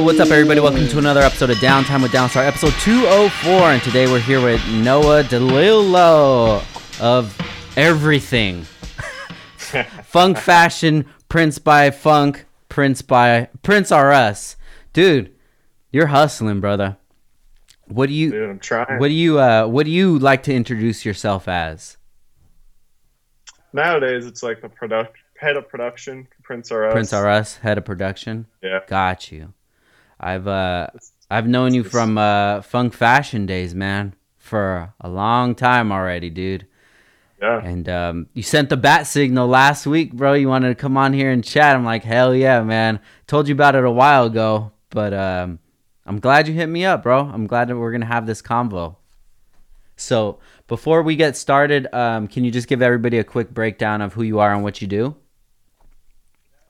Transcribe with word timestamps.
Yo, 0.00 0.06
what's 0.06 0.18
up, 0.18 0.30
everybody? 0.30 0.60
Welcome 0.60 0.88
to 0.88 0.98
another 0.98 1.20
episode 1.20 1.50
of 1.50 1.58
Downtime 1.58 2.00
with 2.00 2.10
Downstar, 2.10 2.46
episode 2.46 2.72
204. 2.80 3.52
And 3.52 3.82
today 3.82 4.06
we're 4.06 4.18
here 4.18 4.42
with 4.42 4.66
Noah 4.70 5.24
DeLillo 5.24 6.62
of 7.02 7.38
everything 7.76 8.62
Funk 10.04 10.38
Fashion, 10.38 11.04
Prints 11.28 11.58
by 11.58 11.90
Funk, 11.90 12.46
Prince 12.70 13.02
by 13.02 13.50
Prints 13.62 13.92
R 13.92 14.10
Us. 14.10 14.56
Dude, 14.94 15.34
you're 15.92 16.06
hustling, 16.06 16.60
brother. 16.60 16.96
What 17.84 18.06
do 18.06 18.14
you 18.14 18.30
Dude, 18.30 18.48
I'm 18.48 18.58
trying. 18.58 18.98
what 18.98 19.08
do 19.08 19.14
you 19.14 19.38
uh 19.38 19.66
what 19.66 19.84
do 19.84 19.92
you 19.92 20.18
like 20.18 20.44
to 20.44 20.54
introduce 20.54 21.04
yourself 21.04 21.46
as? 21.46 21.98
Nowadays, 23.74 24.24
it's 24.24 24.42
like 24.42 24.62
the 24.62 24.70
product 24.70 25.18
head 25.38 25.58
of 25.58 25.68
production, 25.68 26.26
Prints 26.42 26.72
R 26.72 26.86
Us. 26.86 26.92
Prints 26.94 27.12
R 27.12 27.28
Us, 27.28 27.56
head 27.58 27.76
of 27.76 27.84
production. 27.84 28.46
Yeah. 28.62 28.80
Got 28.88 29.30
you. 29.30 29.52
I've 30.20 30.46
uh 30.46 30.88
I've 31.30 31.48
known 31.48 31.74
you 31.74 31.82
from 31.82 32.18
uh 32.18 32.62
Funk 32.62 32.92
Fashion 32.92 33.46
days, 33.46 33.74
man, 33.74 34.14
for 34.36 34.94
a 35.00 35.08
long 35.08 35.54
time 35.54 35.90
already, 35.90 36.30
dude. 36.30 36.66
Yeah. 37.40 37.64
And 37.64 37.88
um, 37.88 38.26
you 38.34 38.42
sent 38.42 38.68
the 38.68 38.76
bat 38.76 39.06
signal 39.06 39.48
last 39.48 39.86
week, 39.86 40.12
bro. 40.12 40.34
You 40.34 40.48
wanted 40.48 40.68
to 40.68 40.74
come 40.74 40.98
on 40.98 41.14
here 41.14 41.30
and 41.30 41.42
chat. 41.42 41.74
I'm 41.74 41.86
like, 41.86 42.04
hell 42.04 42.34
yeah, 42.34 42.62
man. 42.62 43.00
Told 43.26 43.48
you 43.48 43.54
about 43.54 43.74
it 43.74 43.84
a 43.84 43.90
while 43.90 44.26
ago, 44.26 44.72
but 44.90 45.14
um, 45.14 45.58
I'm 46.04 46.20
glad 46.20 46.48
you 46.48 46.54
hit 46.54 46.66
me 46.66 46.84
up, 46.84 47.02
bro. 47.02 47.20
I'm 47.20 47.46
glad 47.46 47.68
that 47.68 47.78
we're 47.78 47.92
gonna 47.92 48.04
have 48.04 48.26
this 48.26 48.42
convo. 48.42 48.96
So 49.96 50.38
before 50.66 51.02
we 51.02 51.16
get 51.16 51.36
started, 51.36 51.86
um, 51.94 52.26
can 52.26 52.44
you 52.44 52.50
just 52.50 52.68
give 52.68 52.82
everybody 52.82 53.18
a 53.18 53.24
quick 53.24 53.50
breakdown 53.50 54.02
of 54.02 54.12
who 54.12 54.22
you 54.22 54.38
are 54.38 54.52
and 54.52 54.62
what 54.62 54.82
you 54.82 54.86
do? 54.86 55.16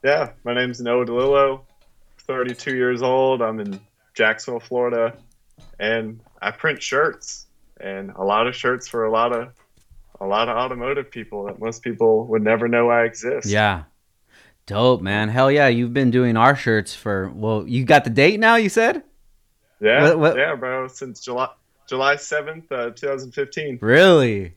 Yeah. 0.04 0.32
My 0.44 0.54
name's 0.54 0.80
Noah 0.80 1.04
DeLillo, 1.04 1.62
32 2.34 2.76
years 2.76 3.02
old. 3.02 3.42
I'm 3.42 3.58
in 3.58 3.80
Jacksonville, 4.14 4.60
Florida, 4.60 5.16
and 5.80 6.20
I 6.40 6.52
print 6.52 6.80
shirts 6.80 7.46
and 7.80 8.10
a 8.10 8.22
lot 8.22 8.46
of 8.46 8.54
shirts 8.54 8.86
for 8.86 9.04
a 9.04 9.10
lot 9.10 9.32
of 9.32 9.48
a 10.20 10.26
lot 10.26 10.48
of 10.48 10.56
automotive 10.56 11.10
people 11.10 11.46
that 11.46 11.58
most 11.58 11.82
people 11.82 12.26
would 12.26 12.42
never 12.42 12.68
know 12.68 12.88
I 12.88 13.02
exist. 13.02 13.48
Yeah. 13.48 13.84
Dope, 14.66 15.00
man. 15.00 15.28
Hell 15.30 15.50
yeah. 15.50 15.66
You've 15.68 15.92
been 15.94 16.10
doing 16.12 16.36
our 16.36 16.54
shirts 16.54 16.94
for, 16.94 17.30
well, 17.34 17.66
you 17.66 17.84
got 17.84 18.04
the 18.04 18.10
date 18.10 18.38
now, 18.38 18.56
you 18.56 18.68
said? 18.68 19.02
Yeah. 19.80 20.02
What- 20.10 20.18
what- 20.20 20.36
Yeah, 20.36 20.54
bro. 20.54 20.86
Since 20.88 21.20
July 21.24 21.48
July 21.88 22.14
7th, 22.14 22.70
uh, 22.70 22.90
2015. 22.90 23.78
Really? 23.80 24.54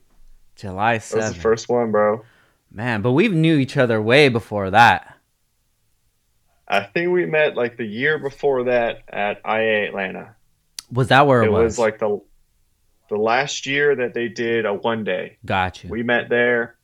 July 0.54 0.98
That 0.98 1.16
was 1.16 1.24
7th. 1.24 1.34
the 1.34 1.40
first 1.40 1.68
one, 1.68 1.90
bro. 1.90 2.24
Man, 2.70 3.02
but 3.02 3.12
we've 3.12 3.32
knew 3.34 3.56
each 3.56 3.76
other 3.76 4.00
way 4.00 4.28
before 4.28 4.70
that. 4.70 5.13
I 6.74 6.84
think 6.84 7.12
we 7.12 7.26
met 7.26 7.56
like 7.56 7.76
the 7.76 7.86
year 7.86 8.18
before 8.18 8.64
that 8.64 9.02
at 9.08 9.40
IA 9.46 9.88
Atlanta. 9.88 10.34
Was 10.90 11.08
that 11.08 11.26
where 11.26 11.42
it, 11.42 11.46
it 11.46 11.52
was? 11.52 11.62
was 11.62 11.78
like 11.78 11.98
the 11.98 12.20
the 13.08 13.16
last 13.16 13.66
year 13.66 13.94
that 13.96 14.14
they 14.14 14.28
did 14.28 14.66
a 14.66 14.74
one 14.74 15.04
day. 15.04 15.38
Got 15.44 15.84
you. 15.84 15.90
We 15.90 16.02
met 16.02 16.28
there. 16.28 16.76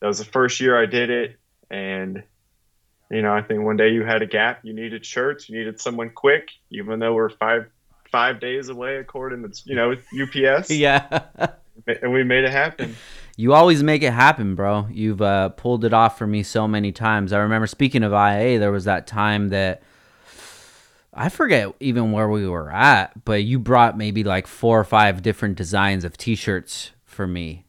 That 0.00 0.08
was 0.08 0.18
the 0.18 0.24
first 0.24 0.60
year 0.60 0.80
I 0.80 0.86
did 0.86 1.10
it, 1.10 1.36
and 1.70 2.22
you 3.10 3.22
know 3.22 3.32
I 3.32 3.42
think 3.42 3.62
one 3.62 3.76
day 3.76 3.90
you 3.90 4.04
had 4.04 4.22
a 4.22 4.26
gap. 4.26 4.60
You 4.64 4.72
needed 4.72 5.06
shirts. 5.06 5.48
You 5.48 5.58
needed 5.58 5.80
someone 5.80 6.10
quick, 6.10 6.48
even 6.70 6.98
though 6.98 7.14
we're 7.14 7.30
five 7.30 7.66
five 8.10 8.40
days 8.40 8.68
away 8.68 8.96
according 8.96 9.48
to 9.48 9.62
you 9.64 9.76
know 9.76 9.92
UPS. 9.92 10.70
yeah. 10.70 11.22
and 11.86 12.12
we 12.12 12.24
made 12.24 12.44
it 12.44 12.50
happen. 12.50 12.96
You 13.36 13.54
always 13.54 13.82
make 13.82 14.02
it 14.02 14.12
happen, 14.12 14.54
bro. 14.54 14.86
You've 14.90 15.22
uh, 15.22 15.50
pulled 15.50 15.84
it 15.84 15.92
off 15.92 16.18
for 16.18 16.26
me 16.26 16.42
so 16.42 16.68
many 16.68 16.92
times. 16.92 17.32
I 17.32 17.38
remember 17.38 17.66
speaking 17.66 18.02
of 18.02 18.12
IA, 18.12 18.58
there 18.58 18.72
was 18.72 18.84
that 18.84 19.06
time 19.06 19.48
that 19.48 19.82
I 21.14 21.28
forget 21.28 21.72
even 21.80 22.12
where 22.12 22.28
we 22.28 22.46
were 22.48 22.70
at, 22.70 23.24
but 23.24 23.44
you 23.44 23.58
brought 23.58 23.96
maybe 23.98 24.24
like 24.24 24.46
four 24.46 24.78
or 24.80 24.84
five 24.84 25.22
different 25.22 25.56
designs 25.56 26.04
of 26.04 26.16
t-shirts 26.16 26.90
for 27.04 27.26
me. 27.26 27.66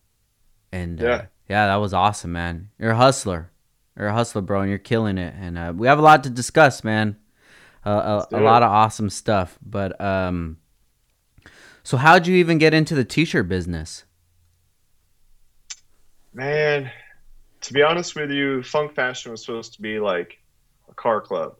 And 0.71 1.01
uh, 1.01 1.05
Yeah. 1.05 1.25
yeah, 1.49 1.67
that 1.67 1.75
was 1.77 1.93
awesome, 1.93 2.31
man. 2.31 2.69
You're 2.79 2.91
a 2.91 2.95
hustler. 2.95 3.51
You're 3.97 4.07
a 4.07 4.13
hustler, 4.13 4.41
bro, 4.41 4.61
and 4.61 4.69
you're 4.69 4.79
killing 4.79 5.17
it. 5.17 5.33
And 5.37 5.57
uh, 5.57 5.73
we 5.75 5.87
have 5.87 5.99
a 5.99 6.01
lot 6.01 6.23
to 6.23 6.29
discuss, 6.29 6.83
man. 6.83 7.17
Uh, 7.85 8.25
a, 8.31 8.37
a 8.37 8.41
lot 8.41 8.63
of 8.63 8.71
awesome 8.71 9.09
stuff. 9.09 9.59
But 9.63 9.99
um, 10.01 10.57
so 11.83 11.97
how'd 11.97 12.27
you 12.27 12.35
even 12.37 12.57
get 12.57 12.73
into 12.73 12.95
the 12.95 13.03
t-shirt 13.03 13.47
business? 13.49 14.05
Man, 16.33 16.91
to 17.61 17.73
be 17.73 17.81
honest 17.81 18.15
with 18.15 18.31
you, 18.31 18.63
Funk 18.63 18.93
Fashion 18.95 19.31
was 19.31 19.45
supposed 19.45 19.73
to 19.73 19.81
be 19.81 19.99
like 19.99 20.39
a 20.89 20.93
car 20.93 21.21
club. 21.21 21.55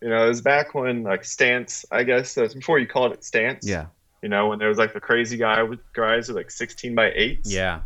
You 0.00 0.08
know, 0.08 0.24
it 0.24 0.28
was 0.28 0.40
back 0.40 0.74
when 0.74 1.02
like 1.02 1.24
Stance, 1.24 1.84
I 1.90 2.02
guess 2.02 2.34
that's 2.34 2.54
before 2.54 2.78
you 2.78 2.86
called 2.86 3.12
it 3.12 3.24
Stance. 3.24 3.66
Yeah. 3.66 3.86
You 4.22 4.28
know, 4.28 4.48
when 4.48 4.58
there 4.58 4.68
was 4.68 4.78
like 4.78 4.92
the 4.92 5.00
crazy 5.00 5.36
guy 5.36 5.62
with 5.62 5.80
guys 5.92 6.28
with 6.28 6.36
like 6.36 6.50
16 6.50 6.94
by 6.94 7.10
8s. 7.10 7.40
Yeah. 7.44 7.80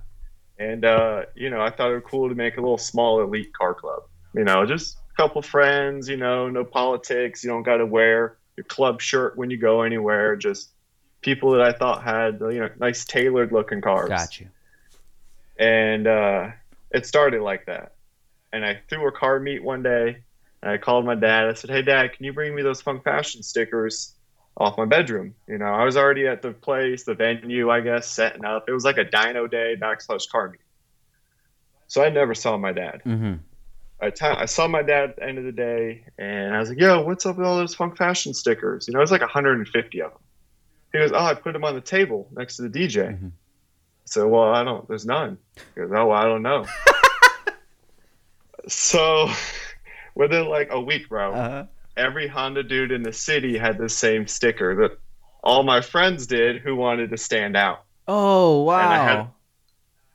And 0.58 0.84
uh, 0.84 1.24
you 1.34 1.50
know, 1.50 1.60
I 1.60 1.70
thought 1.70 1.90
it 1.90 1.94
would 1.94 2.04
cool 2.04 2.28
to 2.28 2.34
make 2.34 2.56
a 2.56 2.60
little 2.60 2.78
small 2.78 3.22
elite 3.22 3.52
car 3.52 3.74
club. 3.74 4.02
You 4.34 4.44
know, 4.44 4.64
just 4.66 4.96
a 5.12 5.16
couple 5.16 5.42
friends, 5.42 6.08
you 6.08 6.16
know, 6.16 6.48
no 6.48 6.64
politics, 6.64 7.42
you 7.42 7.50
don't 7.50 7.62
gotta 7.62 7.86
wear 7.86 8.38
your 8.56 8.64
club 8.64 9.00
shirt 9.00 9.36
when 9.36 9.50
you 9.50 9.58
go 9.58 9.82
anywhere, 9.82 10.36
just 10.36 10.70
people 11.20 11.50
that 11.52 11.60
I 11.60 11.72
thought 11.72 12.02
had 12.02 12.40
you 12.40 12.60
know 12.60 12.70
nice 12.78 13.04
tailored 13.04 13.52
looking 13.52 13.80
cars 13.80 14.08
Got 14.08 14.40
you. 14.40 14.48
And 15.58 16.06
uh, 16.06 16.48
it 16.90 17.06
started 17.06 17.42
like 17.42 17.66
that. 17.66 17.94
And 18.52 18.64
I 18.64 18.80
threw 18.88 19.06
a 19.06 19.12
car 19.12 19.40
meet 19.40 19.62
one 19.62 19.82
day, 19.82 20.18
and 20.62 20.70
I 20.70 20.78
called 20.78 21.04
my 21.04 21.14
dad. 21.14 21.48
I 21.48 21.54
said, 21.54 21.70
"Hey, 21.70 21.82
Dad, 21.82 22.12
can 22.12 22.24
you 22.24 22.32
bring 22.32 22.54
me 22.54 22.62
those 22.62 22.80
Funk 22.80 23.04
Fashion 23.04 23.42
stickers 23.42 24.14
off 24.56 24.78
my 24.78 24.84
bedroom?" 24.84 25.34
You 25.46 25.58
know, 25.58 25.66
I 25.66 25.84
was 25.84 25.96
already 25.96 26.26
at 26.26 26.42
the 26.42 26.52
place, 26.52 27.04
the 27.04 27.14
venue, 27.14 27.70
I 27.70 27.80
guess, 27.80 28.08
setting 28.08 28.44
up. 28.44 28.68
It 28.68 28.72
was 28.72 28.84
like 28.84 28.98
a 28.98 29.04
dyno 29.04 29.50
day 29.50 29.76
backslash 29.80 30.28
car 30.30 30.50
meet. 30.50 30.60
So 31.88 32.02
I 32.02 32.08
never 32.10 32.34
saw 32.34 32.56
my 32.56 32.72
dad. 32.72 33.02
Mm-hmm. 33.04 33.34
I 34.00 34.44
saw 34.44 34.68
my 34.68 34.82
dad 34.82 35.10
at 35.10 35.16
the 35.16 35.24
end 35.24 35.38
of 35.38 35.44
the 35.44 35.52
day, 35.52 36.04
and 36.18 36.54
I 36.54 36.60
was 36.60 36.68
like, 36.68 36.78
"Yo, 36.78 37.00
what's 37.02 37.24
up 37.26 37.36
with 37.36 37.46
all 37.46 37.56
those 37.56 37.74
Funk 37.74 37.96
Fashion 37.96 38.34
stickers?" 38.34 38.86
You 38.86 38.92
know, 38.92 39.00
it 39.00 39.02
was 39.02 39.10
like 39.10 39.22
150 39.22 40.02
of 40.02 40.10
them. 40.12 40.20
He 40.92 40.98
goes, 40.98 41.12
"Oh, 41.12 41.24
I 41.24 41.34
put 41.34 41.52
them 41.52 41.64
on 41.64 41.74
the 41.74 41.80
table 41.80 42.28
next 42.32 42.56
to 42.56 42.62
the 42.62 42.68
DJ." 42.68 43.18
Mhm. 43.18 43.32
So, 44.06 44.26
well, 44.28 44.54
I 44.54 44.64
don't. 44.64 44.86
There's 44.88 45.04
none. 45.04 45.36
He 45.74 45.80
goes, 45.82 45.90
"Oh, 45.92 46.06
well, 46.06 46.12
I 46.12 46.24
don't 46.24 46.42
know." 46.42 46.64
so, 48.68 49.28
within 50.14 50.46
like 50.48 50.68
a 50.70 50.80
week, 50.80 51.08
bro, 51.08 51.32
Uh-huh. 51.32 51.64
every 51.96 52.26
Honda 52.28 52.62
dude 52.62 52.92
in 52.92 53.02
the 53.02 53.12
city 53.12 53.58
had 53.58 53.78
the 53.78 53.88
same 53.88 54.26
sticker 54.26 54.74
that 54.76 54.98
all 55.42 55.62
my 55.62 55.80
friends 55.80 56.26
did 56.26 56.60
who 56.62 56.74
wanted 56.76 57.10
to 57.10 57.16
stand 57.16 57.56
out. 57.56 57.84
Oh 58.08 58.62
wow! 58.62 58.80
And 58.80 58.92
I 58.92 59.04
had- 59.04 59.26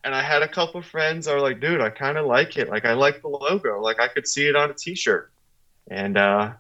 And 0.04 0.16
I 0.16 0.24
had 0.24 0.42
a 0.42 0.48
couple 0.48 0.82
friends 0.82 1.26
that 1.28 1.36
were 1.36 1.42
like, 1.42 1.60
dude, 1.60 1.80
I 1.80 1.92
kind 1.92 2.18
of 2.18 2.26
like 2.26 2.58
it. 2.58 2.70
Like, 2.70 2.86
I 2.86 2.94
like 2.94 3.22
the 3.22 3.28
logo. 3.28 3.80
Like, 3.82 4.00
I 4.00 4.08
could 4.08 4.28
see 4.28 4.48
it 4.48 4.56
on 4.56 4.72
a 4.72 4.74
t 4.74 4.96
shirt. 4.96 5.32
And, 5.92 6.18
uh, 6.18 6.54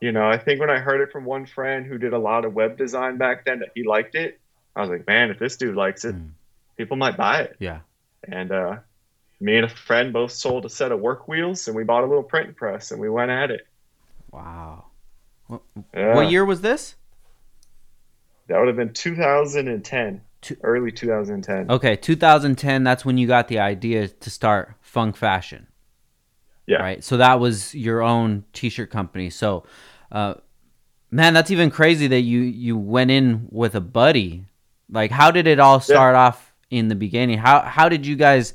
you 0.00 0.12
know, 0.12 0.28
I 0.28 0.38
think 0.38 0.60
when 0.60 0.70
I 0.70 0.78
heard 0.78 1.00
it 1.00 1.10
from 1.10 1.24
one 1.24 1.44
friend 1.44 1.84
who 1.86 1.98
did 1.98 2.12
a 2.12 2.18
lot 2.18 2.44
of 2.44 2.54
web 2.54 2.78
design 2.78 3.16
back 3.18 3.44
then 3.46 3.58
that 3.60 3.70
he 3.74 3.82
liked 3.82 4.14
it, 4.14 4.38
I 4.76 4.80
was 4.82 4.90
like, 4.90 5.06
man, 5.08 5.30
if 5.30 5.40
this 5.40 5.56
dude 5.56 5.74
likes 5.74 6.04
it, 6.04 6.14
Mm. 6.14 6.28
People 6.76 6.96
might 6.96 7.16
buy 7.16 7.40
it. 7.42 7.56
yeah. 7.58 7.80
And 8.24 8.52
uh, 8.52 8.76
me 9.40 9.56
and 9.56 9.64
a 9.64 9.68
friend 9.68 10.12
both 10.12 10.30
sold 10.32 10.64
a 10.64 10.68
set 10.68 10.92
of 10.92 11.00
work 11.00 11.26
wheels 11.28 11.66
and 11.66 11.76
we 11.76 11.82
bought 11.84 12.04
a 12.04 12.06
little 12.06 12.22
print 12.22 12.54
press 12.56 12.92
and 12.92 13.00
we 13.00 13.10
went 13.10 13.30
at 13.30 13.50
it. 13.50 13.66
Wow. 14.30 14.84
What, 15.48 15.62
Yeah. 15.94 16.14
what 16.14 16.30
year 16.30 16.44
was 16.44 16.60
this? 16.60 16.94
That 18.48 18.58
would 18.58 18.68
have 18.68 18.76
been 18.76 18.92
2010, 18.92 20.20
Two- 20.40 20.56
early 20.62 20.92
2010. 20.92 21.70
Okay, 21.70 21.96
2010. 21.96 22.84
That's 22.84 23.04
when 23.04 23.18
you 23.18 23.26
got 23.26 23.48
the 23.48 23.58
idea 23.58 24.08
to 24.08 24.30
start 24.30 24.74
Funk 24.80 25.16
Fashion. 25.16 25.66
Yeah. 26.66 26.76
Right. 26.78 27.02
So 27.02 27.16
that 27.16 27.40
was 27.40 27.74
your 27.74 28.02
own 28.02 28.44
T-shirt 28.52 28.90
company. 28.90 29.30
So, 29.30 29.64
uh, 30.12 30.34
man, 31.10 31.34
that's 31.34 31.50
even 31.50 31.70
crazy 31.70 32.06
that 32.06 32.20
you 32.20 32.40
you 32.40 32.76
went 32.78 33.10
in 33.10 33.48
with 33.50 33.74
a 33.74 33.80
buddy. 33.80 34.44
Like, 34.88 35.10
how 35.10 35.32
did 35.32 35.46
it 35.48 35.58
all 35.58 35.80
start 35.80 36.14
off 36.14 36.51
in 36.72 36.88
the 36.88 36.94
beginning? 36.96 37.38
How 37.38 37.60
how 37.60 37.88
did 37.88 38.06
you 38.06 38.16
guys? 38.16 38.54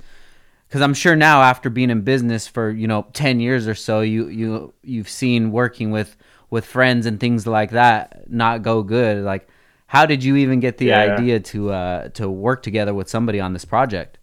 Because 0.68 0.81
I'm 0.81 0.94
sure 0.94 1.16
now, 1.16 1.44
after 1.44 1.69
being 1.69 1.90
in 1.90 2.02
business 2.02 2.48
for 2.48 2.69
you 2.72 2.88
know 2.88 3.06
10 3.14 3.40
years 3.40 3.68
or 3.68 3.75
so, 3.75 4.02
you 4.02 4.28
you 4.28 4.74
you've 4.84 5.08
seen 5.08 5.52
working 5.52 5.92
with 5.92 6.18
with 6.50 6.66
friends 6.66 7.06
and 7.06 7.19
things 7.19 7.46
like 7.46 7.72
that 7.72 8.30
not 8.30 8.64
go 8.64 8.81
good. 8.84 9.24
Like, 9.24 9.48
how 9.86 10.06
did 10.06 10.24
you 10.24 10.36
even 10.38 10.60
get 10.60 10.78
the 10.78 10.88
Yeah. 10.88 11.00
idea 11.00 11.40
to 11.40 11.72
uh 11.72 12.10
to 12.10 12.28
work 12.30 12.64
together 12.64 12.94
with 12.94 13.08
somebody 13.08 13.40
on 13.40 13.54
this 13.54 13.66
project? 13.66 14.18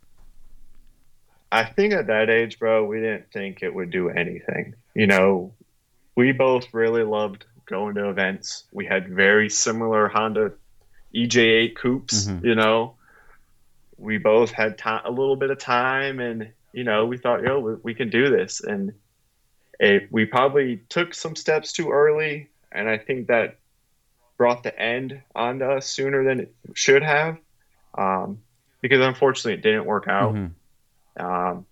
I 1.52 1.64
think 1.64 1.93
at 1.94 2.08
that 2.08 2.31
age, 2.31 2.58
bro, 2.58 2.85
we 2.85 2.99
didn't 3.00 3.31
think 3.32 3.62
it 3.62 3.73
would 3.73 3.91
do 3.91 4.08
anything. 4.11 4.75
You 4.94 5.06
know, 5.06 5.52
we 6.17 6.32
both 6.32 6.67
really 6.75 7.05
loved 7.05 7.44
going 7.67 7.94
to 7.94 8.08
events. 8.11 8.64
We 8.73 8.87
had 8.87 9.08
very 9.08 9.49
similar 9.49 10.08
Honda 10.08 10.52
EJ8 11.14 11.76
coupes, 11.76 12.26
Mhm. 12.26 12.44
you 12.44 12.55
know. 12.56 12.94
We 13.96 14.19
both 14.19 14.50
had 14.50 14.81
a 15.05 15.11
little 15.11 15.37
bit 15.37 15.50
of 15.50 15.58
time 15.58 16.20
and, 16.20 16.50
you 16.73 16.85
know, 16.85 17.06
we 17.06 17.17
thought, 17.17 17.43
yo, 17.43 17.61
we, 17.61 17.75
we 17.82 17.94
can 17.94 18.11
do 18.11 18.29
this. 18.29 18.61
And 18.61 18.93
it, 19.79 20.08
we 20.11 20.25
probably 20.25 20.81
took 20.88 21.14
some 21.14 21.37
steps 21.37 21.73
too 21.73 21.91
early 21.91 22.49
and 22.73 22.88
I 22.88 22.99
think 22.99 23.29
that 23.29 23.58
brought 24.37 24.62
the 24.64 24.76
end 24.79 25.20
onto 25.35 25.64
us 25.64 25.87
sooner 25.87 26.25
than 26.25 26.41
it 26.41 26.55
should 26.75 27.02
have, 27.02 27.38
um, 27.96 28.41
because 28.81 29.00
unfortunately 29.00 29.55
it 29.55 29.62
didn't 29.62 29.85
work 29.85 30.08
out. 30.08 30.35
Mhm. 30.35 30.50
Um, 31.19 31.67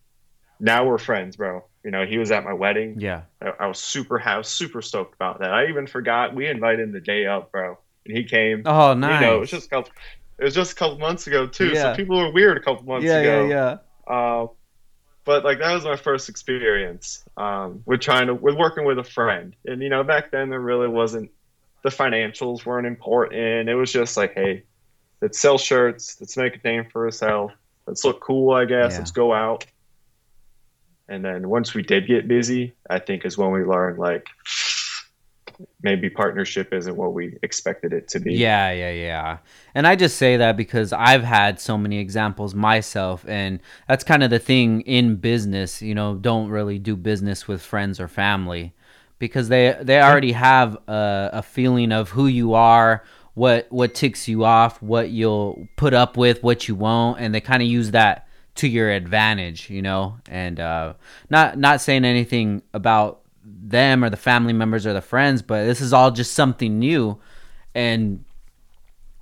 now 0.61 0.87
we're 0.87 0.99
friends, 0.99 1.37
bro. 1.37 1.65
You 1.85 1.91
know, 1.91 2.07
he 2.07 2.19
was 2.19 2.31
at 2.31 2.45
my 2.45 2.53
wedding. 2.53 3.01
Yeah. 3.01 3.23
I, 3.41 3.53
I 3.61 3.67
was 3.67 3.81
super, 3.81 4.21
I 4.21 4.39
was 4.39 4.47
super 4.47 4.81
stoked 4.81 5.15
about 5.15 5.41
that. 5.41 5.53
I 5.53 5.67
even 5.67 5.89
forgot 5.89 6.35
we 6.35 6.47
invited 6.47 6.81
him 6.81 6.93
the 6.93 7.01
day 7.01 7.27
up, 7.27 7.51
bro, 7.51 7.77
and 8.07 8.17
he 8.17 8.23
came. 8.23 8.63
Oh, 8.65 8.95
nice. 8.95 9.21
You 9.21 9.27
know, 9.27 9.37
it 9.37 9.41
was 9.41 9.51
just 9.51 9.67
a 9.67 9.71
couple. 9.71 9.93
It 10.43 10.47
was 10.47 10.55
just 10.55 10.73
a 10.73 10.75
couple 10.75 10.99
months 10.99 11.29
ago 11.29 11.47
too, 11.47 11.69
Yeah. 11.69 11.93
so 11.93 11.95
people 11.95 12.19
were 12.19 12.33
weird 12.33 12.57
a 12.57 12.61
couple 12.61 12.85
months 12.85 13.07
yeah, 13.07 13.19
ago. 13.21 13.47
yeah, 13.47 13.77
yeah. 14.09 14.13
Uh, 14.13 14.47
but 15.25 15.45
like 15.45 15.61
that 15.61 15.73
was 15.73 15.85
my 15.85 15.95
first 15.95 16.29
experience 16.29 17.23
um, 17.37 17.81
with 17.87 18.01
trying 18.01 18.27
to 18.27 18.35
with 18.35 18.57
working 18.57 18.85
with 18.85 18.99
a 18.99 19.05
friend, 19.05 19.55
and 19.67 19.81
you 19.81 19.89
know 19.89 20.03
back 20.03 20.33
then 20.33 20.51
there 20.51 20.59
really 20.59 20.89
wasn't 20.89 21.31
the 21.85 21.91
financials 21.91 22.67
weren't 22.67 22.89
important. 22.89 23.69
It 23.69 23.75
was 23.77 23.93
just 23.93 24.17
like, 24.17 24.35
hey, 24.35 24.65
let's 25.21 25.39
sell 25.39 25.59
shirts, 25.59 26.17
let's 26.21 26.37
make 26.37 26.57
a 26.57 26.67
name 26.67 26.87
for 26.91 27.05
ourselves, 27.05 27.55
let's 27.87 28.05
look 28.05 28.21
cool, 28.21 28.53
I 28.53 28.65
guess, 28.65 28.95
Yeah. 28.95 28.99
let's 28.99 29.13
go 29.13 29.33
out. 29.33 29.65
And 31.09 31.25
then 31.25 31.49
once 31.49 31.73
we 31.73 31.83
did 31.83 32.09
get 32.09 32.27
busy, 32.27 32.73
I 32.91 32.99
think 32.99 33.25
is 33.25 33.39
when 33.39 33.53
we 33.53 33.63
learned 33.63 33.99
like 34.01 34.27
maybe 35.83 36.09
partnership 36.09 36.73
isn't 36.73 36.97
what 36.97 37.13
we 37.13 37.39
expected 37.43 37.93
it 37.93 38.09
to 38.09 38.21
be. 38.21 38.35
Yeah, 38.35 38.71
yeah, 38.71 38.91
yeah. 38.91 39.39
And 39.75 39.87
I 39.87 39.97
just 39.97 40.17
say 40.17 40.37
that 40.37 40.57
because 40.57 40.93
I've 40.93 41.25
had 41.25 41.61
so 41.61 41.77
many 41.77 41.99
examples 41.99 42.55
myself, 42.55 43.25
and 43.27 43.61
that's 43.89 44.05
kind 44.05 44.23
of 44.23 44.31
the 44.31 44.39
thing 44.39 44.83
in 44.83 45.17
business. 45.17 45.83
You 45.83 45.95
know, 45.95 46.15
don't 46.15 46.49
really 46.49 46.79
do 46.79 46.97
business 46.97 47.49
with 47.49 47.63
friends 47.63 48.01
or 48.01 48.09
family 48.09 48.73
because 49.19 49.49
they 49.49 49.77
they 49.81 50.01
already 50.01 50.33
have 50.33 50.77
a, 50.89 51.31
a 51.35 51.43
feeling 51.43 51.93
of 51.93 52.11
who 52.11 52.27
you 52.27 52.55
are, 52.55 53.05
what 53.35 53.67
what 53.71 53.95
ticks 53.95 54.29
you 54.29 54.45
off, 54.45 54.83
what 54.83 55.11
you'll 55.11 55.69
put 55.77 55.95
up 55.95 56.17
with, 56.17 56.43
what 56.43 56.69
you 56.69 56.75
won't, 56.75 57.21
and 57.21 57.35
they 57.35 57.41
kind 57.41 57.63
of 57.63 57.69
use 57.69 57.93
that 57.93 58.27
to 58.57 58.69
your 58.69 58.91
advantage. 58.91 59.71
You 59.71 59.83
know, 59.83 60.19
and 60.29 60.59
uh, 60.59 60.95
not 61.31 61.57
not 61.59 61.81
saying 61.81 62.05
anything 62.05 62.63
about 62.75 63.22
them 63.45 64.05
or 64.05 64.11
the 64.11 64.17
family 64.17 64.53
members 64.53 64.87
or 64.87 64.93
the 64.93 65.01
friends, 65.01 65.43
but 65.43 65.65
this 65.65 65.81
is 65.81 65.93
all 65.93 66.11
just 66.11 66.35
something 66.35 66.79
new, 66.79 67.19
and 67.75 68.25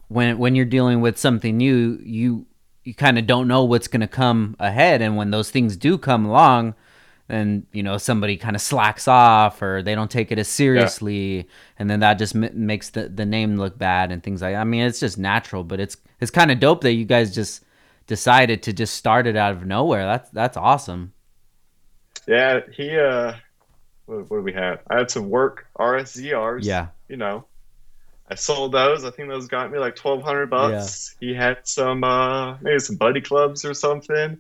when 0.08 0.38
when 0.38 0.54
you're 0.54 0.64
dealing 0.64 1.00
with 1.00 1.18
something 1.18 1.56
new, 1.56 1.98
you 2.02 2.46
you 2.84 2.94
kind 2.94 3.18
of 3.18 3.26
don't 3.26 3.46
know 3.46 3.64
what's 3.64 3.88
going 3.88 4.00
to 4.00 4.08
come 4.08 4.56
ahead, 4.58 5.02
and 5.02 5.16
when 5.16 5.30
those 5.30 5.50
things 5.50 5.76
do 5.76 5.96
come 5.96 6.26
along, 6.26 6.74
then 7.28 7.66
you 7.72 7.82
know 7.82 7.96
somebody 7.96 8.36
kind 8.36 8.56
of 8.56 8.62
slacks 8.62 9.06
off 9.06 9.62
or 9.62 9.82
they 9.82 9.94
don't 9.94 10.10
take 10.10 10.32
it 10.32 10.38
as 10.38 10.48
seriously, 10.48 11.46
and 11.78 11.88
then 11.88 12.00
that 12.00 12.14
just 12.14 12.34
m- 12.34 12.50
makes 12.54 12.90
the 12.90 13.08
the 13.08 13.26
name 13.26 13.56
look 13.56 13.78
bad 13.78 14.10
and 14.10 14.22
things 14.22 14.42
like. 14.42 14.56
I 14.56 14.64
mean, 14.64 14.82
it's 14.82 15.00
just 15.00 15.16
natural, 15.18 15.62
but 15.62 15.80
it's 15.80 15.96
it's 16.20 16.30
kind 16.30 16.50
of 16.50 16.58
dope 16.60 16.80
that 16.82 16.94
you 16.94 17.04
guys 17.04 17.34
just 17.34 17.64
decided 18.06 18.62
to 18.64 18.72
just 18.72 18.94
start 18.94 19.28
it 19.28 19.36
out 19.36 19.52
of 19.52 19.64
nowhere. 19.64 20.04
That's 20.04 20.30
that's 20.30 20.56
awesome. 20.56 21.12
Yeah, 22.26 22.60
he 22.72 22.98
uh 22.98 23.34
what, 24.10 24.30
what 24.30 24.36
do 24.38 24.42
we 24.42 24.52
have? 24.52 24.80
I 24.90 24.98
had 24.98 25.10
some 25.10 25.28
work 25.30 25.66
RSZRs. 25.78 26.64
Yeah. 26.64 26.88
You 27.08 27.16
know. 27.16 27.46
I 28.28 28.36
sold 28.36 28.72
those. 28.72 29.04
I 29.04 29.10
think 29.10 29.28
those 29.28 29.48
got 29.48 29.72
me 29.72 29.78
like 29.78 29.96
twelve 29.96 30.22
hundred 30.22 30.50
bucks. 30.50 31.16
He 31.20 31.34
had 31.34 31.58
some 31.66 32.04
uh 32.04 32.56
maybe 32.60 32.78
some 32.78 32.96
buddy 32.96 33.20
clubs 33.20 33.64
or 33.64 33.74
something. 33.74 34.38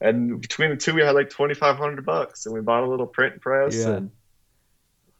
And 0.00 0.40
between 0.40 0.70
the 0.70 0.76
two 0.76 0.94
we 0.94 1.02
had 1.02 1.14
like 1.14 1.30
twenty 1.30 1.54
five 1.54 1.76
hundred 1.76 2.04
bucks 2.04 2.46
and 2.46 2.54
we 2.54 2.60
bought 2.60 2.82
a 2.82 2.88
little 2.88 3.06
print 3.06 3.40
press 3.40 3.76
Yeah. 3.76 3.88
and 3.96 4.10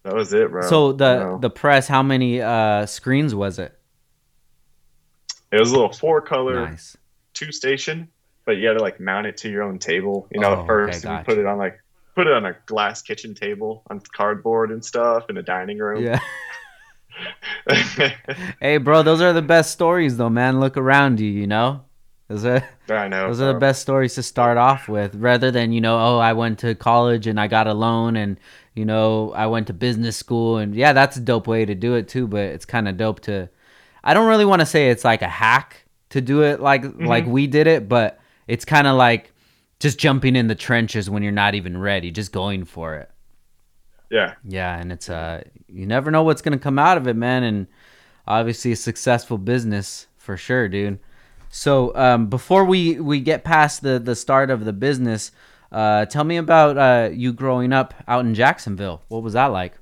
that 0.02 0.14
was 0.14 0.32
it, 0.32 0.50
bro. 0.50 0.62
So 0.68 0.92
the 0.92 1.12
You 1.12 1.18
know? 1.20 1.38
the 1.38 1.50
press, 1.50 1.86
how 1.86 2.02
many 2.02 2.40
uh 2.40 2.86
screens 2.86 3.32
was 3.34 3.58
it? 3.60 3.78
it 5.52 5.60
was 5.60 5.70
a 5.70 5.74
little 5.74 5.92
four 5.92 6.20
color 6.20 6.68
Nice. 6.70 6.96
two 7.34 7.52
station, 7.52 8.08
but 8.44 8.52
you 8.56 8.66
had 8.68 8.74
to 8.78 8.82
like 8.82 8.98
mount 9.00 9.26
it 9.26 9.36
to 9.38 9.50
your 9.50 9.62
own 9.62 9.78
table. 9.78 10.26
You 10.32 10.40
know, 10.40 10.48
Oh, 10.48 10.52
at 10.52 10.58
okay, 10.60 10.66
first 10.66 11.04
we 11.04 11.08
gotcha. 11.10 11.24
put 11.26 11.38
it 11.38 11.46
on 11.46 11.58
like 11.58 11.79
put 12.14 12.26
it 12.26 12.32
on 12.32 12.44
a 12.44 12.56
glass 12.66 13.02
kitchen 13.02 13.34
table 13.34 13.82
on 13.90 14.00
cardboard 14.12 14.70
and 14.70 14.84
stuff 14.84 15.28
in 15.28 15.36
a 15.36 15.42
dining 15.42 15.78
room. 15.78 16.04
Yeah. 16.04 16.20
Hey, 18.60 18.78
bro, 18.78 19.02
those 19.02 19.20
are 19.20 19.32
the 19.32 19.42
best 19.42 19.72
stories, 19.72 20.16
though, 20.16 20.30
man. 20.30 20.60
Look 20.60 20.76
around 20.76 21.20
you, 21.20 21.30
you 21.30 21.46
know. 21.46 21.82
Those 22.28 22.44
are 22.44 22.64
I 22.88 23.08
know. 23.08 23.26
those 23.26 23.40
are 23.40 23.52
the 23.52 23.58
best 23.58 23.82
stories 23.82 24.14
to 24.14 24.22
start 24.22 24.56
off 24.56 24.88
with, 24.88 25.14
rather 25.16 25.50
than 25.50 25.72
you 25.72 25.80
know, 25.80 25.98
oh, 25.98 26.18
I 26.18 26.32
went 26.32 26.60
to 26.60 26.74
college 26.76 27.26
and 27.26 27.40
I 27.40 27.48
got 27.48 27.66
a 27.66 27.74
loan, 27.74 28.16
and 28.16 28.38
you 28.74 28.84
know, 28.84 29.32
I 29.32 29.46
went 29.46 29.66
to 29.66 29.72
business 29.72 30.16
school, 30.16 30.58
and 30.58 30.74
yeah, 30.74 30.92
that's 30.92 31.16
a 31.16 31.20
dope 31.20 31.46
way 31.46 31.64
to 31.64 31.74
do 31.74 31.94
it 31.94 32.08
too. 32.08 32.28
But 32.28 32.44
it's 32.44 32.64
kind 32.64 32.88
of 32.88 32.96
dope 32.96 33.20
to. 33.20 33.48
I 34.04 34.14
don't 34.14 34.28
really 34.28 34.44
want 34.44 34.60
to 34.60 34.66
say 34.66 34.90
it's 34.90 35.04
like 35.04 35.22
a 35.22 35.28
hack 35.28 35.84
to 36.10 36.20
do 36.20 36.42
it 36.42 36.60
like 36.60 36.82
mm-hmm. 36.82 37.04
like 37.04 37.26
we 37.26 37.46
did 37.46 37.66
it, 37.66 37.88
but 37.88 38.20
it's 38.46 38.64
kind 38.64 38.86
of 38.86 38.96
like 38.96 39.32
just 39.80 39.98
jumping 39.98 40.36
in 40.36 40.46
the 40.46 40.54
trenches 40.54 41.10
when 41.10 41.22
you're 41.22 41.32
not 41.32 41.54
even 41.54 41.76
ready, 41.76 42.10
just 42.10 42.32
going 42.32 42.64
for 42.64 42.96
it. 42.96 43.10
Yeah. 44.10 44.34
Yeah, 44.46 44.76
and 44.78 44.92
it's 44.92 45.08
uh 45.08 45.42
you 45.68 45.86
never 45.86 46.10
know 46.10 46.22
what's 46.22 46.42
gonna 46.42 46.58
come 46.58 46.78
out 46.78 46.96
of 46.96 47.06
it, 47.08 47.16
man, 47.16 47.42
and 47.42 47.66
obviously 48.26 48.72
a 48.72 48.76
successful 48.76 49.38
business 49.38 50.06
for 50.16 50.36
sure, 50.36 50.68
dude. 50.68 50.98
So 51.48 51.94
um, 51.96 52.26
before 52.28 52.64
we 52.64 53.00
we 53.00 53.20
get 53.20 53.42
past 53.42 53.82
the 53.82 53.98
the 53.98 54.14
start 54.14 54.50
of 54.50 54.64
the 54.64 54.72
business, 54.72 55.32
uh, 55.72 56.06
tell 56.06 56.24
me 56.24 56.36
about 56.36 56.78
uh, 56.78 57.10
you 57.12 57.32
growing 57.32 57.72
up 57.72 57.94
out 58.06 58.24
in 58.24 58.34
Jacksonville. 58.34 59.02
What 59.08 59.22
was 59.22 59.32
that 59.32 59.46
like? 59.46 59.74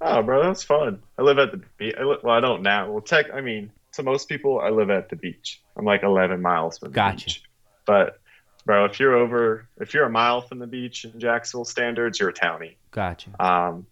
Oh, 0.00 0.22
bro, 0.22 0.42
that's 0.42 0.64
fun. 0.64 1.00
I 1.16 1.22
live 1.22 1.38
at 1.38 1.52
the 1.52 1.62
beach. 1.78 1.94
I 1.98 2.02
li- 2.02 2.18
well, 2.22 2.34
I 2.34 2.40
don't 2.40 2.62
now. 2.62 2.90
Well, 2.90 3.00
tech. 3.00 3.26
I 3.32 3.40
mean, 3.40 3.70
to 3.92 4.02
most 4.02 4.28
people, 4.28 4.60
I 4.60 4.70
live 4.70 4.90
at 4.90 5.08
the 5.08 5.16
beach. 5.16 5.60
I'm 5.76 5.84
like 5.84 6.02
11 6.02 6.42
miles 6.42 6.78
from 6.78 6.88
the 6.88 6.90
beach. 6.90 6.96
Gotcha. 6.96 7.26
beach. 7.26 7.42
But, 7.86 8.20
bro, 8.64 8.84
if 8.84 8.98
you're 9.00 9.14
over, 9.14 9.66
if 9.80 9.94
you're 9.94 10.04
a 10.04 10.10
mile 10.10 10.40
from 10.40 10.58
the 10.58 10.66
beach 10.66 11.04
in 11.04 11.18
Jacksonville 11.18 11.64
standards, 11.64 12.18
you're 12.20 12.28
a 12.30 12.32
townie. 12.34 12.76
Gotcha. 12.90 13.30
Um, 13.42 13.86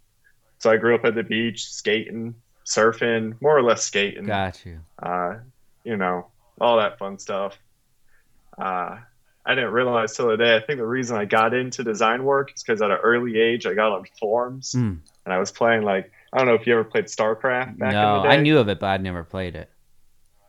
so 0.58 0.70
I 0.70 0.76
grew 0.76 0.94
up 0.94 1.05
at 1.05 1.14
the 1.14 1.22
beach, 1.22 1.70
skating, 1.72 2.34
surfing, 2.67 3.40
more 3.40 3.56
or 3.56 3.62
less 3.62 3.82
skating. 3.82 4.25
Got 4.25 4.64
you. 4.67 4.81
uh, 5.02 5.37
you 5.84 5.96
know, 5.96 6.26
all 6.61 6.76
that 6.78 6.99
fun 6.99 7.19
stuff. 7.19 7.58
Uh, 8.58 8.99
I 9.47 9.54
didn't 9.54 9.73
realize 9.73 10.14
till 10.14 10.28
today. 10.28 10.54
I 10.54 10.61
think 10.61 10.78
the 10.78 10.87
reason 10.87 11.16
I 11.16 11.25
got 11.25 11.54
into 11.54 11.83
design 11.83 12.25
work 12.25 12.52
is 12.54 12.62
because 12.62 12.83
at 12.83 12.90
an 12.90 12.99
early 13.02 13.40
age 13.40 13.64
I 13.66 13.73
got 13.75 13.92
on 13.92 14.04
forums 14.18 14.73
Mm. 14.76 14.99
and 15.25 15.35
I 15.35 15.38
was 15.38 15.50
playing 15.50 15.83
like 15.83 16.12
I 16.33 16.38
don't 16.38 16.47
know 16.47 16.54
if 16.54 16.66
you 16.66 16.75
ever 16.75 16.85
played 16.85 17.06
StarCraft 17.06 17.78
back 17.78 17.92
No, 17.92 18.16
in 18.16 18.23
the 18.23 18.28
day. 18.28 18.35
I 18.35 18.40
knew 18.40 18.59
of 18.59 18.68
it, 18.68 18.78
but 18.78 18.87
I'd 18.88 19.02
never 19.02 19.25
played 19.25 19.56
it. 19.56 19.71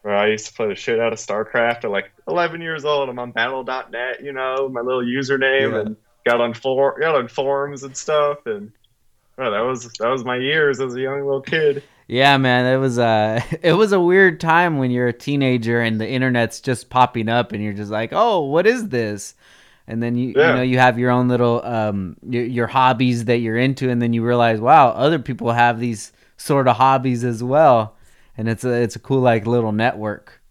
Where 0.01 0.15
I 0.15 0.27
used 0.29 0.47
to 0.47 0.53
play 0.53 0.67
the 0.67 0.75
shit 0.75 0.99
out 0.99 1.13
of 1.13 1.19
StarCraft 1.19 1.83
at 1.83 1.91
like 1.91 2.11
11 2.27 2.59
years 2.61 2.85
old. 2.85 3.07
I'm 3.07 3.19
on 3.19 3.31
Battle.net, 3.31 4.23
you 4.23 4.33
know, 4.33 4.67
my 4.67 4.81
little 4.81 5.03
username, 5.03 5.71
Yeah. 5.73 5.79
and 5.81 5.97
got 6.25 6.41
on 6.41 6.53
for 6.53 6.99
got 6.99 7.15
on 7.15 7.27
forums 7.27 7.83
and 7.83 7.95
stuff. 7.95 8.39
And 8.45 8.71
well, 9.37 9.51
that 9.51 9.59
was 9.61 9.91
that 9.99 10.09
was 10.09 10.23
my 10.25 10.37
years 10.37 10.81
as 10.81 10.95
a 10.95 10.99
young 11.01 11.21
little 11.23 11.41
kid. 11.41 11.83
Yeah, 12.07 12.37
man, 12.37 12.65
it 12.73 12.77
was 12.77 12.97
uh 12.97 13.41
it 13.61 13.73
was 13.73 13.91
a 13.91 13.99
weird 13.99 14.39
time 14.39 14.79
when 14.79 14.89
you're 14.91 15.07
a 15.07 15.13
teenager 15.13 15.79
and 15.81 16.01
the 16.01 16.09
internet's 16.09 16.61
just 16.61 16.89
popping 16.89 17.29
up 17.29 17.51
and 17.51 17.63
you're 17.63 17.73
just 17.73 17.91
like, 17.91 18.09
"Oh, 18.11 18.41
what 18.45 18.65
is 18.65 18.89
this?" 18.89 19.35
And 19.87 20.01
then 20.01 20.15
you 20.15 20.33
Yeah. 20.35 20.49
you 20.49 20.55
know, 20.55 20.61
you 20.63 20.79
have 20.79 20.97
your 20.97 21.11
own 21.11 21.27
little 21.27 21.63
um 21.63 22.17
your, 22.27 22.43
your 22.43 22.67
hobbies 22.67 23.25
that 23.25 23.37
you're 23.37 23.57
into 23.57 23.89
and 23.89 24.01
then 24.01 24.13
you 24.13 24.25
realize, 24.25 24.59
"Wow, 24.59 24.89
other 24.89 25.19
people 25.19 25.51
have 25.51 25.79
these 25.79 26.11
sort 26.37 26.67
of 26.67 26.77
hobbies 26.77 27.23
as 27.23 27.43
well." 27.43 27.95
And 28.37 28.47
it's 28.49 28.63
a 28.63 28.71
it's 28.71 28.95
a 28.95 28.99
cool 28.99 29.21
like 29.21 29.45
little 29.45 29.71
network. 29.71 30.41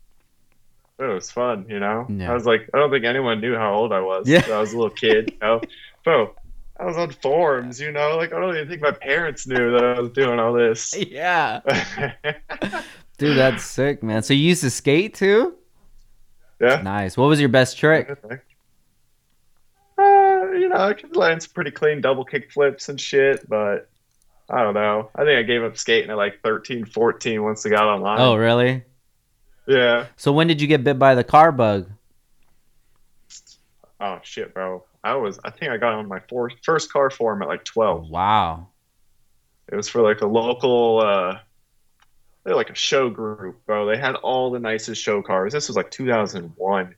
It 0.99 1.05
was 1.05 1.31
fun, 1.31 1.65
you 1.69 1.81
know. 1.81 2.07
Yeah. 2.11 2.31
I 2.31 2.35
was 2.35 2.45
like, 2.45 2.69
I 2.75 2.79
don't 2.79 2.91
think 2.91 3.07
anyone 3.07 3.41
knew 3.41 3.57
how 3.57 3.73
old 3.73 3.91
I 3.93 4.01
was. 4.01 4.29
Yeah. 4.29 4.45
I 4.53 4.59
was 4.61 4.75
a 4.75 4.77
little 4.77 4.91
kid, 4.95 5.31
you 5.33 5.39
know. 5.41 5.61
Bro, 6.05 6.35
I 6.79 6.85
was 6.85 6.97
on 6.99 7.11
forums, 7.11 7.81
you 7.81 7.91
know. 7.91 8.17
Like 8.19 8.33
I 8.35 8.41
don't 8.41 8.55
even 8.55 8.69
think 8.69 8.83
my 8.83 8.91
parents 8.91 9.47
knew 9.47 9.73
that 9.73 9.83
I 9.83 9.99
was 10.01 10.11
doing 10.11 10.39
all 10.39 10.53
this. 10.53 10.95
Yeah. 11.11 11.61
Dude, 13.19 13.37
that's 13.37 13.65
sick, 13.65 14.03
man. 14.03 14.23
So 14.23 14.33
you 14.33 14.41
used 14.49 14.63
to 14.63 14.71
skate 14.71 15.15
too? 15.15 15.55
yeah. 16.59 16.81
Nice. 16.83 17.17
What 17.19 17.27
was 17.27 17.39
your 17.39 17.51
best 17.51 17.77
trick? 17.77 18.09
Uh, 19.99 20.53
you 20.53 20.69
know, 20.71 20.77
I 20.77 20.95
could 20.95 21.15
land 21.15 21.43
some 21.43 21.53
pretty 21.53 21.71
clean 21.71 22.01
double 22.01 22.25
kick 22.25 22.51
flips 22.51 22.89
and 22.89 22.99
shit, 22.99 23.47
but 23.49 23.91
I 24.51 24.63
don't 24.63 24.75
know. 24.75 25.11
I 25.15 25.25
think 25.25 25.39
I 25.39 25.43
gave 25.43 25.63
up 25.63 25.77
skating 25.77 26.11
at 26.11 26.17
like 26.17 26.41
13, 26.43 26.87
14 26.87 27.43
once 27.43 27.65
I 27.65 27.69
got 27.69 27.85
online. 27.85 28.21
Oh, 28.21 28.35
really? 28.37 28.83
yeah. 29.67 30.07
So 30.17 30.33
when 30.33 30.49
did 30.49 30.61
you 30.61 30.67
get 30.67 30.83
bit 30.83 30.99
by 30.99 31.15
the 31.15 31.25
car 31.25 31.53
bug? 31.53 31.89
Oh 34.01 34.19
shit, 34.23 34.53
bro. 34.55 34.85
I 35.05 35.15
was. 35.15 35.39
I 35.45 35.51
think 35.51 35.71
I 35.71 35.77
got 35.77 35.95
on 35.95 36.09
my 36.09 36.21
for, 36.29 36.51
first 36.63 36.93
car 36.93 37.11
form 37.11 37.43
at 37.43 37.49
like 37.49 37.65
12. 37.65 38.11
Wow. 38.11 38.69
It 39.69 39.77
was 39.77 39.89
for 39.89 40.03
like 40.03 40.21
a 40.21 40.27
local, 40.27 41.01
uh, 41.01 41.39
they're 42.45 42.57
like 42.57 42.71
a 42.71 42.75
show 42.75 43.09
group, 43.09 43.65
bro. 43.67 43.87
They 43.87 43.97
had 43.97 44.17
all 44.17 44.51
the 44.51 44.59
nicest 44.59 45.03
show 45.03 45.23
cars. 45.23 45.53
This 45.53 45.69
was 45.69 45.77
like 45.77 45.91
2001. 45.91 46.95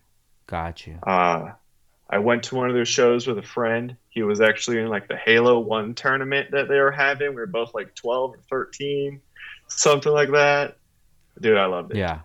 Got 0.47 0.87
you. 0.87 0.99
Uh, 1.03 1.53
I 2.09 2.19
went 2.19 2.45
to 2.45 2.55
one 2.55 2.69
of 2.69 2.75
their 2.75 2.87
shows 2.87 3.27
with 3.27 3.39
a 3.39 3.43
friend. 3.43 3.97
He 4.13 4.23
was 4.23 4.43
actually 4.43 4.79
in 4.79 4.89
like 4.89 5.09
the 5.09 5.17
Halo 5.17 5.59
1 5.59 5.95
tournament 5.95 6.51
that 6.51 6.69
they 6.69 6.79
were 6.79 6.91
having. 6.91 7.31
We 7.31 7.37
were 7.37 7.47
both 7.47 7.73
like 7.73 7.95
12 7.95 8.35
or 8.35 8.39
13, 8.51 9.21
something 9.69 10.13
like 10.13 10.31
that. 10.33 10.77
Dude, 11.41 11.57
I 11.57 11.65
loved 11.65 11.93
it. 11.93 11.97
Yeah. 11.97 12.21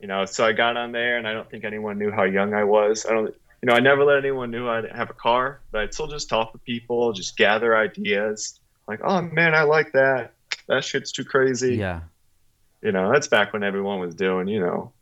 You 0.00 0.08
know, 0.08 0.24
so 0.24 0.44
I 0.44 0.50
got 0.50 0.76
on 0.76 0.90
there 0.90 1.18
and 1.18 1.28
I 1.28 1.32
don't 1.32 1.48
think 1.48 1.62
anyone 1.62 1.98
knew 1.98 2.10
how 2.10 2.24
young 2.24 2.52
I 2.52 2.64
was. 2.64 3.06
I 3.06 3.12
don't 3.12 3.32
you 3.62 3.66
know, 3.66 3.74
I 3.74 3.80
never 3.80 4.04
let 4.04 4.18
anyone 4.18 4.50
know 4.50 4.68
I 4.68 4.80
didn't 4.80 4.96
have 4.96 5.10
a 5.10 5.14
car, 5.14 5.60
but 5.70 5.82
I'd 5.82 5.94
still 5.94 6.08
just 6.08 6.28
talk 6.28 6.52
to 6.52 6.58
people, 6.58 7.12
just 7.12 7.36
gather 7.36 7.76
ideas. 7.76 8.58
Like, 8.88 9.00
oh 9.04 9.20
man, 9.20 9.54
I 9.54 9.62
like 9.62 9.92
that. 9.92 10.32
That 10.66 10.82
shit's 10.82 11.12
too 11.12 11.24
crazy. 11.24 11.76
Yeah. 11.76 12.00
You 12.82 12.92
know, 12.92 13.12
that's 13.12 13.28
back 13.28 13.52
when 13.52 13.62
everyone 13.62 14.00
was 14.00 14.14
doing, 14.14 14.48
you 14.48 14.60
know, 14.60 14.92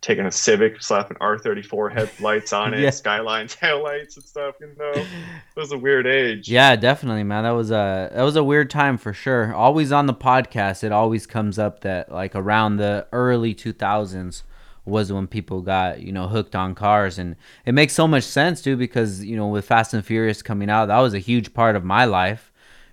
taking 0.00 0.24
a 0.26 0.30
Civic, 0.32 0.82
slapping 0.82 1.16
R34 1.18 1.92
headlights 1.92 2.52
on 2.52 2.72
it, 2.74 2.80
Yeah. 2.80 2.90
Skyline 2.90 3.46
taillights 3.48 4.16
and 4.16 4.24
stuff. 4.24 4.54
You 4.60 4.74
know, 4.78 4.92
it 4.94 5.06
was 5.56 5.72
a 5.72 5.78
weird 5.78 6.06
age. 6.06 6.48
Yeah, 6.48 6.76
definitely, 6.76 7.24
man. 7.24 7.44
That 7.44 7.50
was 7.50 7.70
a 7.70 8.10
that 8.14 8.22
was 8.22 8.36
a 8.36 8.44
weird 8.44 8.70
time 8.70 8.96
for 8.98 9.12
sure. 9.12 9.54
Always 9.54 9.92
on 9.92 10.06
the 10.06 10.14
podcast, 10.14 10.84
it 10.84 10.92
always 10.92 11.26
comes 11.26 11.58
up 11.58 11.80
that 11.80 12.10
like 12.10 12.34
around 12.34 12.76
the 12.76 13.06
early 13.12 13.54
2000s 13.54 14.42
was 14.86 15.12
when 15.12 15.26
people 15.26 15.60
got, 15.60 16.00
you 16.00 16.10
know, 16.10 16.26
hooked 16.26 16.56
on 16.56 16.74
cars 16.74 17.18
and 17.18 17.36
it 17.66 17.72
makes 17.72 17.92
so 17.92 18.08
much 18.08 18.24
sense, 18.24 18.62
too 18.62 18.76
because, 18.76 19.22
you 19.22 19.36
know, 19.36 19.46
with 19.46 19.64
Fast 19.66 19.92
and 19.92 20.04
Furious 20.04 20.40
coming 20.42 20.70
out, 20.70 20.86
that 20.86 20.98
was 21.00 21.12
a 21.12 21.18
huge 21.18 21.52
part 21.52 21.76
of 21.76 21.84
my 21.84 22.06
life. 22.06 22.49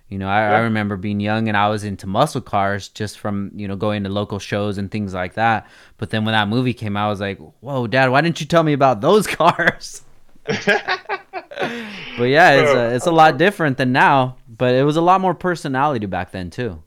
You 0.08 0.18
know, 0.18 0.28
I, 0.28 0.42
I 0.44 0.58
remember 0.60 0.96
being 0.96 1.20
young 1.20 1.48
and 1.48 1.56
I 1.56 1.68
was 1.68 1.84
into 1.84 2.06
muscle 2.06 2.40
cars 2.40 2.88
just 2.88 3.18
from, 3.18 3.50
you 3.54 3.68
know, 3.68 3.76
going 3.76 4.04
to 4.04 4.08
local 4.08 4.38
shows 4.38 4.78
and 4.78 4.90
things 4.90 5.12
like 5.12 5.34
that. 5.34 5.66
But 5.98 6.10
then 6.10 6.24
when 6.24 6.32
that 6.32 6.48
movie 6.48 6.72
came 6.72 6.96
out, 6.96 7.08
I 7.08 7.10
was 7.10 7.20
like, 7.20 7.38
whoa, 7.60 7.86
dad, 7.86 8.10
why 8.10 8.22
didn't 8.22 8.40
you 8.40 8.46
tell 8.46 8.62
me 8.62 8.72
about 8.72 9.02
those 9.02 9.26
cars? 9.26 10.02
But 12.18 12.24
yeah, 12.24 12.50
it's 12.52 12.70
a, 12.70 12.94
it's 12.94 13.06
a 13.06 13.12
lot 13.12 13.38
different 13.38 13.78
than 13.78 13.92
now. 13.92 14.36
But 14.48 14.74
it 14.74 14.84
was 14.84 14.96
a 14.96 15.00
lot 15.00 15.20
more 15.20 15.34
personality 15.34 16.06
back 16.06 16.32
then 16.32 16.50
too. 16.50 16.82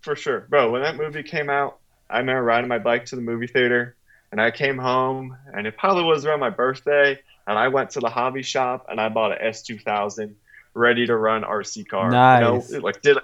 For 0.00 0.14
sure. 0.14 0.46
Bro, 0.48 0.70
when 0.70 0.82
that 0.82 0.96
movie 0.96 1.22
came 1.22 1.50
out, 1.50 1.78
I 2.08 2.18
remember 2.18 2.42
riding 2.42 2.68
my 2.68 2.78
bike 2.78 3.06
to 3.06 3.16
the 3.16 3.22
movie 3.22 3.48
theater 3.48 3.96
and 4.30 4.40
I 4.40 4.50
came 4.50 4.78
home 4.78 5.36
and 5.52 5.66
it 5.66 5.76
probably 5.76 6.04
was 6.04 6.24
around 6.24 6.40
my 6.40 6.50
birthday 6.50 7.18
and 7.46 7.58
I 7.58 7.68
went 7.68 7.90
to 7.90 8.00
the 8.00 8.08
hobby 8.08 8.42
shop 8.42 8.86
and 8.88 9.00
I 9.00 9.08
bought 9.08 9.32
an 9.32 9.38
S2000 9.46 10.34
ready 10.74 11.06
to 11.06 11.16
run 11.16 11.42
RC 11.42 11.88
car. 11.88 12.10
Nice. 12.10 12.70
You 12.70 12.78
know, 12.78 12.84
like 12.84 13.00
did 13.02 13.18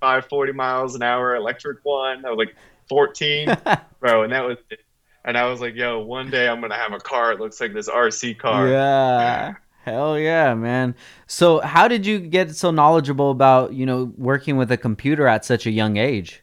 540 0.00 0.52
miles 0.52 0.94
an 0.94 1.02
hour 1.02 1.34
electric 1.34 1.84
one. 1.84 2.24
I 2.24 2.30
was 2.30 2.38
like 2.38 2.56
14, 2.88 3.56
bro, 4.00 4.22
and 4.22 4.32
that 4.32 4.44
was 4.44 4.58
it. 4.70 4.80
And 5.24 5.36
I 5.36 5.46
was 5.50 5.60
like, 5.60 5.74
yo, 5.74 6.00
one 6.00 6.30
day 6.30 6.48
I'm 6.48 6.60
going 6.60 6.70
to 6.70 6.78
have 6.78 6.94
a 6.94 6.98
car 6.98 7.32
It 7.32 7.40
looks 7.40 7.60
like 7.60 7.74
this 7.74 7.90
RC 7.90 8.38
car. 8.38 8.68
Yeah. 8.68 9.54
Hell 9.84 10.18
yeah, 10.18 10.54
man. 10.54 10.94
So 11.26 11.60
how 11.60 11.88
did 11.88 12.06
you 12.06 12.18
get 12.18 12.56
so 12.56 12.70
knowledgeable 12.70 13.30
about, 13.30 13.74
you 13.74 13.84
know, 13.84 14.12
working 14.16 14.56
with 14.56 14.72
a 14.72 14.78
computer 14.78 15.26
at 15.26 15.44
such 15.44 15.66
a 15.66 15.70
young 15.70 15.98
age? 15.98 16.42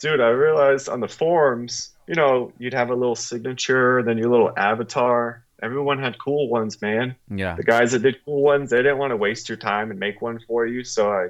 dude, 0.00 0.20
I 0.20 0.28
realized 0.28 0.88
on 0.88 1.00
the 1.00 1.08
forums, 1.08 1.90
you 2.08 2.14
know, 2.14 2.52
you'd 2.58 2.74
have 2.74 2.90
a 2.90 2.94
little 2.94 3.14
signature, 3.14 4.02
then 4.02 4.18
your 4.18 4.30
little 4.30 4.52
avatar. 4.56 5.44
Everyone 5.62 5.98
had 5.98 6.18
cool 6.18 6.48
ones, 6.48 6.80
man. 6.80 7.14
Yeah. 7.30 7.54
The 7.56 7.62
guys 7.62 7.92
that 7.92 8.00
did 8.02 8.24
cool 8.24 8.42
ones, 8.42 8.70
they 8.70 8.78
didn't 8.78 8.98
want 8.98 9.10
to 9.10 9.16
waste 9.16 9.48
your 9.48 9.58
time 9.58 9.90
and 9.90 10.00
make 10.00 10.22
one 10.22 10.40
for 10.46 10.66
you. 10.66 10.84
So 10.84 11.12
I, 11.12 11.28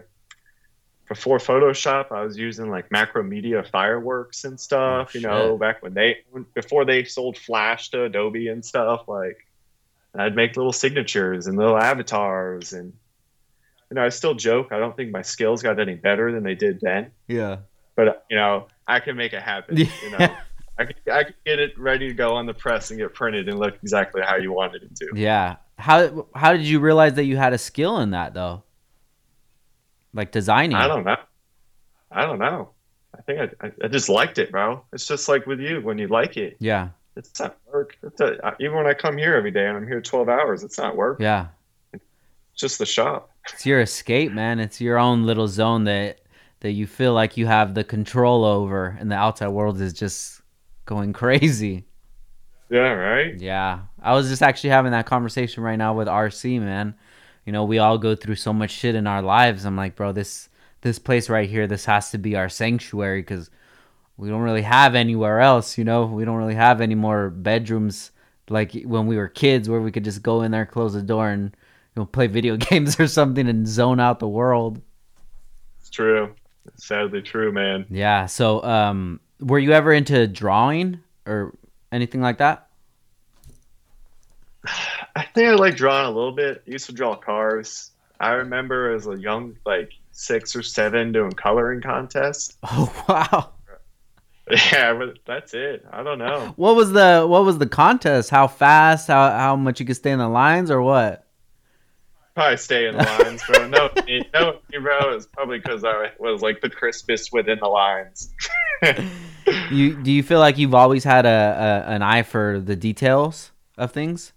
before 1.09 1.39
Photoshop, 1.39 2.13
I 2.13 2.23
was 2.23 2.37
using 2.39 2.71
like 2.71 2.89
Macromedia 2.91 3.69
fireworks 3.69 4.45
and 4.45 4.59
stuff. 4.61 5.13
Oh, 5.15 5.19
you 5.19 5.25
know, 5.27 5.59
back 5.59 5.83
when 5.83 5.95
they 5.95 6.19
before 6.55 6.85
they 6.85 7.03
sold 7.05 7.37
Flash 7.37 7.91
to 7.91 8.05
Adobe 8.05 8.47
and 8.49 8.65
stuff. 8.65 9.09
Like, 9.09 9.47
I'd 10.15 10.37
make 10.37 10.57
little 10.57 10.73
signatures 10.73 11.49
and 11.49 11.57
little 11.59 11.77
avatars, 11.77 12.73
and 12.73 12.93
you 13.91 13.95
know, 13.97 14.05
I 14.05 14.09
still 14.11 14.35
joke. 14.35 14.69
I 14.71 14.79
don't 14.79 14.97
think 14.97 15.11
my 15.11 15.23
skills 15.23 15.63
got 15.63 15.81
any 15.81 15.97
better 15.97 16.31
than 16.31 16.45
they 16.45 16.55
did 16.55 16.81
then 16.81 17.11
Yeah. 17.27 17.57
but 17.97 18.25
you 18.31 18.37
know, 18.37 18.69
I 18.87 19.01
can 19.01 19.17
make 19.17 19.33
it 19.33 19.43
happen. 19.43 19.77
You 19.79 19.87
know, 20.13 20.19
Yeah. 20.21 20.37
I 20.81 20.85
could, 20.87 20.97
I 21.13 21.25
can 21.25 21.35
get 21.45 21.59
it 21.59 21.79
ready 21.79 22.09
to 22.09 22.15
go 22.15 22.35
on 22.35 22.47
the 22.47 22.55
press 22.55 22.91
and 22.91 22.99
get 22.99 23.13
printed 23.13 23.51
and 23.51 23.59
look 23.59 23.75
exactly 23.83 24.23
how 24.23 24.37
you 24.37 24.51
wanted 24.51 24.83
it 24.83 24.97
to. 24.97 25.11
Yeah. 25.15 25.57
How 25.77 26.27
how 26.35 26.53
did 26.53 26.63
you 26.63 26.81
realize 26.81 27.15
that 27.15 27.25
you 27.25 27.37
had 27.37 27.53
a 27.53 27.59
skill 27.59 27.99
in 27.99 28.13
that 28.13 28.33
though? 28.33 28.63
Like 30.15 30.33
designing. 30.33 30.77
I 30.77 30.89
don't 30.89 31.05
know. 31.05 31.17
I 32.11 32.23
don't 32.23 32.39
know. 32.39 32.71
I 33.17 33.21
think 33.23 33.41
I, 33.41 33.67
I, 33.67 33.73
I 33.85 33.89
just 33.89 34.09
liked 34.09 34.39
it, 34.39 34.51
bro. 34.51 34.83
It's 34.95 35.07
just 35.07 35.29
like 35.29 35.47
with 35.47 35.61
you 35.61 35.83
when 35.83 35.99
you 35.99 36.09
like 36.09 36.39
it. 36.39 36.57
Yeah. 36.61 36.89
It's 37.15 37.39
not 37.39 37.59
work. 37.71 37.99
It's 38.03 38.21
a, 38.23 38.57
even 38.59 38.77
when 38.77 38.87
I 38.87 38.95
come 38.95 39.19
here 39.19 39.35
every 39.35 39.51
day 39.51 39.67
and 39.67 39.77
I'm 39.77 39.87
here 39.87 40.01
12 40.01 40.31
hours, 40.31 40.63
it's 40.63 40.79
not 40.79 40.97
work. 40.97 41.21
Yeah. 41.21 41.49
It's 41.93 42.03
just 42.57 42.79
the 42.79 42.87
shop. 42.87 43.31
It's 43.53 43.67
your 43.67 43.81
escape, 43.81 44.33
man. 44.33 44.61
It's 44.61 44.81
your 44.81 44.99
own 44.99 45.25
little 45.25 45.49
zone 45.49 45.85
that 45.85 46.21
that 46.61 46.73
you 46.73 46.87
feel 46.87 47.15
like 47.15 47.37
you 47.37 47.47
have 47.47 47.75
the 47.75 47.85
control 47.85 48.45
over 48.45 48.97
and 49.01 49.11
the 49.11 49.17
outside 49.17 49.49
world 49.49 49.81
is 49.81 49.93
just 49.93 50.40
going 50.91 51.13
crazy. 51.13 51.85
Yeah, 52.69 52.91
right. 52.91 53.39
Yeah. 53.41 53.83
I 54.03 54.15
was 54.15 54.29
just 54.29 54.43
actually 54.43 54.71
having 54.71 54.91
that 54.91 55.07
conversation 55.07 55.63
right 55.63 55.77
now 55.77 55.95
with 55.95 56.09
RC, 56.09 56.61
man. 56.61 56.95
You 57.47 57.53
know, 57.53 57.65
we 57.65 57.79
all 57.79 57.97
go 57.97 58.15
through 58.17 58.35
so 58.35 58.53
much 58.53 58.73
shit 58.73 58.97
in 58.97 59.07
our 59.07 59.23
lives. 59.23 59.65
I'm 59.65 59.77
like, 59.77 59.95
bro, 59.95 60.13
this 60.13 60.49
this 60.83 60.99
place 60.99 61.29
right 61.29 61.49
here, 61.49 61.67
this 61.67 61.85
has 61.85 62.11
to 62.11 62.19
be 62.19 62.37
our 62.37 62.49
sanctuary 62.49 63.23
cuz 63.23 63.51
we 64.17 64.29
don't 64.29 64.43
really 64.43 64.63
have 64.63 64.95
anywhere 64.95 65.41
else, 65.41 65.79
you 65.79 65.85
know? 65.85 66.07
We 66.07 66.25
don't 66.25 66.37
really 66.37 66.55
have 66.55 66.81
any 66.81 66.95
more 66.95 67.31
bedrooms 67.31 68.11
like 68.49 68.73
when 68.83 69.07
we 69.07 69.17
were 69.17 69.29
kids 69.29 69.69
where 69.69 69.81
we 69.81 69.93
could 69.93 70.05
just 70.05 70.23
go 70.23 70.43
in 70.43 70.51
there, 70.51 70.67
close 70.67 70.93
the 70.93 71.03
door 71.03 71.29
and 71.31 71.45
you 71.95 72.03
know, 72.03 72.07
play 72.07 72.27
video 72.39 72.57
games 72.57 72.99
or 72.99 73.07
something 73.07 73.49
and 73.49 73.67
zone 73.67 74.01
out 74.01 74.19
the 74.19 74.29
world. 74.29 74.83
It's 75.79 75.91
true. 75.91 76.35
It's 76.67 76.85
sadly 76.87 77.23
true, 77.23 77.53
man. 77.53 77.87
Yeah. 77.91 78.27
So, 78.27 78.63
um, 78.65 79.21
were 79.41 79.59
you 79.59 79.73
ever 79.73 79.93
into 79.93 80.27
drawing 80.27 81.01
or 81.27 81.55
anything 81.93 82.21
like 82.21 82.39
that? 82.39 82.69
I 85.17 85.25
think 85.35 85.49
I 85.49 85.55
like 85.55 85.77
drawing 85.77 86.07
a 86.07 86.11
little 86.11 86.33
bit. 86.33 86.63
I 86.67 86.71
used 86.71 86.87
to 86.87 86.93
draw 86.93 87.17
cars. 87.17 87.91
I 88.19 88.33
remember 88.33 88.95
as 88.95 89.07
a 89.07 89.19
young, 89.19 89.57
like 89.65 89.93
six 90.13 90.55
or 90.55 90.63
seven, 90.63 91.13
doing 91.13 91.33
coloring 91.33 91.81
contests. 91.81 92.57
Oh 92.71 93.05
wow. 93.09 93.51
Yeah, 94.51 94.95
but 94.95 95.19
that's 95.27 95.55
it. 95.55 95.87
I 95.93 96.03
don't 96.03 96.19
know. 96.19 96.53
What 96.57 96.75
was 96.75 96.91
the 96.91 97.25
what 97.27 97.45
was 97.45 97.59
the 97.59 97.69
contest? 97.69 98.31
How 98.31 98.49
fast? 98.49 99.07
How 99.07 99.31
how 99.31 99.57
much 99.57 99.79
you 99.79 99.87
could 99.87 99.97
stay 99.97 100.11
in 100.11 100.19
the 100.19 100.29
lines 100.29 100.71
or 100.71 100.83
what? 100.83 101.25
Probably 102.41 102.57
stay 102.57 102.87
in 102.89 102.97
lines, 102.97 103.43
bro. 103.47 103.69
No, 103.69 103.91
no, 104.35 104.59
me, 104.73 104.79
bro. 104.81 105.15
It's 105.15 105.27
probably 105.27 105.59
because 105.59 105.85
I 105.85 106.09
was 106.19 106.41
like 106.41 106.63
the 106.63 106.71
crispest 106.71 107.35
within 107.35 107.59
the 107.61 107.69
lines. 107.69 108.33
You 109.71 109.95
do 110.01 110.11
you 110.11 110.23
feel 110.23 110.39
like 110.39 110.57
you've 110.59 110.75
always 110.75 111.03
had 111.05 111.27
a, 111.27 111.85
a 111.87 111.91
an 111.91 112.03
eye 112.03 112.23
for 112.23 112.61
the 112.61 112.77
details 112.77 113.51
of 113.77 113.91
things? 113.93 114.33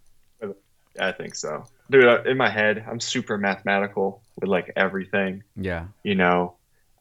I 0.99 1.11
think 1.11 1.35
so, 1.35 1.65
dude. 1.89 2.25
In 2.27 2.35
my 2.37 2.49
head, 2.49 2.83
I'm 2.89 2.99
super 2.99 3.37
mathematical 3.37 4.21
with 4.39 4.49
like 4.49 4.71
everything. 4.75 5.43
Yeah. 5.55 5.85
You 6.03 6.15
know, 6.15 6.55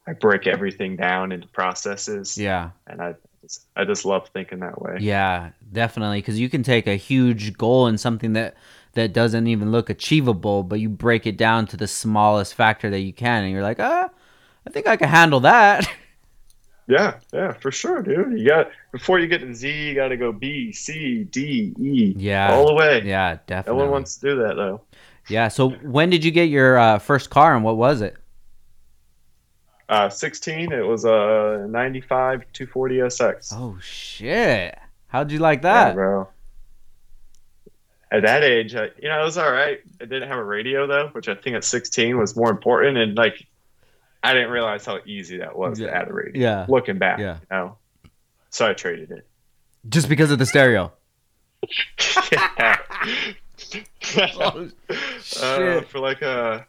I 0.06 0.12
break 0.12 0.46
everything 0.46 0.96
down 0.96 1.32
into 1.32 1.48
processes, 1.48 2.38
Yeah. 2.38 2.70
and 2.86 3.00
I 3.02 3.14
just, 3.40 3.66
I 3.74 3.84
just 3.84 4.04
love 4.04 4.28
thinking 4.32 4.60
that 4.60 4.80
way. 4.80 4.98
Yeah, 5.00 5.50
definitely 5.72 6.18
because 6.18 6.38
you 6.38 6.48
can 6.48 6.62
take 6.62 6.86
a 6.86 6.96
huge 6.96 7.56
goal 7.58 7.86
and 7.86 7.98
something 7.98 8.34
that 8.34 8.54
that 8.94 9.12
doesn't 9.12 9.46
even 9.46 9.70
look 9.72 9.88
achievable, 9.90 10.62
but 10.62 10.80
you 10.80 10.88
break 10.88 11.26
it 11.26 11.36
down 11.36 11.66
to 11.68 11.76
the 11.76 11.86
smallest 11.86 12.54
factor 12.54 12.90
that 12.90 13.00
you 13.00 13.12
can 13.12 13.44
and 13.44 13.52
you're 13.52 13.62
like, 13.62 13.80
"Ah, 13.80 14.10
I 14.66 14.70
think 14.70 14.86
I 14.86 14.96
can 14.96 15.08
handle 15.08 15.40
that." 15.40 15.86
Yeah, 16.88 17.20
yeah, 17.32 17.52
for 17.52 17.70
sure, 17.70 18.02
dude. 18.02 18.36
You 18.38 18.44
got 18.46 18.70
before 18.90 19.20
you 19.20 19.28
get 19.28 19.38
to 19.38 19.54
Z, 19.54 19.70
you 19.88 19.94
got 19.94 20.08
to 20.08 20.16
go 20.16 20.32
B, 20.32 20.72
C, 20.72 21.22
D, 21.24 21.72
E, 21.78 22.12
Yeah. 22.16 22.52
all 22.56 22.66
the 22.66 22.74
way. 22.74 23.00
yeah, 23.04 23.38
definitely. 23.46 23.78
No 23.78 23.84
one 23.84 23.92
wants 23.92 24.16
to 24.18 24.30
do 24.30 24.42
that 24.42 24.56
though. 24.56 24.80
Yeah, 25.28 25.46
so 25.46 25.70
when 25.70 26.10
did 26.10 26.24
you 26.24 26.32
get 26.32 26.48
your 26.48 26.78
uh, 26.78 26.98
first 26.98 27.30
car 27.30 27.54
and 27.54 27.62
what 27.64 27.76
was 27.76 28.00
it? 28.02 28.16
Uh, 29.88 30.08
16, 30.08 30.72
it 30.72 30.80
was 30.86 31.04
a 31.04 31.66
95 31.70 32.44
240 32.52 33.00
SX. 33.02 33.52
Oh 33.52 33.78
shit. 33.80 34.76
How'd 35.06 35.30
you 35.30 35.38
like 35.38 35.62
Yeah, 35.62 35.92
that? 35.92 35.94
bro. 35.94 36.28
At 38.12 38.22
that 38.24 38.44
age, 38.44 38.74
I, 38.74 38.90
you 39.02 39.08
know, 39.08 39.20
it 39.22 39.24
was 39.24 39.38
all 39.38 39.50
right. 39.50 39.80
I 40.00 40.04
didn't 40.04 40.28
have 40.28 40.36
a 40.38 40.44
radio 40.44 40.86
though, 40.86 41.08
which 41.12 41.28
I 41.28 41.34
think 41.34 41.56
at 41.56 41.64
16 41.64 42.18
was 42.18 42.36
more 42.36 42.50
important. 42.50 42.98
And 42.98 43.16
like, 43.16 43.46
I 44.22 44.34
didn't 44.34 44.50
realize 44.50 44.84
how 44.84 44.98
easy 45.06 45.38
that 45.38 45.56
was 45.56 45.80
Yeah. 45.80 45.86
to 45.88 45.96
add 45.96 46.08
a 46.08 46.12
radio. 46.12 46.40
Yeah. 46.42 46.66
Looking 46.68 46.98
back, 46.98 47.18
Yeah. 47.18 47.36
you 47.40 47.46
know, 47.50 47.78
so 48.50 48.68
I 48.68 48.74
traded 48.74 49.10
it. 49.12 49.26
Just 49.88 50.08
because 50.10 50.30
of 50.30 50.38
the 50.38 50.44
stereo. 50.46 50.92
yeah. 52.32 52.76
Oh, 54.38 54.68
uh, 55.40 55.80
for 55.82 55.98
like 55.98 56.20
a 56.22 56.66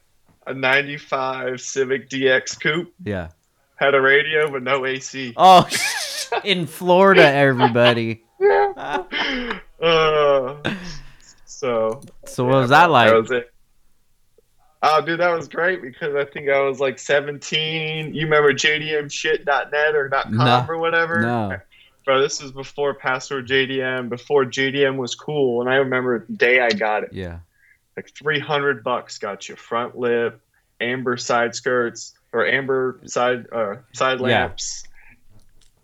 a 0.48 0.54
95 0.54 1.60
Civic 1.62 2.10
DX 2.10 2.60
coupe 2.62 2.94
Yeah. 3.04 3.30
had 3.76 3.96
a 3.96 4.02
radio 4.02 4.50
but 4.52 4.64
no 4.64 4.86
AC. 4.86 5.34
Oh, 5.36 5.68
in 6.44 6.68
Florida, 6.68 7.26
everybody. 7.28 8.24
Yeah. 8.40 9.04
Uh, 9.82 10.56
so 11.64 12.02
So 12.26 12.44
what 12.44 12.56
was 12.62 12.70
that 12.72 12.90
like? 12.92 13.10
That 13.10 13.16
was. 13.30 13.44
Oh, 14.86 15.00
dude, 15.06 15.22
that 15.22 15.32
was 15.34 15.48
great 15.48 15.82
because 15.82 16.14
I 16.14 16.26
think 16.26 16.50
I 16.50 16.60
was 16.60 16.82
like 16.82 17.00
17. 17.00 18.14
You 18.14 18.26
remember 18.26 18.52
JDMshit.net 18.54 19.96
or 19.96 20.10
.com 20.10 20.36
No, 20.36 20.66
or 20.68 20.78
whatever? 20.78 21.22
no. 21.22 21.58
Bro, 22.04 22.22
this 22.22 22.42
is 22.42 22.52
before 22.52 22.94
password 22.94 23.48
JDM, 23.48 24.10
before 24.10 24.44
JDM 24.44 24.98
was 24.98 25.16
cool, 25.16 25.62
and 25.62 25.70
I 25.70 25.76
remember 25.76 26.26
the 26.28 26.34
day 26.34 26.60
I 26.60 26.68
got 26.70 27.04
it. 27.04 27.14
Yeah. 27.14 27.40
Like 27.96 28.10
300 28.14 28.84
bucks 28.84 29.20
got 29.20 29.48
you 29.48 29.56
front 29.56 29.98
lip, 29.98 30.42
amber 30.82 31.16
side 31.16 31.56
skirts 31.56 32.14
or 32.34 32.46
amber 32.46 33.00
side 33.06 33.46
uh, 33.54 33.76
side 33.94 34.20
Yeah. 34.20 34.26
lamps, 34.26 34.84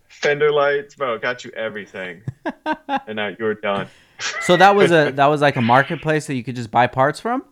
fender 0.09 0.51
lights, 0.51 0.95
bro. 0.95 1.17
Got 1.19 1.45
you 1.45 1.51
everything, 1.55 2.21
and 3.07 3.15
now 3.15 3.29
you're 3.39 3.53
done. 3.53 3.87
So 4.41 4.57
that 4.57 4.75
was 4.75 4.91
a 4.91 5.11
that 5.11 5.27
was 5.27 5.41
like 5.41 5.55
a 5.55 5.61
marketplace 5.61 6.27
that 6.27 6.35
you 6.35 6.43
could 6.43 6.55
just 6.55 6.71
buy 6.71 6.87
parts 6.87 7.19
from? 7.19 7.43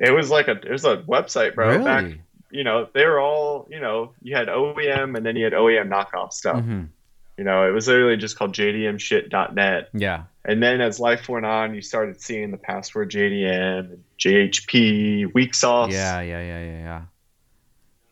It 0.00 0.10
was 0.12 0.30
like 0.30 0.48
a 0.48 0.52
it 0.52 0.70
was 0.70 0.84
a 0.84 0.98
website, 0.98 1.54
bro. 1.54 1.68
really? 1.70 1.84
Back, 1.84 2.18
you 2.50 2.64
know, 2.64 2.88
they 2.94 3.04
were 3.06 3.20
all 3.20 3.66
you 3.70 3.80
know. 3.80 4.12
You 4.22 4.36
had 4.36 4.48
OEM 4.48 5.16
and 5.16 5.24
then 5.24 5.36
you 5.36 5.44
had 5.44 5.52
OEM 5.52 5.88
knockoff 5.88 6.32
stuff. 6.32 6.56
Mhm. 6.62 6.88
You 7.36 7.42
know, 7.44 7.66
it 7.68 7.72
was 7.72 7.88
literally 7.88 8.16
just 8.16 8.36
called 8.38 8.54
JDMshit.net. 8.54 9.88
Yeah. 9.92 10.24
And 10.44 10.62
then 10.62 10.80
as 10.80 11.00
life 11.00 11.28
went 11.28 11.44
on, 11.44 11.74
you 11.74 11.80
started 11.82 12.20
seeing 12.20 12.52
the 12.52 12.56
password 12.56 13.10
JDM, 13.10 13.98
JHP, 14.20 15.32
weak 15.34 15.52
sauce. 15.54 15.90
Yeah, 15.92 16.20
yeah, 16.20 16.40
yeah, 16.40 16.64
yeah, 16.64 16.78
yeah. 16.78 17.02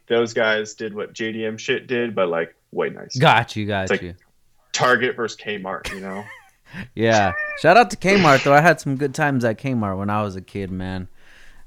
Those 0.08 0.32
guys 0.34 0.74
did 0.74 0.92
what 0.94 1.12
JDM 1.14 1.58
shit 1.58 1.86
did, 1.86 2.14
but 2.16 2.28
like 2.28 2.54
way 2.72 2.90
nicer. 2.90 3.20
Got 3.20 3.54
you, 3.54 3.66
got 3.66 3.82
It's 3.82 3.90
like- 3.92 4.02
you. 4.02 4.14
Target 4.72 5.16
versus 5.16 5.38
Kmart, 5.38 5.92
you 5.94 6.00
know? 6.00 6.24
Yeah. 6.94 7.32
Shout 7.60 7.76
out 7.76 7.90
to 7.90 7.98
Kmart 7.98 8.44
though. 8.44 8.54
I 8.54 8.62
had 8.62 8.80
some 8.80 8.96
good 8.96 9.14
times 9.14 9.44
at 9.44 9.58
Kmart 9.58 9.98
when 9.98 10.08
I 10.08 10.22
was 10.22 10.36
a 10.36 10.40
kid, 10.40 10.70
man. 10.70 11.06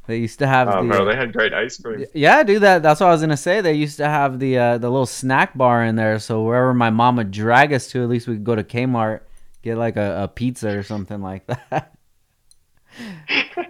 They 0.08 0.18
used 0.18 0.40
to 0.40 0.48
have 0.48 0.68
Oh, 0.68 0.82
the 0.82 0.88
bro, 0.90 1.06
they 1.06 1.16
had 1.16 1.32
great 1.32 1.54
ice 1.54 1.80
cream. 1.80 2.06
Yeah, 2.16 2.42
dude, 2.42 2.64
that 2.64 2.82
that's 2.82 3.02
what 3.02 3.10
I 3.10 3.12
was 3.12 3.22
gonna 3.22 3.38
say. 3.38 3.62
They 3.62 3.74
used 3.74 3.98
to 3.98 4.08
have 4.08 4.40
the 4.40 4.58
uh, 4.58 4.78
the 4.80 4.90
little 4.90 5.06
snack 5.06 5.56
bar 5.56 5.84
in 5.84 5.96
there, 5.96 6.18
so 6.18 6.42
wherever 6.44 6.74
my 6.74 6.90
mom 6.90 7.18
would 7.18 7.30
drag 7.30 7.72
us 7.72 7.88
to, 7.90 8.02
at 8.02 8.10
least 8.10 8.28
we 8.28 8.34
could 8.34 8.44
go 8.44 8.56
to 8.56 8.64
Kmart, 8.64 9.22
get 9.62 9.78
like 9.78 9.96
a, 9.96 10.24
a 10.24 10.28
pizza 10.28 10.76
or 10.76 10.82
something 10.82 11.22
like 11.22 11.46
that. 11.70 11.96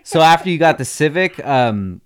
so 0.03 0.21
after 0.21 0.49
you 0.49 0.57
got 0.57 0.77
the 0.77 0.85
Civic, 0.85 1.45
um, 1.45 1.99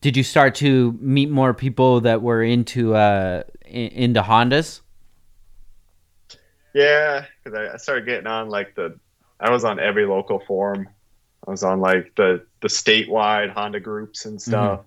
did 0.00 0.16
you 0.16 0.22
start 0.22 0.54
to 0.56 0.96
meet 1.00 1.28
more 1.30 1.52
people 1.52 2.00
that 2.02 2.22
were 2.22 2.42
into 2.42 2.94
uh 2.94 3.42
in, 3.66 3.88
into 3.88 4.22
Hondas? 4.22 4.80
Yeah, 6.74 7.24
because 7.42 7.58
I, 7.58 7.74
I 7.74 7.76
started 7.78 8.06
getting 8.06 8.26
on 8.26 8.48
like 8.48 8.74
the, 8.74 8.98
I 9.38 9.50
was 9.50 9.64
on 9.64 9.80
every 9.80 10.06
local 10.06 10.40
forum. 10.40 10.88
I 11.46 11.50
was 11.50 11.62
on 11.64 11.80
like 11.80 12.14
the 12.16 12.44
the 12.60 12.68
statewide 12.68 13.50
Honda 13.50 13.80
groups 13.80 14.26
and 14.26 14.40
stuff. 14.40 14.80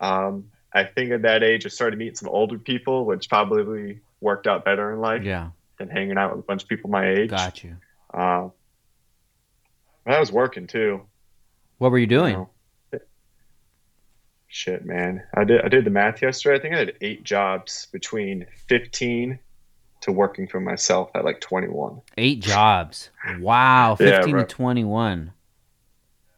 Um, 0.00 0.50
I 0.72 0.84
think 0.84 1.10
at 1.10 1.22
that 1.22 1.42
age, 1.42 1.66
I 1.66 1.68
started 1.68 1.98
meeting 1.98 2.14
some 2.14 2.28
older 2.30 2.58
people, 2.58 3.04
which 3.04 3.28
probably 3.28 4.00
worked 4.20 4.46
out 4.46 4.64
better 4.64 4.92
in 4.92 5.00
life 5.00 5.22
Yeah, 5.22 5.50
than 5.78 5.88
hanging 5.90 6.16
out 6.16 6.34
with 6.34 6.44
a 6.44 6.46
bunch 6.46 6.62
of 6.62 6.68
people 6.68 6.88
my 6.90 7.06
age. 7.08 7.30
got 7.30 7.62
you. 7.62 7.76
But 8.12 8.50
I 10.06 10.18
was 10.20 10.32
working 10.32 10.66
too. 10.66 11.02
What 11.78 11.90
were 11.90 11.98
you 11.98 12.02
you 12.02 12.06
doing? 12.06 12.32
know. 12.34 12.50
Shit, 14.50 14.86
man. 14.86 15.22
I 15.34 15.44
did 15.44 15.60
I 15.62 15.68
did 15.68 15.84
the 15.84 15.90
math 15.90 16.22
yesterday. 16.22 16.58
I 16.58 16.62
think 16.62 16.74
I 16.74 16.78
had 16.78 16.94
eight 17.02 17.22
jobs 17.22 17.86
between 17.92 18.46
15 18.68 19.38
to 20.02 20.12
working 20.12 20.46
for 20.46 20.60
myself 20.60 21.10
at 21.14 21.24
like 21.24 21.40
21. 21.40 22.00
Eight 22.16 22.40
jobs. 22.40 23.10
Wow, 23.40 23.96
fifteen 23.96 24.32
bro. 24.32 24.40
to 24.42 24.46
twenty 24.46 24.84
one. 24.84 25.32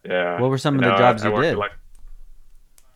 Yeah. 0.05 0.41
What 0.41 0.51
were 0.51 0.59
some 0.59 0.77
of 0.77 0.81
the 0.83 0.97
jobs 0.97 1.23
I, 1.23 1.27
I 1.27 1.29
you 1.29 1.35
worked 1.35 1.45
did? 1.45 1.57
like 1.57 1.73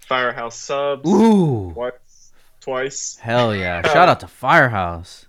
Firehouse 0.00 0.56
subs 0.56 1.08
Ooh, 1.08 1.72
twice. 1.72 2.32
Twice. 2.60 3.16
hell 3.20 3.54
yeah! 3.54 3.82
Shout 3.92 4.08
out 4.08 4.20
to 4.20 4.26
Firehouse. 4.26 5.26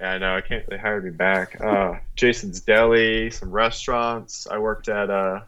Yeah, 0.00 0.12
I 0.12 0.18
know. 0.18 0.36
I 0.36 0.40
can't. 0.40 0.68
They 0.68 0.78
hired 0.78 1.04
me 1.04 1.10
back. 1.10 1.60
Uh, 1.60 1.94
Jason's 2.16 2.60
Deli, 2.60 3.30
some 3.30 3.50
restaurants. 3.50 4.46
I 4.50 4.58
worked 4.58 4.88
at 4.88 5.10
uh, 5.10 5.40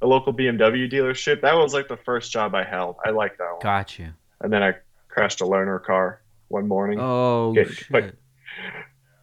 a 0.00 0.06
local 0.06 0.32
BMW 0.34 0.90
dealership. 0.90 1.42
That 1.42 1.54
was 1.54 1.72
like 1.72 1.86
the 1.88 1.96
first 1.96 2.32
job 2.32 2.54
I 2.54 2.64
held. 2.64 2.96
I 3.04 3.10
liked 3.10 3.38
that 3.38 3.50
one. 3.50 3.60
Got 3.62 3.98
you. 4.00 4.08
And 4.40 4.52
then 4.52 4.62
I 4.62 4.74
crashed 5.08 5.40
a 5.40 5.46
learner 5.46 5.78
car 5.78 6.20
one 6.48 6.66
morning. 6.66 6.98
Oh 7.00 7.52
Get- 7.52 7.70
shit! 7.70 7.90
like- 7.92 8.14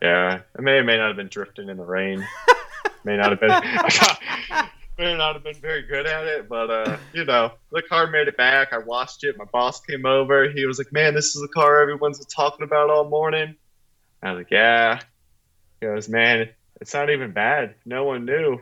Yeah, 0.02 0.42
I 0.58 0.62
may 0.62 0.74
or 0.74 0.84
may 0.84 0.98
not 0.98 1.08
have 1.08 1.18
been 1.18 1.28
drifting 1.28 1.70
in 1.70 1.78
the 1.78 1.84
rain. 1.84 2.26
may 3.04 3.18
not 3.18 3.32
have 3.32 3.39
been. 3.39 3.50
may 4.98 5.18
not 5.18 5.34
have 5.36 5.44
been 5.44 5.56
very 5.56 5.82
good 5.84 6.06
at 6.06 6.26
it, 6.26 6.48
but 6.48 6.70
uh, 6.70 6.98
you 7.13 7.26
know, 7.26 7.52
the 7.72 7.82
car 7.82 8.08
made 8.08 8.28
it 8.28 8.38
back. 8.38 8.72
I 8.72 8.78
washed 8.78 9.24
it. 9.24 9.38
My 9.38 9.46
boss 9.46 9.82
came 9.82 10.06
over. 10.06 10.50
He 10.50 10.65
was 10.65 10.78
like, 10.78 10.92
"Man, 10.94 11.13
this 11.13 11.36
is 11.36 11.42
the 11.42 11.48
car 11.48 11.82
everyone's 11.82 12.20
been 12.20 12.28
talking 12.28 12.63
about 12.63 12.89
all 12.89 13.10
morning." 13.10 13.56
I 14.24 14.32
was 14.32 14.39
like, 14.39 14.52
"Yeah." 14.52 15.00
He 15.82 15.88
goes, 15.88 16.10
"Man, 16.10 16.50
it's 16.82 16.94
not 16.94 17.10
even 17.10 17.32
bad. 17.32 17.76
No 17.86 18.04
one 18.06 18.26
knew. 18.26 18.60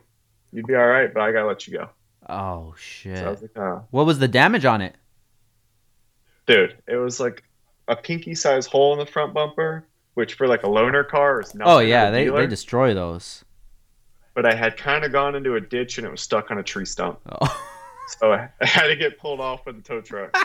You'd 0.52 0.68
be 0.68 0.76
all 0.76 0.88
right, 0.88 1.14
but 1.14 1.22
I 1.22 1.32
gotta 1.32 1.48
let 1.48 1.68
you 1.68 1.78
go." 1.78 1.90
oh 2.30 2.76
shit! 2.78 3.18
So 3.18 3.26
I 3.26 3.30
was 3.30 3.42
like, 3.42 3.58
"Oh, 3.58 3.86
What 3.92 4.06
was 4.06 4.20
the 4.20 4.28
damage 4.28 4.66
on 4.66 4.82
it? 4.82 4.96
dude, 6.46 6.78
it 6.88 6.96
was 6.96 7.20
like 7.20 7.44
a 7.88 7.96
pinky-sized 7.96 8.70
hole 8.70 8.94
in 8.94 9.00
the 9.00 9.06
front 9.06 9.34
bumper." 9.34 9.86
Which 10.18 10.34
for 10.34 10.48
like 10.48 10.64
a 10.64 10.66
loaner 10.66 11.08
car 11.08 11.40
is 11.42 11.54
not. 11.54 11.68
Oh 11.68 11.78
yeah, 11.78 12.10
they 12.10 12.24
dealer. 12.24 12.42
they 12.42 12.48
destroy 12.48 12.96
those. 12.96 13.46
but 14.34 14.48
I 14.48 14.56
had 14.56 14.76
kind 14.76 15.04
of 15.06 15.12
gone 15.12 15.36
into 15.36 15.54
a 15.54 15.62
ditch 15.62 16.00
and 16.00 16.08
it 16.08 16.10
was 16.10 16.22
stuck 16.22 16.50
on 16.50 16.58
a 16.58 16.64
tree 16.64 16.86
stump. 16.86 17.20
Oh. 17.40 17.64
So 18.20 18.34
I 18.34 18.50
I 18.62 18.66
had 18.66 18.88
to 18.88 18.96
get 18.96 19.20
pulled 19.20 19.40
off 19.40 19.68
with 19.68 19.76
the 19.76 19.84
tow 19.84 20.02
truck. 20.02 20.36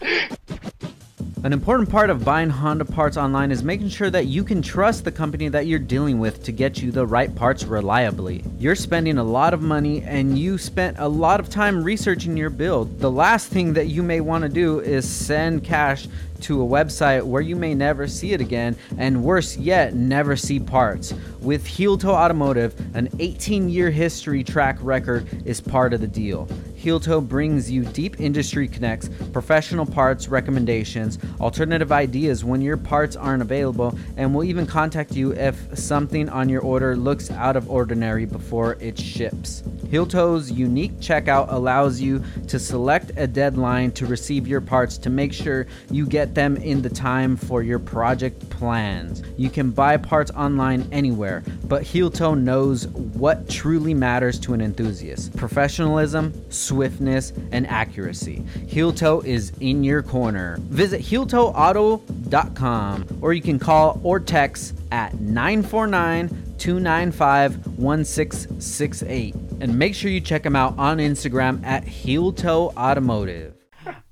An 1.44 1.52
important 1.52 1.88
part 1.88 2.10
of 2.10 2.24
buying 2.24 2.50
Honda 2.50 2.84
parts 2.84 3.16
online 3.16 3.52
is 3.52 3.62
making 3.62 3.90
sure 3.90 4.10
that 4.10 4.26
you 4.26 4.42
can 4.42 4.60
trust 4.60 5.04
the 5.04 5.12
company 5.12 5.48
that 5.48 5.68
you're 5.68 5.78
dealing 5.78 6.18
with 6.18 6.42
to 6.42 6.50
get 6.50 6.82
you 6.82 6.90
the 6.90 7.06
right 7.06 7.32
parts 7.32 7.62
reliably. 7.62 8.42
You're 8.58 8.74
spending 8.74 9.18
a 9.18 9.22
lot 9.22 9.54
of 9.54 9.62
money 9.62 10.02
and 10.02 10.36
you 10.36 10.58
spent 10.58 10.98
a 10.98 11.06
lot 11.06 11.38
of 11.38 11.48
time 11.48 11.84
researching 11.84 12.36
your 12.36 12.50
build. 12.50 12.98
The 12.98 13.10
last 13.10 13.50
thing 13.50 13.72
that 13.74 13.86
you 13.86 14.02
may 14.02 14.20
want 14.20 14.42
to 14.42 14.48
do 14.48 14.80
is 14.80 15.08
send 15.08 15.62
cash 15.62 16.08
to 16.40 16.60
a 16.60 16.66
website 16.66 17.22
where 17.22 17.42
you 17.42 17.54
may 17.54 17.72
never 17.72 18.08
see 18.08 18.32
it 18.32 18.40
again, 18.40 18.76
and 18.96 19.22
worse 19.22 19.56
yet, 19.56 19.94
never 19.94 20.36
see 20.36 20.58
parts. 20.58 21.14
With 21.40 21.66
Heel 21.66 21.98
Toe 21.98 22.14
Automotive, 22.14 22.74
an 22.96 23.08
18 23.18 23.68
year 23.68 23.90
history 23.90 24.42
track 24.42 24.76
record 24.80 25.28
is 25.46 25.60
part 25.60 25.92
of 25.92 26.00
the 26.00 26.06
deal. 26.06 26.48
Heel 26.88 26.98
Toe 26.98 27.20
brings 27.20 27.70
you 27.70 27.84
deep 27.84 28.18
industry 28.18 28.66
connects, 28.66 29.10
professional 29.34 29.84
parts 29.84 30.26
recommendations, 30.26 31.18
alternative 31.38 31.92
ideas 31.92 32.46
when 32.46 32.62
your 32.62 32.78
parts 32.78 33.14
aren't 33.14 33.42
available, 33.42 33.94
and 34.16 34.34
will 34.34 34.42
even 34.42 34.66
contact 34.66 35.12
you 35.12 35.34
if 35.34 35.78
something 35.78 36.30
on 36.30 36.48
your 36.48 36.62
order 36.62 36.96
looks 36.96 37.30
out 37.30 37.56
of 37.56 37.70
ordinary 37.70 38.24
before 38.24 38.78
it 38.80 38.98
ships. 38.98 39.62
Heel 39.90 40.06
Toe's 40.06 40.50
unique 40.50 40.98
checkout 40.98 41.50
allows 41.50 41.98
you 41.98 42.22
to 42.46 42.58
select 42.58 43.10
a 43.16 43.26
deadline 43.26 43.90
to 43.92 44.06
receive 44.06 44.46
your 44.46 44.60
parts 44.60 44.98
to 44.98 45.08
make 45.08 45.32
sure 45.32 45.66
you 45.90 46.06
get 46.06 46.34
them 46.34 46.56
in 46.58 46.82
the 46.82 46.90
time 46.90 47.36
for 47.36 47.62
your 47.62 47.78
project 47.78 48.48
plans. 48.50 49.22
You 49.38 49.48
can 49.48 49.70
buy 49.70 49.96
parts 49.96 50.30
online 50.32 50.86
anywhere, 50.92 51.42
but 51.64 51.82
Heel 51.82 52.10
Toe 52.10 52.34
knows 52.34 52.86
what 52.88 53.48
truly 53.48 53.94
matters 53.94 54.38
to 54.40 54.52
an 54.52 54.60
enthusiast 54.60 55.34
professionalism, 55.36 56.34
swiftness, 56.78 57.32
and 57.50 57.66
accuracy. 57.66 58.44
Heel 58.68 58.92
Toe 58.92 59.20
is 59.22 59.50
in 59.58 59.82
your 59.82 60.00
corner. 60.00 60.58
Visit 60.60 61.00
HeelToeAuto.com 61.00 63.18
or 63.20 63.32
you 63.32 63.42
can 63.42 63.58
call 63.58 64.00
or 64.04 64.20
text 64.20 64.78
at 64.92 65.18
949 65.18 66.28
295 66.56 67.78
1668 67.78 69.34
and 69.60 69.76
make 69.76 69.92
sure 69.92 70.08
you 70.08 70.20
check 70.20 70.44
them 70.44 70.54
out 70.54 70.78
on 70.78 70.98
Instagram 70.98 71.66
at 71.66 71.82
Heel 71.82 72.32
Toe 72.32 72.72
Automotive. 72.76 73.54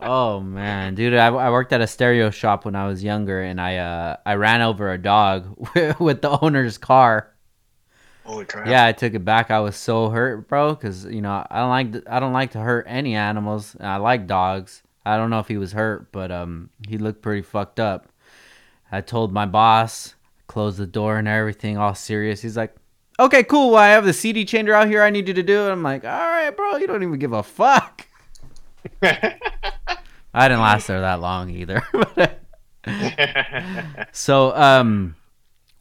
Oh 0.01 0.41
man, 0.41 0.97
dude! 0.97 1.15
I, 1.15 1.29
I 1.29 1.51
worked 1.51 1.73
at 1.73 1.81
a 1.81 1.87
stereo 1.87 2.31
shop 2.31 2.65
when 2.65 2.75
I 2.75 2.89
was 2.89 3.05
younger, 3.05 3.43
and 3.43 3.61
I 3.61 3.77
uh, 3.77 4.17
I 4.25 4.35
ran 4.35 4.63
over 4.63 4.91
a 4.91 4.99
dog 4.99 5.69
with 6.01 6.23
the 6.23 6.37
owner's 6.41 6.79
car. 6.79 7.33
Holy 8.27 8.45
crap! 8.45 8.67
Yeah, 8.67 8.85
I 8.85 8.93
took 8.93 9.15
it 9.15 9.25
back. 9.25 9.51
I 9.51 9.61
was 9.61 9.77
so 9.77 10.09
hurt, 10.09 10.49
bro, 10.49 10.75
because 10.75 11.05
you 11.05 11.21
know 11.21 11.47
I 11.49 11.61
don't 11.61 11.71
like 11.71 12.09
I 12.09 12.21
don't 12.21 12.33
like 12.33 12.51
to 12.53 12.59
hurt 12.59 12.87
any 12.89 13.15
animals. 13.15 13.77
I 13.81 13.97
like 13.97 14.27
dogs. 14.27 14.83
I 15.05 15.17
don't 15.17 15.31
know 15.31 15.39
if 15.39 15.47
he 15.47 15.57
was 15.57 15.73
hurt, 15.73 16.11
but 16.11 16.33
um, 16.33 16.71
he 16.89 16.99
looked 16.99 17.23
pretty 17.23 17.43
fucked 17.43 17.79
up. 17.79 18.09
I 18.91 19.01
told 19.01 19.33
my 19.33 19.47
boss, 19.47 20.17
closed 20.49 20.79
the 20.79 20.87
door 20.87 21.19
and 21.19 21.29
everything, 21.29 21.79
all 21.79 21.95
serious. 21.95 22.43
He's 22.43 22.57
like, 22.57 22.75
"Okay, 23.21 23.45
cool. 23.45 23.71
Well, 23.71 23.79
I 23.79 23.89
have 23.89 24.05
the 24.05 24.13
CD 24.13 24.45
changer 24.45 24.75
out 24.75 24.89
here. 24.89 25.03
I 25.03 25.11
need 25.11 25.29
you 25.29 25.35
to 25.35 25.43
do 25.43 25.67
it." 25.67 25.71
I'm 25.71 25.85
like, 25.85 26.05
"All 26.05 26.11
right, 26.11 26.51
bro. 26.51 26.77
You 26.77 26.89
don't 26.89 27.03
even 27.03 27.19
give 27.19 27.33
a 27.33 27.43
fuck." 27.43 28.07
I 29.03 30.49
didn't 30.49 30.61
last 30.61 30.89
there 30.89 31.01
that 31.01 31.21
long 31.21 31.51
either. 31.51 31.83
so, 34.13 34.55
um, 34.57 35.16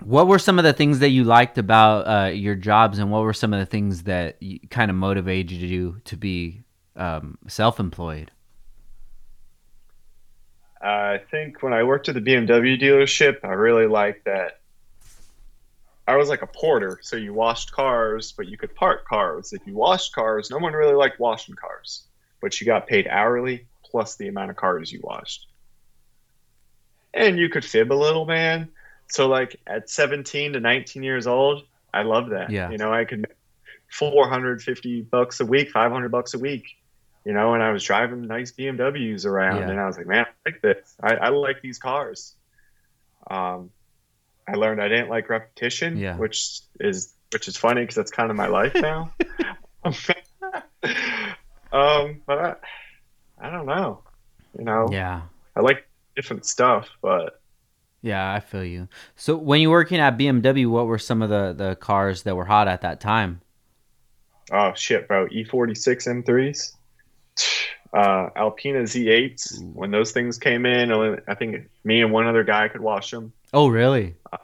What 0.06 0.28
were 0.28 0.38
some 0.38 0.60
of 0.60 0.66
the 0.66 0.72
things 0.72 1.00
that 1.00 1.10
you 1.10 1.24
liked 1.24 1.58
about 1.58 2.02
uh, 2.02 2.28
your 2.28 2.54
jobs, 2.54 3.00
and 3.00 3.10
what 3.10 3.24
were 3.24 3.34
some 3.34 3.56
of 3.56 3.60
the 3.60 3.66
things 3.66 4.04
that 4.04 4.38
kind 4.70 4.92
of 4.92 4.96
motivated 4.96 5.58
you 5.58 6.00
to 6.06 6.16
be 6.16 6.62
um, 6.96 7.40
self-employed? 7.48 8.30
I 10.80 11.18
think 11.32 11.64
when 11.64 11.74
I 11.74 11.82
worked 11.82 12.08
at 12.08 12.14
the 12.14 12.22
BMW 12.22 12.80
dealership, 12.80 13.38
I 13.44 13.54
really 13.54 13.88
liked 13.88 14.26
that 14.26 14.60
I 16.08 16.18
was 16.18 16.30
like 16.30 16.44
a 16.44 16.48
porter, 16.48 17.00
so 17.02 17.16
you 17.16 17.34
washed 17.34 17.72
cars, 17.72 18.32
but 18.32 18.48
you 18.48 18.60
could 18.60 18.76
park 18.76 19.08
cars. 19.08 19.54
If 19.54 19.66
you 19.66 19.74
washed 19.74 20.14
cars, 20.14 20.52
no 20.52 20.60
one 20.60 20.74
really 20.74 20.94
liked 20.94 21.20
washing 21.20 21.56
cars, 21.56 22.04
but 22.42 22.62
you 22.62 22.68
got 22.68 22.86
paid 22.86 23.08
hourly 23.08 23.66
plus 23.84 24.18
the 24.18 24.28
amount 24.28 24.52
of 24.52 24.56
cars 24.56 24.92
you 24.92 25.00
washed. 25.02 25.48
And 27.12 27.40
you 27.40 27.50
could 27.50 27.66
fib 27.66 27.92
a 27.92 27.96
little, 27.96 28.26
man. 28.26 28.70
So 29.08 29.28
like 29.28 29.60
at 29.68 29.90
17 29.90 30.54
to 30.54 30.60
19 30.60 31.04
years 31.04 31.28
old, 31.28 31.64
I 31.94 32.04
love 32.04 32.30
that. 32.30 32.50
Yeah. 32.50 32.70
You 32.72 32.78
know, 32.78 32.92
I 32.94 33.06
could 33.06 33.20
make 33.20 33.36
450 33.92 35.02
bucks 35.04 35.40
a 35.40 35.46
week, 35.46 35.70
500 35.72 36.10
bucks 36.12 36.34
a 36.34 36.40
week. 36.40 36.66
You 37.24 37.34
know, 37.34 37.54
and 37.56 37.64
I 37.64 37.72
was 37.72 37.84
driving 37.84 38.28
nice 38.28 38.52
BMWs 38.52 39.26
around, 39.26 39.62
Yeah. 39.62 39.70
and 39.70 39.80
I 39.80 39.88
was 39.88 39.98
like, 39.98 40.06
man, 40.06 40.26
I 40.28 40.50
like 40.50 40.62
this. 40.62 40.96
I, 41.02 41.16
I 41.16 41.30
like 41.30 41.60
these 41.62 41.80
cars. 41.80 42.36
Um, 43.28 43.72
I 44.48 44.54
learned 44.54 44.80
I 44.80 44.90
didn't 44.90 45.10
like 45.10 45.28
repetition, 45.30 45.98
Yeah. 45.98 46.18
which 46.18 46.60
is 46.80 47.14
which 47.34 47.48
is 47.48 47.58
funny 47.58 47.82
because 47.82 47.96
that's 47.96 48.12
kind 48.12 48.30
of 48.30 48.38
my 48.38 48.46
life 48.48 48.76
now. 48.76 49.12
um, 51.72 52.22
but 52.26 52.38
I, 52.40 52.56
I 53.40 53.50
don't 53.50 53.66
know. 53.66 54.04
You 54.58 54.66
know, 54.66 54.88
Yeah. 54.92 55.22
I 55.56 55.62
like 55.62 55.88
different 56.16 56.46
stuff, 56.46 56.90
but 57.02 57.42
Yeah, 58.06 58.32
I 58.32 58.40
feel 58.40 58.64
you. 58.64 58.88
So 59.16 59.36
when 59.36 59.62
you 59.62 59.72
were 59.72 59.78
working 59.80 60.00
at 60.00 60.16
BMW, 60.16 60.70
what 60.70 60.86
were 60.86 61.00
some 61.00 61.24
of 61.24 61.30
the, 61.32 61.54
the 61.58 61.76
cars 61.76 62.22
that 62.24 62.36
were 62.36 62.46
hot 62.46 62.68
at 62.68 62.82
that 62.82 63.00
time? 63.02 63.42
oh 64.52 64.72
shit, 64.76 65.08
bro, 65.08 65.28
E46 65.28 66.24
M3s, 66.24 66.74
uh, 67.94 68.30
Alpina 68.36 68.82
Z8s. 68.84 69.60
Ooh. 69.60 69.66
When 69.74 69.90
those 69.90 70.12
things 70.12 70.38
came 70.38 70.68
in, 70.68 70.92
I 71.28 71.34
think 71.34 71.68
me 71.84 72.04
and 72.04 72.12
one 72.14 72.28
other 72.28 72.44
guy 72.44 72.68
could 72.68 72.82
wash 72.82 73.10
them. 73.10 73.34
Oh, 73.52 73.70
really? 73.70 74.14
Uh, 74.32 74.38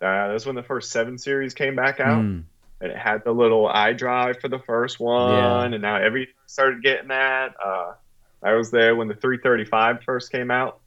that 0.00 0.32
was 0.32 0.46
when 0.46 0.54
the 0.54 0.62
first 0.62 0.90
seven 0.90 1.18
series 1.18 1.52
came 1.52 1.76
back 1.76 2.00
out. 2.00 2.22
Mm, 2.24 2.44
and 2.80 2.92
it 2.92 2.96
had 2.96 3.24
the 3.24 3.32
little 3.32 3.68
iDrive 3.68 4.40
for 4.40 4.48
the 4.48 4.58
first 4.60 4.98
one, 4.98 5.34
Yeah. 5.34 5.64
and 5.64 5.82
now 5.82 5.96
every 5.96 6.28
started 6.46 6.82
getting 6.82 7.08
that. 7.08 7.52
Uh, 7.62 7.92
I 8.42 8.54
was 8.54 8.70
there 8.70 8.96
when 8.96 9.08
the 9.08 9.14
335 9.14 10.02
first 10.02 10.32
came 10.32 10.50
out, 10.50 10.79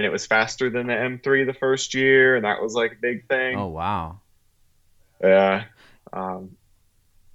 and 0.00 0.06
it 0.06 0.10
was 0.10 0.24
faster 0.24 0.70
than 0.70 0.86
the 0.86 0.94
M3 0.94 1.44
the 1.44 1.52
first 1.52 1.92
year, 1.92 2.34
and 2.34 2.46
that 2.46 2.62
was 2.62 2.72
like 2.74 2.92
a 2.92 2.96
big 2.96 3.28
thing. 3.28 3.58
Oh, 3.58 3.66
wow. 3.66 4.20
Yeah. 5.22 5.64
Um, 6.10 6.56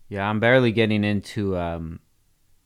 Yeah, 0.10 0.28
I'm 0.28 0.40
barely 0.40 0.72
getting 0.72 1.04
into 1.04 1.56
um, 1.58 2.00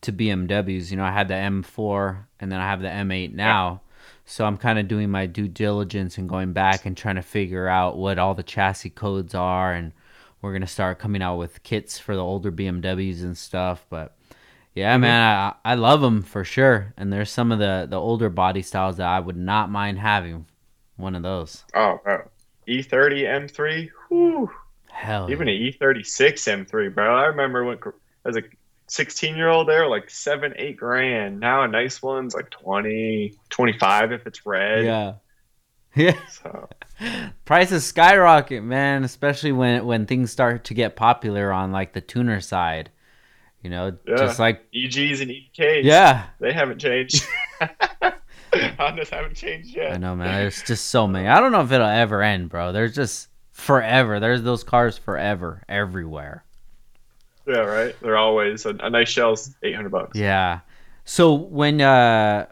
to 0.02 0.14
BMWs. 0.14 0.90
You 0.90 0.96
know, 0.96 1.04
I 1.04 1.12
had 1.12 1.28
the 1.28 1.34
M4 1.34 2.24
and 2.40 2.50
then 2.50 2.62
I 2.62 2.70
have 2.70 2.82
the 2.82 2.88
M8 2.88 3.34
now. 3.34 3.82
So 4.24 4.46
I'm 4.46 4.56
kind 4.56 4.80
of 4.80 4.88
doing 4.88 5.10
my 5.10 5.26
due 5.26 5.50
diligence 5.50 6.18
and 6.18 6.30
going 6.30 6.54
back 6.54 6.86
and 6.86 6.96
trying 6.96 7.16
to 7.16 7.22
figure 7.22 7.68
out 7.68 7.98
what 7.98 8.18
all 8.20 8.36
the 8.36 8.44
chassis 8.44 8.92
codes 8.92 9.36
are 9.36 9.74
and 9.74 9.92
we're 10.42 10.52
going 10.52 10.62
to 10.62 10.68
start 10.68 11.00
coming 11.00 11.22
out 11.22 11.36
with 11.38 11.64
kits 11.64 12.00
for 12.00 12.16
the 12.16 12.24
older 12.24 12.54
BMWs 12.54 13.22
and 13.22 13.38
stuff, 13.38 13.86
but 13.90 14.16
yeah, 14.80 14.98
Mhm. 14.98 15.02
man, 15.02 15.22
I 15.22 15.72
I 15.72 15.76
love 15.76 16.02
them 16.02 16.22
for 16.22 16.44
sure. 16.44 16.94
And 16.98 17.12
there's 17.14 17.32
some 17.32 17.52
of 17.52 17.60
the 17.60 17.88
the 17.90 18.00
older 18.00 18.30
body 18.30 18.62
styles 18.62 18.98
that 18.98 19.08
I 19.08 19.20
would 19.20 19.38
not 19.38 19.70
mind 19.70 20.00
having 20.00 20.46
one 20.98 21.16
of 21.16 21.24
those. 21.24 21.64
oh, 21.76 22.00
bro. 22.04 22.30
E30 22.68 23.24
M3, 23.26 23.90
whew. 24.10 24.52
Hell. 24.92 25.32
even 25.32 25.48
an 25.48 25.56
E36 25.56 26.48
M3, 26.48 26.94
bro. 26.94 27.16
I 27.16 27.26
remember 27.28 27.64
when 27.64 27.78
as 28.26 28.36
a 28.36 28.44
16 28.88 29.36
year 29.38 29.48
old, 29.50 29.68
they 29.70 29.78
were 29.78 29.88
like 29.88 30.10
seven, 30.10 30.54
eight 30.58 30.76
grand. 30.78 31.40
Now 31.40 31.64
a 31.64 31.68
nice 31.68 32.02
one's 32.02 32.34
like 32.36 32.50
20, 32.50 33.34
25 33.50 34.12
if 34.12 34.28
it's 34.28 34.46
red. 34.46 34.86
Yeah. 34.86 35.14
Yeah. 35.96 36.20
So 36.30 36.70
Prices 37.46 37.84
skyrocket, 37.84 38.64
man, 38.64 39.04
especially 39.04 39.52
when 39.52 39.86
when 39.88 40.06
things 40.06 40.32
start 40.32 40.64
to 40.66 40.76
get 40.76 40.96
popular 40.96 41.52
on 41.52 41.72
like 41.72 41.94
the 41.94 42.02
tuner 42.02 42.40
side. 42.42 42.92
You 43.64 43.70
know, 43.70 43.98
Yeah. 44.08 44.16
just 44.18 44.40
like 44.40 44.62
EGs 44.74 45.22
and 45.22 45.30
EKs. 45.32 45.84
yeah, 45.84 46.28
They 46.40 46.54
haven't 46.54 46.80
changed. 46.80 47.24
Hondas 48.52 49.10
haven't 49.10 49.36
changed 49.36 49.76
yet. 49.76 49.94
I 49.94 49.98
know, 49.98 50.16
man. 50.16 50.42
There's 50.42 50.64
just 50.64 50.88
so 50.88 51.08
many. 51.08 51.28
I 51.28 51.40
don't 51.40 51.52
know 51.52 51.62
if 51.62 51.72
it'll 51.72 51.86
ever 51.86 52.22
end, 52.24 52.50
bro. 52.50 52.72
There's 52.72 52.96
just 52.96 53.28
forever. 53.52 54.20
There's 54.20 54.42
those 54.44 54.64
cars 54.64 54.98
forever, 54.98 55.62
everywhere. 55.70 56.46
Yeah, 57.46 57.60
right. 57.60 57.96
They're 58.02 58.18
always 58.18 58.66
a, 58.66 58.70
a 58.80 58.90
nice 58.90 59.10
shell's 59.10 59.54
eight 59.64 59.76
hundred 59.76 59.90
bucks. 59.92 60.18
Yeah. 60.18 60.60
So 61.06 61.34
when 61.34 61.82
uh, 61.82 62.46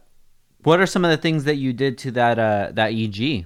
what 0.63 0.79
are 0.79 0.85
some 0.87 1.05
of 1.05 1.11
the 1.11 1.17
things 1.17 1.45
that 1.45 1.55
you 1.55 1.71
did 1.73 1.97
to 1.99 2.11
that 2.11 2.37
uh 2.37 2.71
that 2.73 2.91
EG? 2.93 3.45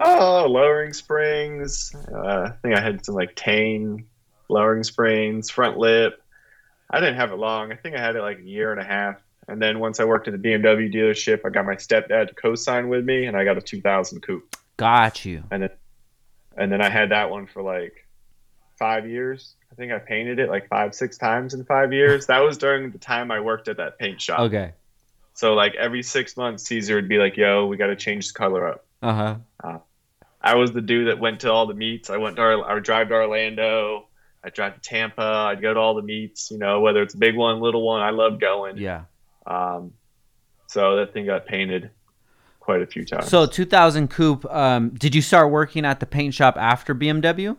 Oh, 0.00 0.46
lowering 0.48 0.92
springs. 0.92 1.94
Uh, 2.12 2.48
I 2.48 2.50
think 2.62 2.74
I 2.76 2.80
had 2.80 3.04
some 3.04 3.14
like 3.14 3.34
Tein 3.36 4.06
lowering 4.50 4.82
springs, 4.84 5.50
front 5.50 5.78
lip. 5.78 6.22
I 6.90 7.00
didn't 7.00 7.16
have 7.16 7.32
it 7.32 7.36
long. 7.36 7.72
I 7.72 7.76
think 7.76 7.96
I 7.96 8.00
had 8.00 8.16
it 8.16 8.22
like 8.22 8.38
a 8.40 8.44
year 8.44 8.72
and 8.72 8.80
a 8.80 8.84
half. 8.84 9.16
And 9.48 9.60
then 9.60 9.78
once 9.80 10.00
I 10.00 10.04
worked 10.04 10.28
at 10.28 10.40
the 10.40 10.48
BMW 10.48 10.92
dealership, 10.92 11.40
I 11.44 11.50
got 11.50 11.64
my 11.64 11.74
stepdad 11.74 12.28
to 12.28 12.34
co-sign 12.34 12.88
with 12.88 13.04
me, 13.04 13.26
and 13.26 13.36
I 13.36 13.44
got 13.44 13.56
a 13.56 13.62
2000 13.62 14.20
coupe. 14.20 14.56
Got 14.76 15.24
you. 15.24 15.42
And 15.50 15.62
then, 15.62 15.70
and 16.56 16.72
then 16.72 16.80
I 16.80 16.88
had 16.88 17.10
that 17.10 17.30
one 17.30 17.46
for 17.46 17.62
like 17.62 18.06
five 18.78 19.08
years. 19.08 19.54
I 19.70 19.74
think 19.74 19.92
I 19.92 19.98
painted 19.98 20.38
it 20.38 20.48
like 20.48 20.68
five, 20.68 20.94
six 20.94 21.16
times 21.18 21.54
in 21.54 21.64
five 21.64 21.92
years. 21.92 22.26
That 22.26 22.40
was 22.40 22.58
during 22.58 22.90
the 22.90 22.98
time 22.98 23.30
I 23.30 23.40
worked 23.40 23.68
at 23.68 23.76
that 23.78 23.98
paint 23.98 24.20
shop. 24.20 24.40
Okay. 24.40 24.72
So 25.34 25.54
like 25.54 25.74
every 25.76 26.02
six 26.02 26.36
months, 26.36 26.64
Caesar 26.64 26.96
would 26.96 27.08
be 27.08 27.18
like, 27.18 27.36
"Yo, 27.36 27.66
we 27.66 27.76
got 27.76 27.86
to 27.86 27.96
change 27.96 28.28
the 28.28 28.34
color 28.34 28.68
up." 28.68 28.84
Uh 29.02 29.36
huh. 29.62 29.78
I 30.42 30.54
was 30.56 30.72
the 30.72 30.80
dude 30.80 31.08
that 31.08 31.18
went 31.18 31.40
to 31.40 31.52
all 31.52 31.66
the 31.66 31.74
meets. 31.74 32.08
I 32.10 32.16
went 32.16 32.36
to 32.36 32.42
Or- 32.42 32.68
I 32.68 32.74
would 32.74 32.82
drive 32.82 33.08
to 33.08 33.14
Orlando. 33.14 34.06
I'd 34.42 34.54
drive 34.54 34.74
to 34.74 34.80
Tampa. 34.80 35.22
I'd 35.22 35.60
go 35.60 35.74
to 35.74 35.80
all 35.80 35.94
the 35.94 36.02
meets. 36.02 36.50
You 36.50 36.58
know, 36.58 36.80
whether 36.80 37.02
it's 37.02 37.14
a 37.14 37.18
big 37.18 37.36
one, 37.36 37.60
little 37.60 37.82
one. 37.86 38.00
I 38.00 38.10
love 38.10 38.40
going. 38.40 38.78
Yeah. 38.78 39.04
Um, 39.46 39.92
so 40.66 40.96
that 40.96 41.12
thing 41.12 41.26
got 41.26 41.46
painted 41.46 41.90
quite 42.60 42.82
a 42.82 42.86
few 42.86 43.04
times. 43.04 43.28
So 43.28 43.46
2000 43.46 44.08
coupe. 44.08 44.46
Um, 44.46 44.90
did 44.90 45.14
you 45.14 45.22
start 45.22 45.50
working 45.50 45.84
at 45.84 46.00
the 46.00 46.06
paint 46.06 46.34
shop 46.34 46.56
after 46.56 46.94
BMW? 46.94 47.56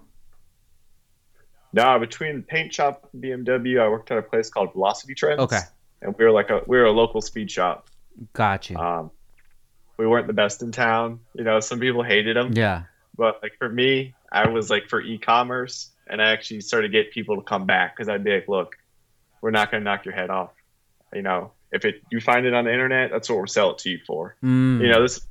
no, 1.74 2.00
between 2.00 2.38
the 2.38 2.42
paint 2.44 2.74
shop 2.74 3.10
and 3.14 3.24
BMW, 3.24 3.82
I 3.82 3.88
worked 3.88 4.12
at 4.12 4.18
a 4.18 4.22
place 4.22 4.50
called 4.50 4.74
Velocity 4.74 5.14
Trends. 5.16 5.40
Okay. 5.40 5.60
And 6.02 6.16
we 6.18 6.26
were 6.26 6.32
like 6.32 6.50
a 6.50 6.62
we 6.68 6.78
were 6.78 6.86
a 6.86 6.92
local 6.92 7.22
speed 7.22 7.50
shop. 7.52 7.88
Gotcha. 8.34 8.76
Um, 8.78 9.12
we 9.98 10.08
weren't 10.08 10.28
the 10.28 10.34
best 10.34 10.64
in 10.64 10.72
town. 10.72 11.20
You 11.34 11.44
know, 11.44 11.60
some 11.60 11.80
people 11.80 12.04
hated 12.04 12.36
them. 12.36 12.54
yeah. 12.54 12.84
But 13.16 13.40
like 13.44 13.54
for 13.58 13.70
me, 13.70 14.16
I 14.32 14.48
was 14.50 14.70
like 14.70 14.88
for 14.88 15.02
e-commerce, 15.02 15.91
and 16.12 16.22
I 16.22 16.32
actually 16.32 16.62
started 16.62 16.92
to 16.92 16.92
get 16.92 17.12
people 17.12 17.36
to 17.38 17.42
come 17.42 17.66
back 17.66 17.96
because 17.96 18.10
I'd 18.10 18.24
be 18.24 18.34
like, 18.36 18.48
"Look, 18.48 18.76
we're 19.42 19.52
not 19.52 19.72
going 19.72 19.82
to 19.82 19.86
knock 19.90 20.06
your 20.06 20.14
head 20.14 20.30
off. 20.30 20.52
You 21.14 21.22
know, 21.24 21.52
if 21.72 21.84
it 21.86 22.02
you 22.12 22.20
find 22.22 22.46
it 22.46 22.54
on 22.54 22.66
the 22.66 22.72
internet, 22.72 23.10
that's 23.12 23.30
what 23.30 23.38
we'll 23.38 23.48
sell 23.48 23.72
it 23.72 23.80
to 23.80 23.90
you 23.90 24.00
for. 24.06 24.36
Mm, 24.44 24.82
You 24.82 24.90
know, 24.90 25.02
this 25.02 25.22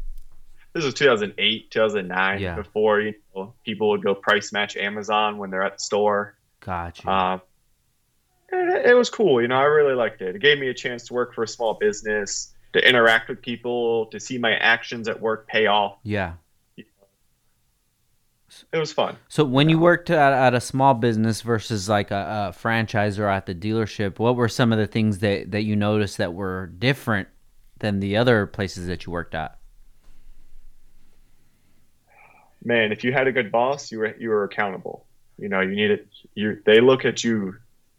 this 0.72 0.84
was 0.84 0.94
2008, 0.94 1.70
2009, 1.70 2.40
Yeah. 2.40 2.54
before 2.54 3.00
you 3.00 3.14
know 3.34 3.54
people 3.64 3.90
would 3.90 4.02
go 4.02 4.14
price 4.14 4.52
match 4.52 4.76
Amazon 4.76 5.38
when 5.38 5.50
they're 5.50 5.62
at 5.64 5.74
the 5.78 5.82
store. 5.82 6.36
Got 6.60 7.02
you. 7.04 7.10
Um, 7.10 7.40
it, 8.52 8.90
it 8.90 8.94
was 8.94 9.10
cool. 9.10 9.40
You 9.40 9.48
know, 9.48 9.56
I 9.56 9.64
really 9.64 9.94
liked 9.94 10.20
it. 10.22 10.34
It 10.36 10.40
gave 10.42 10.58
me 10.58 10.68
a 10.68 10.74
chance 10.74 11.06
to 11.08 11.14
work 11.14 11.34
for 11.34 11.42
a 11.44 11.48
small 11.48 11.74
business, 11.74 12.52
to 12.72 12.88
interact 12.88 13.28
with 13.28 13.42
people, 13.42 14.06
to 14.06 14.20
see 14.20 14.38
my 14.38 14.52
actions 14.56 15.08
at 15.08 15.20
work 15.20 15.46
pay 15.48 15.66
off. 15.66 15.98
yeah. 16.02 16.34
It 18.72 18.78
was 18.78 18.92
fun. 18.92 19.16
So 19.28 19.44
when 19.44 19.68
you 19.68 19.78
worked 19.78 20.10
at, 20.10 20.32
at 20.32 20.54
a 20.54 20.60
small 20.60 20.94
business 20.94 21.42
versus 21.42 21.88
like 21.88 22.10
a, 22.10 22.48
a 22.48 22.52
franchise 22.52 23.18
or 23.18 23.28
at 23.28 23.46
the 23.46 23.54
dealership, 23.54 24.18
what 24.18 24.36
were 24.36 24.48
some 24.48 24.72
of 24.72 24.78
the 24.78 24.86
things 24.86 25.18
that, 25.20 25.50
that 25.52 25.62
you 25.62 25.76
noticed 25.76 26.18
that 26.18 26.34
were 26.34 26.66
different 26.66 27.28
than 27.78 28.00
the 28.00 28.16
other 28.16 28.46
places 28.46 28.86
that 28.86 29.06
you 29.06 29.12
worked 29.12 29.34
at? 29.34 29.60
man, 32.64 32.92
if 32.92 33.04
you 33.04 33.12
had 33.12 33.26
a 33.26 33.32
good 33.32 33.50
boss, 33.50 33.90
you 33.90 33.98
were 33.98 34.16
you 34.18 34.28
were 34.28 34.44
accountable. 34.44 35.06
You 35.38 35.48
know, 35.48 35.60
you 35.60 35.74
need 35.74 35.90
it. 35.90 36.08
You 36.34 36.60
they 36.64 36.80
look 36.80 37.04
at 37.04 37.24
you 37.24 37.56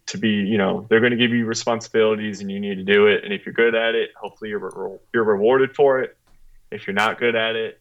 to 0.07 0.17
be. 0.17 0.29
You 0.29 0.57
know, 0.57 0.85
they're 0.89 0.99
going 0.99 1.11
to 1.11 1.17
give 1.17 1.31
you 1.31 1.45
responsibilities, 1.45 2.41
and 2.41 2.51
you 2.51 2.59
need 2.59 2.75
to 2.75 2.83
do 2.83 3.07
it. 3.07 3.23
And 3.23 3.33
if 3.33 3.45
you're 3.45 3.53
good 3.53 3.75
at 3.75 3.95
it, 3.95 4.11
hopefully 4.19 4.49
you're 4.49 4.59
re- 4.59 4.99
you're 5.13 5.23
rewarded 5.23 5.75
for 5.75 5.99
it. 5.99 6.17
If 6.71 6.87
you're 6.87 6.93
not 6.93 7.19
good 7.19 7.35
at 7.35 7.55
it, 7.55 7.80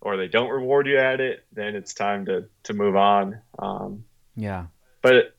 or 0.00 0.16
they 0.16 0.28
don't 0.28 0.50
reward 0.50 0.86
you 0.86 0.98
at 0.98 1.20
it, 1.20 1.44
then 1.52 1.74
it's 1.76 1.94
time 1.94 2.26
to 2.26 2.46
to 2.64 2.74
move 2.74 2.96
on. 2.96 3.40
Um, 3.58 4.04
Yeah. 4.36 4.66
but 5.02 5.34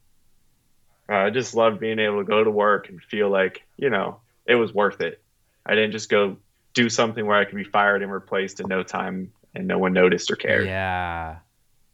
uh, 1.10 1.16
I 1.16 1.30
just 1.30 1.56
love 1.56 1.80
being 1.80 2.00
able 2.00 2.20
to 2.20 2.24
go 2.24 2.44
to 2.44 2.52
work 2.52 2.90
and 2.90 3.02
feel 3.04 3.30
like 3.30 3.64
you 3.78 3.90
know 3.90 4.20
it 4.46 4.56
was 4.56 4.74
worth 4.74 5.02
it. 5.02 5.22
I 5.66 5.76
didn't 5.76 5.92
just 5.92 6.10
go 6.10 6.38
do 6.74 6.90
something 6.90 7.26
where 7.26 7.38
I 7.38 7.46
could 7.46 7.56
be 7.58 7.64
fired 7.64 8.02
and 8.02 8.12
replaced 8.12 8.60
in 8.60 8.68
no 8.68 8.84
time. 8.84 9.34
and 9.54 9.68
no 9.68 9.78
one 9.78 9.92
noticed 9.94 10.32
or 10.32 10.38
cared. 10.38 10.66
Yeah. 10.66 11.40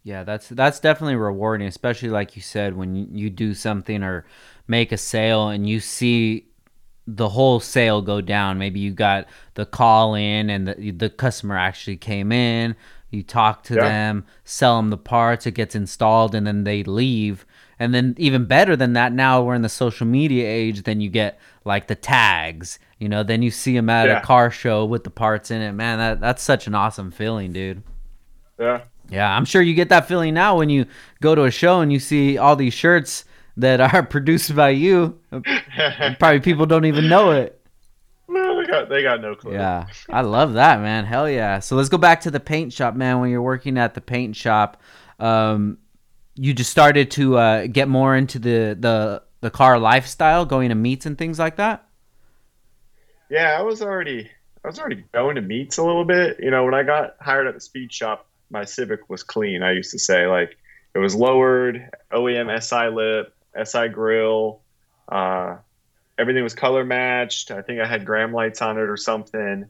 Yeah, 0.04 0.24
that's 0.24 0.48
that's 0.50 0.80
definitely 0.80 1.16
rewarding, 1.16 1.68
especially 1.68 2.10
like 2.10 2.36
you 2.36 2.42
said 2.42 2.78
when 2.78 2.96
you, 2.96 3.08
you 3.12 3.30
do 3.30 3.54
something 3.54 4.04
or 4.04 4.26
make 4.68 4.92
a 4.94 4.98
sale 4.98 5.50
and 5.50 5.68
you 5.68 5.80
see 5.82 6.48
the 7.08 7.30
whole 7.30 7.60
sale 7.60 8.02
go 8.02 8.20
down. 8.22 8.58
Maybe 8.58 8.80
you 8.82 8.92
got 8.92 9.28
the 9.54 9.66
call 9.66 10.14
in 10.14 10.50
and 10.50 10.68
the 10.68 10.92
the 10.92 11.10
customer 11.10 11.58
actually 11.58 11.98
came 11.98 12.32
in. 12.32 12.76
You 13.10 13.24
talk 13.24 13.64
to 13.64 13.76
Yeah. 13.76 13.84
them, 13.88 14.26
sell 14.44 14.76
them 14.78 14.90
the 14.90 14.98
parts, 14.98 15.46
it 15.48 15.52
gets 15.52 15.74
installed, 15.76 16.36
and 16.36 16.46
then 16.46 16.66
they 16.66 16.84
leave. 16.84 17.46
And 17.80 17.94
then 17.94 18.16
even 18.18 18.46
better 18.46 18.76
than 18.76 18.94
that, 18.94 19.14
now 19.14 19.42
we're 19.42 19.56
in 19.56 19.62
the 19.62 19.70
social 19.70 20.06
media 20.06 20.46
age. 20.48 20.84
Then 20.84 21.00
you 21.00 21.10
get 21.10 21.40
like 21.64 21.88
the 21.88 21.96
tags, 21.96 22.80
you 23.00 23.08
know. 23.08 23.24
Then 23.24 23.42
you 23.42 23.52
see 23.52 23.74
them 23.76 23.90
at 23.90 24.08
Yeah. 24.08 24.20
a 24.20 24.22
car 24.22 24.52
show 24.52 24.84
with 24.84 25.04
the 25.06 25.10
parts 25.10 25.52
in 25.52 25.62
it. 25.62 25.72
Man, 25.74 26.00
that 26.00 26.20
that's 26.20 26.44
such 26.44 26.68
an 26.68 26.76
awesome 26.76 27.12
feeling, 27.12 27.54
dude. 27.54 27.84
Yeah. 28.60 28.82
Yeah, 29.10 29.34
I'm 29.34 29.46
sure 29.46 29.62
you 29.62 29.74
get 29.74 29.88
that 29.90 30.08
feeling 30.08 30.34
now 30.34 30.58
when 30.58 30.70
you 30.70 30.86
go 31.22 31.34
to 31.34 31.46
a 31.46 31.52
show 31.52 31.80
and 31.80 31.94
you 31.94 32.00
see 32.00 32.38
all 32.38 32.58
these 32.58 32.74
shirts 32.74 33.24
that 33.58 33.82
are 33.82 34.04
produced 34.10 34.56
by 34.56 34.70
you. 34.70 35.20
Probably 36.20 36.40
people 36.40 36.66
don't 36.66 36.86
even 36.86 37.10
know 37.10 37.32
it. 37.32 37.60
no, 38.30 38.62
they 38.62 38.68
got 38.68 38.90
they 38.90 39.02
got 39.02 39.22
no 39.22 39.36
clue. 39.36 39.54
Yeah, 39.54 39.88
I 40.10 40.22
love 40.22 40.54
that, 40.54 40.80
man. 40.80 41.06
Hell 41.06 41.30
yeah. 41.30 41.60
So 41.60 41.76
let's 41.76 41.90
go 41.90 41.98
back 41.98 42.22
to 42.22 42.32
the 42.32 42.40
paint 42.40 42.72
shop, 42.72 42.96
man. 42.96 43.20
When 43.20 43.30
you're 43.30 43.42
working 43.42 43.78
at 43.78 43.94
the 43.94 44.02
paint 44.02 44.36
shop, 44.36 44.82
um, 45.20 45.78
you 46.36 46.54
just 46.54 46.72
started 46.72 47.12
to 47.12 47.38
uh, 47.38 47.68
get 47.68 47.88
more 47.88 48.16
into 48.16 48.40
the, 48.40 48.78
the 48.80 49.24
the 49.42 49.50
car 49.50 49.80
lifestyle, 49.80 50.46
going 50.46 50.70
to 50.70 50.76
meets 50.76 51.06
and 51.06 51.18
things 51.18 51.40
like 51.40 51.58
that. 51.58 51.88
Yeah, 53.30 53.58
I 53.58 53.62
was 53.62 53.82
already 53.82 54.30
I 54.64 54.68
was 54.68 54.80
already 54.80 55.04
going 55.14 55.36
to 55.36 55.42
meets 55.42 55.78
a 55.78 55.84
little 55.84 56.06
bit. 56.06 56.38
You 56.40 56.52
know, 56.52 56.64
when 56.66 56.74
I 56.74 56.84
got 56.84 57.16
hired 57.20 57.48
at 57.48 57.54
the 57.56 57.62
speed 57.62 57.92
shop, 57.92 58.28
my 58.50 58.66
Civic 58.66 59.10
was 59.10 59.24
clean. 59.24 59.64
I 59.64 59.72
used 59.72 59.92
to 59.92 60.00
say 60.00 60.28
like 60.28 60.58
it 60.94 61.00
was 61.00 61.16
lowered, 61.16 61.90
OEM 62.12 62.62
SI 62.62 62.90
lip, 62.90 63.34
SI 63.66 63.90
grill, 63.90 64.62
uh, 65.10 65.58
everything 66.18 66.44
was 66.44 66.54
color 66.54 66.84
matched. 66.86 67.52
I 67.52 67.62
think 67.62 67.80
I 67.80 67.88
had 67.88 68.06
gram 68.06 68.34
lights 68.34 68.62
on 68.62 68.78
it 68.78 68.90
or 68.90 68.98
something. 68.98 69.66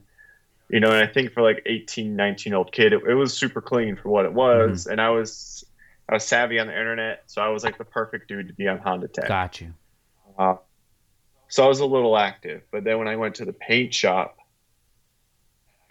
You 0.70 0.80
know, 0.80 0.90
and 0.90 1.02
I 1.02 1.06
think 1.10 1.32
for 1.32 1.42
like 1.42 1.62
18, 1.64 2.14
19 2.14 2.50
year 2.50 2.58
old 2.58 2.72
kid, 2.72 2.92
it, 2.92 3.02
it 3.08 3.14
was 3.14 3.34
super 3.34 3.62
clean 3.62 3.96
for 3.96 4.10
what 4.10 4.26
it 4.26 4.32
was. 4.32 4.86
And 4.86 5.00
I 5.00 5.10
was 5.10 5.64
I 6.08 6.14
was 6.14 6.24
savvy 6.24 6.58
on 6.58 6.66
the 6.66 6.72
internet, 6.78 7.22
so 7.26 7.42
I 7.42 7.48
was 7.48 7.64
like 7.64 7.78
the 7.78 7.84
perfect 7.84 8.28
dude 8.28 8.48
to 8.48 8.54
be 8.54 8.66
on 8.68 8.78
Honda 8.78 9.08
Tech. 9.08 9.28
Got 9.28 9.60
you. 9.60 9.74
Uh, 10.38 10.56
so 11.48 11.64
I 11.64 11.68
was 11.68 11.80
a 11.80 11.86
little 11.86 12.16
active, 12.16 12.62
but 12.70 12.84
then 12.84 12.98
when 12.98 13.08
I 13.08 13.16
went 13.16 13.36
to 13.36 13.44
the 13.44 13.52
paint 13.52 13.94
shop 13.94 14.36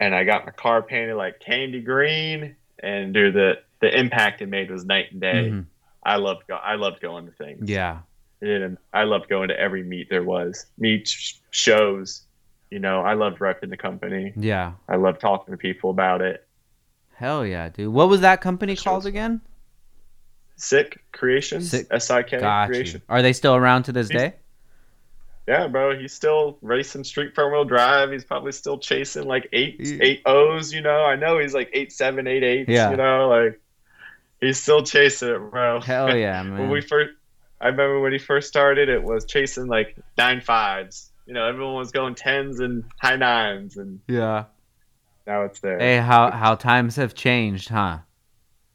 and 0.00 0.14
I 0.14 0.24
got 0.24 0.46
my 0.46 0.52
car 0.52 0.82
painted 0.82 1.16
like 1.16 1.40
candy 1.40 1.80
green, 1.80 2.56
and 2.78 3.12
dude, 3.12 3.34
the 3.34 3.58
the 3.80 3.96
impact 3.96 4.42
it 4.42 4.48
made 4.48 4.70
was 4.70 4.84
night 4.84 5.12
and 5.12 5.20
day. 5.20 5.50
Mhm. 5.50 5.66
I 6.08 6.16
loved 6.16 6.46
go- 6.48 6.54
I 6.56 6.74
loved 6.76 7.00
going 7.00 7.26
to 7.26 7.32
things. 7.32 7.68
Yeah. 7.68 7.98
and 8.40 8.78
I 8.92 9.04
loved 9.04 9.28
going 9.28 9.48
to 9.48 9.58
every 9.58 9.82
meet 9.82 10.08
there 10.10 10.22
was, 10.24 10.66
meet 10.78 11.08
sh- 11.08 11.34
shows. 11.50 12.22
You 12.70 12.78
know, 12.78 13.00
I 13.02 13.14
loved 13.14 13.38
repping 13.38 13.70
the 13.70 13.76
company. 13.76 14.32
Yeah. 14.36 14.72
I 14.88 14.96
loved 14.96 15.20
talking 15.20 15.52
to 15.52 15.58
people 15.58 15.90
about 15.90 16.20
it. 16.22 16.46
Hell 17.14 17.44
yeah, 17.44 17.68
dude. 17.68 17.92
What 17.92 18.08
was 18.08 18.20
that 18.20 18.40
company 18.40 18.76
called 18.76 19.06
again? 19.06 19.40
SIK 20.56 20.98
Creations, 21.12 21.70
SIK. 21.70 21.86
S 21.90 22.10
I 22.10 22.22
K 22.22 22.38
Creation. 22.66 23.02
Are 23.08 23.22
they 23.22 23.32
still 23.32 23.54
around 23.54 23.84
to 23.84 23.92
this 23.92 24.08
He's- 24.08 24.22
day? 24.22 24.36
Yeah, 25.46 25.66
bro, 25.66 25.98
he's 25.98 26.12
still 26.12 26.58
racing 26.60 27.04
street 27.04 27.34
front 27.34 27.52
wheel 27.52 27.64
drive. 27.64 28.12
He's 28.12 28.24
probably 28.24 28.52
still 28.52 28.76
chasing 28.76 29.24
like 29.24 29.48
eight 29.54 29.80
eight 30.02 30.20
O's. 30.26 30.74
You 30.74 30.82
know, 30.82 31.04
I 31.06 31.16
know 31.16 31.38
he's 31.38 31.54
like 31.54 31.70
eight 31.72 31.90
seven 31.90 32.26
eight 32.26 32.42
eights. 32.44 32.68
Yeah. 32.68 32.90
You 32.90 32.98
know, 32.98 33.28
like 33.30 33.58
he's 34.40 34.60
still 34.60 34.82
chasing 34.82 35.28
it, 35.28 35.38
bro. 35.50 35.80
Hell 35.80 36.16
yeah, 36.16 36.42
when 36.42 36.52
man. 36.52 36.70
we 36.70 36.80
first, 36.80 37.10
I 37.60 37.66
remember 37.68 38.00
when 38.00 38.12
he 38.12 38.18
first 38.18 38.48
started, 38.48 38.88
it 38.88 39.02
was 39.02 39.24
chasing 39.24 39.66
like 39.66 39.96
nine 40.16 40.40
fives. 40.40 41.10
You 41.26 41.34
know, 41.34 41.46
everyone 41.46 41.74
was 41.74 41.92
going 41.92 42.14
tens 42.14 42.60
and 42.60 42.84
high 43.00 43.16
nines, 43.16 43.76
and 43.76 44.00
Yeah. 44.08 44.44
now 45.26 45.42
it's 45.44 45.60
there. 45.60 45.78
Hey, 45.78 45.98
how 45.98 46.30
how 46.30 46.54
times 46.54 46.96
have 46.96 47.14
changed, 47.14 47.68
huh? 47.68 47.98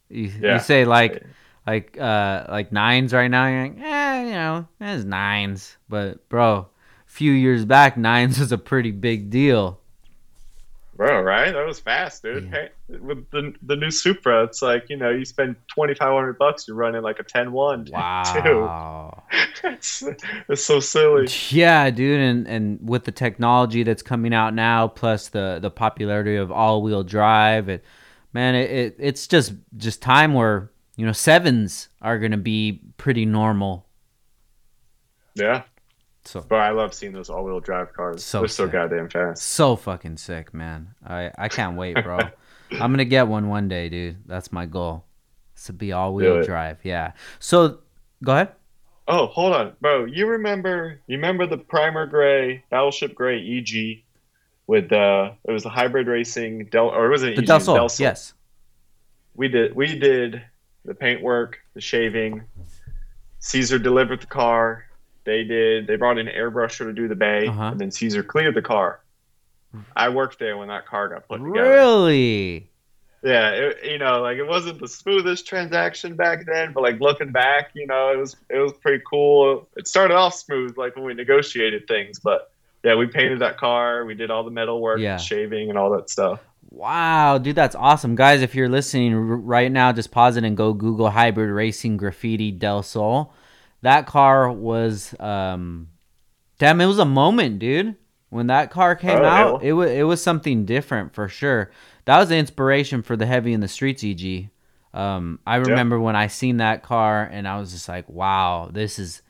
You, 0.08 0.30
Yeah. 0.40 0.54
you 0.54 0.58
say 0.60 0.84
like 0.84 1.24
like 1.66 1.98
uh 1.98 2.46
like 2.48 2.72
nines 2.72 3.12
right 3.12 3.28
now. 3.28 3.46
You're 3.48 3.62
like, 3.68 3.78
eh, 3.80 4.24
you 4.26 4.32
know, 4.32 4.68
it's 4.80 5.04
nines. 5.04 5.76
But 5.88 6.28
bro, 6.28 6.56
a 6.58 6.66
few 7.10 7.32
years 7.32 7.64
back, 7.64 7.96
nines 7.96 8.38
was 8.40 8.52
a 8.52 8.58
pretty 8.58 8.92
big 8.92 9.30
deal. 9.30 9.80
Bro, 10.96 11.22
right? 11.22 11.52
That 11.52 11.66
was 11.66 11.80
fast, 11.80 12.22
dude. 12.22 12.44
Yeah. 12.44 12.68
Hey, 12.88 12.98
with 12.98 13.28
the 13.30 13.52
the 13.62 13.74
new 13.74 13.90
Supra, 13.90 14.44
it's 14.44 14.62
like 14.62 14.88
you 14.88 14.96
know, 14.96 15.10
you 15.10 15.24
spend 15.24 15.56
twenty 15.66 15.94
five 15.94 16.12
hundred 16.12 16.38
bucks, 16.38 16.68
you're 16.68 16.76
running 16.76 17.02
like 17.02 17.18
a 17.18 17.24
10-1. 17.24 17.90
Wow. 17.90 19.24
it's, 19.64 20.04
it's 20.48 20.64
so 20.64 20.78
silly. 20.78 21.28
Yeah, 21.48 21.90
dude, 21.90 22.20
and 22.20 22.46
and 22.46 22.88
with 22.88 23.04
the 23.04 23.12
technology 23.12 23.82
that's 23.82 24.02
coming 24.02 24.32
out 24.32 24.54
now, 24.54 24.86
plus 24.86 25.28
the 25.28 25.58
the 25.60 25.70
popularity 25.70 26.36
of 26.36 26.52
all 26.52 26.80
wheel 26.80 27.02
drive, 27.02 27.68
it 27.68 27.84
man, 28.32 28.54
it, 28.54 28.70
it 28.70 28.96
it's 28.98 29.26
just 29.26 29.54
just 29.76 30.00
time 30.00 30.32
where 30.32 30.70
you 30.96 31.04
know 31.04 31.12
sevens 31.12 31.88
are 32.02 32.20
gonna 32.20 32.36
be 32.36 32.80
pretty 32.98 33.26
normal. 33.26 33.86
Yeah, 35.34 35.64
So 36.26 36.40
but 36.48 36.56
I 36.60 36.70
love 36.70 36.94
seeing 36.94 37.12
those 37.12 37.28
all 37.30 37.44
wheel 37.44 37.60
drive 37.60 37.92
cars. 37.92 38.24
So 38.24 38.40
They're 38.40 38.48
so 38.48 38.66
goddamn 38.66 39.08
fast. 39.10 39.42
so 39.42 39.76
fucking 39.76 40.16
sick, 40.16 40.54
man. 40.54 40.94
I 41.06 41.30
I 41.36 41.48
can't 41.48 41.76
wait, 41.76 42.02
bro. 42.02 42.18
I'm 42.72 42.92
gonna 42.92 43.04
get 43.04 43.28
one 43.28 43.48
one 43.48 43.68
day, 43.68 43.88
dude. 43.88 44.16
That's 44.26 44.50
my 44.52 44.66
goal. 44.66 45.04
It's 45.52 45.66
to 45.66 45.72
be 45.72 45.92
all-wheel 45.92 46.42
drive. 46.42 46.78
Yeah. 46.82 47.12
So 47.38 47.78
go 48.22 48.32
ahead. 48.32 48.52
Oh, 49.06 49.26
hold 49.26 49.52
on, 49.52 49.74
bro. 49.82 50.06
You 50.06 50.26
remember? 50.26 51.00
You 51.06 51.16
remember 51.16 51.46
the 51.46 51.58
Primer 51.58 52.06
Gray 52.06 52.64
Battleship 52.70 53.14
Gray 53.14 53.38
EG 53.58 54.02
with 54.66 54.90
uh, 54.92 55.32
it 55.44 55.52
was 55.52 55.66
a 55.66 55.68
hybrid 55.68 56.06
racing 56.06 56.66
Del 56.70 56.88
or 56.88 57.06
it 57.06 57.10
wasn't 57.10 57.36
The 57.36 57.42
EG, 57.42 57.46
Del 57.46 57.60
Sol. 57.60 57.74
Del 57.76 57.88
Sol. 57.90 58.02
Yes. 58.04 58.32
we 59.34 59.48
did 59.48 59.76
we 59.76 59.98
did 59.98 60.42
the 60.86 60.94
paintwork, 60.94 61.58
the 61.74 61.80
shaving. 61.82 62.42
Caesar 63.40 63.78
delivered 63.78 64.22
the 64.22 64.26
car. 64.26 64.86
They 65.24 65.44
did. 65.44 65.86
They 65.86 65.96
brought 65.96 66.18
in 66.18 66.28
an 66.28 66.34
airbrusher 66.34 66.84
to 66.84 66.92
do 66.92 67.08
the 67.08 67.14
bay, 67.14 67.46
Uh-huh. 67.46 67.64
and 67.64 67.80
then 67.80 67.90
Caesar 67.90 68.22
cleared 68.22 68.54
the 68.54 68.62
car. 68.62 69.00
I 69.96 70.08
worked 70.10 70.38
there 70.38 70.56
when 70.56 70.68
that 70.68 70.86
car 70.86 71.08
got 71.08 71.26
put 71.26 71.38
together. 71.38 71.68
Really? 71.68 72.70
Yeah, 73.24 73.48
it, 73.50 73.78
you 73.90 73.98
know, 73.98 74.20
like 74.20 74.36
it 74.36 74.46
wasn't 74.46 74.78
the 74.80 74.86
smoothest 74.86 75.46
transaction 75.48 76.14
back 76.14 76.44
then, 76.46 76.72
but 76.74 76.82
like 76.82 77.00
looking 77.00 77.32
back, 77.32 77.70
you 77.74 77.86
know, 77.86 78.12
it 78.12 78.18
was 78.18 78.36
it 78.50 78.58
was 78.58 78.72
pretty 78.74 79.02
cool. 79.08 79.66
It 79.76 79.88
started 79.88 80.14
off 80.14 80.34
smooth, 80.34 80.76
like 80.76 80.94
when 80.94 81.04
we 81.06 81.14
negotiated 81.14 81.88
things, 81.88 82.18
but 82.20 82.52
yeah, 82.84 82.94
we 82.96 83.06
painted 83.06 83.38
that 83.40 83.56
car. 83.56 84.04
We 84.04 84.14
did 84.14 84.30
all 84.30 84.44
the 84.44 84.50
metal 84.50 84.80
work, 84.80 85.00
Yeah. 85.00 85.16
shaving, 85.16 85.70
and 85.70 85.78
all 85.78 85.90
that 85.92 86.10
stuff. 86.10 86.40
Wow, 86.70 87.38
dude, 87.38 87.56
that's 87.56 87.74
awesome. 87.74 88.14
Guys, 88.14 88.42
if 88.42 88.54
you're 88.54 88.68
listening 88.68 89.14
right 89.16 89.72
now, 89.72 89.90
just 89.92 90.10
pause 90.10 90.36
it 90.36 90.44
and 90.44 90.56
go 90.56 90.72
Google 90.74 91.08
hybrid 91.10 91.50
racing 91.50 91.96
graffiti 91.96 92.50
Del 92.52 92.82
Sol. 92.82 93.32
That 93.84 94.06
car 94.06 94.50
was 94.50 95.14
um 95.20 95.88
damn, 96.58 96.80
it 96.80 96.86
was 96.86 96.98
a 96.98 97.04
moment, 97.04 97.58
dude. 97.58 97.96
When 98.30 98.48
that 98.48 98.70
car 98.70 98.96
came 98.96 99.18
Oh, 99.18 99.24
out, 99.24 99.62
it 99.62 99.74
was 99.74 99.90
it 99.90 100.04
was 100.06 100.22
something 100.22 100.64
different 100.64 101.14
for 101.14 101.28
sure. 101.28 101.70
That 102.06 102.18
was 102.18 102.30
the 102.30 102.36
inspiration 102.36 103.02
for 103.02 103.16
the 103.16 103.26
Heavy 103.26 103.52
in 103.52 103.60
the 103.60 103.68
Streets 103.68 104.02
EG. 104.02 104.48
Um 104.94 105.38
I 105.46 105.56
remember 105.56 106.00
when 106.00 106.16
I 106.16 106.26
seen 106.28 106.56
that 106.56 106.82
car 106.82 107.28
and 107.30 107.46
I 107.46 107.58
was 107.60 107.72
just 107.72 107.88
like, 107.88 108.08
"Wow, 108.08 108.70
this 108.72 108.98
is 108.98 109.22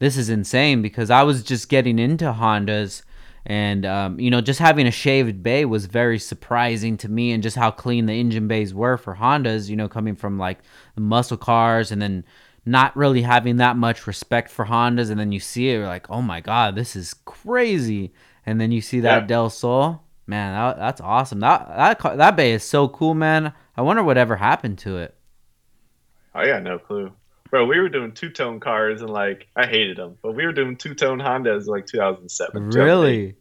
this 0.00 0.16
is 0.16 0.28
insane 0.28 0.82
because 0.82 1.10
I 1.10 1.22
was 1.22 1.42
just 1.42 1.68
getting 1.68 1.98
into 1.98 2.24
Hondas 2.32 3.02
and 3.46 3.86
um, 3.86 4.20
you 4.20 4.30
know 4.30 4.40
just 4.40 4.60
having 4.60 4.86
a 4.86 4.90
shaved 4.90 5.42
bay 5.42 5.64
was 5.64 5.86
very 5.86 6.18
surprising 6.18 6.96
to 6.98 7.08
me 7.08 7.32
and 7.32 7.42
just 7.42 7.56
how 7.56 7.70
clean 7.70 8.06
the 8.06 8.12
engine 8.12 8.48
bays 8.48 8.74
were 8.74 8.96
for 8.98 9.14
Hondas 9.14 9.68
you 9.70 9.76
know 9.76 9.88
coming 9.88 10.16
from 10.16 10.38
like 10.38 10.58
the 10.94 11.00
muscle 11.00 11.36
cars 11.38 11.90
and 11.92 12.02
then 12.02 12.24
not 12.70 12.96
really 12.96 13.22
having 13.22 13.56
that 13.56 13.76
much 13.76 14.06
respect 14.06 14.50
for 14.50 14.64
Hondas 14.64 15.10
and 15.10 15.18
then 15.18 15.32
you 15.32 15.40
see 15.40 15.68
it 15.68 15.74
you're 15.78 15.86
like 15.86 16.08
oh 16.10 16.22
my 16.22 16.40
god 16.40 16.74
this 16.74 16.94
is 16.96 17.14
crazy 17.24 18.12
and 18.46 18.60
then 18.60 18.70
you 18.72 18.80
see 18.80 19.00
that 19.00 19.22
Yeah. 19.22 19.26
Del 19.26 19.50
Sol 19.50 20.04
man 20.26 20.54
that, 20.54 20.78
that's 20.78 21.00
awesome 21.00 21.40
that 21.40 21.68
that 21.68 21.98
car, 21.98 22.16
that 22.16 22.36
bay 22.36 22.52
is 22.52 22.62
so 22.62 22.88
cool 22.88 23.14
man 23.14 23.52
I 23.76 23.82
wonder 23.82 24.02
whatever 24.02 24.36
happened 24.36 24.78
to 24.78 24.98
it 24.98 25.14
I 26.34 26.46
got 26.46 26.62
no 26.62 26.78
clue, 26.78 27.12
bro. 27.50 27.66
We 27.66 27.80
were 27.80 27.88
doing 27.88 28.12
two 28.12 28.30
tone 28.30 28.60
cars, 28.60 29.00
and 29.00 29.10
like 29.10 29.48
I 29.56 29.66
hated 29.66 29.96
them, 29.96 30.16
but 30.22 30.34
we 30.34 30.46
were 30.46 30.52
doing 30.52 30.76
two 30.76 30.94
tone 30.94 31.18
Hondas 31.18 31.66
like 31.66 31.86
2007. 31.86 32.70
really 32.70 33.36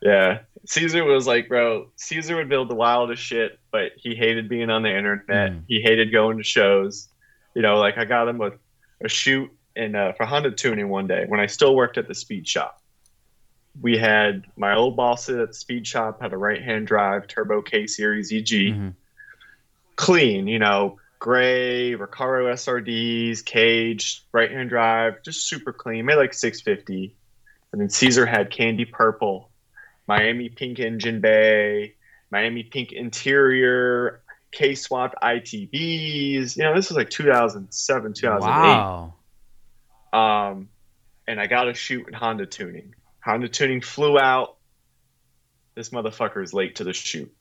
Yeah. 0.00 0.40
Caesar 0.66 1.04
was 1.04 1.26
like, 1.26 1.48
bro, 1.48 1.90
Caesar 1.96 2.36
would 2.36 2.48
build 2.48 2.70
the 2.70 2.74
wildest 2.74 3.22
shit, 3.22 3.58
but 3.70 3.92
he 3.96 4.14
hated 4.14 4.48
being 4.48 4.70
on 4.70 4.82
the 4.82 4.96
internet. 4.96 5.52
Mm. 5.52 5.64
He 5.68 5.82
hated 5.82 6.10
going 6.10 6.38
to 6.38 6.42
shows. 6.42 7.08
You 7.54 7.62
know, 7.62 7.76
like 7.78 7.98
I 7.98 8.04
got 8.04 8.28
him 8.28 8.40
a, 8.40 8.52
a 9.02 9.08
shoot 9.08 9.50
in 9.76 9.94
uh, 9.94 10.12
for 10.16 10.26
Honda 10.26 10.50
tuning 10.50 10.88
one 10.88 11.06
day 11.06 11.24
when 11.26 11.40
I 11.40 11.46
still 11.46 11.74
worked 11.74 11.98
at 11.98 12.08
the 12.08 12.14
speed 12.14 12.46
shop. 12.46 12.80
We 13.80 13.96
had 13.96 14.44
my 14.56 14.74
old 14.74 14.96
boss 14.96 15.28
at 15.28 15.48
the 15.48 15.54
speed 15.54 15.86
shop 15.86 16.20
had 16.20 16.32
a 16.32 16.36
right 16.36 16.62
hand 16.62 16.86
drive 16.86 17.26
turbo 17.28 17.62
K 17.62 17.86
series 17.86 18.32
EG. 18.32 18.48
Mhm. 18.74 18.94
clean, 19.96 20.46
you 20.46 20.58
know, 20.58 20.98
gray, 21.18 21.94
Recaro 21.94 22.50
SRDs, 22.50 23.44
cage, 23.44 24.24
right 24.32 24.50
hand 24.50 24.70
drive, 24.70 25.22
just 25.22 25.46
super 25.46 25.72
clean. 25.72 26.06
Made 26.06 26.16
like 26.16 26.32
650. 26.32 27.14
And 27.72 27.80
then 27.80 27.90
Caesar 27.90 28.26
had 28.26 28.50
candy 28.50 28.86
purple, 28.86 29.50
Miami 30.08 30.48
pink 30.48 30.80
engine 30.80 31.20
bay, 31.20 31.94
Miami 32.30 32.62
pink 32.64 32.92
interior, 32.92 34.19
K 34.52 34.74
swapped 34.74 35.16
ITBs. 35.22 36.56
You 36.56 36.64
know, 36.64 36.74
this 36.74 36.88
was 36.88 36.96
like 36.96 37.10
2007, 37.10 38.14
2008. 38.14 38.50
Wow. 38.50 39.14
Um, 40.12 40.68
and 41.26 41.40
I 41.40 41.46
got 41.46 41.64
to 41.64 41.74
shoot 41.74 42.08
in 42.08 42.14
Honda 42.14 42.46
tuning. 42.46 42.94
Honda 43.24 43.48
tuning 43.48 43.80
flew 43.80 44.18
out. 44.18 44.56
This 45.74 45.90
motherfucker 45.90 46.42
is 46.42 46.52
late 46.52 46.76
to 46.76 46.84
the 46.84 46.92
shoot. 46.92 47.32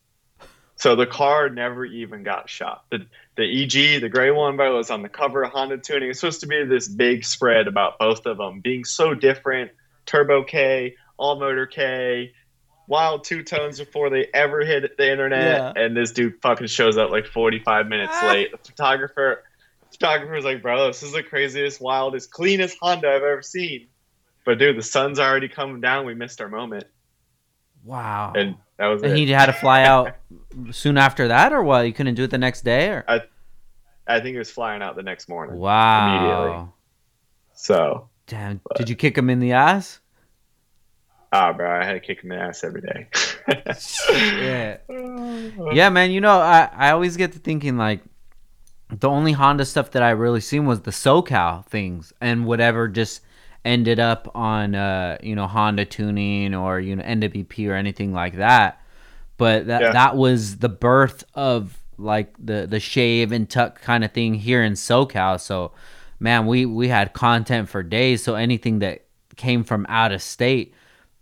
So 0.75 0.95
the 0.95 1.05
car 1.05 1.49
never 1.49 1.83
even 1.83 2.23
got 2.23 2.49
shot. 2.49 2.85
The 2.89 3.05
the 3.35 3.63
EG, 3.63 4.01
the 4.01 4.07
gray 4.09 4.31
one, 4.31 4.55
but 4.55 4.67
it 4.67 4.73
was 4.73 4.89
on 4.89 5.01
the 5.01 5.09
cover 5.09 5.43
of 5.43 5.51
Honda 5.51 5.77
tuning. 5.77 6.09
It's 6.09 6.21
supposed 6.21 6.41
to 6.41 6.47
be 6.47 6.63
this 6.63 6.87
big 6.87 7.25
spread 7.25 7.67
about 7.67 7.99
both 7.99 8.25
of 8.25 8.37
them 8.37 8.61
being 8.61 8.85
so 8.85 9.13
different. 9.13 9.71
Turbo 10.05 10.43
K, 10.43 10.95
all 11.17 11.37
motor 11.37 11.67
K, 11.67 12.33
wild 12.89 13.23
two 13.23 13.43
tones 13.43 13.79
before 13.79 14.09
they 14.09 14.27
ever 14.33 14.65
hit 14.65 14.97
the 14.97 15.09
internet. 15.09 15.75
Yeah. 15.75 15.81
And 15.81 15.95
this 15.95 16.11
dude 16.11 16.41
fucking 16.41 16.67
shows 16.67 16.97
up 16.97 17.09
like 17.11 17.25
45 17.27 17.87
minutes 17.87 18.11
Ah. 18.15 18.27
late. 18.27 18.51
The 18.51 18.57
photographer 18.57 19.43
photographer's 19.91 20.43
like, 20.43 20.61
bro, 20.61 20.87
this 20.87 21.01
is 21.03 21.13
the 21.13 21.23
craziest, 21.23 21.79
wildest, 21.81 22.31
cleanest 22.31 22.77
Honda 22.81 23.07
I've 23.09 23.23
ever 23.23 23.41
seen. 23.41 23.87
But 24.45 24.57
dude, 24.59 24.77
the 24.77 24.81
sun's 24.83 25.19
already 25.19 25.47
coming 25.49 25.79
down. 25.81 26.05
We 26.05 26.13
missed 26.15 26.41
our 26.41 26.49
moment, 26.49 26.85
Wow. 27.83 28.33
and 28.35 28.55
that 28.77 28.87
was 28.87 29.01
And 29.03 29.13
it. 29.13 29.17
he 29.17 29.29
had 29.29 29.45
to 29.47 29.53
fly 29.53 29.83
out 29.83 30.15
soon 30.71 30.97
after 30.97 31.27
that, 31.29 31.53
or 31.53 31.63
what? 31.63 31.85
You 31.85 31.93
couldn't 31.93 32.15
do 32.15 32.23
it 32.23 32.31
the 32.31 32.37
next 32.37 32.61
day, 32.63 32.89
or 32.89 33.03
I 33.07 34.19
think 34.21 34.33
he 34.33 34.37
was 34.37 34.49
flying 34.49 34.81
out 34.81 34.95
the 34.95 35.03
next 35.03 35.29
morning. 35.29 35.57
wow. 35.57 36.17
Immediately. 36.17 36.67
So, 37.53 38.09
Damn. 38.27 38.61
Did 38.75 38.89
you 38.89 38.95
kick 38.95 39.17
him 39.17 39.29
in 39.29 39.39
the 39.39 39.53
ass? 39.53 39.99
Ah, 41.31 41.53
bro, 41.53 41.69
I 41.79 41.83
had 41.83 41.93
to 41.93 41.99
kick 41.99 42.21
him 42.23 42.31
in 42.31 42.37
the 42.39 42.43
ass 42.43 42.63
every 42.63 42.81
day. 42.81 43.07
Yeah. 44.09 44.77
Yeah, 45.73 45.89
man. 45.89 46.11
You 46.11 46.21
know, 46.21 46.39
I 46.39 46.69
I 46.75 46.91
always 46.91 47.17
get 47.17 47.33
to 47.33 47.39
thinking 47.39 47.77
like 47.77 48.01
the 48.89 49.09
only 49.09 49.33
Honda 49.33 49.65
stuff 49.65 49.91
that 49.91 50.01
I 50.03 50.11
really 50.11 50.41
seen 50.41 50.65
was 50.65 50.81
the 50.81 50.91
SoCal 50.91 51.65
things 51.65 52.11
and 52.21 52.45
whatever 52.45 52.87
just 52.87 53.21
ended 53.65 53.99
up 53.99 54.31
on 54.33 54.73
uh 54.73 55.17
you 55.21 55.35
know 55.35 55.45
Honda 55.47 55.85
tuning 55.85 56.55
or 56.55 56.79
you 56.79 56.95
know 56.95 57.03
NWP 57.03 57.69
or 57.69 57.73
anything 57.75 58.13
like 58.13 58.37
that. 58.37 58.81
But 59.37 59.67
that 59.67 59.81
Yeah. 59.81 59.91
that 59.91 60.15
was 60.15 60.57
the 60.57 60.69
birth 60.69 61.23
of 61.35 61.77
like 61.97 62.33
the 62.39 62.65
the 62.67 62.79
shave 62.79 63.31
and 63.31 63.49
tuck 63.49 63.81
kind 63.81 64.03
of 64.03 64.11
thing 64.11 64.33
here 64.33 64.63
in 64.63 64.73
SoCal. 64.73 65.39
So 65.39 65.71
man, 66.19 66.47
we 66.47 66.65
we 66.65 66.87
had 66.87 67.13
content 67.13 67.69
for 67.69 67.83
days. 67.83 68.23
So 68.23 68.35
anything 68.35 68.79
that 68.79 69.05
came 69.35 69.63
from 69.63 69.85
out 69.89 70.11
of 70.11 70.21
state, 70.21 70.73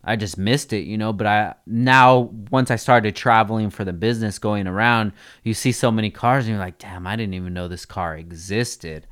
I 0.08 0.16
just 0.16 0.38
missed 0.38 0.74
it, 0.74 0.86
you 0.86 0.98
know. 0.98 1.14
But 1.14 1.28
I 1.28 1.56
now 1.66 2.32
once 2.50 2.72
I 2.72 2.76
started 2.78 3.16
traveling 3.16 3.70
for 3.70 3.84
the 3.84 3.94
business, 3.94 4.40
going 4.40 4.66
around, 4.68 5.12
you 5.44 5.54
see 5.54 5.72
so 5.72 5.92
many 5.92 6.10
cars, 6.10 6.46
and 6.46 6.52
you're 6.52 6.60
like, 6.64 6.80
damn, 6.80 7.06
I 7.06 7.16
didn't 7.16 7.36
even 7.36 7.54
know 7.54 7.68
this 7.68 7.86
car 7.86 8.16
existed. 8.16 9.06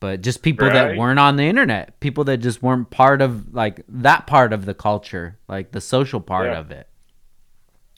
But 0.00 0.20
just 0.20 0.42
people 0.42 0.68
that 0.68 0.96
weren't 0.96 1.20
on 1.20 1.36
the 1.36 1.44
internet, 1.44 2.00
people 2.00 2.24
that 2.24 2.38
just 2.38 2.60
weren't 2.60 2.90
part 2.90 3.22
of 3.22 3.54
like 3.54 3.84
that 3.88 4.26
part 4.26 4.52
of 4.52 4.64
the 4.64 4.74
culture, 4.74 5.38
like 5.46 5.70
the 5.70 5.80
social 5.80 6.20
part 6.20 6.46
Yeah. 6.46 6.58
of 6.58 6.70
it. 6.72 6.88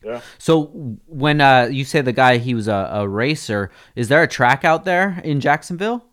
Yeah. 0.05 0.21
So 0.37 0.65
when 1.07 1.41
uh, 1.41 1.69
you 1.73 1.87
say 1.87 2.03
the 2.03 2.13
guy 2.13 2.37
he 2.37 2.55
was 2.55 2.69
a, 2.69 2.91
a 2.93 3.09
racer, 3.09 3.71
is 3.97 4.09
there 4.09 4.23
a 4.23 4.29
track 4.29 4.63
out 4.63 4.85
there 4.85 5.19
in 5.25 5.41
Jacksonville? 5.41 6.05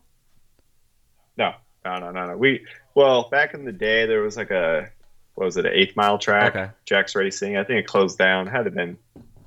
No, 1.36 1.52
no, 1.84 1.98
no, 1.98 2.10
no, 2.10 2.26
no. 2.28 2.36
We 2.38 2.64
well, 2.94 3.28
back 3.30 3.52
in 3.52 3.66
the 3.66 3.72
day, 3.72 4.06
there 4.06 4.22
was 4.22 4.36
like 4.36 4.50
a 4.50 4.90
what 5.34 5.44
was 5.46 5.56
it, 5.56 5.66
an 5.66 5.72
eighth 5.74 5.96
mile 5.96 6.18
track, 6.18 6.54
Okay. 6.54 6.70
Jack's 6.84 7.14
Racing. 7.14 7.56
I 7.56 7.64
think 7.64 7.80
it 7.80 7.86
closed 7.86 8.18
down. 8.18 8.46
Had 8.46 8.66
it 8.66 8.74
been 8.74 8.98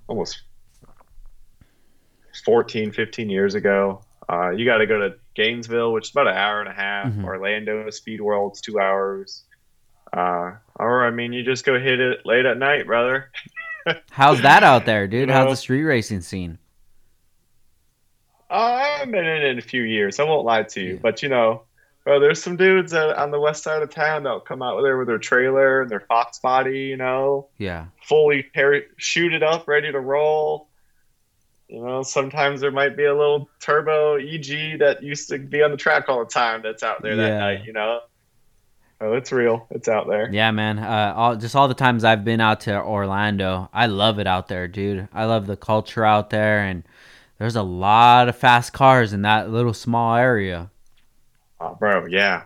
almost 0.07 0.41
14, 2.43 2.91
15 2.91 3.29
years 3.29 3.55
ago. 3.55 4.01
Uh, 4.27 4.49
you 4.49 4.65
got 4.65 4.77
to 4.77 4.87
go 4.87 4.99
to 4.99 5.15
Gainesville, 5.35 5.93
which 5.93 6.05
is 6.07 6.11
about 6.11 6.27
an 6.27 6.35
hour 6.35 6.59
and 6.59 6.69
a 6.69 6.73
half. 6.73 7.07
Mhm. 7.13 7.23
Orlando 7.23 7.89
Speed 7.91 8.21
World's 8.21 8.61
two 8.61 8.79
hours. 8.79 9.43
Uh, 10.11 10.53
or 10.75 11.05
I 11.05 11.11
mean, 11.11 11.33
you 11.33 11.43
just 11.43 11.65
go 11.65 11.79
hit 11.79 11.99
it 11.99 12.25
late 12.25 12.45
at 12.45 12.57
night, 12.57 12.85
brother. 12.87 13.31
How's 14.11 14.41
that 14.41 14.63
out 14.63 14.85
there, 14.85 15.07
dude? 15.07 15.27
You 15.29 15.33
How's 15.33 15.51
the 15.51 15.55
street 15.57 15.83
racing 15.83 16.21
scene? 16.21 16.57
Uh, 18.49 18.53
I 18.53 18.83
haven't 18.97 19.11
been 19.11 19.25
in 19.25 19.37
it 19.43 19.43
in 19.45 19.57
a 19.59 19.61
few 19.61 19.81
years. 19.83 20.19
I 20.19 20.23
won't 20.23 20.45
lie 20.45 20.63
to 20.63 20.81
you, 20.81 20.93
Yeah. 20.93 20.99
but 21.01 21.21
you 21.23 21.29
know, 21.29 21.63
bro, 22.05 22.19
there's 22.19 22.41
some 22.41 22.55
dudes 22.55 22.91
that, 22.93 23.17
on 23.17 23.31
the 23.31 23.39
west 23.39 23.63
side 23.63 23.81
of 23.81 23.89
town 23.89 24.23
that'll 24.23 24.39
come 24.39 24.61
out 24.61 24.81
there 24.81 24.97
with 24.97 25.07
their 25.07 25.17
trailer 25.17 25.81
and 25.81 25.89
their 25.91 25.99
Fox 26.01 26.39
body, 26.39 26.81
you 26.81 26.97
know, 26.97 27.47
Yeah. 27.57 27.85
fully 28.03 28.43
par- 28.43 28.83
shoot 28.97 29.33
it 29.33 29.43
up, 29.43 29.67
ready 29.67 29.91
to 29.91 29.99
roll. 29.99 30.69
You 31.67 31.83
know, 31.83 32.03
sometimes 32.03 32.61
there 32.61 32.69
might 32.71 32.95
be 32.95 33.05
a 33.05 33.13
little 33.13 33.49
turbo 33.59 34.17
EG 34.17 34.77
that 34.77 35.01
used 35.01 35.29
to 35.29 35.39
be 35.39 35.63
on 35.63 35.71
the 35.71 35.77
track 35.77 36.07
all 36.07 36.19
the 36.23 36.29
time 36.31 36.61
that's 36.61 36.83
out 36.83 37.01
there 37.01 37.15
that 37.15 37.39
night. 37.39 37.65
You 37.65 37.73
know, 37.73 38.01
oh, 39.01 39.13
it's 39.13 39.31
real. 39.31 39.65
It's 39.71 39.87
out 39.87 40.07
there. 40.07 40.29
Yeah, 40.31 40.51
man. 40.51 40.77
Uh, 40.77 41.13
all, 41.15 41.35
just 41.35 41.55
all 41.55 41.67
the 41.67 41.73
times 41.73 42.03
I've 42.03 42.23
been 42.23 42.39
out 42.39 42.61
to 42.61 42.79
Orlando, 42.79 43.67
I 43.73 43.87
love 43.87 44.19
it 44.19 44.27
out 44.27 44.47
there, 44.47 44.67
dude. 44.67 45.07
I 45.11 45.25
love 45.25 45.47
the 45.47 45.57
culture 45.57 46.05
out 46.05 46.29
there, 46.29 46.59
and 46.59 46.83
there's 47.39 47.55
a 47.55 47.63
lot 47.63 48.29
of 48.29 48.35
fast 48.37 48.71
cars 48.71 49.11
in 49.11 49.23
that 49.23 49.49
little 49.49 49.73
small 49.73 50.15
area. 50.15 50.69
Oh, 51.59 51.75
bro, 51.75 52.05
yeah, 52.07 52.43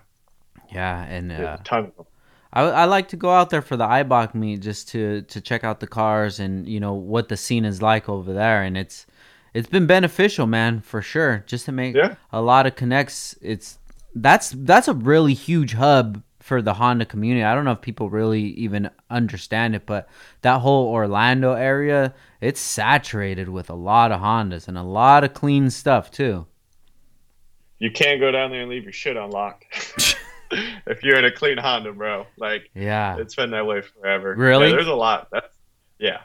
Yeah, 0.72 1.04
and 1.04 1.32
uh, 1.32 1.58
a 1.60 1.64
ton 1.64 1.86
of 1.86 1.96
them. 1.96 2.06
I, 2.54 2.62
I 2.64 2.86
like 2.86 3.08
to 3.10 3.18
go 3.18 3.30
out 3.32 3.50
there 3.50 3.62
for 3.62 3.78
the 3.78 3.86
IBOC 3.86 4.34
meet 4.34 4.62
just 4.62 4.88
to 4.90 5.22
to 5.24 5.40
check 5.42 5.64
out 5.64 5.80
the 5.80 5.88
cars 5.88 6.40
and 6.40 6.68
you 6.68 6.80
know 6.80 6.94
what 6.94 7.30
the 7.30 7.38
scene 7.38 7.66
is 7.66 7.82
like 7.82 8.10
over 8.10 8.34
there, 8.34 8.64
and 8.64 8.78
it's 8.78 9.06
it's 9.54 9.70
been 9.70 9.88
beneficial, 9.88 10.48
man, 10.48 10.80
for 10.82 11.02
sure. 11.02 11.44
Just 11.48 11.66
to 11.66 11.72
make 11.72 11.96
Yeah. 11.96 12.16
a 12.32 12.42
lot 12.42 12.66
of 12.68 12.76
connects. 12.76 13.36
It's 13.42 13.78
that's 14.16 14.52
that's 14.56 14.88
a 14.88 14.94
really 14.94 15.34
huge 15.36 15.74
hub 15.74 16.24
for 16.40 16.62
the 16.62 16.76
Honda 16.76 17.06
community. 17.06 17.44
I 17.44 17.54
don't 17.54 17.66
know 17.66 17.74
if 17.74 17.82
people 17.82 18.10
really 18.10 18.42
even 18.42 18.90
understand 19.10 19.76
it, 19.76 19.86
but 19.86 20.08
that 20.42 20.62
whole 20.62 20.88
Orlando 20.88 21.54
area, 21.54 22.14
it's 22.42 22.60
saturated 22.60 23.50
with 23.50 23.70
a 23.70 23.76
lot 23.76 24.12
of 24.12 24.22
Hondas 24.22 24.68
and 24.68 24.78
a 24.78 24.84
lot 24.84 25.24
of 25.24 25.34
clean 25.36 25.70
stuff 25.70 26.10
too. 26.10 26.48
You 27.80 27.92
can't 27.92 28.20
go 28.20 28.30
down 28.32 28.52
there 28.52 28.62
and 28.62 28.70
leave 28.70 28.84
your 28.84 28.94
shit 28.94 29.18
unlocked. 29.18 29.66
if 30.88 31.04
you're 31.04 31.18
in 31.18 31.26
a 31.26 31.32
clean 31.32 31.58
Honda, 31.58 31.94
bro, 31.94 32.26
like 32.38 32.70
Yeah. 32.74 33.18
it's 33.18 33.36
been 33.36 33.52
that 33.52 33.66
way 33.66 33.82
forever. 33.82 34.34
Really? 34.36 34.68
Yeah, 34.68 34.72
there's 34.76 34.88
a 34.88 34.94
lot. 34.94 35.28
That's 35.32 35.56
yeah, 36.00 36.22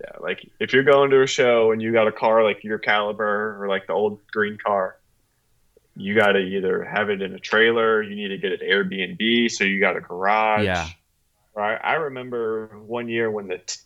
yeah. 0.00 0.12
Like 0.18 0.48
if 0.58 0.72
you're 0.72 0.82
going 0.82 1.10
to 1.10 1.22
a 1.22 1.26
show 1.26 1.72
and 1.72 1.80
you 1.80 1.92
got 1.92 2.08
a 2.08 2.12
car 2.12 2.42
like 2.42 2.64
your 2.64 2.78
caliber 2.78 3.62
or 3.62 3.68
like 3.68 3.86
the 3.86 3.92
old 3.92 4.20
green 4.32 4.58
car, 4.58 4.96
you 5.96 6.14
got 6.14 6.32
to 6.32 6.38
either 6.40 6.84
have 6.84 7.10
it 7.10 7.22
in 7.22 7.34
a 7.34 7.38
trailer. 7.38 8.02
You 8.02 8.16
need 8.16 8.28
to 8.28 8.38
get 8.38 8.52
an 8.52 8.66
Airbnb, 8.66 9.50
so 9.50 9.64
you 9.64 9.78
got 9.80 9.96
a 9.96 10.00
garage. 10.00 10.64
Yeah. 10.64 10.88
Right. 11.54 11.78
I 11.82 11.94
remember 11.94 12.78
one 12.86 13.08
year 13.08 13.30
when 13.30 13.48
the 13.48 13.58
t- 13.58 13.80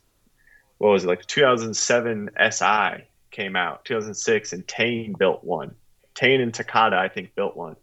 what 0.79 0.91
was 0.91 1.05
it 1.05 1.09
like 1.09 1.21
the 1.21 1.27
2007 1.27 2.31
SI 2.51 3.05
came 3.31 3.57
out, 3.57 3.85
2006, 3.85 4.53
and 4.53 4.67
Tein 4.69 5.15
built 5.19 5.43
one. 5.45 5.75
Tein 6.15 6.41
and 6.41 6.55
Takata, 6.55 6.97
I 6.97 7.09
think, 7.09 7.35
built 7.35 7.57
one, 7.57 7.77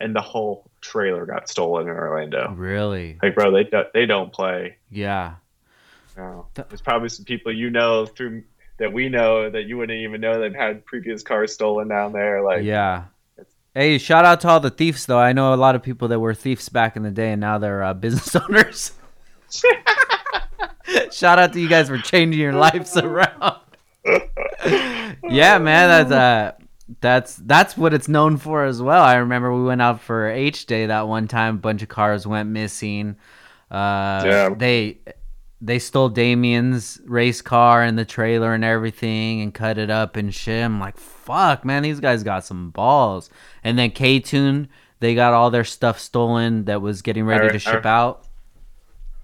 and 0.00 0.14
the 0.14 0.20
whole 0.20 0.70
trailer 0.80 1.26
got 1.26 1.48
stolen 1.48 1.88
in 1.88 1.94
Orlando. 1.94 2.52
Really? 2.56 3.18
Like, 3.22 3.34
bro, 3.34 3.50
they 3.50 3.64
do, 3.64 3.82
they 3.92 4.06
don't 4.06 4.32
play. 4.32 4.76
Yeah. 4.90 5.34
No. 6.16 6.46
There's 6.54 6.80
probably 6.80 7.10
some 7.10 7.24
people 7.24 7.52
you 7.52 7.70
know 7.70 8.06
through 8.06 8.44
that 8.78 8.92
we 8.92 9.08
know 9.08 9.48
that 9.50 9.64
you 9.64 9.76
wouldn't 9.78 9.98
even 9.98 10.20
know 10.20 10.40
they've 10.40 10.54
had 10.54 10.84
previous 10.84 11.22
cars 11.22 11.52
stolen 11.52 11.88
down 11.88 12.12
there. 12.12 12.42
Like, 12.42 12.62
yeah. 12.64 13.04
Hey, 13.74 13.98
shout 13.98 14.24
out 14.24 14.40
to 14.40 14.48
all 14.48 14.60
the 14.60 14.70
thieves, 14.70 15.04
though. 15.04 15.18
I 15.18 15.32
know 15.34 15.52
a 15.52 15.56
lot 15.56 15.74
of 15.74 15.82
people 15.82 16.08
that 16.08 16.18
were 16.18 16.34
thieves 16.34 16.68
back 16.68 16.96
in 16.96 17.02
the 17.02 17.10
day, 17.10 17.32
and 17.32 17.40
now 17.40 17.58
they're 17.58 17.82
uh, 17.82 17.92
business 17.94 18.34
owners. 18.48 18.92
shout 21.12 21.38
out 21.38 21.52
to 21.52 21.60
you 21.60 21.68
guys 21.68 21.88
for 21.88 21.98
changing 21.98 22.40
your 22.40 22.54
lives 22.54 22.96
around. 22.96 23.60
yeah, 25.22 25.58
man, 25.58 26.08
that's 26.08 26.10
uh, 26.10 26.52
that's 27.00 27.36
that's 27.36 27.76
what 27.76 27.92
it's 27.94 28.08
known 28.08 28.36
for 28.36 28.64
as 28.64 28.80
well. 28.80 29.02
I 29.02 29.16
remember 29.16 29.52
we 29.54 29.64
went 29.64 29.82
out 29.82 30.00
for 30.00 30.28
H 30.28 30.66
Day 30.66 30.86
that 30.86 31.08
one 31.08 31.26
time. 31.28 31.56
A 31.56 31.58
bunch 31.58 31.82
of 31.82 31.88
cars 31.88 32.26
went 32.26 32.48
missing. 32.48 33.16
Uh, 33.70 34.22
Yeah. 34.24 34.54
They 34.56 34.98
they 35.60 35.78
stole 35.78 36.08
Damien's 36.10 37.00
race 37.06 37.40
car 37.42 37.82
and 37.82 37.98
the 37.98 38.04
trailer 38.04 38.52
and 38.54 38.62
everything 38.62 39.40
and 39.40 39.52
cut 39.54 39.78
it 39.78 39.90
up 39.90 40.14
and 40.16 40.32
shit. 40.34 40.62
I'm 40.64 40.78
like, 40.78 40.96
fuck, 40.98 41.64
man, 41.64 41.82
these 41.82 41.98
guys 41.98 42.22
got 42.22 42.44
some 42.44 42.70
balls. 42.70 43.30
And 43.64 43.78
then 43.78 43.90
K 43.90 44.20
Tune, 44.20 44.68
they 45.00 45.14
got 45.14 45.32
all 45.32 45.50
their 45.50 45.64
stuff 45.64 45.98
stolen 45.98 46.66
that 46.66 46.82
was 46.82 47.02
getting 47.02 47.24
ready 47.24 47.40
Alright, 47.46 47.52
to 47.54 47.58
ship 47.58 47.68
alright. 47.70 47.86
out. 47.86 48.26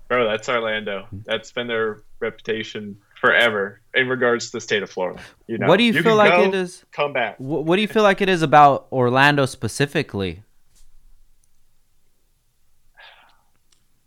bro, 0.08 0.26
that's 0.28 0.48
Orlando. 0.48 1.06
That's 1.12 1.52
been 1.52 1.66
their 1.68 2.02
reputation 2.18 2.96
forever 3.22 3.80
in 3.94 4.08
regards 4.08 4.46
to 4.46 4.56
the 4.56 4.60
state 4.60 4.82
of 4.82 4.90
Florida. 4.90 5.20
You 5.46 5.56
know, 5.56 5.68
what 5.68 5.76
do 5.76 5.84
you, 5.84 5.92
can 5.92 6.02
feel 6.02 6.16
like 6.16 6.32
go, 6.32 6.42
it 6.42 6.54
is? 6.54 6.84
Come 6.90 7.12
back. 7.12 7.38
What, 7.38 7.64
what 7.64 7.76
do 7.76 7.82
you 7.82 7.88
feel 7.88 8.02
like 8.02 8.20
it 8.20 8.28
is 8.28 8.42
about 8.42 8.88
Orlando 8.90 9.46
specifically? 9.46 10.42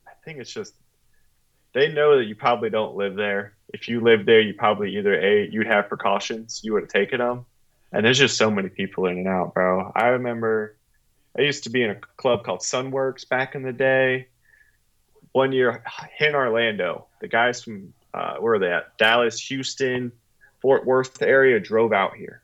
I 0.05 0.11
think 0.25 0.39
it's 0.39 0.51
just 0.51 0.73
they 1.73 1.93
know 1.93 2.17
that 2.17 2.25
you 2.25 2.35
probably 2.35 2.69
don't 2.69 2.95
live 2.97 3.15
there. 3.15 3.53
If 3.69 3.87
you 3.87 4.01
lived 4.01 4.25
there, 4.25 4.41
you 4.41 4.53
probably 4.53 4.97
either 4.97 5.17
a 5.17 5.47
you'd 5.49 5.67
have 5.67 5.87
precautions, 5.87 6.59
you 6.63 6.73
would 6.73 6.83
have 6.83 6.89
taken 6.89 7.19
them, 7.19 7.45
and 7.93 8.05
there's 8.05 8.19
just 8.19 8.37
so 8.37 8.51
many 8.51 8.67
people 8.67 9.05
in 9.05 9.19
and 9.19 9.27
out, 9.27 9.53
bro. 9.53 9.93
I 9.95 10.07
remember 10.07 10.75
I 11.37 11.43
used 11.43 11.63
to 11.63 11.69
be 11.69 11.83
in 11.83 11.91
a 11.91 11.95
club 12.17 12.43
called 12.43 12.59
Sunworks 12.59 13.27
back 13.27 13.55
in 13.55 13.63
the 13.63 13.73
day. 13.73 14.27
One 15.31 15.53
year 15.53 15.83
in 16.19 16.35
Orlando, 16.35 17.07
the 17.21 17.27
guys 17.27 17.63
from 17.63 17.93
uh, 18.15 18.37
where 18.37 18.53
are 18.53 18.59
they 18.59 18.71
at? 18.71 18.97
Dallas, 18.97 19.39
Houston, 19.49 20.11
Fort 20.61 20.85
Worth 20.85 21.21
area 21.21 21.59
drove 21.59 21.91
out 21.91 22.15
here. 22.15 22.41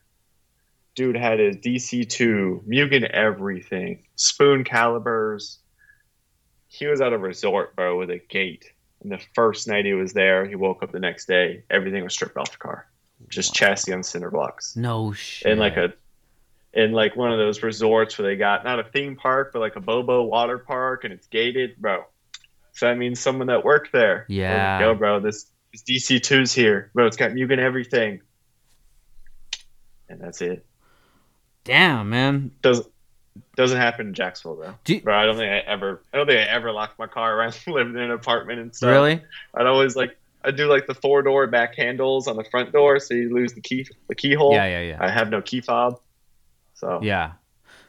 Dude 0.94 1.16
had 1.16 1.38
his 1.38 1.56
DC2, 1.56 2.66
Mugen 2.68 3.08
everything, 3.08 4.04
spoon 4.14 4.64
calipers. 4.64 5.58
He 6.68 6.86
was 6.86 7.00
at 7.00 7.14
a 7.14 7.18
resort, 7.18 7.74
bro, 7.74 7.98
with 7.98 8.10
a 8.10 8.18
gate. 8.18 8.70
And 9.02 9.10
the 9.10 9.20
first 9.34 9.66
night 9.66 9.86
he 9.86 9.94
was 9.94 10.12
there, 10.12 10.44
he 10.44 10.54
woke 10.54 10.82
up 10.82 10.92
the 10.92 11.00
next 11.00 11.26
day, 11.26 11.64
everything 11.70 12.04
was 12.04 12.12
stripped 12.12 12.36
off 12.36 12.52
the 12.52 12.58
car. 12.58 12.86
Just 13.28 13.50
wow. 13.50 13.68
chassis 13.68 13.94
on 13.94 14.02
cinder 14.02 14.30
blocks. 14.30 14.76
No 14.76 15.12
shit. 15.12 15.50
In 15.50 15.58
like 15.58 15.78
a 15.78 15.94
in 16.74 16.92
like 16.92 17.16
one 17.16 17.32
of 17.32 17.38
those 17.38 17.62
resorts 17.62 18.18
where 18.18 18.28
they 18.28 18.36
got 18.36 18.64
not 18.64 18.78
a 18.78 18.84
theme 18.84 19.16
park, 19.16 19.50
but 19.52 19.60
like 19.60 19.76
a 19.76 19.80
Bobo 19.80 20.22
water 20.24 20.58
park 20.58 21.04
and 21.04 21.12
it's 21.12 21.26
gated, 21.28 21.76
bro. 21.78 22.04
So 22.72 22.86
that 22.86 22.96
means 22.98 23.20
someone 23.20 23.48
that 23.48 23.64
worked 23.64 23.92
there. 23.92 24.26
Yeah. 24.28 24.80
Go, 24.80 24.94
bro. 24.94 25.20
This 25.20 25.46
this 25.72 25.82
DC2's 25.82 26.52
here. 26.52 26.90
Bro, 26.94 27.06
it's 27.06 27.16
got 27.16 27.32
Mugen 27.32 27.58
everything. 27.58 28.20
And 30.08 30.20
that's 30.20 30.42
it. 30.42 30.64
Damn, 31.64 32.10
man. 32.10 32.52
Doesn't 32.60 32.86
doesn't 33.56 33.78
happen 33.78 34.08
in 34.08 34.14
Jacksonville 34.14 34.56
though. 34.56 34.74
You, 34.86 35.00
bro, 35.00 35.16
I 35.16 35.24
don't 35.24 35.36
think 35.36 35.50
I 35.50 35.58
ever 35.58 36.02
I 36.12 36.18
don't 36.18 36.26
think 36.26 36.38
I 36.38 36.50
ever 36.50 36.72
locked 36.72 36.98
my 36.98 37.06
car 37.06 37.36
around 37.36 37.58
living 37.66 37.94
in 37.94 38.00
an 38.00 38.10
apartment 38.10 38.60
and 38.60 38.74
stuff. 38.74 38.90
Really? 38.90 39.22
I'd 39.54 39.66
always 39.66 39.96
like 39.96 40.18
I 40.44 40.50
do 40.50 40.66
like 40.66 40.86
the 40.86 40.94
four 40.94 41.22
door 41.22 41.46
back 41.46 41.74
handles 41.76 42.26
on 42.26 42.36
the 42.36 42.44
front 42.44 42.72
door 42.72 42.98
so 42.98 43.14
you 43.14 43.32
lose 43.32 43.54
the 43.54 43.60
key 43.60 43.86
the 44.08 44.14
keyhole. 44.14 44.52
Yeah, 44.52 44.66
yeah, 44.66 44.80
yeah. 44.80 44.98
I 45.00 45.08
have 45.08 45.30
no 45.30 45.40
key 45.40 45.60
fob. 45.60 46.00
So 46.74 47.00
Yeah. 47.02 47.32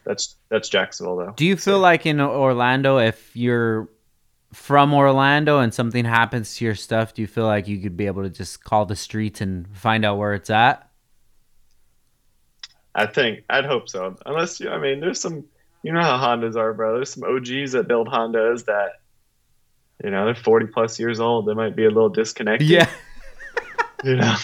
That's 0.05 0.35
that's 0.49 0.69
Jacksonville 0.69 1.17
though. 1.17 1.33
Do 1.35 1.45
you 1.45 1.55
feel 1.55 1.75
so. 1.75 1.79
like 1.79 2.05
in 2.05 2.21
Orlando 2.21 2.99
if 2.99 3.35
you're 3.35 3.89
from 4.53 4.93
Orlando 4.93 5.59
and 5.59 5.73
something 5.73 6.05
happens 6.05 6.55
to 6.55 6.65
your 6.65 6.75
stuff, 6.75 7.13
do 7.13 7.21
you 7.21 7.27
feel 7.27 7.45
like 7.45 7.67
you 7.67 7.79
could 7.79 7.97
be 7.97 8.05
able 8.05 8.23
to 8.23 8.29
just 8.29 8.63
call 8.63 8.85
the 8.85 8.95
streets 8.95 9.41
and 9.41 9.67
find 9.75 10.05
out 10.05 10.17
where 10.17 10.33
it's 10.33 10.49
at? 10.49 10.89
I 12.95 13.07
think 13.07 13.43
I'd 13.49 13.65
hope 13.65 13.89
so. 13.89 14.15
Unless 14.25 14.59
you, 14.59 14.69
I 14.69 14.77
mean, 14.77 14.99
there's 14.99 15.19
some, 15.19 15.43
you 15.81 15.91
know 15.91 16.01
how 16.01 16.17
Hondas 16.17 16.55
are, 16.55 16.73
bro. 16.73 16.95
There's 16.95 17.11
some 17.11 17.23
OGs 17.23 17.71
that 17.71 17.87
build 17.87 18.07
Hondas 18.07 18.65
that, 18.65 19.01
you 20.03 20.11
know, 20.11 20.25
they're 20.25 20.35
40 20.35 20.67
plus 20.67 20.99
years 20.99 21.19
old. 21.19 21.47
They 21.47 21.55
might 21.55 21.75
be 21.75 21.85
a 21.85 21.89
little 21.89 22.09
disconnected. 22.09 22.67
Yeah. 22.67 22.89
you 24.03 24.17
know. 24.17 24.35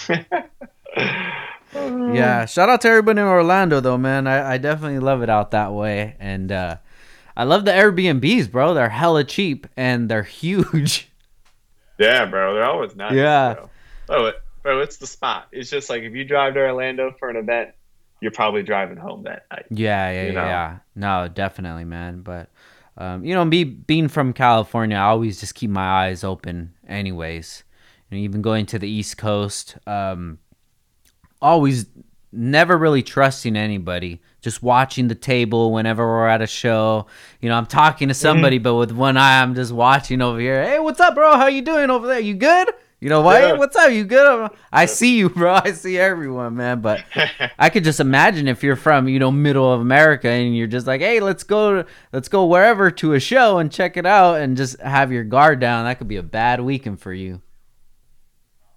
yeah. 2.13 2.45
Shout 2.45 2.69
out 2.69 2.81
to 2.81 2.87
everybody 2.89 3.21
in 3.21 3.27
Orlando, 3.27 3.79
though, 3.79 3.97
man. 3.97 4.25
I, 4.25 4.53
I 4.53 4.57
definitely 4.57 4.99
love 4.99 5.21
it 5.21 5.29
out 5.29 5.51
that 5.51 5.71
way, 5.71 6.15
and 6.19 6.51
uh, 6.51 6.77
I 7.39 7.43
love 7.43 7.63
the 7.63 7.71
Airbnbs, 7.71 8.51
bro. 8.51 8.73
They're 8.73 8.89
hella 8.89 9.23
cheap 9.23 9.65
and 9.77 10.09
they're 10.09 10.23
huge. 10.23 11.05
Yeah, 11.97 12.23
bro. 12.27 12.53
They're 12.53 12.63
always 12.63 12.95
nice. 12.95 13.11
Yeah. 13.11 13.55
Bro. 13.55 13.69
Oh, 14.07 14.25
it, 14.27 14.35
bro, 14.63 14.79
it's 14.79 14.95
the 14.95 15.05
spot. 15.05 15.49
It's 15.51 15.69
just 15.69 15.89
like 15.89 16.01
if 16.03 16.13
you 16.13 16.23
drive 16.23 16.53
to 16.53 16.61
Orlando 16.61 17.13
for 17.19 17.29
an 17.29 17.35
event, 17.35 17.71
you're 18.21 18.31
probably 18.31 18.63
driving 18.63 18.95
home 18.95 19.23
that 19.23 19.45
night. 19.51 19.65
Yeah, 19.69 20.09
yeah, 20.09 20.31
know? 20.31 20.45
yeah. 20.45 20.77
No, 20.95 21.27
definitely, 21.27 21.83
man. 21.83 22.21
But 22.21 22.51
um, 22.97 23.25
you 23.25 23.35
know, 23.35 23.43
me 23.43 23.65
being 23.65 24.07
from 24.07 24.31
California, 24.31 24.95
I 24.95 25.07
always 25.07 25.41
just 25.41 25.55
keep 25.55 25.71
my 25.71 26.05
eyes 26.05 26.23
open, 26.23 26.73
anyways. 26.87 27.65
And 28.09 28.21
even 28.21 28.41
going 28.41 28.65
to 28.67 28.79
the 28.79 28.87
East 28.87 29.17
Coast, 29.17 29.77
um, 29.85 30.39
always 31.41 31.85
never 32.31 32.77
really 32.77 33.03
trusting 33.03 33.55
anybody. 33.55 34.21
Just 34.41 34.63
watching 34.63 35.07
the 35.07 35.15
table 35.15 35.71
whenever 35.73 36.05
we're 36.05 36.27
at 36.27 36.41
a 36.41 36.47
show. 36.47 37.07
You 37.41 37.49
know, 37.49 37.55
I'm 37.55 37.65
talking 37.65 38.07
to 38.07 38.13
somebody, 38.13 38.57
mm-hmm. 38.57 38.63
but 38.63 38.75
with 38.75 38.91
one 38.91 39.17
eye, 39.17 39.41
I'm 39.41 39.55
just 39.55 39.71
watching 39.71 40.21
over 40.21 40.39
here. 40.39 40.63
Hey, 40.63 40.79
what's 40.79 40.99
up, 40.99 41.15
bro? 41.15 41.37
How 41.37 41.47
you 41.47 41.61
doing 41.61 41.89
over 41.89 42.07
there? 42.07 42.19
You 42.19 42.35
good? 42.35 42.69
You 43.01 43.07
know 43.07 43.21
what? 43.21 43.41
Yeah. 43.41 43.53
What's 43.53 43.77
up? 43.77 43.91
You 43.91 44.03
good? 44.03 44.51
I 44.73 44.85
see 44.85 45.17
you, 45.17 45.29
bro. 45.29 45.53
I 45.63 45.71
see 45.71 45.97
everyone, 45.97 46.57
man. 46.57 46.81
But 46.81 47.05
I 47.59 47.69
could 47.69 47.85
just 47.85 48.01
imagine 48.01 48.47
if 48.47 48.61
you're 48.61 48.75
from, 48.75 49.07
you 49.07 49.19
know, 49.19 49.31
middle 49.31 49.71
of 49.71 49.79
America 49.79 50.27
and 50.29 50.55
you're 50.55 50.67
just 50.67 50.85
like, 50.85 50.99
hey, 50.99 51.21
let's 51.21 51.43
go, 51.43 51.85
let's 52.11 52.27
go 52.27 52.45
wherever 52.45 52.91
to 52.91 53.13
a 53.13 53.19
show 53.19 53.57
and 53.57 53.71
check 53.71 53.95
it 53.95 54.05
out 54.05 54.41
and 54.41 54.57
just 54.57 54.79
have 54.81 55.13
your 55.13 55.23
guard 55.23 55.61
down. 55.61 55.85
That 55.85 55.97
could 55.97 56.09
be 56.09 56.17
a 56.17 56.23
bad 56.23 56.59
weekend 56.59 56.99
for 56.99 57.13
you. 57.13 57.41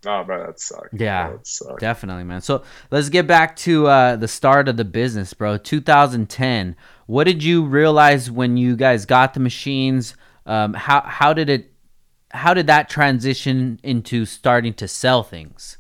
Oh, 0.04 0.24
bro, 0.24 0.46
that 0.46 0.58
sucks. 0.58 0.88
Yeah, 0.92 1.30
that 1.30 1.46
sucks. 1.46 1.80
definitely, 1.80 2.24
man. 2.24 2.40
So 2.40 2.64
let's 2.90 3.08
get 3.08 3.26
back 3.26 3.54
to 3.56 3.86
uh, 3.86 4.16
the 4.16 4.26
start 4.26 4.68
of 4.68 4.76
the 4.76 4.84
business, 4.84 5.32
bro. 5.32 5.58
2010. 5.58 6.76
What 7.06 7.24
did 7.24 7.42
you 7.42 7.64
realize 7.64 8.30
when 8.30 8.56
you 8.56 8.74
guys 8.74 9.06
got 9.06 9.34
the 9.34 9.40
machines? 9.40 10.16
Um, 10.44 10.74
how 10.74 11.02
how 11.02 11.32
did 11.32 11.48
it 11.48 11.72
how 12.32 12.54
did 12.54 12.66
that 12.66 12.88
transition 12.88 13.78
into 13.82 14.24
starting 14.24 14.74
to 14.74 14.88
sell 14.88 15.22
things? 15.22 15.78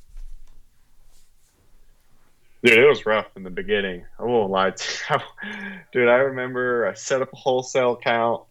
Dude, 2.62 2.78
it 2.78 2.86
was 2.86 3.04
rough 3.06 3.26
in 3.36 3.42
the 3.42 3.50
beginning. 3.50 4.04
I 4.20 4.22
won't 4.22 4.52
lie 4.52 4.70
to 4.70 5.14
you. 5.14 5.50
Dude, 5.92 6.08
I 6.08 6.16
remember 6.16 6.86
I 6.86 6.94
set 6.94 7.20
up 7.20 7.32
a 7.32 7.36
wholesale 7.36 7.94
account. 7.94 8.44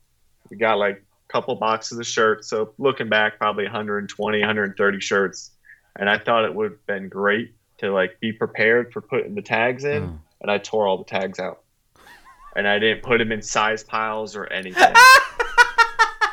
We 0.50 0.58
got 0.58 0.78
like 0.78 0.98
a 0.98 1.32
couple 1.32 1.56
boxes 1.56 1.98
of 1.98 2.06
shirts. 2.06 2.50
So 2.50 2.74
looking 2.78 3.08
back, 3.08 3.38
probably 3.38 3.64
120, 3.64 4.40
130 4.40 5.00
shirts. 5.00 5.52
And 5.96 6.10
I 6.10 6.18
thought 6.18 6.46
it 6.46 6.54
would 6.54 6.72
have 6.72 6.86
been 6.86 7.10
great 7.10 7.54
to 7.80 7.92
like 7.92 8.20
be 8.20 8.32
prepared 8.32 8.94
for 8.94 9.02
putting 9.02 9.36
the 9.36 9.42
tags 9.42 9.84
in. 9.84 10.04
Mm. 10.04 10.20
And 10.42 10.52
I 10.52 10.58
tore 10.58 10.88
all 10.88 10.98
the 10.98 11.04
tags 11.04 11.40
out. 11.40 11.62
And 12.56 12.68
I 12.68 12.80
didn't 12.80 13.04
put 13.04 13.20
them 13.20 13.32
in 13.32 13.42
size 13.42 13.84
piles 13.84 14.36
or 14.36 14.46
anything. 14.48 14.94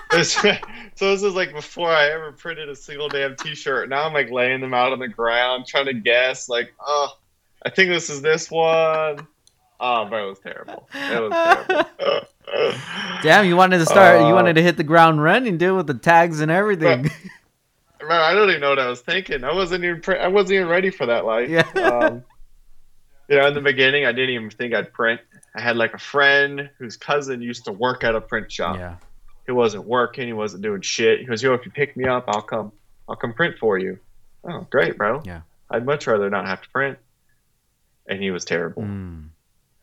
so 0.11 0.20
this 0.20 1.22
is 1.22 1.34
like 1.34 1.52
before 1.52 1.90
I 1.90 2.09
ever 2.09 2.32
printed 2.32 2.70
a 2.70 2.74
single 2.74 3.09
damn 3.09 3.36
T-shirt. 3.36 3.90
Now 3.90 4.04
I'm 4.04 4.14
like 4.14 4.30
laying 4.30 4.61
them 4.61 4.72
out 4.72 4.92
on 4.92 4.98
the 4.98 5.09
ground, 5.09 5.66
trying 5.66 5.84
to 5.86 5.94
guess. 5.94 6.48
Like, 6.48 6.72
oh, 6.80 7.18
I 7.64 7.70
think 7.70 7.90
this 7.90 8.09
is 8.09 8.22
this 8.22 8.50
one. 8.50 9.26
Oh, 9.80 10.06
but 10.06 10.22
it 10.22 10.26
was 10.26 10.38
terrible. 10.40 10.88
It 10.94 11.22
was 11.22 11.66
terrible. 11.66 12.28
Damn, 13.22 13.44
you 13.44 13.56
wanted 13.56 13.78
to 13.78 13.86
start. 13.86 14.22
Uh, 14.22 14.26
you 14.26 14.34
wanted 14.34 14.54
to 14.54 14.62
hit 14.62 14.76
the 14.76 14.82
ground 14.82 15.22
running, 15.22 15.59
dude, 15.59 15.76
with 15.76 15.86
the 15.86 15.94
tags 15.94 16.40
and 16.40 16.50
everything. 16.50 17.11
Man, 18.01 18.11
I 18.11 18.34
don't 18.34 18.49
even 18.49 18.61
know 18.61 18.70
what 18.70 18.78
I 18.78 18.88
was 18.88 19.01
thinking. 19.01 19.44
I 19.44 19.53
wasn't 19.53 19.84
even. 19.84 20.03
I 20.20 20.28
wasn't 20.28 20.53
even 20.53 20.68
ready 20.68 20.90
for 20.90 21.07
that 21.07 21.24
life. 21.24 21.49
Yeah. 21.49 21.62
Um, 21.80 22.24
you 23.28 23.36
know, 23.36 23.46
in 23.46 23.55
the 23.55 23.61
beginning, 23.61 24.07
I 24.07 24.12
didn't 24.12 24.30
even 24.30 24.51
think 24.51 24.72
I'd 24.72 24.92
print. 24.92 25.20
I 25.55 25.61
had 25.61 25.76
like 25.76 25.92
a 25.92 25.99
friend 25.99 26.70
whose 26.78 26.96
cousin 26.96 27.42
used 27.42 27.66
to 27.66 27.72
work 27.72 28.03
at 28.05 28.14
a 28.14 28.20
print 28.20 28.51
shop. 28.51 28.78
Yeah 28.78 28.96
he 29.49 29.53
wasn't 29.53 29.86
working. 29.86 30.26
He 30.26 30.34
wasn't 30.34 30.62
doing 30.62 30.82
shit. 30.82 31.20
He 31.20 31.24
goes, 31.24 31.42
"Yo, 31.42 31.55
if 31.55 31.64
you 31.64 31.72
pick 31.72 31.96
me 31.96 32.05
up, 32.05 32.24
I'll 32.28 32.42
come. 32.42 32.70
I'll 33.09 33.16
come 33.16 33.32
print 33.32 33.57
for 33.59 33.78
you." 33.78 33.99
Oh, 34.44 34.66
great, 34.68 34.99
bro. 34.99 35.22
Yeah. 35.24 35.40
I'd 35.70 35.86
much 35.86 36.07
rather 36.07 36.28
not 36.28 36.46
have 36.46 36.61
to 36.61 36.68
print. 36.68 36.99
And 38.07 38.22
he 38.22 38.30
was 38.30 38.44
terrible. 38.44 38.82
Mm. 38.82 39.28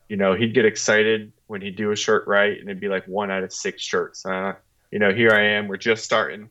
You 0.08 0.16
know, 0.16 0.34
he'd 0.34 0.54
get 0.54 0.66
excited 0.66 1.32
when 1.48 1.62
he'd 1.62 1.74
do 1.74 1.90
a 1.90 1.96
shirt 1.96 2.28
right, 2.28 2.56
and 2.56 2.68
it'd 2.68 2.80
be 2.80 2.86
like 2.86 3.08
one 3.08 3.32
out 3.32 3.42
of 3.42 3.52
six 3.52 3.82
shirts. 3.82 4.24
Uh, 4.24 4.54
you 4.92 5.00
know, 5.00 5.12
here 5.12 5.32
I 5.32 5.56
am. 5.56 5.66
We're 5.66 5.78
just 5.78 6.04
starting. 6.04 6.48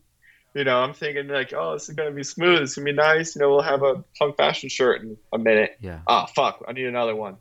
You 0.55 0.63
know, 0.63 0.77
I'm 0.77 0.93
thinking 0.93 1.27
like, 1.27 1.53
oh, 1.53 1.73
this 1.73 1.89
is 1.89 1.95
gonna 1.95 2.11
be 2.11 2.23
smooth. 2.23 2.61
It's 2.61 2.75
gonna 2.75 2.85
be 2.85 2.93
nice. 2.93 3.35
You 3.35 3.41
know, 3.41 3.49
we'll 3.49 3.61
have 3.61 3.83
a 3.83 4.03
punk 4.17 4.37
fashion 4.37 4.69
shirt 4.69 5.01
in 5.01 5.17
a 5.33 5.37
minute. 5.37 5.75
Yeah. 5.81 5.99
Oh 6.07 6.25
fuck, 6.33 6.63
I 6.65 6.71
need 6.71 6.85
another 6.85 7.13
one. 7.13 7.35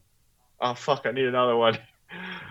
Oh 0.60 0.74
fuck, 0.74 1.06
I 1.06 1.12
need 1.12 1.26
another 1.26 1.56
one. 1.56 1.78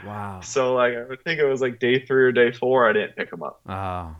Wow. 0.05 0.41
So 0.41 0.74
like 0.74 0.93
I 0.93 1.16
think 1.24 1.39
it 1.39 1.45
was 1.45 1.61
like 1.61 1.80
day 1.80 2.05
three 2.05 2.24
or 2.24 2.32
day 2.34 2.51
four. 2.51 2.89
I 2.89 2.91
didn't 2.91 3.16
pick 3.16 3.30
them 3.30 3.41
up. 3.41 3.61
Oh. 3.66 4.14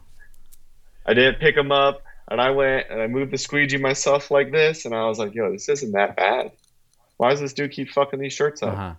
I 1.06 1.14
didn't 1.14 1.42
pick 1.42 1.56
them 1.56 1.74
up, 1.74 2.02
and 2.32 2.40
I 2.40 2.52
went 2.52 2.88
and 2.90 3.02
I 3.02 3.08
moved 3.08 3.34
the 3.34 3.38
squeegee 3.38 3.76
myself 3.76 4.32
like 4.32 4.54
this, 4.54 4.86
and 4.86 4.96
I 4.96 5.06
was 5.06 5.20
like, 5.20 5.36
"Yo, 5.36 5.52
this 5.52 5.68
isn't 5.68 5.92
that 5.92 6.16
bad. 6.16 6.52
Why 7.18 7.32
does 7.32 7.42
this 7.42 7.52
dude 7.52 7.72
keep 7.72 7.90
fucking 7.90 8.20
these 8.22 8.32
shirts 8.32 8.64
up?" 8.64 8.74
Uh-huh. 8.74 8.94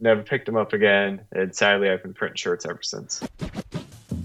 Never 0.00 0.22
picked 0.22 0.46
them 0.46 0.56
up 0.56 0.72
again, 0.72 1.26
and 1.32 1.54
sadly, 1.54 1.90
I've 1.90 2.02
been 2.02 2.14
printing 2.14 2.36
shirts 2.36 2.64
ever 2.64 2.80
since. 2.82 3.22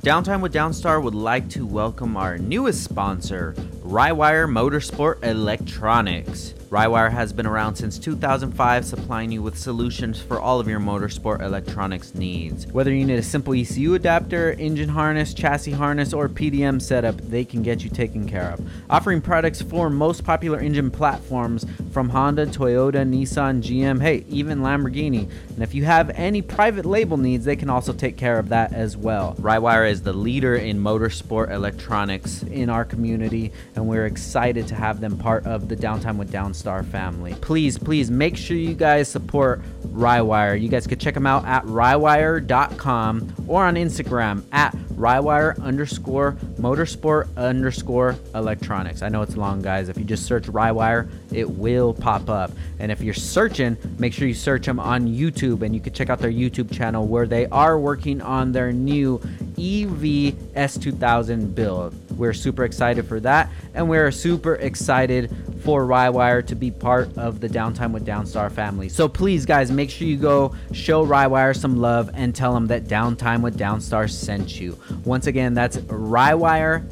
Downtime 0.01 0.41
with 0.41 0.51
Downstar 0.51 0.99
would 1.03 1.13
like 1.13 1.47
to 1.49 1.63
welcome 1.63 2.17
our 2.17 2.39
newest 2.39 2.83
sponsor, 2.83 3.53
Rywire 3.83 4.49
Motorsport 4.49 5.23
Electronics. 5.23 6.55
Rywire 6.71 7.11
has 7.11 7.33
been 7.33 7.45
around 7.45 7.75
since 7.75 7.99
2005, 7.99 8.85
supplying 8.85 9.29
you 9.29 9.41
with 9.41 9.57
solutions 9.57 10.21
for 10.21 10.39
all 10.39 10.61
of 10.61 10.69
your 10.69 10.79
motorsport 10.79 11.41
electronics 11.41 12.15
needs. 12.15 12.65
Whether 12.67 12.93
you 12.93 13.03
need 13.03 13.19
a 13.19 13.23
simple 13.23 13.53
ECU 13.53 13.95
adapter, 13.95 14.53
engine 14.53 14.87
harness, 14.87 15.33
chassis 15.33 15.73
harness, 15.73 16.13
or 16.13 16.29
PDM 16.29 16.81
setup, 16.81 17.17
they 17.17 17.43
can 17.43 17.61
get 17.61 17.83
you 17.83 17.89
taken 17.89 18.25
care 18.25 18.51
of. 18.51 18.61
Offering 18.89 19.19
products 19.19 19.61
for 19.61 19.89
most 19.89 20.23
popular 20.23 20.61
engine 20.61 20.91
platforms 20.91 21.65
from 21.91 22.07
Honda, 22.07 22.45
Toyota, 22.45 23.05
Nissan, 23.05 23.61
GM, 23.61 24.01
hey, 24.01 24.23
even 24.29 24.59
Lamborghini. 24.59 25.29
And 25.49 25.61
if 25.61 25.75
you 25.75 25.83
have 25.83 26.09
any 26.11 26.41
private 26.41 26.85
label 26.85 27.17
needs, 27.17 27.43
they 27.43 27.57
can 27.57 27.69
also 27.69 27.91
take 27.91 28.15
care 28.15 28.39
of 28.39 28.47
that 28.47 28.71
as 28.71 28.95
well. 28.95 29.35
Rywire 29.41 29.91
is 29.91 30.03
the 30.03 30.13
leader 30.13 30.55
in 30.55 30.81
motorsport 30.81 31.51
electronics 31.51 32.43
in 32.43 32.69
our 32.69 32.85
community, 32.85 33.51
and 33.75 33.89
we're 33.89 34.05
excited 34.05 34.69
to 34.69 34.75
have 34.75 35.01
them 35.01 35.17
part 35.17 35.45
of 35.45 35.67
the 35.67 35.75
Downtime 35.75 36.15
with 36.15 36.31
Downstar 36.61 36.85
family. 36.85 37.33
Please, 37.41 37.77
please 37.77 38.11
make 38.11 38.37
sure 38.37 38.57
you 38.57 38.73
guys 38.73 39.07
support 39.07 39.61
Rywire. 39.87 40.59
You 40.59 40.69
guys 40.69 40.87
can 40.87 40.99
check 40.99 41.13
them 41.13 41.27
out 41.27 41.45
at 41.45 41.63
rywire.com 41.65 43.33
or 43.47 43.65
on 43.65 43.75
Instagram 43.75 44.43
at 44.51 44.75
rywire 44.93 45.61
underscore 45.61 46.33
motorsport 46.59 47.27
underscore 47.35 48.15
electronics. 48.35 49.01
I 49.01 49.09
know 49.09 49.21
it's 49.21 49.35
long, 49.35 49.61
guys. 49.61 49.89
If 49.89 49.97
you 49.97 50.03
just 50.03 50.25
search 50.25 50.43
Rywire, 50.43 51.09
it 51.31 51.49
will 51.49 51.93
pop 51.93 52.29
up. 52.29 52.51
And 52.79 52.91
if 52.91 53.01
you're 53.01 53.13
searching, 53.13 53.77
make 53.97 54.13
sure 54.13 54.27
you 54.27 54.33
search 54.33 54.65
them 54.65 54.79
on 54.79 55.07
YouTube 55.07 55.63
and 55.63 55.73
you 55.73 55.81
can 55.81 55.93
check 55.93 56.09
out 56.09 56.19
their 56.19 56.31
YouTube 56.31 56.71
channel 56.71 57.07
where 57.07 57.27
they 57.27 57.47
are 57.47 57.79
working 57.79 58.21
on 58.21 58.51
their 58.51 58.71
new 58.71 59.15
EV 59.57 60.35
S2000 60.55 61.55
build. 61.55 62.00
We're 62.17 62.33
super 62.33 62.63
excited 62.63 63.07
for 63.07 63.19
that, 63.21 63.49
and 63.73 63.89
we're 63.89 64.11
super 64.11 64.55
excited 64.55 65.35
for 65.63 65.85
Rywire 65.85 66.45
to 66.47 66.55
be 66.55 66.71
part 66.71 67.17
of 67.17 67.39
the 67.39 67.47
Downtime 67.49 67.91
with 67.91 68.05
Downstar 68.05 68.51
family. 68.51 68.89
So 68.89 69.07
please, 69.07 69.45
guys, 69.45 69.71
make 69.71 69.89
sure 69.89 70.07
you 70.07 70.17
go 70.17 70.55
show 70.71 71.05
Rywire 71.05 71.55
some 71.55 71.77
love 71.77 72.09
and 72.13 72.35
tell 72.35 72.53
them 72.53 72.67
that 72.67 72.85
Downtime 72.85 73.41
with 73.41 73.57
Downstar 73.57 74.09
sent 74.09 74.59
you. 74.59 74.77
Once 75.05 75.27
again, 75.27 75.53
that's 75.53 75.77
rywire.com. 75.77 76.87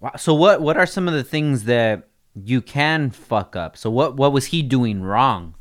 Wow. 0.00 0.12
So 0.16 0.34
what 0.34 0.60
what 0.60 0.76
are 0.76 0.86
some 0.86 1.08
of 1.08 1.14
the 1.14 1.24
things 1.24 1.64
that 1.64 2.08
you 2.34 2.60
can 2.60 3.10
fuck 3.10 3.56
up? 3.56 3.76
So 3.76 3.90
what 3.90 4.16
what 4.16 4.32
was 4.32 4.46
he 4.46 4.62
doing 4.62 5.02
wrong? 5.02 5.54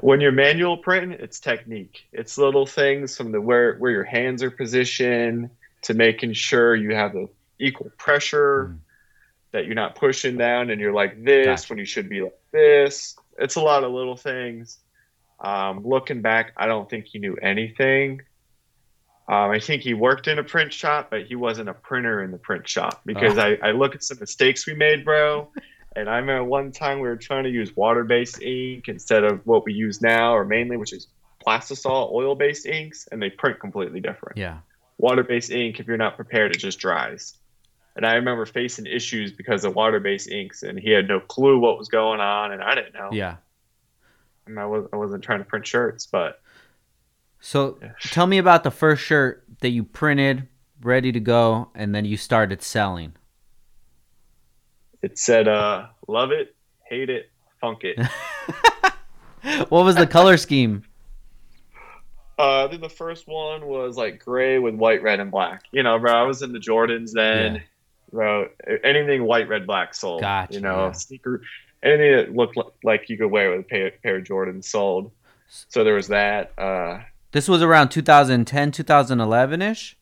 when 0.00 0.20
you're 0.20 0.32
manual 0.32 0.76
printing, 0.76 1.12
it's 1.12 1.40
technique. 1.40 2.06
It's 2.12 2.38
little 2.38 2.66
things 2.66 3.16
from 3.16 3.32
the 3.32 3.40
where 3.40 3.76
where 3.76 3.90
your 3.90 4.04
hands 4.04 4.42
are 4.42 4.50
positioned 4.50 5.50
to 5.82 5.94
making 5.94 6.32
sure 6.32 6.74
you 6.74 6.94
have 6.94 7.12
the 7.12 7.28
equal 7.58 7.90
pressure, 7.96 8.72
mm. 8.72 8.78
that 9.52 9.66
you're 9.66 9.74
not 9.74 9.94
pushing 9.94 10.36
down 10.36 10.70
and 10.70 10.80
you're 10.80 10.92
like 10.92 11.24
this 11.24 11.46
gotcha. 11.46 11.72
when 11.72 11.78
you 11.78 11.84
should 11.84 12.08
be 12.08 12.22
like 12.22 12.38
this. 12.52 13.16
It's 13.38 13.56
a 13.56 13.60
lot 13.60 13.84
of 13.84 13.92
little 13.92 14.16
things. 14.16 14.78
Um, 15.40 15.86
looking 15.86 16.20
back, 16.22 16.52
I 16.56 16.66
don't 16.66 16.90
think 16.90 17.06
he 17.06 17.18
knew 17.18 17.36
anything. 17.36 18.22
Um, 19.28 19.50
I 19.50 19.60
think 19.60 19.82
he 19.82 19.92
worked 19.94 20.26
in 20.26 20.38
a 20.38 20.44
print 20.44 20.72
shop, 20.72 21.08
but 21.10 21.26
he 21.26 21.36
wasn't 21.36 21.68
a 21.68 21.74
printer 21.74 22.22
in 22.22 22.30
the 22.30 22.38
print 22.38 22.66
shop 22.66 23.02
because 23.04 23.36
oh. 23.36 23.42
I, 23.42 23.68
I 23.68 23.70
look 23.72 23.94
at 23.94 24.02
some 24.02 24.18
mistakes 24.18 24.66
we 24.66 24.74
made, 24.74 25.04
bro. 25.04 25.50
And 25.94 26.08
I 26.08 26.16
remember 26.18 26.44
one 26.44 26.72
time 26.72 27.00
we 27.00 27.08
were 27.08 27.16
trying 27.16 27.44
to 27.44 27.50
use 27.50 27.76
water-based 27.76 28.40
ink 28.40 28.88
instead 28.88 29.24
of 29.24 29.46
what 29.46 29.64
we 29.64 29.74
use 29.74 30.00
now, 30.00 30.34
or 30.34 30.44
mainly, 30.44 30.76
which 30.76 30.92
is 30.92 31.08
plastisol 31.44 32.12
oil-based 32.12 32.66
inks, 32.66 33.08
and 33.10 33.20
they 33.20 33.30
print 33.30 33.60
completely 33.60 34.00
different. 34.00 34.38
Yeah. 34.38 34.58
Water-based 34.98 35.50
ink, 35.50 35.80
if 35.80 35.86
you're 35.86 35.96
not 35.96 36.16
prepared, 36.16 36.54
it 36.54 36.58
just 36.58 36.78
dries. 36.78 37.34
And 37.96 38.06
I 38.06 38.14
remember 38.14 38.46
facing 38.46 38.86
issues 38.86 39.32
because 39.32 39.64
of 39.64 39.74
water-based 39.74 40.28
inks, 40.28 40.62
and 40.62 40.78
he 40.78 40.90
had 40.90 41.08
no 41.08 41.20
clue 41.20 41.58
what 41.58 41.78
was 41.78 41.88
going 41.88 42.20
on, 42.20 42.52
and 42.52 42.62
I 42.62 42.74
didn't 42.74 42.94
know. 42.94 43.10
Yeah. 43.12 43.36
And 44.46 44.58
I 44.58 44.66
was 44.66 44.86
I 44.92 44.96
wasn't 44.96 45.24
trying 45.24 45.40
to 45.40 45.44
print 45.44 45.66
shirts, 45.66 46.06
but. 46.06 46.40
So, 47.40 47.78
yeah. 47.80 47.92
tell 48.02 48.26
me 48.26 48.38
about 48.38 48.64
the 48.64 48.70
first 48.70 49.02
shirt 49.02 49.44
that 49.60 49.70
you 49.70 49.84
printed, 49.84 50.48
ready 50.80 51.12
to 51.12 51.20
go, 51.20 51.70
and 51.74 51.94
then 51.94 52.04
you 52.04 52.16
started 52.16 52.62
selling 52.62 53.14
it 55.02 55.18
said 55.18 55.48
uh 55.48 55.86
love 56.06 56.30
it 56.30 56.54
hate 56.84 57.10
it 57.10 57.30
funk 57.60 57.80
it 57.82 57.98
what 59.68 59.84
was 59.84 59.96
the 59.96 60.06
color 60.06 60.36
scheme 60.36 60.82
uh 62.38 62.64
i 62.64 62.68
think 62.68 62.82
the 62.82 62.88
first 62.88 63.26
one 63.26 63.66
was 63.66 63.96
like 63.96 64.24
gray 64.24 64.58
with 64.58 64.74
white 64.74 65.02
red 65.02 65.20
and 65.20 65.30
black 65.30 65.64
you 65.72 65.82
know 65.82 65.98
bro 65.98 66.12
i 66.12 66.22
was 66.22 66.42
in 66.42 66.52
the 66.52 66.58
jordans 66.58 67.12
then 67.12 67.56
yeah. 67.56 67.60
bro 68.12 68.48
anything 68.84 69.24
white 69.24 69.48
red 69.48 69.66
black 69.66 69.94
sold 69.94 70.20
gotcha, 70.20 70.54
you 70.54 70.60
know 70.60 70.86
yeah. 70.86 70.92
sneaker 70.92 71.42
anything 71.82 72.12
that 72.12 72.34
looked 72.34 72.58
like 72.84 73.08
you 73.08 73.16
could 73.16 73.28
wear 73.28 73.50
with 73.50 73.60
a 73.60 73.64
pair, 73.64 73.90
pair 74.02 74.16
of 74.16 74.24
jordans 74.24 74.64
sold 74.64 75.10
so 75.68 75.84
there 75.84 75.94
was 75.94 76.08
that 76.08 76.52
uh 76.58 77.00
this 77.32 77.48
was 77.48 77.62
around 77.62 77.90
2010 77.90 78.72
2011ish 78.72 79.94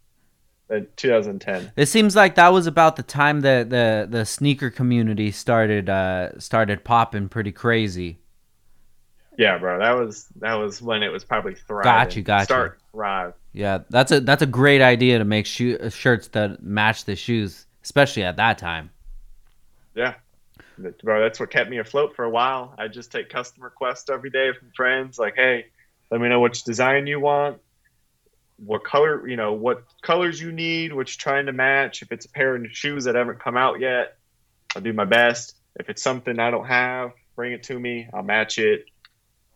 2010. 0.68 1.72
It 1.76 1.86
seems 1.86 2.16
like 2.16 2.34
that 2.34 2.52
was 2.52 2.66
about 2.66 2.96
the 2.96 3.02
time 3.02 3.40
that 3.42 3.70
the 3.70 4.06
the 4.08 4.24
sneaker 4.24 4.70
community 4.70 5.30
started 5.30 5.88
uh 5.88 6.38
started 6.38 6.84
popping 6.84 7.28
pretty 7.28 7.52
crazy. 7.52 8.18
Yeah, 9.38 9.58
bro, 9.58 9.78
that 9.78 9.92
was 9.92 10.26
that 10.36 10.54
was 10.54 10.80
when 10.80 11.02
it 11.02 11.08
was 11.08 11.24
probably 11.24 11.54
thriving. 11.54 11.84
Got 11.84 12.16
you, 12.16 12.22
got 12.22 12.44
Start 12.44 12.78
you. 12.78 12.90
thrive. 12.92 13.34
Yeah, 13.52 13.78
that's 13.90 14.12
a 14.12 14.20
that's 14.20 14.42
a 14.42 14.46
great 14.46 14.80
idea 14.80 15.18
to 15.18 15.24
make 15.24 15.46
shoe, 15.46 15.78
uh, 15.80 15.90
shirts 15.90 16.28
that 16.28 16.62
match 16.62 17.04
the 17.04 17.16
shoes, 17.16 17.66
especially 17.82 18.22
at 18.22 18.36
that 18.36 18.58
time. 18.58 18.90
Yeah, 19.94 20.14
bro, 21.02 21.20
that's 21.20 21.38
what 21.38 21.50
kept 21.50 21.70
me 21.70 21.78
afloat 21.78 22.16
for 22.16 22.24
a 22.24 22.30
while. 22.30 22.74
I 22.78 22.88
just 22.88 23.12
take 23.12 23.28
custom 23.28 23.62
requests 23.62 24.08
every 24.10 24.30
day 24.30 24.52
from 24.58 24.70
friends, 24.74 25.18
like, 25.18 25.34
hey, 25.36 25.66
let 26.10 26.20
me 26.20 26.28
know 26.28 26.40
which 26.40 26.64
design 26.64 27.06
you 27.06 27.20
want 27.20 27.58
what 28.58 28.84
color 28.84 29.26
you 29.28 29.36
know 29.36 29.52
what 29.52 29.84
colors 30.02 30.40
you 30.40 30.50
need 30.50 30.92
what 30.92 31.08
you're 31.08 31.20
trying 31.20 31.46
to 31.46 31.52
match 31.52 32.02
if 32.02 32.10
it's 32.10 32.24
a 32.24 32.28
pair 32.30 32.56
of 32.56 32.66
shoes 32.70 33.04
that 33.04 33.14
haven't 33.14 33.38
come 33.38 33.56
out 33.56 33.80
yet 33.80 34.16
i'll 34.74 34.82
do 34.82 34.92
my 34.92 35.04
best 35.04 35.56
if 35.78 35.90
it's 35.90 36.02
something 36.02 36.38
i 36.38 36.50
don't 36.50 36.66
have 36.66 37.12
bring 37.34 37.52
it 37.52 37.62
to 37.62 37.78
me 37.78 38.08
i'll 38.14 38.22
match 38.22 38.58
it 38.58 38.86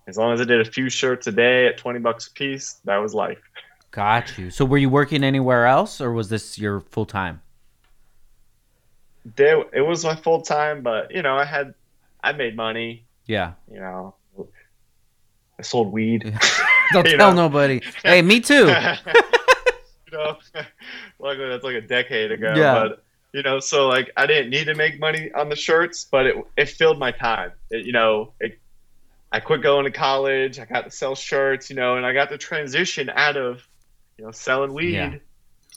as 0.06 0.16
long 0.16 0.32
as 0.32 0.40
i 0.40 0.44
did 0.44 0.60
a 0.60 0.70
few 0.70 0.88
shirts 0.88 1.26
a 1.26 1.32
day 1.32 1.66
at 1.66 1.78
20 1.78 1.98
bucks 2.00 2.26
a 2.26 2.32
piece 2.32 2.80
that 2.84 2.96
was 2.96 3.14
life 3.14 3.38
got 3.90 4.36
you 4.38 4.50
so 4.50 4.64
were 4.64 4.78
you 4.78 4.88
working 4.88 5.24
anywhere 5.24 5.66
else 5.66 6.00
or 6.00 6.12
was 6.12 6.28
this 6.28 6.58
your 6.58 6.80
full 6.80 7.06
time 7.06 7.40
it 9.36 9.86
was 9.86 10.04
my 10.04 10.14
full 10.14 10.42
time 10.42 10.82
but 10.82 11.10
you 11.12 11.22
know 11.22 11.36
i 11.36 11.44
had 11.44 11.74
i 12.22 12.32
made 12.32 12.56
money 12.56 13.04
yeah 13.26 13.52
you 13.70 13.78
know 13.78 14.14
i 15.58 15.62
sold 15.62 15.92
weed 15.92 16.38
Don't 16.92 17.04
tell 17.04 17.32
know? 17.32 17.48
nobody. 17.48 17.80
Hey, 18.02 18.22
me 18.22 18.40
too. 18.40 18.66
you 18.66 20.12
know, 20.12 20.36
luckily 21.18 21.48
that's 21.48 21.64
like 21.64 21.76
a 21.76 21.80
decade 21.80 22.32
ago. 22.32 22.54
Yeah. 22.56 22.74
But 22.74 23.04
you 23.32 23.42
know, 23.42 23.60
so 23.60 23.88
like 23.88 24.10
I 24.16 24.26
didn't 24.26 24.50
need 24.50 24.64
to 24.64 24.74
make 24.74 24.98
money 24.98 25.30
on 25.32 25.48
the 25.48 25.56
shirts, 25.56 26.06
but 26.10 26.26
it 26.26 26.36
it 26.56 26.68
filled 26.68 26.98
my 26.98 27.12
time. 27.12 27.52
It, 27.70 27.86
you 27.86 27.92
know, 27.92 28.32
it, 28.40 28.58
I 29.32 29.40
quit 29.40 29.62
going 29.62 29.84
to 29.84 29.90
college. 29.90 30.58
I 30.58 30.64
got 30.64 30.84
to 30.84 30.90
sell 30.90 31.14
shirts. 31.14 31.70
You 31.70 31.76
know, 31.76 31.96
and 31.96 32.04
I 32.04 32.12
got 32.12 32.30
to 32.30 32.38
transition 32.38 33.10
out 33.14 33.36
of 33.36 33.66
you 34.18 34.24
know 34.24 34.30
selling 34.30 34.72
weed, 34.72 34.94
yeah. 34.94 35.14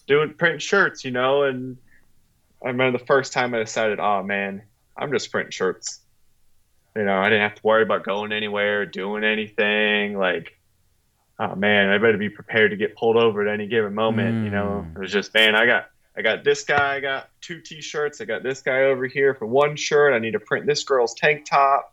doing 0.07 0.33
print 0.33 0.61
shirts. 0.61 1.05
You 1.05 1.11
know, 1.11 1.43
and 1.43 1.77
I 2.63 2.67
remember 2.67 2.97
the 2.97 3.05
first 3.05 3.33
time 3.33 3.53
I 3.53 3.59
decided, 3.59 3.99
oh 3.99 4.23
man, 4.23 4.63
I'm 4.97 5.11
just 5.11 5.31
printing 5.31 5.51
shirts. 5.51 5.99
You 6.95 7.03
know, 7.03 7.17
I 7.17 7.25
didn't 7.25 7.41
have 7.41 7.55
to 7.55 7.61
worry 7.63 7.83
about 7.83 8.03
going 8.03 8.31
anywhere, 8.31 8.85
doing 8.85 9.23
anything. 9.23 10.17
Like 10.17 10.57
oh 11.39 11.55
man, 11.55 11.89
I 11.89 11.97
better 11.97 12.17
be 12.17 12.29
prepared 12.29 12.71
to 12.71 12.77
get 12.77 12.95
pulled 12.95 13.17
over 13.17 13.45
at 13.47 13.53
any 13.53 13.67
given 13.67 13.93
moment. 13.93 14.35
Mm. 14.35 14.43
You 14.45 14.51
know, 14.51 14.85
mm. 14.87 14.95
it 14.95 14.99
was 14.99 15.11
just 15.11 15.33
man, 15.33 15.55
I 15.55 15.65
got 15.65 15.89
I 16.15 16.21
got 16.21 16.43
this 16.43 16.63
guy, 16.63 16.95
I 16.95 16.99
got 16.99 17.29
two 17.41 17.59
t-shirts, 17.59 18.21
I 18.21 18.25
got 18.25 18.43
this 18.43 18.61
guy 18.61 18.83
over 18.83 19.07
here 19.07 19.33
for 19.33 19.47
one 19.47 19.75
shirt. 19.75 20.13
I 20.13 20.19
need 20.19 20.33
to 20.33 20.39
print 20.39 20.65
this 20.65 20.83
girl's 20.83 21.13
tank 21.15 21.45
top. 21.45 21.92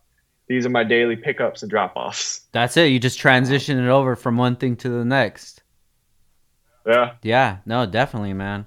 These 0.50 0.66
are 0.66 0.70
my 0.70 0.82
daily 0.82 1.14
pickups 1.14 1.62
and 1.62 1.70
drop-offs. 1.70 2.40
That's 2.50 2.76
it. 2.76 2.86
You 2.86 2.98
just 2.98 3.20
transition 3.20 3.78
it 3.78 3.88
over 3.88 4.16
from 4.16 4.36
one 4.36 4.56
thing 4.56 4.74
to 4.78 4.88
the 4.88 5.04
next. 5.04 5.62
Yeah. 6.84 7.12
Yeah. 7.22 7.58
No, 7.66 7.86
definitely, 7.86 8.32
man. 8.32 8.66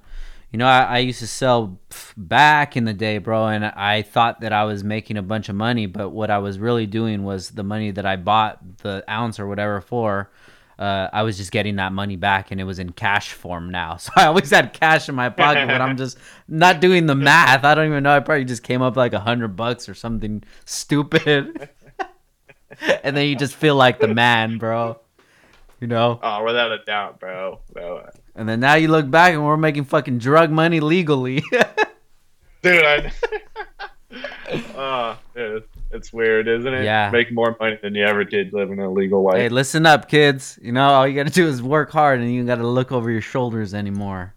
You 0.49 0.59
know, 0.59 0.65
I, 0.65 0.83
I 0.83 0.97
used 0.99 1.19
to 1.19 1.27
sell 1.27 1.81
back 2.15 2.77
in 2.77 2.85
the 2.85 2.93
day, 2.93 3.17
bro, 3.17 3.47
and 3.47 3.65
I 3.65 4.01
thought 4.01 4.39
that 4.39 4.53
I 4.53 4.63
was 4.63 4.81
making 4.81 5.17
a 5.17 5.21
bunch 5.21 5.49
of 5.49 5.55
money, 5.55 5.85
but 5.85 6.11
what 6.11 6.31
I 6.31 6.37
was 6.37 6.57
really 6.57 6.85
doing 6.85 7.25
was 7.25 7.49
the 7.49 7.63
money 7.63 7.91
that 7.91 8.05
I 8.05 8.15
bought 8.15 8.77
the 8.77 9.03
ounce 9.09 9.37
or 9.37 9.45
whatever 9.45 9.81
for 9.81 10.31
uh, 10.79 11.09
I 11.13 11.23
was 11.23 11.37
just 11.37 11.51
getting 11.51 11.77
that 11.77 11.93
money 11.93 12.15
back 12.15 12.51
and 12.51 12.59
it 12.59 12.63
was 12.63 12.79
in 12.79 12.91
cash 12.91 13.31
form 13.33 13.69
now. 13.69 13.97
So 14.03 14.11
I 14.15 14.25
always 14.25 14.49
had 14.49 14.73
cash 14.73 15.07
in 15.07 15.15
my 15.15 15.29
pocket, 15.29 15.67
but 15.67 15.79
I'm 15.79 15.95
just 15.95 16.17
not 16.47 16.81
doing 16.81 17.05
the 17.05 17.15
math. 17.15 17.63
I 17.63 17.73
don't 17.73 17.87
even 17.87 18.03
know. 18.03 18.15
I 18.15 18.19
probably 18.19 18.45
just 18.45 18.63
came 18.63 18.81
up 18.81 18.97
like 18.97 19.13
a 19.13 19.19
hundred 19.19 19.55
bucks 19.55 19.87
or 19.87 19.93
something 19.93 20.43
stupid. 20.65 21.69
and 23.03 23.15
then 23.15 23.27
you 23.27 23.35
just 23.35 23.55
feel 23.55 23.75
like 23.75 23.99
the 23.99 24.07
man, 24.09 24.57
bro. 24.57 24.99
You 25.79 25.87
know? 25.87 26.19
Oh, 26.21 26.43
without 26.43 26.71
a 26.71 26.83
doubt, 26.83 27.19
bro. 27.19 27.59
bro. 27.71 28.09
And 28.35 28.47
then 28.49 28.59
now 28.59 28.75
you 28.75 28.87
look 28.87 29.09
back 29.09 29.33
and 29.33 29.45
we're 29.45 29.57
making 29.57 29.85
fucking 29.85 30.17
drug 30.17 30.49
money 30.49 30.79
legally. 30.79 31.43
Dude, 32.61 32.85
I 32.85 33.11
uh, 34.75 35.15
it's, 35.35 35.67
it's 35.93 36.11
weird, 36.11 36.47
isn't 36.47 36.73
it? 36.73 36.83
Yeah. 36.83 37.09
Make 37.11 37.31
more 37.31 37.55
money 37.59 37.77
than 37.81 37.95
you 37.95 38.03
ever 38.03 38.23
did 38.23 38.51
living 38.53 38.79
a 38.79 38.91
legal 38.91 39.23
life. 39.23 39.35
Hey, 39.35 39.49
listen 39.49 39.85
up, 39.85 40.09
kids. 40.09 40.57
You 40.61 40.71
know, 40.71 40.87
all 40.89 41.07
you 41.07 41.15
got 41.15 41.27
to 41.27 41.33
do 41.33 41.47
is 41.47 41.61
work 41.61 41.91
hard, 41.91 42.19
and 42.19 42.33
you 42.33 42.43
got 42.43 42.55
to 42.55 42.67
look 42.67 42.91
over 42.91 43.09
your 43.09 43.21
shoulders 43.21 43.73
anymore. 43.73 44.33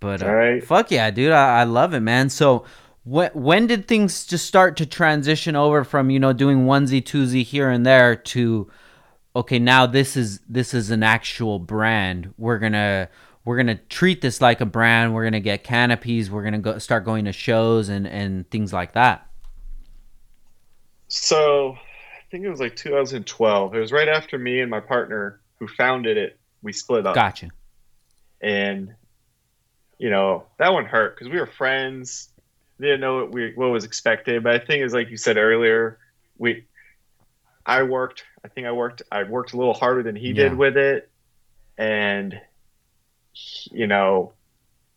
But 0.00 0.22
uh, 0.22 0.26
All 0.26 0.34
right. 0.34 0.62
fuck 0.62 0.90
yeah, 0.90 1.10
dude, 1.10 1.32
I, 1.32 1.60
I 1.60 1.64
love 1.64 1.94
it, 1.94 2.00
man. 2.00 2.30
So. 2.30 2.64
When, 3.08 3.30
when 3.34 3.68
did 3.68 3.86
things 3.86 4.26
just 4.26 4.46
start 4.46 4.76
to 4.78 4.84
transition 4.84 5.54
over 5.54 5.84
from 5.84 6.10
you 6.10 6.18
know 6.18 6.32
doing 6.32 6.66
onesie 6.66 7.00
twosie 7.00 7.44
here 7.44 7.70
and 7.70 7.86
there 7.86 8.16
to 8.16 8.68
okay 9.36 9.60
now 9.60 9.86
this 9.86 10.16
is 10.16 10.40
this 10.48 10.74
is 10.74 10.90
an 10.90 11.04
actual 11.04 11.60
brand 11.60 12.34
we're 12.36 12.58
gonna 12.58 13.08
we're 13.44 13.58
gonna 13.58 13.76
treat 13.76 14.22
this 14.22 14.40
like 14.40 14.60
a 14.60 14.66
brand 14.66 15.14
we're 15.14 15.22
gonna 15.22 15.38
get 15.38 15.62
canopies 15.62 16.32
we're 16.32 16.42
gonna 16.42 16.58
go 16.58 16.78
start 16.78 17.04
going 17.04 17.26
to 17.26 17.32
shows 17.32 17.88
and 17.88 18.08
and 18.08 18.50
things 18.50 18.72
like 18.72 18.94
that 18.94 19.30
So 21.22 21.72
I 21.72 22.30
think 22.30 22.44
it 22.44 22.50
was 22.50 22.60
like 22.60 22.76
2012. 22.76 23.74
It 23.74 23.80
was 23.80 23.92
right 23.92 24.08
after 24.08 24.38
me 24.38 24.60
and 24.60 24.70
my 24.70 24.80
partner 24.80 25.40
who 25.58 25.66
founded 25.66 26.16
it, 26.16 26.38
we 26.62 26.72
split 26.72 27.06
up. 27.06 27.14
gotcha 27.14 27.48
And, 28.40 28.94
you 29.98 30.10
know, 30.10 30.44
that 30.58 30.72
one 30.72 30.84
hurt 30.84 31.16
because 31.16 31.32
we 31.32 31.40
were 31.40 31.46
friends. 31.46 32.28
Didn't 32.78 33.00
know 33.00 33.16
what 33.16 33.32
we 33.32 33.52
what 33.54 33.68
was 33.68 33.84
expected. 33.84 34.42
But 34.42 34.54
I 34.60 34.64
think 34.64 34.84
it's 34.84 34.92
like 34.92 35.08
you 35.08 35.16
said 35.16 35.38
earlier, 35.38 35.98
we 36.36 36.66
I 37.64 37.82
worked 37.82 38.22
I 38.44 38.48
think 38.48 38.66
I 38.66 38.72
worked 38.72 39.02
I 39.10 39.22
worked 39.22 39.54
a 39.54 39.56
little 39.56 39.72
harder 39.74 40.02
than 40.02 40.16
he 40.16 40.28
Yeah. 40.28 40.34
did 40.50 40.58
with 40.58 40.76
it. 40.76 41.10
And 41.78 42.38
you 43.72 43.86
know, 43.86 44.34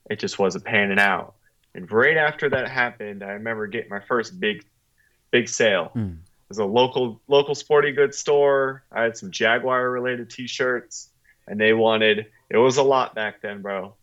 it 0.09 0.19
just 0.19 0.37
wasn't 0.37 0.65
panning 0.65 0.99
out. 0.99 1.35
And 1.73 1.89
right 1.89 2.17
after 2.17 2.49
that 2.49 2.69
happened, 2.69 3.23
I 3.23 3.31
remember 3.31 3.67
getting 3.67 3.89
my 3.89 4.01
first 4.01 4.39
big 4.39 4.65
big 5.31 5.49
sale. 5.49 5.91
Mm. 5.95 6.13
It 6.13 6.49
was 6.49 6.57
a 6.57 6.65
local 6.65 7.21
local 7.27 7.55
sporting 7.55 7.95
goods 7.95 8.17
store. 8.17 8.83
I 8.91 9.03
had 9.03 9.17
some 9.17 9.31
Jaguar 9.31 9.89
related 9.89 10.29
T-shirts, 10.29 11.09
and 11.47 11.59
they 11.59 11.73
wanted 11.73 12.27
it 12.49 12.57
was 12.57 12.77
a 12.77 12.83
lot 12.83 13.13
back 13.13 13.41
then, 13.41 13.61
bro. 13.61 13.93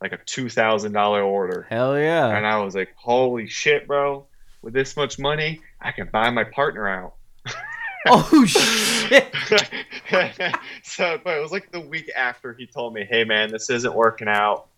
Like 0.00 0.12
a 0.12 0.18
two 0.18 0.48
thousand 0.48 0.92
dollar 0.92 1.22
order, 1.22 1.66
hell 1.68 1.98
yeah 1.98 2.28
and 2.28 2.46
I 2.46 2.58
was 2.58 2.74
like, 2.74 2.94
"Holy 2.96 3.48
shit, 3.48 3.86
bro! 3.86 4.26
With 4.62 4.74
this 4.74 4.96
much 4.96 5.18
money, 5.18 5.62
I 5.80 5.90
can 5.90 6.08
buy 6.12 6.30
my 6.30 6.44
partner 6.44 6.86
out." 6.86 7.14
oh 8.08 8.44
shit 8.44 9.34
so, 10.82 11.18
but 11.24 11.36
it 11.36 11.40
was 11.40 11.50
like 11.50 11.72
the 11.72 11.80
week 11.80 12.10
after 12.14 12.52
he 12.52 12.66
told 12.66 12.94
me, 12.94 13.04
"Hey, 13.08 13.24
man, 13.24 13.50
this 13.50 13.68
isn't 13.70 13.94
working 13.94 14.28
out. 14.28 14.68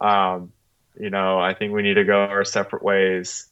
Um, 0.00 0.52
you 0.98 1.10
know, 1.10 1.38
I 1.38 1.54
think 1.54 1.72
we 1.74 1.82
need 1.82 1.94
to 1.94 2.04
go 2.04 2.20
our 2.20 2.44
separate 2.44 2.82
ways." 2.82 3.47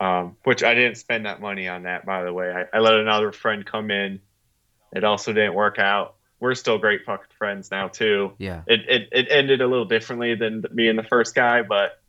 Um, 0.00 0.36
which 0.42 0.64
I 0.64 0.74
didn't 0.74 0.96
spend 0.96 1.26
that 1.26 1.40
money 1.40 1.68
on 1.68 1.84
that, 1.84 2.04
by 2.04 2.24
the 2.24 2.32
way. 2.32 2.52
I, 2.52 2.76
I 2.76 2.80
let 2.80 2.94
another 2.94 3.30
friend 3.30 3.64
come 3.64 3.90
in. 3.90 4.20
It 4.92 5.04
also 5.04 5.32
didn't 5.32 5.54
work 5.54 5.78
out. 5.78 6.16
We're 6.40 6.54
still 6.54 6.78
great 6.78 7.04
fucking 7.04 7.30
friends 7.38 7.70
now 7.70 7.88
too. 7.88 8.32
yeah 8.38 8.62
It 8.66 8.80
it, 8.88 9.08
it 9.12 9.26
ended 9.30 9.60
a 9.60 9.66
little 9.66 9.84
differently 9.84 10.34
than 10.34 10.64
me 10.72 10.88
and 10.88 10.98
the 10.98 11.04
first 11.04 11.34
guy, 11.34 11.62
but 11.62 12.00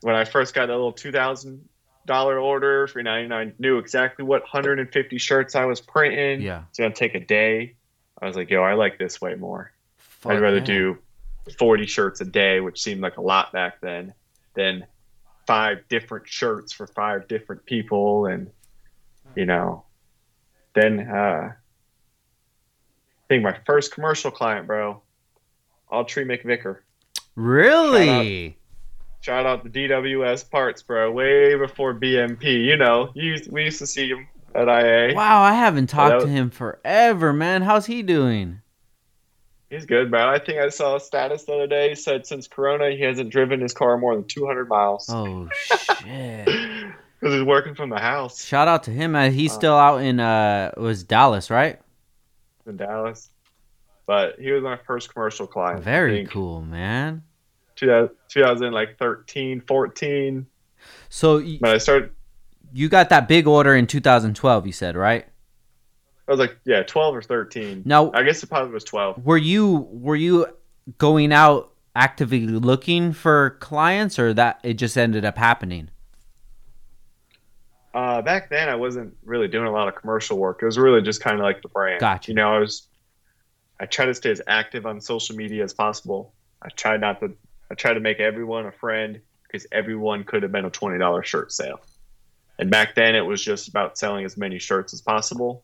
when 0.00 0.14
I 0.14 0.24
first 0.24 0.54
got 0.54 0.66
that 0.66 0.72
little 0.72 0.92
two 0.92 1.12
thousand 1.12 1.68
dollar 2.04 2.38
order 2.38 2.88
for 2.88 3.02
ninety 3.02 3.28
nine, 3.28 3.54
knew 3.58 3.78
exactly 3.78 4.24
what 4.24 4.42
hundred 4.44 4.80
and 4.80 4.92
fifty 4.92 5.18
shirts 5.18 5.54
I 5.54 5.64
was 5.66 5.80
printing. 5.80 6.42
yeah 6.42 6.64
It's 6.68 6.78
gonna 6.78 6.94
take 6.94 7.14
a 7.14 7.20
day. 7.20 7.76
I 8.20 8.26
was 8.26 8.36
like, 8.36 8.50
yo, 8.50 8.62
I 8.62 8.74
like 8.74 8.98
this 8.98 9.20
way 9.20 9.34
more. 9.34 9.72
Fuck 9.98 10.32
I'd 10.32 10.40
rather 10.40 10.58
yeah. 10.58 10.64
do 10.64 10.98
40 11.58 11.86
shirts 11.86 12.20
a 12.20 12.24
day, 12.24 12.60
which 12.60 12.82
seemed 12.82 13.00
like 13.00 13.16
a 13.16 13.22
lot 13.22 13.52
back 13.52 13.80
then, 13.80 14.14
than 14.54 14.86
five 15.46 15.88
different 15.88 16.28
shirts 16.28 16.72
for 16.72 16.86
five 16.86 17.28
different 17.28 17.64
people. 17.64 18.26
And, 18.26 18.50
you 19.34 19.46
know, 19.46 19.84
then 20.74 21.00
uh, 21.00 21.52
I 21.52 21.54
think 23.28 23.42
my 23.42 23.56
first 23.66 23.92
commercial 23.92 24.30
client, 24.30 24.66
bro, 24.66 25.02
Autry 25.90 26.24
McVicker. 26.26 26.78
really 27.34 28.56
Shout 29.20 29.46
out 29.46 29.64
to 29.64 29.70
DWS 29.70 30.50
Parts, 30.50 30.82
bro. 30.82 31.10
Way 31.10 31.54
before 31.56 31.94
BMP. 31.94 32.62
You 32.62 32.76
know, 32.76 33.10
you 33.14 33.40
we 33.50 33.64
used 33.64 33.78
to 33.78 33.86
see 33.86 34.08
him 34.08 34.28
at 34.54 34.68
IA. 34.68 35.14
wow 35.14 35.42
i 35.42 35.52
haven't 35.52 35.88
talked 35.88 36.20
that 36.20 36.26
to 36.26 36.30
him 36.30 36.48
forever 36.48 37.32
man 37.32 37.62
how's 37.62 37.86
he 37.86 38.02
doing 38.02 38.60
He's 39.74 39.86
good, 39.86 40.10
bro. 40.10 40.28
I 40.28 40.38
think 40.38 40.58
I 40.58 40.68
saw 40.68 40.96
a 40.96 41.00
status 41.00 41.44
the 41.44 41.52
other 41.54 41.66
day. 41.66 41.88
He 41.90 41.94
said 41.96 42.26
since 42.26 42.46
Corona, 42.48 42.90
he 42.90 43.02
hasn't 43.02 43.30
driven 43.30 43.60
his 43.60 43.72
car 43.72 43.98
more 43.98 44.14
than 44.14 44.24
200 44.24 44.68
miles. 44.68 45.06
oh 45.10 45.48
shit 45.54 46.46
Because 47.20 47.34
he's 47.34 47.42
working 47.42 47.74
from 47.74 47.90
the 47.90 47.98
house 47.98 48.44
shout 48.44 48.68
out 48.68 48.82
to 48.84 48.90
him 48.90 49.12
man. 49.12 49.32
he's 49.32 49.50
Uh, 49.50 49.54
still 49.54 49.74
out 49.74 49.98
in 50.02 50.20
uh 50.20 50.70
was 50.76 51.02
dallas 51.04 51.50
right 51.50 51.80
in 52.66 52.76
Dallas. 52.76 53.30
But 54.06 54.38
he 54.38 54.50
was 54.52 54.62
my 54.62 54.76
first 54.86 55.12
commercial 55.12 55.46
client. 55.46 55.82
Very 55.82 56.26
cool 56.26 56.60
man 56.62 57.22
2000, 57.76 58.10
2013, 58.28 59.60
14. 59.62 60.46
so 61.08 61.38
y- 61.38 61.56
When 61.58 61.72
I 61.72 61.78
started, 61.78 62.10
you 62.72 62.88
got 62.88 63.08
that 63.08 63.26
big 63.28 63.46
order 63.46 63.74
in 63.74 63.86
2012 63.86 64.66
you 64.66 64.72
said 64.72 64.94
right 64.96 65.26
I 66.26 66.30
was 66.32 66.40
like, 66.40 66.56
yeah, 66.64 66.82
12 66.82 67.16
or 67.16 67.22
13. 67.22 67.82
now 67.84 68.10
I 68.14 68.22
guess 68.22 68.42
it 68.42 68.48
probably 68.48 68.72
was 68.72 68.84
12. 68.84 69.24
were 69.24 69.36
you 69.36 69.88
were 69.90 70.16
you 70.16 70.46
going 70.98 71.32
out 71.32 71.70
actively 71.96 72.46
looking 72.46 73.12
for 73.12 73.56
clients 73.60 74.18
or 74.18 74.34
that 74.34 74.58
it 74.62 74.74
just 74.74 74.96
ended 74.98 75.24
up 75.24 75.36
happening 75.38 75.88
Uh, 77.94 78.20
back 78.22 78.50
then, 78.50 78.68
I 78.68 78.74
wasn't 78.74 79.14
really 79.24 79.46
doing 79.46 79.66
a 79.68 79.70
lot 79.70 79.86
of 79.86 79.94
commercial 79.94 80.36
work. 80.36 80.58
It 80.60 80.66
was 80.66 80.76
really 80.78 81.00
just 81.00 81.20
kind 81.20 81.38
of 81.38 81.44
like 81.44 81.62
the 81.62 81.68
brand. 81.68 82.00
Gotcha. 82.00 82.32
You 82.32 82.34
know, 82.34 82.52
I 82.52 82.58
was, 82.58 82.88
I 83.78 83.86
try 83.86 84.06
to 84.06 84.14
stay 84.14 84.32
as 84.32 84.42
active 84.48 84.84
on 84.84 85.00
social 85.00 85.36
media 85.36 85.62
as 85.62 85.72
possible. 85.72 86.34
I 86.60 86.70
try 86.70 86.96
not 86.96 87.20
to, 87.20 87.32
I 87.70 87.74
try 87.74 87.94
to 87.94 88.00
make 88.00 88.18
everyone 88.18 88.66
a 88.66 88.72
friend 88.72 89.20
because 89.46 89.66
everyone 89.70 90.24
could 90.24 90.42
have 90.42 90.50
been 90.50 90.64
a 90.64 90.70
twenty 90.70 90.98
dollar 90.98 91.22
shirt 91.22 91.52
sale. 91.52 91.80
And 92.58 92.68
back 92.68 92.96
then, 92.96 93.14
it 93.14 93.20
was 93.20 93.40
just 93.40 93.68
about 93.68 93.96
selling 93.96 94.24
as 94.24 94.36
many 94.36 94.58
shirts 94.58 94.92
as 94.92 95.00
possible. 95.00 95.62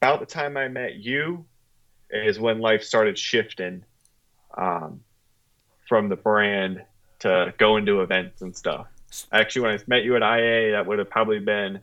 About 0.00 0.20
the 0.20 0.26
time 0.26 0.56
I 0.56 0.68
met 0.68 0.96
you, 0.96 1.44
is 2.10 2.38
when 2.38 2.60
life 2.60 2.82
started 2.82 3.18
shifting, 3.18 3.84
um, 4.56 5.00
from 5.88 6.08
the 6.08 6.16
brand 6.16 6.82
to 7.20 7.52
going 7.58 7.84
to 7.86 8.02
events 8.02 8.40
and 8.42 8.56
stuff. 8.56 8.86
Actually, 9.32 9.62
when 9.62 9.74
I 9.74 9.78
met 9.86 10.04
you 10.04 10.14
at 10.16 10.22
IA, 10.22 10.72
that 10.72 10.86
would 10.86 10.98
have 10.98 11.10
probably 11.10 11.38
been 11.40 11.80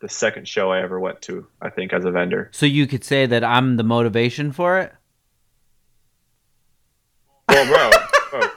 the 0.00 0.08
second 0.08 0.48
show 0.48 0.70
I 0.72 0.82
ever 0.82 0.98
went 0.98 1.22
to. 1.22 1.46
I 1.62 1.70
think 1.70 1.92
as 1.92 2.04
a 2.04 2.10
vendor. 2.10 2.48
so 2.52 2.66
you 2.66 2.86
could 2.86 3.04
say 3.04 3.24
that 3.26 3.42
i'm 3.44 3.76
the 3.76 3.82
motivation 3.84 4.52
for 4.52 4.78
it 4.80 4.92
Well, 7.48 7.66
bro, 7.66 8.38
bro. 8.40 8.48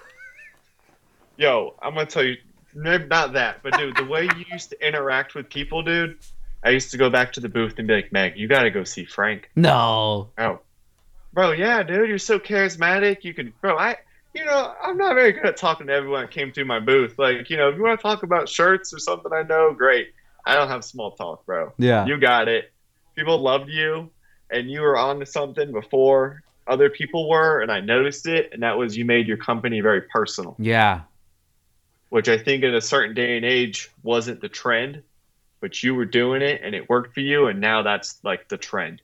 yo, 1.38 1.76
I'm 1.82 1.94
gonna 1.94 2.06
tell 2.06 2.24
you, 2.24 2.36
not 2.74 3.34
that, 3.34 3.62
but 3.64 3.78
dude, 3.78 3.96
the 3.96 4.06
way 4.06 4.24
you 4.24 4.46
used 4.52 4.70
to 4.72 4.88
interact 4.88 5.36
with 5.36 5.50
people, 5.50 5.84
dude. 5.84 6.18
I 6.64 6.72
used 6.72 6.92
to 6.92 6.98
go 6.98 7.10
back 7.10 7.34
to 7.34 7.40
the 7.40 7.50
booth 7.50 7.76
and 7.78 7.88
be 7.88 7.96
like, 7.96 8.12
Meg, 8.12 8.38
you 8.38 8.48
gotta 8.48 8.72
go 8.72 8.84
see 8.84 9.06
Frank. 9.06 9.50
no 9.56 10.30
Oh, 10.38 10.60
bro, 11.34 11.52
yeah, 11.52 11.84
dude, 11.84 12.10
you're 12.10 12.18
so 12.18 12.40
charismatic. 12.40 13.24
You 13.24 13.34
can, 13.34 13.54
bro, 13.62 13.78
I, 13.78 13.98
you 14.34 14.46
know, 14.46 14.74
I'm 14.82 14.98
not 14.98 15.16
very 15.16 15.34
good 15.34 15.46
at 15.46 15.58
talking 15.58 15.88
to 15.88 15.94
everyone 15.94 16.22
that 16.22 16.32
came 16.32 16.52
through 16.52 16.66
my 16.66 16.80
booth. 16.80 17.18
Like, 17.18 17.50
you 17.50 17.58
know, 17.58 17.70
if 17.70 17.76
you 17.76 17.84
want 17.84 18.00
to 18.00 18.04
talk 18.04 18.24
about 18.24 18.50
shirts 18.50 18.94
or 18.94 19.00
something 19.00 19.32
I 19.34 19.44
know, 19.44 19.74
great. 19.74 20.14
I 20.46 20.56
don't 20.56 20.70
have 20.70 20.84
small 20.84 21.12
talk, 21.12 21.46
bro. 21.46 21.74
yeah 21.78 22.06
You 22.06 22.18
got 22.18 22.48
it. 22.48 22.72
People 23.16 23.40
loved 23.40 23.70
you, 23.70 24.12
and 24.50 24.70
you 24.70 24.82
were 24.82 24.98
on 24.98 25.20
to 25.20 25.26
something 25.26 25.72
before 25.72 26.44
other 26.68 26.90
people 26.90 27.30
were, 27.30 27.62
and 27.62 27.72
I 27.72 27.80
noticed 27.80 28.28
it, 28.28 28.50
and 28.52 28.64
that 28.64 28.78
was 28.78 28.96
you 28.96 29.06
made 29.06 29.28
your 29.28 29.38
company 29.38 29.82
very 29.82 30.02
personal, 30.02 30.56
yeah 30.60 31.02
which 32.10 32.30
I 32.30 32.38
think 32.38 32.64
in 32.64 32.74
a 32.74 32.82
certain 32.82 33.14
day 33.14 33.36
and 33.36 33.46
age 33.46 33.90
wasn't 34.02 34.42
the 34.42 34.50
trend, 34.50 35.04
but 35.60 35.82
you 35.84 35.96
were 35.96 36.06
doing 36.06 36.42
it 36.42 36.62
and 36.64 36.74
it 36.76 36.90
worked 36.90 37.14
for 37.14 37.22
you, 37.22 37.48
and 37.48 37.60
now 37.62 37.82
that's 37.82 38.20
like 38.24 38.48
the 38.50 38.58
trend. 38.58 39.02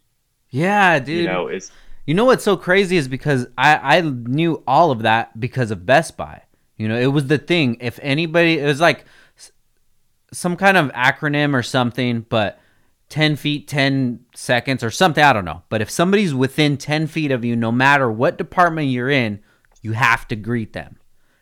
yeah 0.50 1.00
dude 1.00 1.18
You 1.24 1.26
know, 1.26 1.48
it's 1.48 1.72
You 2.06 2.14
know 2.14 2.26
what's 2.26 2.44
so 2.44 2.58
crazy 2.58 2.98
is 2.98 3.08
because 3.08 3.48
I 3.58 3.98
I 3.98 4.02
knew 4.02 4.62
all 4.68 4.92
of 4.92 5.02
that 5.04 5.40
because 5.40 5.72
of 5.72 5.86
Best 5.86 6.18
Buy. 6.18 6.42
You 6.78 6.88
know, 6.88 6.98
it 7.00 7.08
was 7.08 7.28
the 7.28 7.38
thing. 7.38 7.78
If 7.80 8.00
anybody, 8.02 8.60
it 8.60 8.66
was 8.66 8.82
like 8.82 9.06
some 10.32 10.56
kind 10.58 10.78
of 10.78 10.92
acronym 10.94 11.54
or 11.54 11.64
something, 11.64 12.26
but 12.30 12.60
10 13.10 13.36
feet, 13.36 13.68
10 13.68 14.20
seconds 14.34 14.84
or 14.84 14.90
something. 14.90 15.24
I 15.24 15.34
don't 15.34 15.46
know. 15.46 15.62
But 15.70 15.82
if 15.82 15.90
somebody's 15.90 16.34
within 16.34 16.78
10 16.78 17.08
feet 17.08 17.32
of 17.32 17.46
you, 17.46 17.56
no 17.56 17.72
matter 17.72 18.12
what 18.12 18.38
department 18.38 18.88
you're 18.90 19.10
in, 19.12 19.40
you 19.82 19.92
have 19.94 20.28
to 20.30 20.36
greet 20.36 20.74
them. 20.74 20.98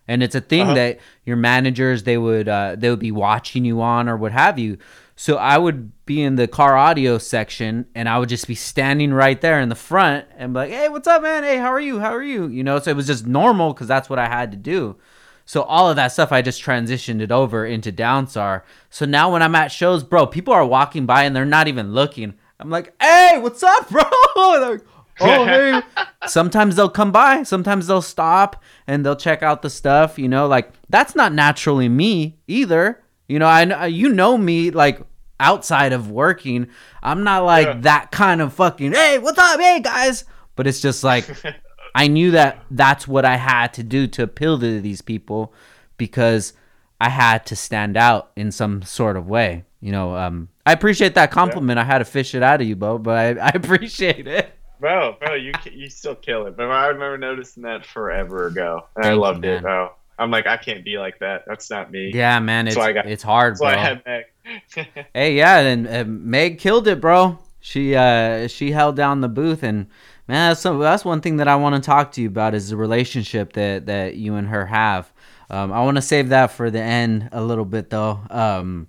And 0.07 0.21
it's 0.21 0.35
a 0.35 0.41
thing 0.41 0.63
Uh-huh. 0.63 0.73
that 0.73 0.99
your 1.25 1.37
managers 1.37 2.03
they 2.03 2.17
would 2.17 2.49
uh, 2.49 2.75
they 2.77 2.89
would 2.89 2.99
be 2.99 3.11
watching 3.13 3.63
you 3.63 3.81
on 3.81 4.09
or 4.09 4.17
what 4.17 4.33
have 4.33 4.59
you. 4.59 4.77
So 5.15 5.37
I 5.37 5.57
would 5.57 5.91
be 6.05 6.21
in 6.21 6.35
the 6.35 6.47
car 6.47 6.75
audio 6.75 7.17
section 7.17 7.85
and 7.93 8.09
I 8.09 8.17
would 8.17 8.29
just 8.29 8.47
be 8.47 8.55
standing 8.55 9.13
right 9.13 9.39
there 9.39 9.59
in 9.59 9.69
the 9.69 9.75
front 9.75 10.25
and 10.35 10.53
be 10.53 10.59
like, 10.59 10.71
"Hey, 10.71 10.89
what's 10.89 11.07
up, 11.07 11.21
man? 11.21 11.43
Hey, 11.43 11.57
how 11.57 11.71
are 11.71 11.79
you? 11.79 11.99
How 11.99 12.13
are 12.13 12.23
you?" 12.23 12.47
You 12.47 12.63
know, 12.63 12.79
so 12.79 12.91
it 12.91 12.95
was 12.95 13.07
just 13.07 13.27
normal 13.27 13.73
because 13.73 13.87
that's 13.87 14.09
what 14.09 14.19
I 14.19 14.27
had 14.27 14.51
to 14.51 14.57
do. 14.57 14.97
So 15.45 15.63
all 15.63 15.89
of 15.89 15.95
that 15.97 16.11
stuff, 16.11 16.31
I 16.31 16.41
just 16.41 16.63
transitioned 16.63 17.21
it 17.21 17.31
over 17.31 17.65
into 17.65 17.91
Downstar. 17.91 18.61
So 18.89 19.05
now 19.05 19.31
when 19.33 19.41
I'm 19.41 19.55
at 19.55 19.71
shows, 19.71 20.03
bro, 20.03 20.25
people 20.25 20.53
are 20.53 20.65
walking 20.65 21.05
by 21.05 21.23
and 21.23 21.35
they're 21.35 21.45
not 21.45 21.67
even 21.67 21.93
looking. 21.93 22.35
I'm 22.59 22.69
like, 22.69 22.93
hey, 23.01 23.37
what's 23.39 23.63
up, 23.63 23.89
bro? 23.91 24.01
Like, 24.35 24.81
oh, 25.19 25.45
hey. 25.45 25.81
Sometimes 26.27 26.75
they'll 26.75 26.89
come 26.89 27.11
by. 27.11 27.43
Sometimes 27.43 27.87
they'll 27.87 28.01
stop 28.01 28.63
and 28.87 29.05
they'll 29.05 29.15
check 29.15 29.43
out 29.43 29.61
the 29.61 29.69
stuff. 29.69 30.17
You 30.17 30.29
know, 30.29 30.47
like 30.47 30.71
that's 30.89 31.15
not 31.15 31.33
naturally 31.33 31.89
me 31.89 32.39
either. 32.47 33.00
You 33.31 33.39
know, 33.39 33.47
I 33.47 33.85
you 33.85 34.09
know 34.09 34.37
me 34.37 34.71
like 34.71 34.99
outside 35.39 35.93
of 35.93 36.11
working. 36.11 36.67
I'm 37.01 37.23
not 37.23 37.45
like 37.45 37.65
yeah. 37.65 37.79
that 37.81 38.11
kind 38.11 38.41
of 38.41 38.53
fucking. 38.53 38.91
Hey, 38.91 39.19
what's 39.19 39.39
up, 39.39 39.57
hey 39.57 39.79
guys? 39.79 40.25
But 40.57 40.67
it's 40.67 40.81
just 40.81 41.01
like 41.01 41.25
I 41.95 42.07
knew 42.07 42.31
that 42.31 42.61
that's 42.69 43.07
what 43.07 43.23
I 43.23 43.37
had 43.37 43.73
to 43.75 43.83
do 43.83 44.05
to 44.07 44.23
appeal 44.23 44.59
to 44.59 44.81
these 44.81 45.01
people 45.01 45.53
because 45.95 46.51
I 46.99 47.07
had 47.07 47.45
to 47.45 47.55
stand 47.55 47.95
out 47.95 48.31
in 48.35 48.51
some 48.51 48.81
sort 48.81 49.15
of 49.15 49.29
way. 49.29 49.63
You 49.79 49.93
know, 49.93 50.17
um, 50.17 50.49
I 50.65 50.73
appreciate 50.73 51.15
that 51.15 51.31
compliment. 51.31 51.77
Yeah. 51.77 51.83
I 51.83 51.85
had 51.85 51.99
to 51.99 52.05
fish 52.05 52.35
it 52.35 52.43
out 52.43 52.59
of 52.59 52.67
you, 52.67 52.75
Bo, 52.75 52.97
but 52.97 53.39
I, 53.39 53.45
I 53.45 53.51
appreciate 53.55 54.27
it. 54.27 54.51
Bro, 54.81 55.19
bro, 55.21 55.35
you 55.35 55.53
you 55.71 55.89
still 55.89 56.15
kill 56.15 56.47
it. 56.47 56.57
But 56.57 56.69
I 56.69 56.87
remember 56.87 57.17
noticing 57.17 57.63
that 57.63 57.85
forever 57.85 58.47
ago, 58.47 58.87
and 58.97 59.05
Thank 59.05 59.13
I 59.13 59.15
loved 59.15 59.45
you, 59.45 59.51
it, 59.51 59.61
bro. 59.61 59.91
I'm 60.21 60.29
like, 60.29 60.45
I 60.45 60.55
can't 60.57 60.85
be 60.85 60.97
like 60.99 61.17
that. 61.19 61.43
That's 61.47 61.69
not 61.69 61.91
me. 61.91 62.11
Yeah, 62.13 62.39
man, 62.39 62.67
it's 62.67 62.75
got, 62.75 63.07
it's 63.07 63.23
hard, 63.23 63.57
bro. 63.57 63.69
I 63.69 63.75
had 63.75 64.03
Meg. 64.05 64.87
hey, 65.13 65.35
yeah, 65.35 65.59
and 65.59 65.87
uh, 65.87 66.03
Meg 66.05 66.59
killed 66.59 66.87
it, 66.87 67.01
bro. 67.01 67.39
She 67.59 67.95
uh 67.95 68.47
she 68.47 68.71
held 68.71 68.95
down 68.95 69.21
the 69.21 69.29
booth, 69.29 69.63
and 69.63 69.87
man, 70.27 70.51
that's 70.51 70.61
some, 70.61 70.79
that's 70.79 71.03
one 71.03 71.21
thing 71.21 71.37
that 71.37 71.47
I 71.47 71.55
want 71.55 71.75
to 71.75 71.81
talk 71.81 72.11
to 72.13 72.21
you 72.21 72.27
about 72.27 72.53
is 72.53 72.69
the 72.69 72.77
relationship 72.77 73.53
that 73.53 73.87
that 73.87 74.15
you 74.15 74.35
and 74.35 74.47
her 74.47 74.67
have. 74.67 75.11
Um, 75.49 75.73
I 75.73 75.83
want 75.83 75.97
to 75.97 76.01
save 76.01 76.29
that 76.29 76.51
for 76.51 76.69
the 76.69 76.81
end 76.81 77.29
a 77.31 77.43
little 77.43 77.65
bit, 77.65 77.89
though. 77.89 78.19
Um, 78.29 78.87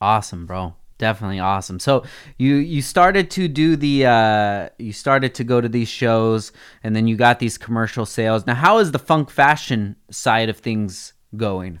awesome, 0.00 0.46
bro 0.46 0.74
definitely 1.00 1.40
awesome. 1.40 1.80
So 1.80 2.04
you 2.38 2.56
you 2.56 2.82
started 2.82 3.30
to 3.32 3.48
do 3.48 3.74
the 3.74 4.06
uh, 4.06 4.68
you 4.78 4.92
started 4.92 5.34
to 5.36 5.44
go 5.44 5.60
to 5.60 5.68
these 5.68 5.88
shows, 5.88 6.52
and 6.84 6.94
then 6.94 7.08
you 7.08 7.16
got 7.16 7.40
these 7.40 7.58
commercial 7.58 8.06
sales. 8.06 8.46
Now, 8.46 8.54
how 8.54 8.78
is 8.78 8.92
the 8.92 9.00
funk 9.00 9.30
fashion 9.30 9.96
side 10.10 10.48
of 10.48 10.58
things 10.58 11.14
going 11.36 11.80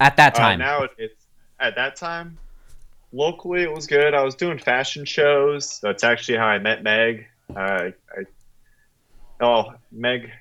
at 0.00 0.16
that 0.16 0.34
uh, 0.34 0.38
time? 0.38 0.60
Uh, 0.60 0.64
now 0.64 0.88
it's 0.98 1.26
at 1.60 1.76
that 1.76 1.94
time. 1.94 2.38
Locally, 3.12 3.62
it 3.62 3.72
was 3.72 3.86
good. 3.86 4.12
I 4.12 4.24
was 4.24 4.34
doing 4.34 4.58
fashion 4.58 5.04
shows. 5.04 5.78
That's 5.80 6.02
actually 6.02 6.38
how 6.38 6.46
I 6.46 6.58
met 6.58 6.82
Meg. 6.82 7.26
Uh, 7.54 7.90
I, 8.10 8.24
oh, 9.40 9.74
Meg. 9.92 10.32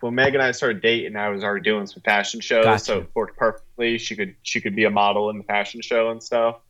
When 0.00 0.14
Meg 0.14 0.34
and 0.34 0.42
I 0.42 0.52
started 0.52 0.80
dating, 0.80 1.16
I 1.16 1.28
was 1.30 1.42
already 1.42 1.64
doing 1.64 1.86
some 1.86 2.02
fashion 2.02 2.40
shows, 2.40 2.64
gotcha. 2.64 2.84
so 2.84 2.98
it 2.98 3.10
worked 3.14 3.36
perfectly. 3.36 3.98
She 3.98 4.14
could 4.14 4.36
she 4.42 4.60
could 4.60 4.76
be 4.76 4.84
a 4.84 4.90
model 4.90 5.30
in 5.30 5.38
the 5.38 5.44
fashion 5.44 5.80
show 5.80 6.10
and 6.10 6.22
stuff. 6.22 6.60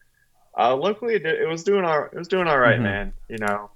Uh, 0.59 0.75
locally, 0.75 1.15
it, 1.15 1.25
it, 1.25 1.49
was 1.49 1.63
doing 1.63 1.85
all 1.85 2.09
it 2.13 2.19
was 2.19 2.27
doing 2.27 2.49
all 2.49 2.59
right, 2.59 2.75
mm-hmm. 2.75 2.83
man. 2.83 3.13
You 3.29 3.39
know, 3.39 3.71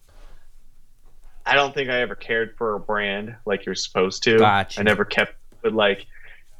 I 1.47 1.55
don't 1.55 1.73
think 1.73 1.91
I 1.91 2.01
ever 2.01 2.17
cared 2.17 2.57
for 2.57 2.75
a 2.75 2.81
brand 2.81 3.37
like 3.47 3.65
you're 3.67 3.77
supposed 3.77 4.25
to. 4.25 4.39
Gotcha. 4.39 4.81
I 4.81 4.83
never 4.83 5.05
kept 5.05 5.37
with 5.63 5.75
like, 5.75 6.07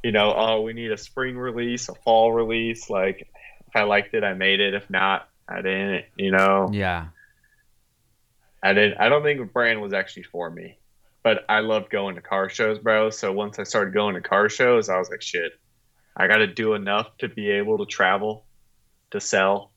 you 0.01 0.13
know, 0.13 0.33
oh, 0.33 0.61
we 0.61 0.71
need 0.71 0.91
a 0.93 0.97
spring 0.97 1.37
release, 1.37 1.89
a 1.89 1.93
fall 1.93 2.31
release. 2.31 2.89
Like, 2.89 3.27
if 3.67 3.75
I 3.75 3.83
liked 3.83 4.13
it, 4.13 4.23
I 4.23 4.33
made 4.33 4.61
it. 4.61 4.73
If 4.73 4.89
not, 4.89 5.27
I 5.45 5.57
didn't. 5.57 6.05
You 6.15 6.31
know. 6.31 6.69
Yeah. 6.71 7.07
I 8.63 8.71
didn't. 8.71 9.01
I 9.01 9.09
don't 9.09 9.23
think 9.23 9.41
a 9.41 9.45
brand 9.45 9.81
was 9.81 9.91
actually 9.91 10.23
for 10.23 10.49
me, 10.49 10.77
but 11.21 11.43
I 11.49 11.59
loved 11.59 11.89
going 11.89 12.15
to 12.15 12.21
car 12.21 12.47
shows, 12.47 12.79
bro. 12.79 13.09
So 13.09 13.33
once 13.33 13.59
I 13.59 13.63
started 13.63 13.93
going 13.93 14.15
to 14.15 14.21
car 14.21 14.47
shows, 14.47 14.87
I 14.87 14.97
was 14.97 15.09
like, 15.09 15.21
shit, 15.21 15.51
I 16.15 16.27
got 16.27 16.37
to 16.37 16.47
do 16.47 16.75
enough 16.75 17.17
to 17.17 17.27
be 17.27 17.51
able 17.51 17.79
to 17.79 17.85
travel, 17.85 18.45
to 19.11 19.19
sell, 19.19 19.72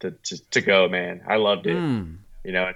to, 0.00 0.10
to, 0.10 0.50
to 0.50 0.60
go, 0.60 0.88
man. 0.88 1.22
I 1.28 1.36
loved 1.36 1.66
it. 1.66 1.76
Mm. 1.76 2.18
You 2.44 2.52
know. 2.52 2.72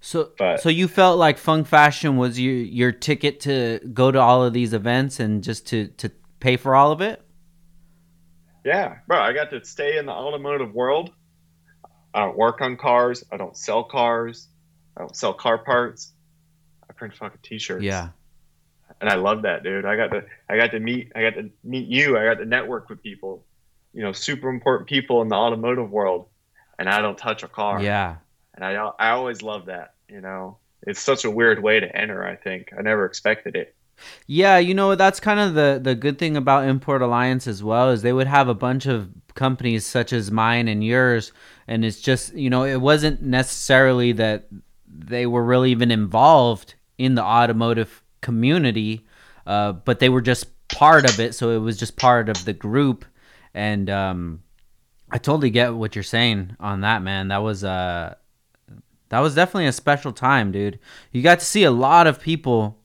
So, 0.00 0.30
but, 0.38 0.60
so 0.60 0.68
you 0.68 0.88
felt 0.88 1.18
like 1.18 1.36
Funk 1.36 1.66
Fashion 1.66 2.16
was 2.16 2.40
your 2.40 2.54
your 2.54 2.92
ticket 2.92 3.40
to 3.40 3.80
go 3.92 4.10
to 4.10 4.18
all 4.18 4.42
of 4.44 4.52
these 4.52 4.72
events 4.72 5.20
and 5.20 5.42
just 5.42 5.66
to 5.68 5.88
to 5.98 6.10
pay 6.40 6.56
for 6.56 6.74
all 6.74 6.90
of 6.90 7.00
it. 7.00 7.22
Yeah, 8.64 8.96
bro. 9.06 9.18
I 9.20 9.32
got 9.32 9.50
to 9.50 9.64
stay 9.64 9.98
in 9.98 10.06
the 10.06 10.12
automotive 10.12 10.74
world. 10.74 11.10
I 12.12 12.20
don't 12.20 12.36
work 12.36 12.60
on 12.60 12.76
cars. 12.76 13.24
I 13.30 13.36
don't 13.36 13.56
sell 13.56 13.84
cars. 13.84 14.48
I 14.96 15.00
don't 15.00 15.14
sell 15.16 15.32
car 15.32 15.58
parts. 15.58 16.12
I 16.88 16.92
print 16.92 17.14
fucking 17.14 17.38
t-shirts. 17.42 17.84
Yeah. 17.84 18.08
And 19.00 19.08
I 19.08 19.14
love 19.14 19.42
that, 19.42 19.62
dude. 19.62 19.84
I 19.84 19.96
got 19.96 20.08
to 20.08 20.24
I 20.48 20.56
got 20.56 20.72
to 20.72 20.80
meet 20.80 21.12
I 21.14 21.22
got 21.22 21.34
to 21.34 21.50
meet 21.62 21.88
you. 21.88 22.18
I 22.18 22.24
got 22.24 22.38
to 22.38 22.44
network 22.44 22.88
with 22.88 23.02
people 23.02 23.44
you 23.92 24.02
know 24.02 24.12
super 24.12 24.48
important 24.48 24.88
people 24.88 25.22
in 25.22 25.28
the 25.28 25.34
automotive 25.34 25.90
world, 25.90 26.26
and 26.78 26.88
I 26.88 27.00
don't 27.00 27.18
touch 27.18 27.42
a 27.42 27.48
car. 27.48 27.82
Yeah, 27.82 28.16
and 28.54 28.64
I 28.64 28.72
I 28.98 29.10
always 29.10 29.42
love 29.42 29.66
that. 29.66 29.94
You 30.08 30.20
know, 30.20 30.58
it's 30.82 31.00
such 31.00 31.24
a 31.24 31.30
weird 31.30 31.62
way 31.62 31.80
to 31.80 31.96
enter. 31.96 32.24
I 32.24 32.36
think 32.36 32.72
I 32.76 32.82
never 32.82 33.04
expected 33.04 33.56
it. 33.56 33.74
Yeah, 34.26 34.58
you 34.58 34.74
know 34.74 34.94
that's 34.94 35.20
kind 35.20 35.40
of 35.40 35.54
the 35.54 35.80
the 35.82 35.94
good 35.94 36.18
thing 36.18 36.36
about 36.36 36.68
Import 36.68 37.02
Alliance 37.02 37.46
as 37.46 37.62
well 37.62 37.90
is 37.90 38.02
they 38.02 38.12
would 38.12 38.26
have 38.26 38.48
a 38.48 38.54
bunch 38.54 38.86
of 38.86 39.10
companies 39.34 39.84
such 39.84 40.12
as 40.12 40.30
mine 40.30 40.68
and 40.68 40.84
yours, 40.84 41.32
and 41.68 41.84
it's 41.84 42.00
just 42.00 42.34
you 42.34 42.50
know 42.50 42.64
it 42.64 42.80
wasn't 42.80 43.22
necessarily 43.22 44.12
that 44.12 44.48
they 44.86 45.26
were 45.26 45.44
really 45.44 45.70
even 45.70 45.90
involved 45.90 46.74
in 46.98 47.14
the 47.14 47.22
automotive 47.22 48.02
community, 48.20 49.06
uh, 49.46 49.72
but 49.72 49.98
they 49.98 50.08
were 50.08 50.20
just 50.20 50.46
part 50.68 51.04
of 51.04 51.18
it. 51.20 51.34
So 51.34 51.50
it 51.50 51.58
was 51.58 51.76
just 51.76 51.96
part 51.96 52.28
of 52.28 52.44
the 52.44 52.52
group, 52.52 53.04
and 53.54 53.90
um, 53.90 54.42
I 55.10 55.18
totally 55.18 55.50
get 55.50 55.74
what 55.74 55.94
you're 55.94 56.02
saying 56.02 56.56
on 56.60 56.82
that, 56.82 57.02
man. 57.02 57.28
That 57.28 57.38
was 57.38 57.64
uh, 57.64 58.14
that 59.08 59.20
was 59.20 59.34
definitely 59.34 59.66
a 59.66 59.72
special 59.72 60.12
time, 60.12 60.52
dude. 60.52 60.78
You 61.12 61.22
got 61.22 61.40
to 61.40 61.44
see 61.44 61.64
a 61.64 61.70
lot 61.70 62.06
of 62.06 62.20
people 62.20 62.78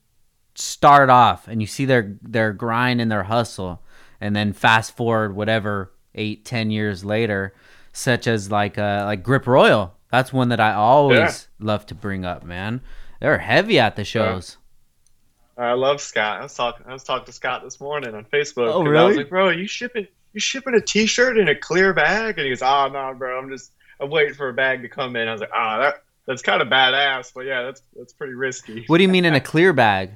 start 0.56 1.10
off, 1.10 1.48
and 1.48 1.62
you 1.62 1.68
see 1.68 1.86
their 1.86 2.18
their 2.22 2.52
grind 2.54 3.00
and 3.00 3.12
their 3.12 3.24
hustle, 3.24 3.84
and 4.20 4.36
then 4.36 4.54
fast 4.54 4.96
forward 4.96 5.36
whatever 5.36 5.94
eight, 6.16 6.46
ten 6.46 6.72
years 6.72 7.06
later, 7.06 7.54
such 7.94 8.28
as 8.28 8.52
like 8.52 8.78
uh, 8.78 9.04
like 9.06 9.24
Grip 9.24 9.46
Royal. 9.46 9.96
That's 10.12 10.34
one 10.34 10.50
that 10.50 10.60
I 10.60 10.74
always 10.74 11.18
yeah. 11.60 11.66
love 11.66 11.86
to 11.88 11.96
bring 11.96 12.26
up, 12.26 12.44
man. 12.44 12.82
They're 13.20 13.38
heavy 13.38 13.80
at 13.80 13.96
the 13.96 14.04
shows. 14.04 14.58
I 15.58 15.74
love 15.74 16.02
Scott. 16.02 16.40
I 16.40 16.44
was 16.44 16.54
talking. 16.54 16.86
I 16.88 16.94
was 16.94 17.04
talking 17.04 17.26
to 17.26 17.32
Scott 17.32 17.64
this 17.64 17.80
morning 17.80 18.14
on 18.14 18.26
Facebook. 18.26 18.74
Oh, 18.74 18.84
really? 18.84 18.98
I 18.98 19.08
was 19.08 19.18
like, 19.18 19.30
bro, 19.30 19.48
are 19.48 19.54
you 19.54 19.68
shipping? 19.68 20.08
You 20.36 20.42
shipping 20.42 20.76
a 20.76 20.82
T-shirt 20.82 21.38
in 21.38 21.48
a 21.48 21.56
clear 21.56 21.94
bag? 21.94 22.38
And 22.38 22.46
he 22.46 22.52
goes, 22.52 22.62
oh 22.62 22.90
no, 22.90 23.14
bro, 23.18 23.40
I'm 23.40 23.50
just 23.50 23.72
I'm 24.00 24.10
waiting 24.10 24.36
for 24.36 24.50
a 24.50 24.54
bag 24.54 24.82
to 24.84 24.90
come 24.90 25.16
in. 25.16 25.28
I 25.28 25.32
was 25.32 25.42
like, 25.42 25.52
ah, 25.54 25.78
oh, 25.78 25.82
that 25.82 26.04
that's 26.28 26.42
kind 26.42 26.62
of 26.62 26.68
badass, 26.68 27.32
but 27.34 27.46
yeah, 27.46 27.64
that's 27.64 27.82
that's 27.96 28.14
pretty 28.14 28.34
risky. 28.34 28.84
What 28.88 28.98
do 28.98 29.04
you 29.04 29.10
mean 29.10 29.26
in 29.26 29.34
a 29.34 29.42
clear 29.42 29.74
bag? 29.74 30.12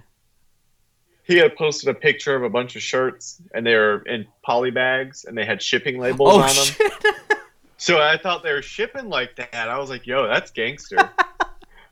He 1.24 1.38
had 1.38 1.56
posted 1.56 1.90
a 1.90 1.94
picture 1.94 2.36
of 2.36 2.44
a 2.44 2.50
bunch 2.50 2.76
of 2.76 2.82
shirts, 2.82 3.42
and 3.54 3.66
they 3.66 3.76
were 3.76 4.02
in 4.02 4.28
poly 4.44 4.72
bags, 4.72 5.26
and 5.26 5.38
they 5.38 5.46
had 5.46 5.62
shipping 5.62 6.00
labels 6.00 6.34
oh, 6.34 6.40
on 6.42 6.50
them. 6.56 7.14
so 7.78 8.02
I 8.02 8.18
thought 8.18 8.42
they 8.42 8.52
were 8.52 8.64
shipping 8.64 9.10
like 9.10 9.36
that. 9.36 9.70
I 9.70 9.78
was 9.78 9.92
like, 9.92 10.08
yo, 10.08 10.28
that's 10.28 10.50
gangster. 10.50 10.98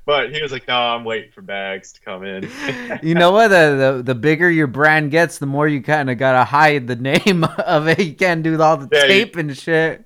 But 0.07 0.33
he 0.33 0.41
was 0.41 0.53
like, 0.53 0.65
"No, 0.69 0.73
I'm 0.73 1.03
waiting 1.03 1.31
for 1.31 1.41
bags 1.41 1.91
to 1.91 1.99
come 1.99 2.23
in." 2.23 2.49
you 3.03 3.13
know 3.13 3.33
what? 3.33 3.49
The, 3.49 3.97
the, 3.97 4.03
the 4.03 4.15
bigger 4.15 4.49
your 4.49 4.65
brand 4.65 5.11
gets, 5.11 5.37
the 5.37 5.45
more 5.45 5.67
you 5.67 5.81
kind 5.81 6.09
of 6.09 6.17
gotta 6.17 6.45
hide 6.45 6.87
the 6.87 6.95
name 7.25 7.43
of 7.43 7.89
it. 7.89 7.99
You 7.99 8.13
can't 8.13 8.41
do 8.41 8.59
all 8.61 8.77
the 8.77 8.87
yeah, 8.89 9.05
tape 9.05 9.35
you, 9.35 9.41
and 9.41 9.57
shit. 9.57 10.05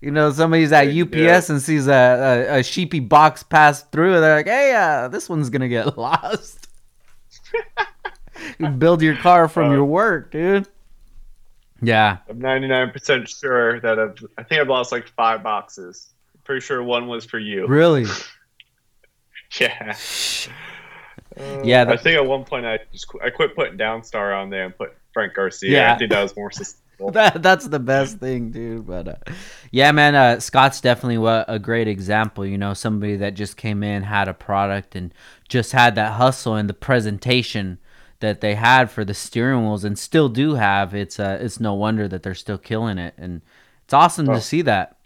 You 0.00 0.12
know, 0.12 0.32
somebody's 0.32 0.72
at 0.72 0.88
UPS 0.88 1.14
yeah. 1.14 1.42
and 1.50 1.60
sees 1.60 1.88
a, 1.88 1.92
a, 1.92 2.58
a, 2.60 2.62
sheepy 2.62 3.00
box 3.00 3.42
pass 3.42 3.82
through, 3.82 4.14
and 4.14 4.22
they're 4.22 4.36
like, 4.36 4.46
"Hey, 4.46 4.74
uh, 4.74 5.08
this 5.08 5.28
one's 5.28 5.50
gonna 5.50 5.68
get 5.68 5.98
lost." 5.98 6.66
you 8.58 8.68
build 8.68 9.02
your 9.02 9.16
car 9.16 9.46
from 9.46 9.68
uh, 9.68 9.74
your 9.74 9.84
work, 9.84 10.30
dude. 10.30 10.66
Yeah, 11.82 12.16
I'm 12.30 12.40
99% 12.40 13.28
sure 13.28 13.78
that 13.80 13.98
I've, 13.98 14.24
I 14.38 14.42
think 14.42 14.62
I've 14.62 14.68
lost 14.68 14.90
like 14.90 15.06
five 15.06 15.42
boxes. 15.42 16.14
I'm 16.34 16.40
pretty 16.44 16.62
sure 16.62 16.82
one 16.82 17.08
was 17.08 17.26
for 17.26 17.38
you. 17.38 17.66
Really? 17.66 18.06
Yeah. 19.60 19.96
Uh, 21.38 21.62
yeah, 21.62 21.84
I 21.88 21.96
think 21.96 22.16
at 22.16 22.26
one 22.26 22.44
point 22.44 22.66
I 22.66 22.80
just 22.92 23.06
I 23.22 23.30
quit 23.30 23.54
putting 23.54 23.78
Downstar 23.78 24.36
on 24.36 24.50
there 24.50 24.64
and 24.64 24.76
put 24.76 24.96
Frank 25.12 25.34
Garcia. 25.34 25.70
Yeah, 25.70 25.94
I 25.94 25.98
think 25.98 26.10
that 26.10 26.22
was 26.22 26.36
more 26.36 26.50
sustainable. 26.50 26.78
that, 27.12 27.42
that's 27.42 27.68
the 27.68 27.78
best 27.78 28.18
thing, 28.18 28.50
dude. 28.50 28.86
But 28.86 29.08
uh, 29.08 29.32
yeah, 29.70 29.92
man, 29.92 30.14
uh, 30.14 30.40
Scott's 30.40 30.80
definitely 30.80 31.24
a 31.48 31.58
great 31.58 31.86
example. 31.86 32.44
You 32.44 32.58
know, 32.58 32.74
somebody 32.74 33.16
that 33.16 33.34
just 33.34 33.56
came 33.56 33.82
in, 33.82 34.02
had 34.02 34.26
a 34.26 34.34
product, 34.34 34.96
and 34.96 35.14
just 35.48 35.72
had 35.72 35.94
that 35.94 36.12
hustle 36.12 36.54
and 36.54 36.68
the 36.68 36.74
presentation 36.74 37.78
that 38.20 38.40
they 38.40 38.56
had 38.56 38.90
for 38.90 39.04
the 39.04 39.14
steering 39.14 39.62
wheels, 39.62 39.84
and 39.84 39.98
still 39.98 40.28
do 40.28 40.54
have. 40.54 40.94
It's 40.94 41.20
uh, 41.20 41.38
it's 41.40 41.60
no 41.60 41.74
wonder 41.74 42.08
that 42.08 42.22
they're 42.22 42.34
still 42.34 42.58
killing 42.58 42.98
it, 42.98 43.14
and 43.16 43.42
it's 43.84 43.94
awesome 43.94 44.28
oh. 44.28 44.34
to 44.34 44.40
see 44.40 44.62
that. 44.62 44.96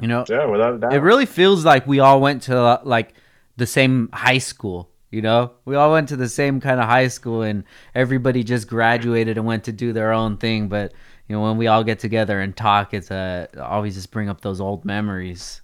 You 0.00 0.08
know, 0.08 0.24
yeah, 0.28 0.46
without 0.46 0.74
a 0.74 0.78
doubt. 0.78 0.92
It 0.94 1.00
really 1.00 1.26
feels 1.26 1.64
like 1.64 1.86
we 1.86 2.00
all 2.00 2.20
went 2.20 2.42
to 2.44 2.80
like 2.84 3.14
the 3.56 3.66
same 3.66 4.08
high 4.12 4.38
school. 4.38 4.90
You 5.10 5.22
know, 5.22 5.52
we 5.64 5.76
all 5.76 5.92
went 5.92 6.08
to 6.08 6.16
the 6.16 6.28
same 6.28 6.60
kind 6.60 6.80
of 6.80 6.86
high 6.86 7.06
school, 7.06 7.42
and 7.42 7.62
everybody 7.94 8.42
just 8.42 8.66
graduated 8.66 9.38
and 9.38 9.46
went 9.46 9.64
to 9.64 9.72
do 9.72 9.92
their 9.92 10.12
own 10.12 10.38
thing. 10.38 10.68
But 10.68 10.92
you 11.28 11.36
know, 11.36 11.42
when 11.42 11.56
we 11.56 11.68
all 11.68 11.84
get 11.84 12.00
together 12.00 12.40
and 12.40 12.56
talk, 12.56 12.92
it's 12.92 13.10
uh, 13.10 13.46
always 13.60 13.94
just 13.94 14.10
bring 14.10 14.28
up 14.28 14.40
those 14.40 14.60
old 14.60 14.84
memories. 14.84 15.60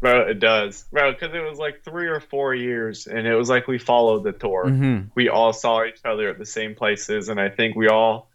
Bro, 0.00 0.28
it 0.28 0.40
does, 0.40 0.84
bro, 0.90 1.12
because 1.12 1.34
it 1.34 1.40
was 1.40 1.58
like 1.58 1.84
three 1.84 2.08
or 2.08 2.20
four 2.20 2.54
years, 2.54 3.06
and 3.06 3.26
it 3.26 3.34
was 3.34 3.48
like 3.48 3.66
we 3.66 3.78
followed 3.78 4.24
the 4.24 4.32
tour. 4.32 4.66
Mhm. 4.66 5.10
We 5.14 5.28
all 5.28 5.52
saw 5.52 5.84
each 5.84 6.00
other 6.04 6.28
at 6.28 6.38
the 6.38 6.46
same 6.46 6.74
places, 6.74 7.28
and 7.28 7.40
I 7.40 7.48
think 7.48 7.76
we 7.76 7.88
all 7.88 8.30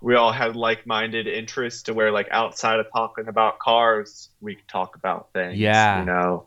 we 0.00 0.14
all 0.14 0.32
had 0.32 0.54
like-minded 0.54 1.26
interests 1.26 1.82
to 1.84 1.94
where, 1.94 2.12
like, 2.12 2.28
outside 2.30 2.78
of 2.78 2.86
talking 2.92 3.26
about 3.26 3.58
cars, 3.58 4.28
we 4.40 4.54
could 4.54 4.68
talk 4.68 4.94
about 4.94 5.32
things. 5.32 5.58
Yeah. 5.58 6.00
you 6.00 6.06
know, 6.06 6.46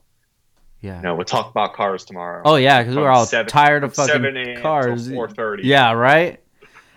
Yeah. 0.81 0.99
know, 1.01 1.15
we'll 1.15 1.25
talk 1.25 1.49
about 1.51 1.73
cars 1.73 2.03
tomorrow. 2.05 2.41
Oh 2.43 2.55
yeah, 2.55 2.81
because 2.81 2.95
we're 2.95 3.09
all 3.09 3.25
seven- 3.25 3.49
tired 3.49 3.83
of 3.83 3.93
fucking 3.93 4.23
7 4.23 4.61
cars. 4.61 5.07
4:30. 5.09 5.59
Yeah, 5.63 5.91
right. 5.91 6.39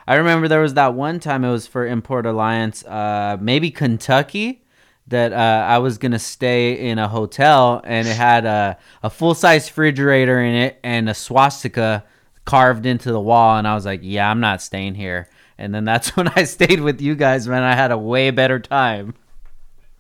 I 0.07 0.17
remember 0.17 0.49
there 0.49 0.61
was 0.61 0.75
that 0.75 0.95
one 0.95 1.21
time 1.21 1.45
it 1.45 1.51
was 1.51 1.67
for 1.67 1.87
Import 1.87 2.27
Alliance, 2.27 2.85
uh, 2.85 3.37
maybe 3.41 3.71
Kentucky, 3.71 4.63
that 5.09 5.33
uh, 5.33 5.67
I 5.67 5.79
was 5.79 5.99
gonna 5.99 6.19
stay 6.19 6.89
in 6.89 6.99
a 6.99 7.09
hotel 7.09 7.81
and 7.85 8.07
it 8.09 8.17
had 8.17 8.45
a, 8.47 8.79
a 9.03 9.11
full 9.11 9.35
size 9.35 9.69
refrigerator 9.69 10.41
in 10.41 10.55
it 10.55 10.79
and 10.83 11.09
a 11.09 11.15
swastika 11.15 12.05
carved 12.47 12.85
into 12.87 13.11
the 13.13 13.21
wall, 13.21 13.57
and 13.59 13.67
I 13.67 13.75
was 13.75 13.87
like, 13.87 14.01
yeah, 14.03 14.31
I'm 14.31 14.41
not 14.41 14.61
staying 14.63 14.95
here. 14.95 15.29
And 15.59 15.75
then 15.75 15.85
that's 15.85 16.09
when 16.17 16.29
I 16.29 16.45
stayed 16.45 16.81
with 16.81 17.01
you 17.01 17.15
guys, 17.15 17.47
man. 17.49 17.63
I 17.63 17.75
had 17.75 17.91
a 17.91 17.99
way 17.99 18.31
better 18.31 18.59
time. 18.59 19.15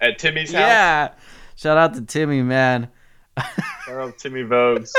At 0.01 0.19
Timmy's 0.19 0.53
house. 0.53 0.61
Yeah. 0.61 1.09
Shout 1.57 1.79
out 1.79 1.95
to 1.95 2.03
Timmy, 2.03 2.43
man. 2.43 2.89
Shout 3.87 4.01
out 4.01 4.19
Timmy 4.19 4.43
Vogues. 4.43 4.93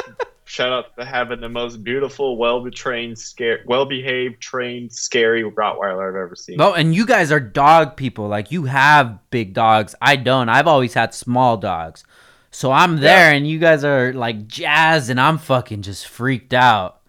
Shout 0.45 0.71
out 0.71 0.95
to 0.97 1.05
having 1.05 1.41
the 1.41 1.49
most 1.49 1.83
beautiful, 1.83 2.37
well-trained, 2.37 3.17
scare, 3.17 3.63
well-behaved, 3.65 4.39
trained, 4.39 4.91
scary 4.91 5.43
Rottweiler 5.43 6.07
I've 6.07 6.15
ever 6.15 6.35
seen. 6.35 6.57
No, 6.57 6.73
and 6.73 6.93
you 6.93 7.05
guys 7.05 7.31
are 7.31 7.39
dog 7.39 7.97
people. 7.97 8.27
Like 8.27 8.51
you 8.51 8.65
have 8.65 9.17
big 9.31 9.53
dogs. 9.53 9.95
I 10.01 10.15
don't. 10.17 10.49
I've 10.49 10.67
always 10.67 10.93
had 10.93 11.13
small 11.15 11.57
dogs. 11.57 12.03
So 12.51 12.71
I'm 12.71 13.01
there 13.01 13.33
and 13.33 13.45
you 13.45 13.59
guys 13.59 13.83
are 13.83 14.13
like 14.13 14.47
jazzed 14.47 15.09
and 15.09 15.19
I'm 15.19 15.39
fucking 15.39 15.81
just 15.81 16.07
freaked 16.07 16.53
out. 16.53 17.01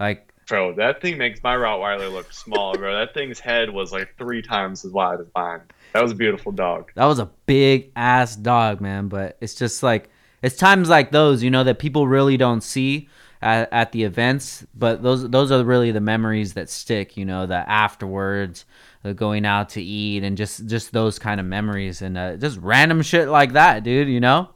Like 0.00 0.32
Bro, 0.46 0.76
that 0.76 1.02
thing 1.02 1.18
makes 1.18 1.42
my 1.42 1.56
Rottweiler 1.56 2.10
look 2.10 2.32
small, 2.32 2.76
bro. 2.76 2.94
That 2.94 3.12
thing's 3.14 3.40
head 3.40 3.68
was 3.68 3.90
like 3.92 4.16
three 4.16 4.42
times 4.42 4.84
as 4.84 4.92
wide 4.92 5.20
as 5.20 5.26
mine. 5.34 5.60
That 5.92 6.02
was 6.02 6.12
a 6.12 6.14
beautiful 6.14 6.52
dog. 6.52 6.92
that 6.94 7.04
was 7.06 7.18
a 7.18 7.28
big 7.46 7.90
ass 7.96 8.36
dog, 8.36 8.80
man, 8.80 9.08
but 9.08 9.36
it's 9.40 9.54
just 9.54 9.82
like 9.82 10.08
it's 10.42 10.56
times 10.56 10.88
like 10.88 11.10
those, 11.10 11.42
you 11.42 11.50
know, 11.50 11.64
that 11.64 11.78
people 11.78 12.06
really 12.06 12.36
don't 12.36 12.62
see 12.62 13.08
at, 13.42 13.72
at 13.72 13.92
the 13.92 14.04
events, 14.04 14.66
but 14.74 15.02
those 15.02 15.28
those 15.30 15.50
are 15.52 15.64
really 15.64 15.90
the 15.90 16.00
memories 16.00 16.54
that 16.54 16.70
stick, 16.70 17.16
you 17.16 17.24
know, 17.24 17.46
the 17.46 17.68
afterwards, 17.68 18.64
the 19.02 19.14
going 19.14 19.44
out 19.44 19.70
to 19.70 19.82
eat 19.82 20.22
and 20.22 20.36
just 20.36 20.66
just 20.66 20.92
those 20.92 21.18
kind 21.18 21.40
of 21.40 21.46
memories 21.46 22.02
and 22.02 22.16
uh, 22.16 22.36
just 22.36 22.58
random 22.58 23.02
shit 23.02 23.28
like 23.28 23.52
that, 23.52 23.82
dude, 23.82 24.08
you 24.08 24.20
know? 24.20 24.50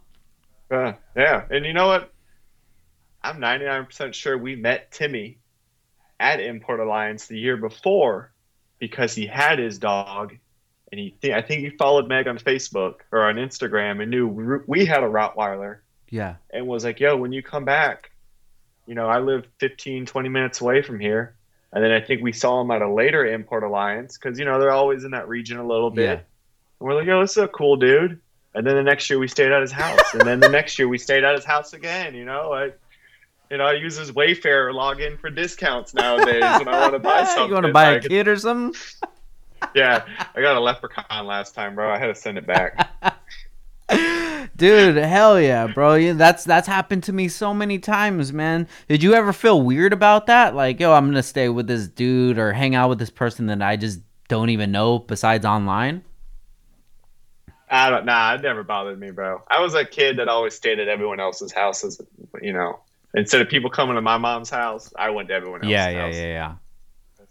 Uh, 0.70 0.92
yeah, 1.16 1.44
and 1.50 1.64
you 1.64 1.72
know 1.72 1.88
what? 1.88 2.12
I'm 3.22 3.38
99% 3.38 4.14
sure 4.14 4.38
we 4.38 4.56
met 4.56 4.92
Timmy 4.92 5.38
at 6.18 6.40
Import 6.40 6.80
Alliance 6.80 7.26
the 7.26 7.38
year 7.38 7.56
before 7.56 8.32
because 8.78 9.14
he 9.14 9.26
had 9.26 9.58
his 9.58 9.78
dog, 9.78 10.36
and 10.92 10.98
he 11.00 11.10
th- 11.22 11.34
I 11.34 11.42
think 11.42 11.62
he 11.62 11.70
followed 11.70 12.08
Meg 12.08 12.26
on 12.26 12.38
Facebook 12.38 12.96
or 13.12 13.22
on 13.28 13.36
Instagram 13.36 14.00
and 14.02 14.10
knew 14.10 14.26
we- 14.66 14.84
had 14.86 15.02
a 15.02 15.06
Rottweiler 15.08 15.78
Yeah. 16.08 16.34
and 16.52 16.66
was 16.66 16.84
like, 16.84 17.00
"Yo, 17.00 17.16
when 17.16 17.32
you 17.32 17.42
come 17.42 17.64
back, 17.64 18.10
you 18.86 18.94
know, 18.94 19.06
I 19.06 19.18
live 19.20 19.46
15, 19.58 20.06
20 20.06 20.28
minutes 20.28 20.60
away 20.60 20.82
from 20.82 20.98
here." 21.00 21.34
And 21.72 21.84
then 21.84 21.92
I 21.92 22.00
think 22.00 22.22
we 22.22 22.32
saw 22.32 22.60
him 22.60 22.70
at 22.72 22.82
a 22.82 22.92
later 22.92 23.24
Import 23.24 23.62
Alliance 23.62 24.18
because 24.18 24.38
you 24.38 24.44
know 24.44 24.58
they're 24.58 24.72
always 24.72 25.04
in 25.04 25.12
that 25.12 25.28
region 25.28 25.58
a 25.58 25.66
little 25.66 25.90
bit. 25.90 26.02
Yeah. 26.04 26.12
And 26.12 26.22
we're 26.80 26.94
like, 26.94 27.06
"Yo, 27.06 27.20
this 27.20 27.32
is 27.32 27.36
a 27.44 27.48
cool 27.48 27.76
dude." 27.76 28.20
And 28.54 28.66
then 28.66 28.74
the 28.74 28.82
next 28.82 29.08
year 29.08 29.20
we 29.20 29.28
stayed 29.28 29.52
at 29.52 29.60
his 29.62 29.70
house, 29.70 30.12
and 30.14 30.22
then 30.22 30.40
the 30.40 30.48
next 30.48 30.76
year 30.80 30.88
we 30.88 30.98
stayed 30.98 31.22
at 31.22 31.36
his 31.36 31.44
house 31.44 31.72
again. 31.72 32.14
You 32.14 32.24
know, 32.24 32.50
like. 32.50 32.78
You 33.52 33.56
know, 33.58 33.64
I 33.64 33.72
use 33.72 33.96
his 33.96 34.12
Wayfair 34.12 34.72
login 34.72 35.18
for 35.18 35.28
discounts 35.28 35.92
nowadays 35.92 36.40
when 36.40 36.68
I 36.68 36.82
want 36.82 36.92
to 36.92 37.00
buy 37.00 37.24
something. 37.24 37.48
you 37.48 37.54
want 37.54 37.66
to 37.66 37.72
buy 37.72 37.90
a 37.90 37.92
like, 37.94 38.04
kid 38.04 38.28
or 38.28 38.36
something? 38.36 38.80
Yeah, 39.74 40.04
I 40.34 40.40
got 40.40 40.56
a 40.56 40.60
leprechaun 40.60 41.26
last 41.26 41.54
time, 41.54 41.74
bro. 41.74 41.90
I 41.90 41.98
had 41.98 42.08
to 42.08 42.14
send 42.14 42.38
it 42.38 42.46
back. 42.46 42.88
Dude, 44.56 44.96
hell 44.96 45.40
yeah, 45.40 45.66
bro. 45.66 45.94
Yeah, 45.94 46.12
that's 46.12 46.44
that's 46.44 46.66
happened 46.68 47.02
to 47.04 47.12
me 47.12 47.28
so 47.28 47.54
many 47.54 47.78
times, 47.78 48.32
man. 48.32 48.68
Did 48.88 49.02
you 49.02 49.14
ever 49.14 49.32
feel 49.32 49.62
weird 49.62 49.92
about 49.92 50.26
that? 50.26 50.54
Like, 50.54 50.78
yo, 50.80 50.92
I'm 50.92 51.06
gonna 51.06 51.22
stay 51.22 51.48
with 51.48 51.66
this 51.66 51.88
dude 51.88 52.38
or 52.38 52.52
hang 52.52 52.74
out 52.74 52.88
with 52.88 52.98
this 52.98 53.10
person 53.10 53.46
that 53.46 53.62
I 53.62 53.76
just 53.76 54.00
don't 54.28 54.50
even 54.50 54.70
know 54.70 54.98
besides 55.00 55.44
online? 55.44 56.04
I 57.68 57.90
don't. 57.90 58.04
Nah, 58.04 58.34
it 58.34 58.42
never 58.42 58.62
bothered 58.64 58.98
me, 58.98 59.10
bro. 59.10 59.42
I 59.48 59.60
was 59.60 59.74
a 59.74 59.84
kid 59.84 60.18
that 60.18 60.28
always 60.28 60.54
stayed 60.54 60.78
at 60.78 60.88
everyone 60.88 61.20
else's 61.20 61.52
houses. 61.52 62.00
You 62.42 62.52
know, 62.52 62.80
instead 63.14 63.40
of 63.40 63.48
people 63.48 63.70
coming 63.70 63.94
to 63.96 64.02
my 64.02 64.18
mom's 64.18 64.50
house, 64.50 64.92
I 64.96 65.10
went 65.10 65.28
to 65.28 65.34
everyone 65.34 65.60
else's 65.62 65.70
Yeah, 65.72 65.88
yeah, 65.88 66.06
house. 66.06 66.14
yeah, 66.16 66.22
yeah. 66.26 66.48
Was 66.48 66.58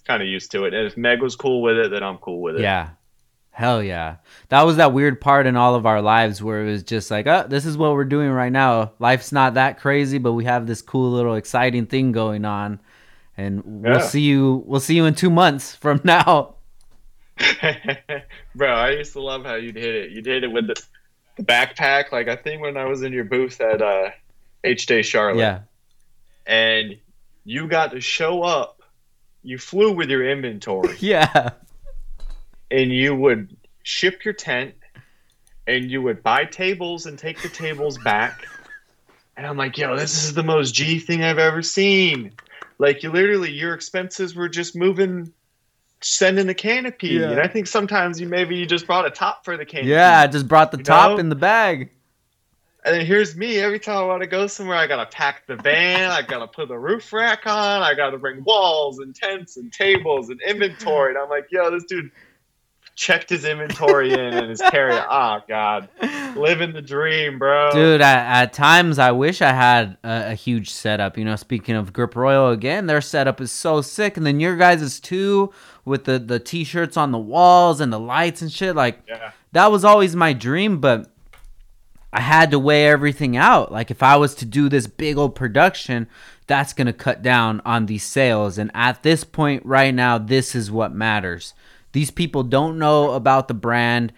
kind 0.10 0.24
of 0.24 0.28
used 0.28 0.50
to 0.52 0.66
it. 0.66 0.74
And 0.74 0.88
if 0.88 0.98
Meg 0.98 1.22
was 1.22 1.36
cool 1.36 1.62
with 1.62 1.78
it, 1.78 1.92
then 1.92 2.02
I'm 2.04 2.18
cool 2.18 2.42
with 2.42 2.56
it. 2.56 2.62
Yeah. 2.62 2.90
Hell 3.52 3.84
yeah. 3.84 4.16
That 4.50 4.64
was 4.66 4.78
that 4.78 4.92
weird 4.94 5.22
part 5.22 5.46
in 5.46 5.56
all 5.56 5.76
of 5.76 5.86
our 5.86 6.02
lives 6.02 6.42
where 6.42 6.66
it 6.66 6.72
was 6.72 6.82
just 6.84 7.12
like, 7.12 7.28
oh, 7.28 7.46
this 7.48 7.66
is 7.66 7.78
what 7.78 7.94
we're 7.94 8.06
doing 8.06 8.30
right 8.32 8.52
now. 8.52 8.94
Life's 9.00 9.32
not 9.32 9.54
that 9.54 9.80
crazy, 9.80 10.18
but 10.18 10.34
we 10.34 10.46
have 10.46 10.66
this 10.66 10.82
cool 10.82 11.12
little 11.12 11.36
exciting 11.36 11.86
thing 11.86 12.12
going 12.12 12.44
on. 12.46 12.80
And 13.38 13.62
we'll 13.66 13.98
Yeah. 13.98 14.02
see 14.02 14.22
you 14.22 14.64
we'll 14.66 14.80
see 14.80 14.96
you 14.96 15.06
in 15.06 15.14
two 15.14 15.30
months 15.30 15.76
from 15.76 16.02
now. 16.06 16.56
bro, 18.56 18.74
I 18.74 18.92
used 18.92 19.14
to 19.14 19.22
love 19.22 19.46
how 19.46 19.56
you'd 19.56 19.76
hit 19.76 19.96
it. 19.96 20.12
You'd 20.12 20.26
hit 20.26 20.44
it 20.44 20.52
with 20.52 20.68
the, 20.68 20.76
the 21.38 21.44
backpack. 21.44 22.12
Like 22.12 22.28
I 22.28 22.36
think 22.36 22.62
when 22.62 22.78
I 22.78 22.86
was 22.86 23.02
in 23.04 23.14
your 23.14 23.24
booth 23.26 23.62
at 23.62 23.82
uh, 23.82 24.10
H 24.64 24.86
Day 24.88 25.02
Charlotte. 25.02 25.40
Yeah. 25.40 25.60
and 26.48 26.98
you 27.46 27.68
got 27.68 27.92
to 27.92 28.02
show 28.02 28.42
up. 28.44 28.79
You 29.44 29.58
flew 29.58 29.92
with 29.94 30.10
your 30.10 30.30
inventory, 30.30 30.96
Yeah. 31.00 31.52
and 32.70 32.92
you 32.92 33.16
would 33.16 33.56
ship 33.84 34.26
your 34.26 34.34
tent, 34.34 34.76
and 35.68 35.90
you 35.90 36.02
would 36.02 36.22
buy 36.24 36.46
tables 36.46 37.06
and 37.06 37.18
take 37.18 37.42
the 37.42 37.50
tables 37.50 37.98
back. 38.00 38.46
And 39.38 39.48
I'm 39.48 39.56
like, 39.56 39.78
yo, 39.78 39.96
this 39.96 40.26
is 40.26 40.34
the 40.34 40.44
most 40.44 40.74
G 40.74 41.00
thing 41.00 41.24
I've 41.24 41.38
ever 41.40 41.62
seen. 41.62 42.34
Like, 42.78 43.04
you 43.04 43.12
literally, 43.12 43.52
your 43.52 43.74
expenses 43.74 44.36
were 44.36 44.50
just 44.50 44.76
moving, 44.76 45.32
sending 46.02 46.48
the 46.48 46.54
canopy. 46.54 47.10
Yeah. 47.10 47.32
And 47.32 47.40
I 47.40 47.48
think 47.48 47.68
sometimes 47.68 48.20
you 48.20 48.28
maybe 48.28 48.58
you 48.58 48.66
just 48.66 48.86
brought 48.86 49.06
a 49.06 49.10
top 49.10 49.46
for 49.46 49.56
the 49.56 49.66
canopy. 49.66 49.90
Yeah, 49.90 50.20
I 50.20 50.28
just 50.28 50.48
brought 50.48 50.72
the 50.72 50.78
top 50.78 51.12
know? 51.12 51.18
in 51.18 51.30
the 51.30 51.36
bag. 51.36 51.90
And 52.90 52.98
then 52.98 53.06
here's 53.06 53.36
me 53.36 53.60
every 53.60 53.78
time 53.78 53.98
I 53.98 54.02
want 54.02 54.24
to 54.24 54.28
go 54.28 54.48
somewhere. 54.48 54.76
I 54.76 54.88
gotta 54.88 55.06
pack 55.06 55.46
the 55.46 55.58
van. 55.58 56.10
I 56.10 56.24
gotta 56.24 56.48
put 56.48 56.70
the 56.70 56.80
roof 56.80 57.14
rack 57.14 57.46
on. 57.46 57.84
I 57.84 57.94
gotta 57.94 58.18
bring 58.18 58.44
walls 58.44 58.98
and 58.98 59.14
tents 59.14 59.58
and 59.58 59.72
tables 59.72 60.30
and 60.30 60.42
inventory. 60.42 61.12
And 61.12 61.20
I'm 61.20 61.30
like, 61.30 61.46
yo, 61.52 61.70
this 61.70 61.84
dude 61.84 62.10
checked 62.96 63.30
his 63.30 63.46
inventory 63.46 64.12
in 64.12 64.20
and 64.20 64.50
his 64.50 64.60
carry. 64.72 64.96
Oh 64.96 65.06
ah, 65.08 65.44
god, 65.48 65.88
living 66.36 66.74
the 66.74 66.82
dream, 66.82 67.38
bro. 67.38 67.70
Dude, 67.74 68.02
at, 68.02 68.42
at 68.42 68.54
times 68.54 68.98
I 68.98 69.12
wish 69.12 69.44
I 69.44 69.54
had 69.54 69.96
a, 70.04 70.32
a 70.32 70.34
huge 70.34 70.72
setup. 70.72 71.16
You 71.16 71.26
know, 71.26 71.36
speaking 71.36 71.76
of 71.76 71.94
Grip 71.94 72.16
Royal 72.16 72.50
again, 72.50 72.88
their 72.88 73.02
setup 73.02 73.40
is 73.40 73.52
so 73.52 73.82
sick, 73.82 74.18
and 74.18 74.26
then 74.26 74.40
your 74.40 74.58
guys 74.58 74.82
is 74.82 75.00
too 75.00 75.54
with 75.86 76.06
the 76.06 76.18
the 76.18 76.40
t-shirts 76.40 76.98
on 76.98 77.12
the 77.12 77.20
walls 77.20 77.82
and 77.82 77.94
the 77.94 78.00
lights 78.00 78.42
and 78.42 78.52
shit. 78.52 78.76
Like 78.76 79.04
Yeah, 79.08 79.30
that 79.52 79.72
was 79.72 79.86
always 79.86 80.16
my 80.16 80.34
dream, 80.34 80.80
but 80.80 81.12
I 82.12 82.22
had 82.22 82.52
to 82.52 82.60
weigh 82.60 82.88
everything 82.88 83.38
out. 83.38 83.72
Like 83.72 83.92
if 83.92 84.02
I 84.02 84.16
was 84.18 84.34
to 84.36 84.46
do 84.46 84.68
this 84.70 84.88
big 84.88 85.18
old 85.18 85.36
production, 85.36 86.08
that's 86.48 86.74
gonna 86.74 86.94
cut 86.94 87.22
down 87.22 87.62
on 87.66 87.86
these 87.86 88.04
sales. 88.04 88.58
And 88.58 88.72
at 88.74 89.04
this 89.04 89.24
point 89.24 89.64
right 89.66 89.94
now, 89.94 90.18
this 90.18 90.56
is 90.56 90.72
what 90.72 90.92
matters. 90.94 91.54
These 91.92 92.12
people 92.12 92.44
don't 92.44 92.80
know 92.80 93.12
about 93.12 93.48
the 93.48 93.54
brand. 93.54 94.12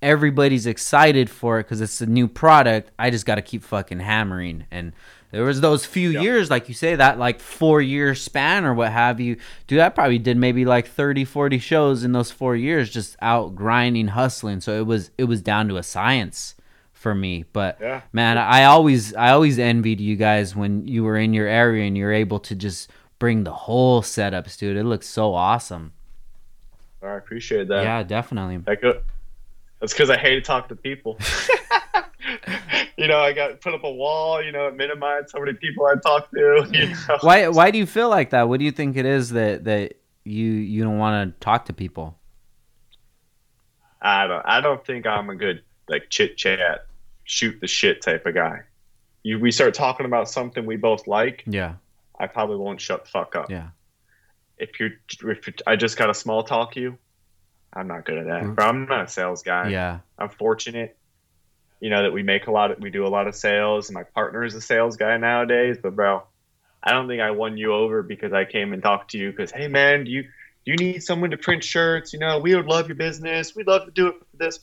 Everybody's 0.00 0.66
excited 0.66 1.28
for 1.28 1.58
it 1.58 1.64
because 1.64 1.80
it's 1.80 2.00
a 2.00 2.06
new 2.06 2.28
product. 2.28 2.90
I 2.98 3.10
just 3.10 3.26
got 3.26 3.34
to 3.34 3.42
keep 3.42 3.64
fucking 3.64 3.98
hammering. 4.00 4.64
And 4.70 4.92
there 5.32 5.42
was 5.44 5.60
those 5.60 5.84
few 5.84 6.10
Yeah. 6.10 6.20
years, 6.20 6.50
like 6.50 6.68
you 6.68 6.74
say, 6.74 6.94
that 6.94 7.18
like 7.18 7.40
four 7.40 7.82
year 7.82 8.14
span 8.14 8.64
or 8.64 8.72
what 8.74 8.92
have 8.92 9.18
you. 9.20 9.36
Dude, 9.66 9.80
I 9.80 9.88
probably 9.88 10.18
did 10.18 10.36
maybe 10.36 10.64
like 10.64 10.86
30, 10.86 11.24
40 11.24 11.58
shows 11.58 12.04
in 12.04 12.12
those 12.12 12.30
four 12.30 12.54
years, 12.54 12.90
just 12.90 13.16
out 13.20 13.56
grinding, 13.56 14.08
hustling. 14.08 14.60
So 14.60 14.78
it 14.78 14.86
was 14.86 15.10
it 15.18 15.24
was 15.24 15.42
down 15.42 15.66
to 15.68 15.76
a 15.78 15.82
science 15.82 16.54
for 16.98 17.14
me. 17.14 17.44
But 17.52 17.78
Yeah. 17.80 18.02
man, 18.12 18.36
I 18.38 18.64
always 18.64 19.14
I 19.14 19.30
always 19.30 19.58
envied 19.58 20.00
you 20.00 20.16
guys 20.16 20.54
when 20.56 20.86
you 20.86 21.04
were 21.04 21.16
in 21.16 21.32
your 21.32 21.46
area 21.46 21.84
and 21.86 21.96
you're 21.96 22.12
able 22.12 22.40
to 22.40 22.54
just 22.56 22.90
bring 23.18 23.44
the 23.44 23.52
whole 23.52 24.02
setups, 24.02 24.58
dude. 24.58 24.76
It 24.76 24.84
looks 24.84 25.06
so 25.06 25.34
awesome. 25.34 25.92
I 27.02 27.14
appreciate 27.14 27.68
that. 27.68 27.84
yeah, 27.84 28.02
definitely. 28.02 28.58
That 28.58 28.82
go- 28.82 29.00
That's 29.80 29.92
because 29.92 30.10
I 30.10 30.16
hate 30.18 30.34
to 30.34 30.40
talk 30.40 30.68
to 30.68 30.76
people. 30.76 31.16
you 32.96 33.06
know, 33.06 33.18
I 33.20 33.32
got 33.32 33.60
put 33.60 33.74
up 33.74 33.84
a 33.84 33.90
wall. 33.92 34.42
You 34.42 34.50
know, 34.50 34.66
it 34.66 34.76
minimized 34.76 35.30
how 35.32 35.38
many 35.40 35.52
people 35.56 35.86
I 35.86 35.94
talked 36.02 36.32
to. 36.34 36.66
You 36.72 36.88
know? 36.88 37.18
Why 37.20 37.46
why 37.48 37.70
do 37.70 37.78
you 37.78 37.86
feel 37.86 38.08
like 38.08 38.30
that? 38.30 38.48
What 38.48 38.58
do 38.58 38.64
you 38.64 38.72
think 38.72 38.96
it 38.96 39.06
is 39.06 39.30
that 39.30 39.64
that 39.64 39.94
you 40.24 40.46
you 40.50 40.82
don't 40.82 40.98
want 40.98 41.32
to 41.32 41.38
talk 41.40 41.66
to 41.66 41.72
people? 41.72 42.18
I 44.02 44.26
don't. 44.26 44.42
I 44.44 44.60
don't 44.60 44.84
think 44.84 45.06
I'm 45.06 45.30
a 45.30 45.34
good 45.36 45.62
like 45.88 46.10
chit 46.10 46.36
chat, 46.36 46.86
shoot 47.24 47.60
the 47.60 47.66
shit 47.66 48.02
type 48.02 48.26
of 48.26 48.34
guy. 48.34 48.62
You 49.22 49.38
we 49.38 49.50
start 49.50 49.74
talking 49.74 50.06
about 50.06 50.28
something 50.28 50.64
we 50.64 50.76
both 50.76 51.06
like. 51.06 51.44
Yeah. 51.46 51.74
I 52.18 52.26
probably 52.26 52.56
won't 52.56 52.80
shut 52.80 53.04
the 53.04 53.10
fuck 53.10 53.36
up. 53.36 53.50
Yeah. 53.50 53.68
If 54.58 54.80
you're, 54.80 54.90
if 55.30 55.46
you're, 55.46 55.54
I 55.66 55.76
just 55.76 55.96
got 55.96 56.06
to 56.06 56.14
small 56.14 56.42
talk 56.42 56.76
you, 56.76 56.98
I'm 57.72 57.86
not 57.86 58.04
good 58.04 58.18
at 58.18 58.26
that. 58.26 58.42
Mm. 58.42 58.54
Bro, 58.56 58.66
I'm 58.66 58.86
not 58.86 59.04
a 59.04 59.08
sales 59.08 59.42
guy. 59.42 59.68
Yeah. 59.68 60.00
I'm 60.18 60.30
fortunate, 60.30 60.96
you 61.80 61.90
know, 61.90 62.02
that 62.02 62.12
we 62.12 62.22
make 62.22 62.46
a 62.46 62.50
lot 62.50 62.72
of, 62.72 62.80
we 62.80 62.90
do 62.90 63.06
a 63.06 63.08
lot 63.08 63.28
of 63.28 63.36
sales. 63.36 63.88
And 63.88 63.94
my 63.94 64.02
partner 64.02 64.44
is 64.44 64.54
a 64.54 64.60
sales 64.60 64.96
guy 64.96 65.16
nowadays. 65.16 65.76
But 65.80 65.94
bro, 65.94 66.24
I 66.82 66.92
don't 66.92 67.06
think 67.06 67.20
I 67.20 67.30
won 67.32 67.56
you 67.56 67.72
over 67.72 68.02
because 68.02 68.32
I 68.32 68.44
came 68.44 68.72
and 68.72 68.82
talked 68.82 69.12
to 69.12 69.18
you 69.18 69.30
because, 69.30 69.50
hey 69.50 69.68
man, 69.68 70.04
do 70.04 70.10
you 70.10 70.22
do 70.22 70.72
you 70.72 70.76
need 70.76 71.02
someone 71.02 71.30
to 71.30 71.36
print 71.36 71.64
shirts? 71.64 72.12
You 72.12 72.18
know, 72.18 72.40
we 72.40 72.54
would 72.54 72.66
love 72.66 72.88
your 72.88 72.96
business. 72.96 73.54
We'd 73.54 73.66
love 73.66 73.86
to 73.86 73.90
do 73.90 74.08
it 74.08 74.14
for 74.18 74.36
this. 74.36 74.58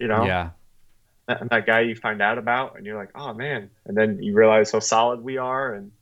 You 0.00 0.08
know, 0.08 0.24
Yeah. 0.24 0.50
that, 1.26 1.48
that 1.50 1.66
guy 1.66 1.80
you 1.82 1.94
find 1.94 2.20
out 2.20 2.38
about, 2.38 2.76
and 2.76 2.86
you're 2.86 2.96
like, 2.96 3.10
oh 3.14 3.32
man, 3.34 3.70
and 3.84 3.96
then 3.96 4.20
you 4.22 4.34
realize 4.34 4.72
how 4.72 4.80
solid 4.80 5.20
we 5.22 5.36
are, 5.36 5.74
and 5.74 5.92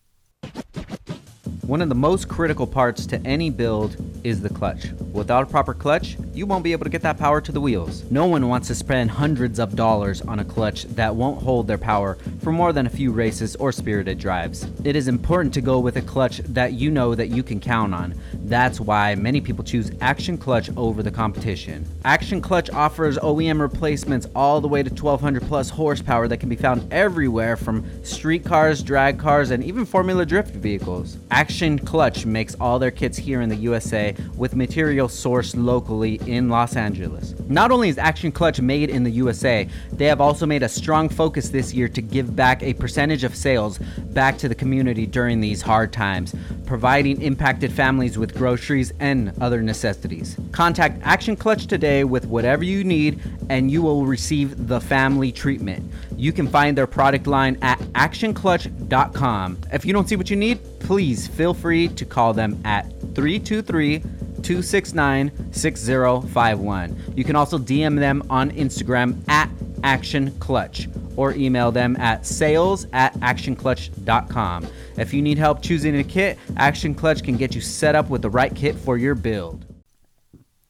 One 1.68 1.82
of 1.82 1.90
the 1.90 1.94
most 1.94 2.28
critical 2.30 2.66
parts 2.66 3.04
to 3.08 3.20
any 3.26 3.50
build 3.50 3.94
is 4.24 4.40
the 4.40 4.48
clutch. 4.48 4.86
Without 5.12 5.42
a 5.42 5.50
proper 5.50 5.74
clutch, 5.74 6.16
you 6.32 6.46
won't 6.46 6.64
be 6.64 6.72
able 6.72 6.84
to 6.84 6.90
get 6.90 7.02
that 7.02 7.18
power 7.18 7.42
to 7.42 7.52
the 7.52 7.60
wheels. 7.60 8.10
No 8.10 8.24
one 8.24 8.48
wants 8.48 8.68
to 8.68 8.74
spend 8.74 9.10
hundreds 9.10 9.58
of 9.58 9.76
dollars 9.76 10.22
on 10.22 10.38
a 10.38 10.44
clutch 10.46 10.84
that 10.84 11.14
won't 11.14 11.42
hold 11.42 11.66
their 11.66 11.76
power 11.76 12.16
for 12.40 12.52
more 12.52 12.72
than 12.72 12.86
a 12.86 12.90
few 12.90 13.12
races 13.12 13.54
or 13.56 13.70
spirited 13.70 14.18
drives. 14.18 14.66
It 14.82 14.96
is 14.96 15.08
important 15.08 15.52
to 15.54 15.60
go 15.60 15.78
with 15.78 15.96
a 15.96 16.00
clutch 16.00 16.38
that 16.38 16.72
you 16.72 16.90
know 16.90 17.14
that 17.14 17.28
you 17.28 17.42
can 17.42 17.60
count 17.60 17.92
on. 17.92 18.14
That's 18.44 18.80
why 18.80 19.14
many 19.14 19.42
people 19.42 19.62
choose 19.62 19.90
Action 20.00 20.38
Clutch 20.38 20.70
over 20.74 21.02
the 21.02 21.10
competition. 21.10 21.86
Action 22.02 22.40
Clutch 22.40 22.70
offers 22.70 23.18
OEM 23.18 23.60
replacements 23.60 24.26
all 24.34 24.62
the 24.62 24.68
way 24.68 24.82
to 24.82 24.88
1200 24.88 25.42
plus 25.42 25.68
horsepower 25.68 26.28
that 26.28 26.38
can 26.38 26.48
be 26.48 26.56
found 26.56 26.90
everywhere 26.90 27.58
from 27.58 27.84
street 28.02 28.42
cars, 28.42 28.82
drag 28.82 29.18
cars, 29.18 29.50
and 29.50 29.62
even 29.62 29.84
Formula 29.84 30.24
Drift 30.24 30.54
vehicles. 30.54 31.18
Action 31.30 31.57
Clutch 31.58 32.24
makes 32.24 32.54
all 32.60 32.78
their 32.78 32.92
kits 32.92 33.18
here 33.18 33.40
in 33.40 33.48
the 33.48 33.56
USA 33.56 34.14
with 34.36 34.54
material 34.54 35.08
sourced 35.08 35.56
locally 35.56 36.20
in 36.24 36.48
Los 36.48 36.76
Angeles. 36.76 37.34
Not 37.48 37.72
only 37.72 37.88
is 37.88 37.98
Action 37.98 38.30
Clutch 38.30 38.60
made 38.60 38.90
in 38.90 39.02
the 39.02 39.10
USA, 39.10 39.66
they 39.90 40.04
have 40.04 40.20
also 40.20 40.46
made 40.46 40.62
a 40.62 40.68
strong 40.68 41.08
focus 41.08 41.48
this 41.48 41.74
year 41.74 41.88
to 41.88 42.00
give 42.00 42.36
back 42.36 42.62
a 42.62 42.74
percentage 42.74 43.24
of 43.24 43.34
sales 43.34 43.78
back 44.12 44.38
to 44.38 44.48
the 44.48 44.54
community 44.54 45.04
during 45.04 45.40
these 45.40 45.60
hard 45.60 45.92
times, 45.92 46.32
providing 46.64 47.20
impacted 47.20 47.72
families 47.72 48.16
with 48.16 48.36
groceries 48.36 48.92
and 49.00 49.32
other 49.40 49.60
necessities. 49.60 50.36
Contact 50.52 51.00
Action 51.02 51.34
Clutch 51.34 51.66
today 51.66 52.04
with 52.04 52.24
whatever 52.26 52.62
you 52.62 52.84
need 52.84 53.20
and 53.50 53.68
you 53.68 53.82
will 53.82 54.06
receive 54.06 54.68
the 54.68 54.80
family 54.80 55.32
treatment. 55.32 55.90
You 56.16 56.32
can 56.32 56.46
find 56.46 56.78
their 56.78 56.86
product 56.86 57.26
line 57.26 57.58
at 57.62 57.80
actionclutch.com. 57.94 59.58
If 59.72 59.84
you 59.84 59.92
don't 59.92 60.08
see 60.08 60.14
what 60.14 60.30
you 60.30 60.36
need, 60.36 60.60
please 60.80 61.26
feel 61.26 61.54
free 61.54 61.88
to 61.88 62.04
call 62.04 62.32
them 62.32 62.60
at 62.64 62.88
323 63.14 64.00
269 64.42 65.52
6051. 65.52 67.12
You 67.16 67.24
can 67.24 67.36
also 67.36 67.58
DM 67.58 67.98
them 67.98 68.22
on 68.30 68.50
Instagram 68.52 69.28
at 69.28 69.50
Action 69.82 70.36
Clutch 70.38 70.88
or 71.16 71.32
email 71.34 71.72
them 71.72 71.96
at 71.96 72.24
sales 72.24 72.86
at 72.92 73.12
actionclutch.com. 73.14 74.66
If 74.96 75.12
you 75.12 75.22
need 75.22 75.38
help 75.38 75.62
choosing 75.62 75.98
a 75.98 76.04
kit, 76.04 76.38
Action 76.56 76.94
Clutch 76.94 77.22
can 77.22 77.36
get 77.36 77.54
you 77.54 77.60
set 77.60 77.94
up 77.94 78.08
with 78.08 78.22
the 78.22 78.30
right 78.30 78.54
kit 78.54 78.76
for 78.76 78.96
your 78.96 79.14
build. 79.14 79.64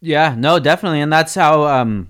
Yeah, 0.01 0.35
no, 0.37 0.59
definitely. 0.59 1.01
And 1.01 1.13
that's 1.13 1.35
how, 1.35 1.65
um, 1.65 2.09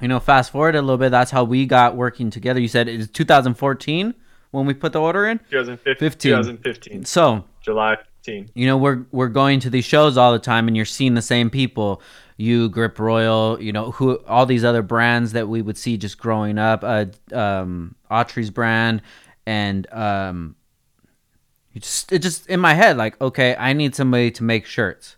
you 0.00 0.08
know, 0.08 0.20
fast 0.20 0.52
forward 0.52 0.74
a 0.74 0.80
little 0.80 0.98
bit, 0.98 1.10
that's 1.10 1.30
how 1.30 1.44
we 1.44 1.66
got 1.66 1.96
working 1.96 2.30
together. 2.30 2.60
You 2.60 2.68
said 2.68 2.88
it's 2.88 3.08
2014 3.08 4.14
when 4.52 4.64
we 4.66 4.72
put 4.74 4.92
the 4.92 5.00
order 5.00 5.26
in? 5.26 5.38
2015, 5.50 5.96
15. 5.98 6.30
2015, 6.30 7.04
So, 7.04 7.44
July 7.60 7.96
15. 8.24 8.50
you 8.54 8.66
know 8.66 8.76
we're 8.76 9.04
we're 9.10 9.28
going 9.28 9.58
to 9.60 9.68
these 9.70 9.84
shows 9.84 10.16
all 10.16 10.32
the 10.32 10.38
time 10.38 10.68
and 10.68 10.76
you're 10.76 10.86
seeing 10.86 11.14
the 11.14 11.22
same 11.22 11.50
people. 11.50 12.00
You 12.36 12.68
grip 12.68 12.98
royal 12.98 13.60
you 13.60 13.72
know 13.72 13.90
who 13.92 14.16
all 14.28 14.46
these 14.46 14.64
other 14.64 14.82
brands 14.82 15.32
that 15.32 15.48
we 15.48 15.60
would 15.62 15.76
see 15.76 15.96
just 15.96 16.18
growing 16.18 16.58
up 16.58 16.82
uh 16.82 17.06
um 17.32 17.94
autry's 18.10 18.50
brand 18.50 19.02
and 19.46 19.86
um 19.92 20.56
just 21.78 22.10
it 22.12 22.18
just 22.20 22.46
in 22.48 22.58
my 22.60 22.74
head 22.74 22.96
like 22.96 23.20
okay 23.20 23.54
i 23.58 23.72
need 23.72 23.94
somebody 23.94 24.30
to 24.32 24.44
make 24.44 24.66
shirts. 24.66 25.16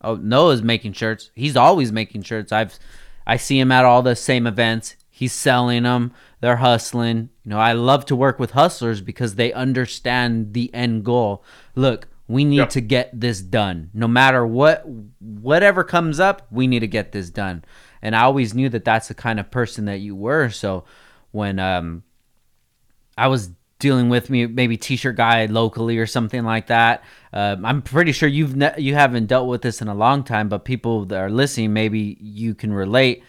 Oh 0.00 0.16
noah's 0.16 0.62
making 0.62 0.92
shirts. 0.94 1.30
He's 1.34 1.56
always 1.56 1.90
making 1.92 2.22
shirts. 2.22 2.52
I've 2.52 2.78
i 3.26 3.36
see 3.36 3.58
him 3.58 3.70
at 3.72 3.84
all 3.84 4.02
the 4.02 4.16
same 4.16 4.46
events 4.46 4.96
he's 5.14 5.32
selling 5.32 5.82
them 5.84 6.10
they're 6.40 6.56
hustling 6.56 7.28
you 7.44 7.50
know 7.50 7.58
i 7.58 7.72
love 7.72 8.04
to 8.06 8.16
work 8.16 8.38
with 8.38 8.52
hustlers 8.52 9.00
because 9.00 9.34
they 9.36 9.52
understand 9.52 10.54
the 10.54 10.72
end 10.74 11.04
goal 11.04 11.44
look 11.76 12.08
we 12.26 12.44
need 12.44 12.56
Yeah. 12.56 12.64
to 12.66 12.80
get 12.80 13.20
this 13.20 13.40
done 13.42 13.90
no 13.92 14.08
matter 14.08 14.44
what 14.46 14.84
whatever 15.20 15.84
comes 15.84 16.18
up 16.18 16.46
we 16.50 16.66
need 16.66 16.80
to 16.80 16.86
get 16.88 17.12
this 17.12 17.28
done 17.30 17.62
and 18.00 18.16
i 18.16 18.22
always 18.22 18.54
knew 18.54 18.68
that 18.70 18.84
that's 18.86 19.08
the 19.08 19.14
kind 19.14 19.38
of 19.38 19.50
person 19.50 19.84
that 19.84 19.98
you 20.00 20.16
were 20.16 20.48
so 20.48 20.84
when 21.30 21.58
um 21.58 22.02
I 23.18 23.28
was 23.28 23.50
dealing 23.78 24.08
with 24.08 24.30
me 24.30 24.46
maybe 24.46 24.76
t-shirt 24.78 25.16
guy 25.16 25.44
locally 25.46 25.98
or 25.98 26.06
something 26.06 26.44
like 26.44 26.68
that. 26.68 27.04
Um, 27.32 27.64
I'm 27.66 27.82
pretty 27.82 28.12
sure 28.12 28.28
you've 28.28 28.56
ne- 28.56 28.74
you 28.78 28.94
haven't 28.94 29.26
dealt 29.26 29.48
with 29.48 29.60
this 29.60 29.82
in 29.82 29.88
a 29.88 29.94
long 29.94 30.24
time, 30.24 30.48
but 30.48 30.64
people 30.64 31.04
that 31.06 31.18
are 31.20 31.28
listening, 31.30 31.74
maybe 31.74 32.16
you 32.20 32.54
can 32.54 32.72
relate. 32.72 33.22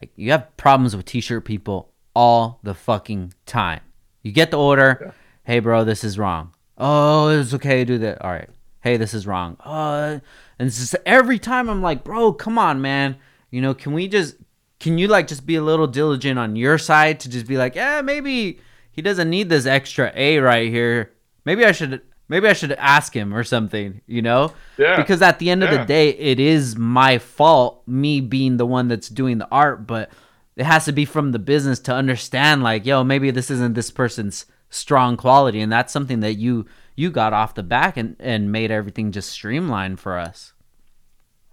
Like 0.00 0.10
you 0.16 0.30
have 0.30 0.56
problems 0.56 0.96
with 0.96 1.06
t-shirt 1.06 1.44
people 1.44 1.90
all 2.14 2.60
the 2.62 2.74
fucking 2.74 3.34
time. 3.46 3.80
You 4.22 4.32
get 4.32 4.50
the 4.50 4.58
order, 4.58 5.14
hey 5.44 5.58
bro, 5.58 5.84
this 5.84 6.04
is 6.04 6.18
wrong. 6.18 6.54
Oh, 6.78 7.28
it's 7.28 7.54
okay 7.54 7.78
to 7.78 7.84
do 7.84 7.98
that. 7.98 8.22
All 8.22 8.30
right. 8.30 8.48
Hey, 8.80 8.96
this 8.96 9.14
is 9.14 9.26
wrong. 9.28 9.56
Uh, 9.60 10.18
and 10.58 10.66
it's 10.66 10.78
just 10.78 10.96
every 11.06 11.38
time 11.38 11.70
I'm 11.70 11.82
like, 11.82 12.02
bro, 12.02 12.32
come 12.32 12.58
on, 12.58 12.80
man. 12.82 13.16
You 13.50 13.60
know, 13.60 13.74
can 13.74 13.92
we 13.92 14.08
just 14.08 14.36
can 14.80 14.98
you 14.98 15.06
like 15.06 15.28
just 15.28 15.46
be 15.46 15.54
a 15.54 15.62
little 15.62 15.86
diligent 15.86 16.38
on 16.38 16.56
your 16.56 16.78
side 16.78 17.20
to 17.20 17.30
just 17.30 17.46
be 17.46 17.56
like, 17.56 17.76
yeah, 17.76 18.02
maybe 18.02 18.58
he 18.90 19.00
doesn't 19.00 19.30
need 19.30 19.48
this 19.48 19.66
extra 19.66 20.12
A 20.16 20.38
right 20.38 20.68
here. 20.68 21.12
Maybe 21.44 21.64
I 21.64 21.70
should 21.70 22.02
maybe 22.32 22.48
I 22.48 22.54
should 22.54 22.72
ask 22.72 23.14
him 23.14 23.34
or 23.34 23.44
something, 23.44 24.00
you 24.06 24.22
know? 24.22 24.54
Yeah. 24.78 24.96
Because 24.96 25.20
at 25.20 25.38
the 25.38 25.50
end 25.50 25.62
of 25.62 25.70
the 25.70 25.84
day, 25.84 26.08
it 26.08 26.40
is 26.40 26.76
my 26.76 27.18
fault, 27.18 27.82
me 27.86 28.22
being 28.22 28.56
the 28.56 28.64
one 28.64 28.88
that's 28.88 29.10
doing 29.10 29.36
the 29.36 29.46
art, 29.50 29.86
but 29.86 30.10
it 30.56 30.64
has 30.64 30.86
to 30.86 30.92
be 30.92 31.04
from 31.04 31.32
the 31.32 31.38
business 31.38 31.78
to 31.80 31.94
understand 31.94 32.62
like, 32.62 32.86
yo, 32.86 33.04
maybe 33.04 33.30
this 33.30 33.50
isn't 33.50 33.74
this 33.74 33.90
person's 33.90 34.46
strong 34.70 35.18
quality 35.18 35.60
and 35.60 35.70
that's 35.70 35.92
something 35.92 36.20
that 36.20 36.38
you 36.38 36.64
you 36.96 37.10
got 37.10 37.34
off 37.34 37.54
the 37.54 37.62
back 37.62 37.98
and 37.98 38.16
and 38.18 38.50
made 38.50 38.70
everything 38.70 39.12
just 39.12 39.28
streamlined 39.28 40.00
for 40.00 40.18
us. 40.18 40.54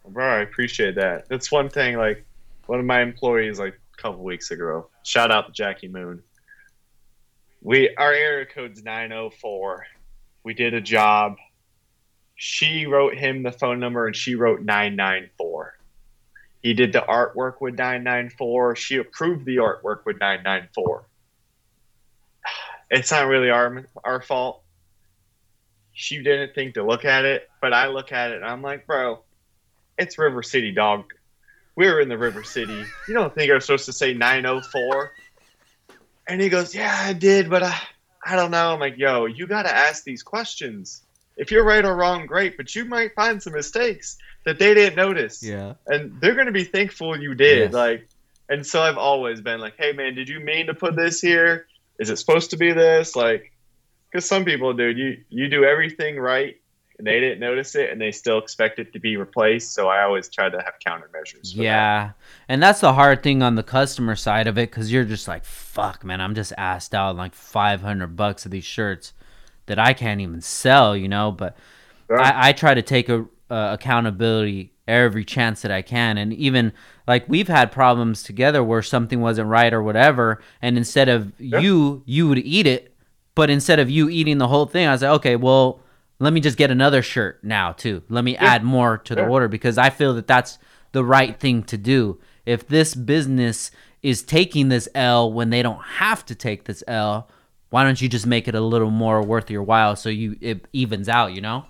Bro, 0.07 0.37
I 0.37 0.39
appreciate 0.39 0.95
that. 0.95 1.27
That's 1.27 1.51
one 1.51 1.69
thing. 1.69 1.97
Like 1.97 2.25
one 2.67 2.79
of 2.79 2.85
my 2.85 3.01
employees, 3.01 3.59
like 3.59 3.77
a 3.97 4.01
couple 4.01 4.23
weeks 4.23 4.51
ago, 4.51 4.87
shout 5.03 5.29
out 5.29 5.47
to 5.47 5.51
Jackie 5.51 5.89
Moon. 5.89 6.23
We 7.61 7.93
our 7.97 8.13
area 8.13 8.45
code's 8.45 8.81
nine 8.81 9.11
oh 9.11 9.29
four. 9.29 9.85
We 10.49 10.55
did 10.55 10.73
a 10.73 10.81
job. 10.81 11.37
She 12.33 12.87
wrote 12.87 13.13
him 13.13 13.43
the 13.43 13.51
phone 13.51 13.79
number, 13.79 14.07
and 14.07 14.15
she 14.15 14.33
wrote 14.33 14.63
nine 14.63 14.95
nine 14.95 15.29
four. 15.37 15.77
He 16.63 16.73
did 16.73 16.91
the 16.91 17.01
artwork 17.01 17.61
with 17.61 17.77
nine 17.77 18.03
nine 18.03 18.31
four. 18.31 18.75
She 18.75 18.95
approved 18.95 19.45
the 19.45 19.57
artwork 19.57 20.05
with 20.05 20.19
nine 20.19 20.41
nine 20.41 20.67
four. 20.73 21.05
It's 22.89 23.11
not 23.11 23.27
really 23.27 23.51
our 23.51 23.85
our 24.03 24.23
fault. 24.23 24.63
She 25.93 26.23
didn't 26.23 26.55
think 26.55 26.73
to 26.73 26.83
look 26.83 27.05
at 27.05 27.25
it, 27.25 27.47
but 27.61 27.71
I 27.71 27.89
look 27.89 28.11
at 28.11 28.31
it 28.31 28.37
and 28.37 28.45
I'm 28.45 28.63
like, 28.63 28.87
bro, 28.87 29.19
it's 29.99 30.17
River 30.17 30.41
City, 30.41 30.71
dog. 30.71 31.13
We're 31.75 31.99
in 31.99 32.09
the 32.09 32.17
River 32.17 32.43
City. 32.43 32.83
You 33.07 33.13
don't 33.13 33.35
think 33.35 33.51
I'm 33.51 33.61
supposed 33.61 33.85
to 33.85 33.93
say 33.93 34.15
904? 34.15 35.11
And 36.27 36.41
he 36.41 36.49
goes, 36.49 36.73
Yeah, 36.73 36.97
I 36.99 37.13
did, 37.13 37.51
but 37.51 37.61
I, 37.61 37.79
I 38.25 38.35
don't 38.35 38.51
know. 38.51 38.73
I'm 38.73 38.79
like, 38.79 38.97
Yo, 38.97 39.25
you 39.25 39.47
got 39.47 39.63
to 39.63 39.75
ask 39.75 40.03
these 40.03 40.23
questions. 40.23 41.01
If 41.37 41.51
you're 41.51 41.63
right 41.63 41.85
or 41.85 41.95
wrong, 41.95 42.25
great, 42.25 42.57
but 42.57 42.75
you 42.75 42.85
might 42.85 43.15
find 43.15 43.41
some 43.41 43.53
mistakes 43.53 44.17
that 44.45 44.59
they 44.59 44.73
didn't 44.73 44.97
notice. 44.97 45.41
Yeah. 45.41 45.75
And 45.87 46.19
they're 46.19 46.35
going 46.35 46.47
to 46.47 46.51
be 46.51 46.65
thankful 46.65 47.19
you 47.19 47.33
did. 47.33 47.71
Yes. 47.71 47.73
Like, 47.73 48.07
and 48.49 48.65
so 48.65 48.81
I've 48.81 48.97
always 48.97 49.41
been 49.41 49.59
like, 49.59 49.75
Hey, 49.77 49.93
man, 49.93 50.15
did 50.15 50.27
you 50.27 50.39
mean 50.39 50.67
to 50.67 50.73
put 50.73 50.95
this 50.95 51.21
here? 51.21 51.67
Is 51.97 52.09
it 52.09 52.17
supposed 52.17 52.51
to 52.51 52.57
be 52.57 52.71
this? 52.71 53.15
Like, 53.15 53.51
because 54.11 54.25
some 54.25 54.43
people, 54.43 54.73
dude, 54.73 54.97
you, 54.97 55.17
you 55.29 55.49
do 55.49 55.63
everything 55.63 56.17
right 56.17 56.57
and 56.99 57.07
they 57.07 57.19
didn't 57.21 57.39
notice 57.39 57.75
it 57.75 57.89
and 57.89 57.99
they 57.99 58.11
still 58.11 58.37
expect 58.37 58.77
it 58.77 58.91
to 58.93 58.99
be 58.99 59.15
replaced. 59.15 59.73
So 59.73 59.87
I 59.87 60.03
always 60.03 60.27
try 60.27 60.49
to 60.49 60.57
have 60.57 60.73
countermeasures. 60.85 61.51
for 61.53 61.57
that. 61.57 61.63
Yeah. 61.63 62.11
And 62.49 62.61
that's 62.61 62.81
the 62.81 62.93
hard 62.93 63.23
thing 63.23 63.41
on 63.41 63.55
the 63.55 63.63
customer 63.63 64.17
side 64.17 64.47
of 64.47 64.57
it 64.57 64.69
because 64.69 64.91
you're 64.91 65.05
just 65.05 65.27
like, 65.27 65.45
fuck, 65.45 66.03
man, 66.03 66.19
I'm 66.19 66.35
just 66.35 66.51
asked 66.57 66.93
out 66.93 67.15
like 67.15 67.33
500 67.33 68.15
bucks 68.17 68.43
of 68.45 68.51
these 68.51 68.65
shirts 68.65 69.13
that 69.67 69.79
I 69.79 69.93
can't 69.93 70.19
even 70.19 70.41
sell, 70.41 70.95
you 70.95 71.07
know? 71.07 71.31
But 71.31 71.55
Yeah. 72.11 72.17
I, 72.17 72.49
I 72.49 72.51
try 72.51 72.73
to 72.73 72.81
take 72.81 73.07
a, 73.07 73.25
uh, 73.49 73.69
accountability 73.73 74.73
every 74.87 75.23
chance 75.23 75.61
that 75.61 75.71
I 75.71 75.81
can. 75.81 76.17
And 76.17 76.33
even 76.33 76.73
like 77.07 77.29
we've 77.29 77.47
had 77.47 77.71
problems 77.71 78.23
together 78.23 78.61
where 78.63 78.81
something 78.81 79.21
wasn't 79.21 79.47
right 79.47 79.73
or 79.73 79.81
whatever. 79.81 80.41
And 80.61 80.77
instead 80.77 81.07
of 81.07 81.31
you, 81.39 82.03
you 82.05 82.27
would 82.27 82.39
eat 82.39 82.67
it. 82.67 82.93
But 83.35 83.49
instead 83.49 83.79
of 83.79 83.89
you 83.89 84.09
eating 84.09 84.37
the 84.37 84.49
whole 84.49 84.65
thing, 84.65 84.85
I 84.85 84.91
was 84.91 85.01
like, 85.01 85.11
okay, 85.11 85.35
well, 85.37 85.79
let 86.19 86.33
me 86.33 86.41
just 86.41 86.57
get 86.57 86.69
another 86.69 87.01
shirt 87.01 87.43
now 87.43 87.71
too. 87.71 88.03
Let 88.09 88.23
me 88.23 88.35
add 88.35 88.63
more 88.63 88.97
to 88.99 89.15
the 89.15 89.21
Yeah. 89.21 89.29
order 89.29 89.47
because 89.47 89.77
I 89.77 89.89
feel 89.89 90.13
that 90.15 90.27
that's 90.27 90.59
the 90.91 91.03
right 91.03 91.39
thing 91.39 91.63
to 91.63 91.77
do. 91.77 92.19
If 92.45 92.67
this 92.67 92.93
business 92.95 93.71
is 94.01 94.21
taking 94.21 94.69
this 94.69 94.89
L 94.93 95.31
when 95.31 95.49
they 95.49 95.61
don't 95.61 95.81
have 95.83 96.25
to 96.27 96.35
take 96.35 96.65
this 96.65 96.83
L, 96.87 97.29
why 97.69 97.83
don't 97.83 98.01
you 98.01 98.09
just 98.09 98.25
make 98.25 98.47
it 98.47 98.55
a 98.55 98.61
little 98.61 98.89
more 98.89 99.21
worth 99.21 99.49
your 99.49 99.63
while 99.63 99.95
so 99.95 100.09
you 100.09 100.35
it 100.41 100.67
evens 100.73 101.07
out, 101.07 101.33
you 101.33 101.41
know? 101.41 101.65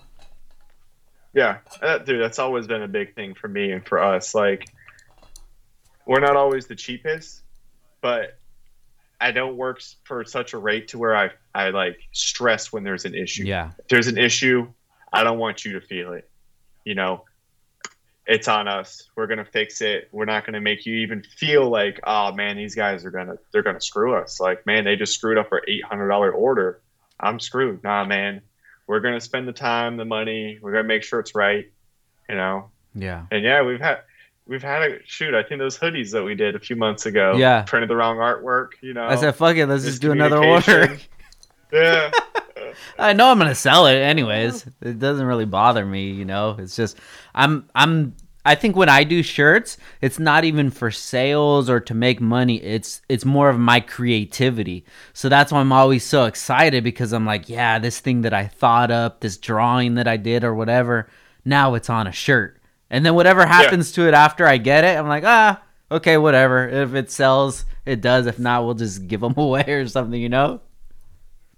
Yeah, 1.34 1.60
uh, 1.82 2.00
dude, 2.00 2.22
that's 2.22 2.39
always 2.39 2.66
been 2.66 2.82
a 2.82 2.88
big 2.88 3.14
thing 3.14 3.36
for 3.36 3.47
me 3.47 3.72
and 3.72 3.86
for 3.86 4.02
us. 4.02 4.34
Like, 4.34 4.70
we're 6.08 6.22
not 6.22 6.36
always 6.36 6.66
the 6.66 6.76
cheapest, 6.76 7.43
but 8.02 8.38
I 9.22 9.32
don't 9.32 9.57
work 9.57 9.82
for 10.05 10.24
such 10.24 10.53
a 10.53 10.57
rate 10.57 10.89
to 10.89 10.97
where 10.97 11.15
I 11.15 11.30
I 11.53 11.70
like 11.70 11.99
stress 12.13 12.72
when 12.72 12.84
there's 12.84 13.05
an 13.05 13.15
issue. 13.15 13.43
Yeah. 13.45 13.72
If 13.80 13.88
there's 13.88 14.07
an 14.07 14.17
issue, 14.17 14.67
I 15.11 15.24
don't 15.24 15.39
want 15.39 15.65
you 15.65 15.74
to 15.74 15.82
feel 15.82 16.13
it. 16.13 16.30
You 16.86 16.95
know, 16.95 17.26
it's 18.26 18.47
on 18.47 18.67
us. 18.67 19.09
We're 19.15 19.28
gonna 19.28 19.45
fix 19.45 19.82
it. 19.82 20.07
We're 20.11 20.26
not 20.26 20.45
gonna 20.45 20.61
make 20.61 20.86
you 20.86 20.95
even 20.97 21.24
feel 21.24 21.70
like, 21.70 21.99
oh 22.03 22.32
man, 22.32 22.57
these 22.57 22.76
guys 22.76 23.03
are 23.03 23.11
gonna 23.11 23.36
they're 23.51 23.63
gonna 23.63 23.82
screw 23.82 24.15
us. 24.15 24.39
Like, 24.39 24.65
man, 24.65 24.86
they 24.86 24.95
just 24.95 25.13
screwed 25.13 25.38
up 25.38 25.49
our 25.51 25.61
eight 25.67 25.84
hundred 25.84 26.09
dollar 26.09 26.32
order. 26.32 26.80
I'm 27.20 27.39
screwed. 27.39 27.84
Nah, 27.84 28.05
man. 28.05 28.41
We're 28.88 29.01
gonna 29.01 29.20
spend 29.22 29.47
the 29.47 29.53
time, 29.53 29.97
the 29.97 30.05
money. 30.05 30.57
We're 30.61 30.72
gonna 30.72 30.88
make 30.88 31.03
sure 31.03 31.20
it's 31.20 31.36
right. 31.36 31.70
You 32.28 32.36
know, 32.36 32.70
Yeah. 32.95 33.26
and 33.32 33.43
yeah, 33.43 33.63
we've 33.63 33.80
had 33.82 33.99
we've 34.50 34.64
had 34.64 34.82
a 34.82 34.97
shoot. 35.06 35.34
I 35.34 35.43
think 35.43 35.60
those 35.60 35.78
hoodies 35.78 36.12
that 36.12 36.24
we 36.24 36.36
did 36.36 36.56
a 36.56 36.60
few 36.60 36.76
months 36.76 37.06
ago. 37.06 37.36
Yeah. 37.38 37.62
printed 37.62 37.89
the 37.89 37.95
wrong 37.95 38.18
artwork. 38.18 38.72
You 38.82 38.93
know, 38.93 39.06
I 39.06 39.16
said, 39.16 39.36
fuck 39.36 39.56
it, 39.56 39.68
let's 39.68 39.86
just 39.86 40.02
do 40.02 40.12
another 40.12 40.43
order. 40.43 40.97
yeah. 41.72 42.12
I 42.97 43.14
know 43.14 43.32
I'm 43.32 43.38
gonna 43.38 43.56
sell 43.56 43.88
it 43.88 43.95
anyways. 43.95 44.66
It 44.82 45.00
doesn't 45.00 45.26
really 45.26 45.45
bother 45.45 45.86
me, 45.86 46.12
you 46.12 46.26
know. 46.26 46.56
It's 46.60 46.76
just 46.76 46.97
I'm 47.34 47.70
I'm 47.74 48.16
I 48.45 48.56
think 48.56 48.76
when 48.76 48.89
I 48.89 49.04
do 49.04 49.24
shirts, 49.24 49.78
it's 50.02 50.20
not 50.20 50.43
even 50.43 50.70
for 50.70 50.91
sales 50.91 51.70
or 51.70 51.80
to 51.80 51.93
make 51.93 52.22
money. 52.22 52.62
It's 52.62 53.02
it's 53.10 53.26
more 53.26 53.50
of 53.50 53.60
my 53.60 53.80
creativity. 53.80 54.86
So 55.14 55.30
that's 55.30 55.52
why 55.52 55.60
I'm 55.60 55.72
always 55.72 56.04
so 56.04 56.26
excited 56.26 56.84
because 56.84 57.12
I'm 57.12 57.26
like, 57.26 57.50
yeah, 57.50 57.80
this 57.80 58.00
thing 58.00 58.22
that 58.22 58.34
I 58.34 58.47
thought 58.47 58.91
up, 58.91 59.22
this 59.22 59.38
drawing 59.38 59.95
that 59.95 60.08
I 60.08 60.18
did 60.18 60.43
or 60.43 60.54
whatever, 60.54 61.10
now 61.43 61.74
it's 61.74 61.89
on 61.89 62.06
a 62.06 62.12
shirt. 62.12 62.59
And 62.89 63.05
then 63.05 63.15
whatever 63.15 63.45
happens 63.45 63.91
to 63.93 64.07
it 64.07 64.13
after 64.13 64.47
I 64.47 64.57
get 64.57 64.83
it, 64.83 64.97
I'm 64.97 65.07
like, 65.07 65.23
ah, 65.23 65.61
okay, 65.91 66.17
whatever. 66.17 66.67
If 66.67 66.93
it 66.95 67.11
sells, 67.11 67.65
it 67.85 68.01
does. 68.01 68.25
If 68.25 68.39
not, 68.39 68.65
we'll 68.65 68.73
just 68.73 69.07
give 69.07 69.21
them 69.21 69.33
away 69.37 69.65
or 69.67 69.87
something, 69.87 70.19
you 70.19 70.29
know? 70.29 70.61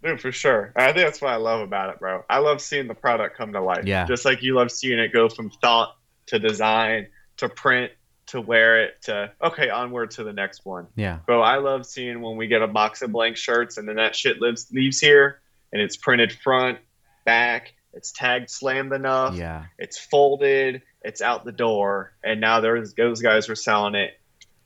Dude, 0.03 0.19
for 0.19 0.31
sure. 0.31 0.73
I 0.75 0.85
think 0.85 0.97
that's 0.97 1.21
what 1.21 1.31
I 1.31 1.35
love 1.35 1.61
about 1.61 1.91
it, 1.91 1.99
bro. 1.99 2.23
I 2.29 2.39
love 2.39 2.59
seeing 2.59 2.87
the 2.87 2.95
product 2.95 3.37
come 3.37 3.53
to 3.53 3.61
life. 3.61 3.85
Yeah. 3.85 4.05
Just 4.05 4.25
like 4.25 4.41
you 4.41 4.55
love 4.55 4.71
seeing 4.71 4.99
it 4.99 5.13
go 5.13 5.29
from 5.29 5.51
thought 5.61 5.95
to 6.27 6.39
design 6.39 7.07
to 7.37 7.49
print 7.49 7.91
to 8.27 8.41
wear 8.41 8.83
it 8.83 9.01
to 9.03 9.31
okay, 9.43 9.69
onward 9.69 10.11
to 10.11 10.23
the 10.23 10.33
next 10.33 10.65
one. 10.65 10.87
Yeah. 10.95 11.19
Bro, 11.25 11.41
I 11.41 11.57
love 11.57 11.85
seeing 11.85 12.21
when 12.21 12.37
we 12.37 12.47
get 12.47 12.61
a 12.61 12.67
box 12.67 13.01
of 13.01 13.11
blank 13.11 13.37
shirts 13.37 13.77
and 13.77 13.87
then 13.87 13.97
that 13.97 14.15
shit 14.15 14.39
lives 14.39 14.71
leaves 14.71 14.99
here 14.99 15.41
and 15.71 15.81
it's 15.81 15.97
printed 15.97 16.31
front, 16.31 16.79
back, 17.25 17.73
it's 17.93 18.11
tagged 18.11 18.49
slammed 18.49 18.93
enough, 18.93 19.35
Yeah. 19.35 19.65
it's 19.77 19.97
folded, 19.97 20.81
it's 21.01 21.21
out 21.21 21.45
the 21.45 21.51
door, 21.51 22.13
and 22.23 22.39
now 22.39 22.59
there's 22.61 22.93
those 22.93 23.21
guys 23.21 23.49
were 23.49 23.55
selling 23.55 23.95
it 23.95 24.17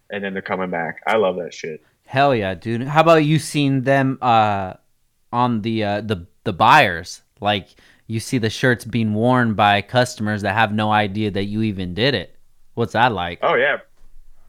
and 0.09 0.23
then 0.23 0.33
they're 0.33 0.41
coming 0.41 0.69
back. 0.69 1.01
I 1.07 1.17
love 1.17 1.37
that 1.37 1.53
shit. 1.53 1.83
Hell 2.05 2.35
yeah, 2.35 2.53
dude. 2.53 2.83
How 2.83 3.01
about 3.01 3.23
you 3.25 3.39
seen 3.39 3.81
them 3.83 4.19
uh 4.21 4.73
on 5.33 5.61
the 5.61 5.83
uh 5.83 6.01
the 6.01 6.27
the 6.43 6.53
buyers? 6.53 7.21
Like 7.41 7.69
you 8.07 8.19
see 8.19 8.37
the 8.37 8.49
shirts 8.51 8.85
being 8.85 9.13
worn 9.15 9.55
by 9.55 9.81
customers 9.81 10.43
that 10.43 10.53
have 10.53 10.71
no 10.71 10.91
idea 10.91 11.31
that 11.31 11.45
you 11.45 11.63
even 11.63 11.93
did 11.95 12.13
it. 12.13 12.35
What's 12.75 12.93
that 12.93 13.11
like? 13.11 13.39
Oh 13.41 13.55
yeah, 13.55 13.77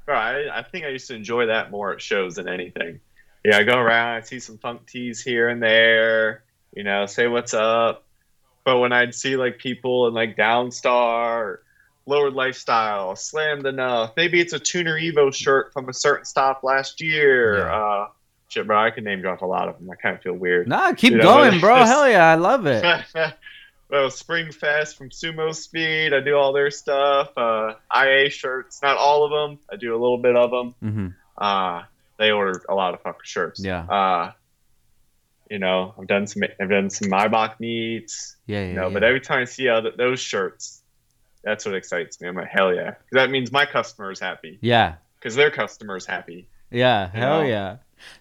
bro. 0.04 0.14
I, 0.16 0.58
I 0.58 0.62
think 0.62 0.84
I 0.84 0.88
used 0.88 1.08
to 1.08 1.14
enjoy 1.14 1.46
that 1.46 1.70
more 1.70 1.92
at 1.92 2.02
shows 2.02 2.34
than 2.34 2.48
anything. 2.48 3.00
Yeah, 3.44 3.58
I 3.58 3.62
go 3.62 3.78
around, 3.78 4.08
I 4.16 4.20
see 4.22 4.40
some 4.40 4.58
funk 4.58 4.86
tees 4.86 5.22
here 5.22 5.48
and 5.48 5.62
there, 5.62 6.42
you 6.74 6.82
know, 6.82 7.06
say 7.06 7.28
what's 7.28 7.54
up. 7.54 8.04
But 8.66 8.78
when 8.80 8.92
I'd 8.92 9.14
see 9.14 9.36
like 9.36 9.58
people 9.58 10.08
in 10.08 10.12
like 10.14 10.36
Downstar, 10.36 11.38
or 11.38 11.62
Lowered 12.04 12.34
Lifestyle, 12.34 13.14
Slammed 13.14 13.64
Enough, 13.64 14.14
maybe 14.16 14.40
it's 14.40 14.52
a 14.52 14.58
Tuner 14.58 14.98
Evo 14.98 15.32
shirt 15.32 15.72
from 15.72 15.88
a 15.88 15.92
certain 15.94 16.24
stop 16.24 16.64
last 16.64 17.00
year. 17.00 17.58
Yeah. 17.58 17.76
Uh, 17.76 18.08
shit, 18.48 18.66
bro, 18.66 18.76
I 18.76 18.90
can 18.90 19.04
name 19.04 19.22
drop 19.22 19.42
a 19.42 19.46
lot 19.46 19.68
of 19.68 19.78
them. 19.78 19.88
I 19.88 19.94
kind 19.94 20.16
of 20.16 20.22
feel 20.22 20.32
weird. 20.34 20.66
Nah, 20.66 20.92
keep 20.94 21.12
You 21.12 21.18
know, 21.18 21.22
going, 21.22 21.60
bro. 21.60 21.76
Hell 21.84 22.08
yeah, 22.08 22.26
I 22.28 22.34
love 22.34 22.66
it. 22.66 22.84
well, 23.88 24.10
Spring 24.10 24.50
Fest 24.50 24.98
from 24.98 25.10
Sumo 25.10 25.54
Speed. 25.54 26.12
I 26.12 26.18
do 26.18 26.34
all 26.36 26.52
their 26.52 26.72
stuff. 26.72 27.30
Uh, 27.36 27.74
IA 27.96 28.30
shirts, 28.30 28.82
not 28.82 28.96
all 28.96 29.24
of 29.24 29.30
them. 29.30 29.60
I 29.72 29.76
do 29.76 29.92
a 29.92 29.98
little 29.98 30.18
bit 30.18 30.34
of 30.34 30.50
them. 30.50 30.74
hmm 30.80 31.08
Uh, 31.38 31.82
they 32.18 32.32
ordered 32.32 32.62
a 32.68 32.74
lot 32.74 32.94
of 32.94 33.02
fucking 33.02 33.20
shirts. 33.22 33.60
Yeah. 33.62 33.84
Uh, 33.84 34.32
you 35.50 35.58
know, 35.58 35.94
I've 35.98 36.06
done 36.06 36.26
some. 36.26 36.42
I've 36.60 36.70
done 36.70 36.90
some 36.90 37.10
Maybach 37.10 37.58
meets. 37.60 38.36
Yeah, 38.46 38.60
yeah. 38.60 38.66
You 38.68 38.72
know, 38.74 38.88
yeah. 38.88 38.94
but 38.94 39.04
every 39.04 39.20
time 39.20 39.40
I 39.40 39.44
see 39.44 39.68
other, 39.68 39.92
those 39.96 40.20
shirts, 40.20 40.82
that's 41.42 41.64
what 41.64 41.74
excites 41.74 42.20
me. 42.20 42.28
I'm 42.28 42.34
like, 42.36 42.48
hell 42.48 42.74
yeah, 42.74 42.90
'Cause 42.90 43.12
that 43.12 43.30
means 43.30 43.52
my 43.52 43.66
customer 43.66 44.10
is 44.10 44.20
happy 44.20 44.58
yeah. 44.60 44.94
because 45.18 45.34
their 45.36 45.50
customer 45.50 45.96
is 45.96 46.06
happy. 46.06 46.48
Yeah, 46.70 47.08
hell 47.10 47.42
know? 47.42 47.48
yeah. 47.48 47.76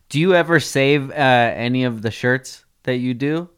Do 0.10 0.20
you 0.20 0.36
ever 0.36 0.60
save 0.60 1.10
uh 1.10 1.14
any 1.14 1.84
of 1.84 2.02
the 2.02 2.12
shirts 2.12 2.64
that 2.84 2.98
you 2.98 3.14
do? 3.14 3.50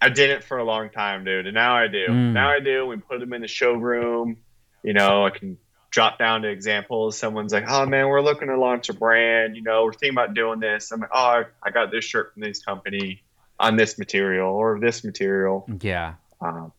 I 0.00 0.08
didn't 0.08 0.44
for 0.44 0.58
a 0.58 0.64
long 0.64 0.90
time, 0.90 1.24
dude, 1.24 1.46
and 1.46 1.54
now 1.54 1.76
I 1.76 1.88
do. 1.88 2.06
Mm. 2.08 2.32
Now 2.32 2.50
I 2.50 2.60
do. 2.60 2.86
We 2.86 2.96
put 2.96 3.20
them 3.20 3.32
in 3.32 3.40
the 3.42 3.48
showroom. 3.48 4.36
You 4.82 4.92
know, 4.92 5.24
I 5.26 5.30
can 5.30 5.58
drop 5.90 6.18
down 6.18 6.42
to 6.42 6.48
examples. 6.48 7.18
Someone's 7.18 7.52
like, 7.52 7.64
"Oh 7.68 7.86
man, 7.86 8.08
we're 8.08 8.20
looking 8.20 8.48
to 8.48 8.58
launch 8.58 8.88
a 8.88 8.94
brand. 8.94 9.56
You 9.56 9.62
know, 9.62 9.84
we're 9.84 9.92
thinking 9.92 10.16
about 10.16 10.34
doing 10.34 10.60
this." 10.60 10.90
I'm 10.92 11.00
like, 11.00 11.10
"Oh, 11.12 11.44
I, 11.62 11.70
got 11.70 11.90
this 11.90 12.04
shirt 12.04 12.32
from 12.32 12.42
this 12.42 12.62
company 12.62 13.22
on 13.58 13.76
this 13.76 13.98
material 13.98 14.50
or 14.50 14.78
this 14.80 15.04
material." 15.04 15.66
Yeah. 15.80 16.14
Um, 16.40 16.72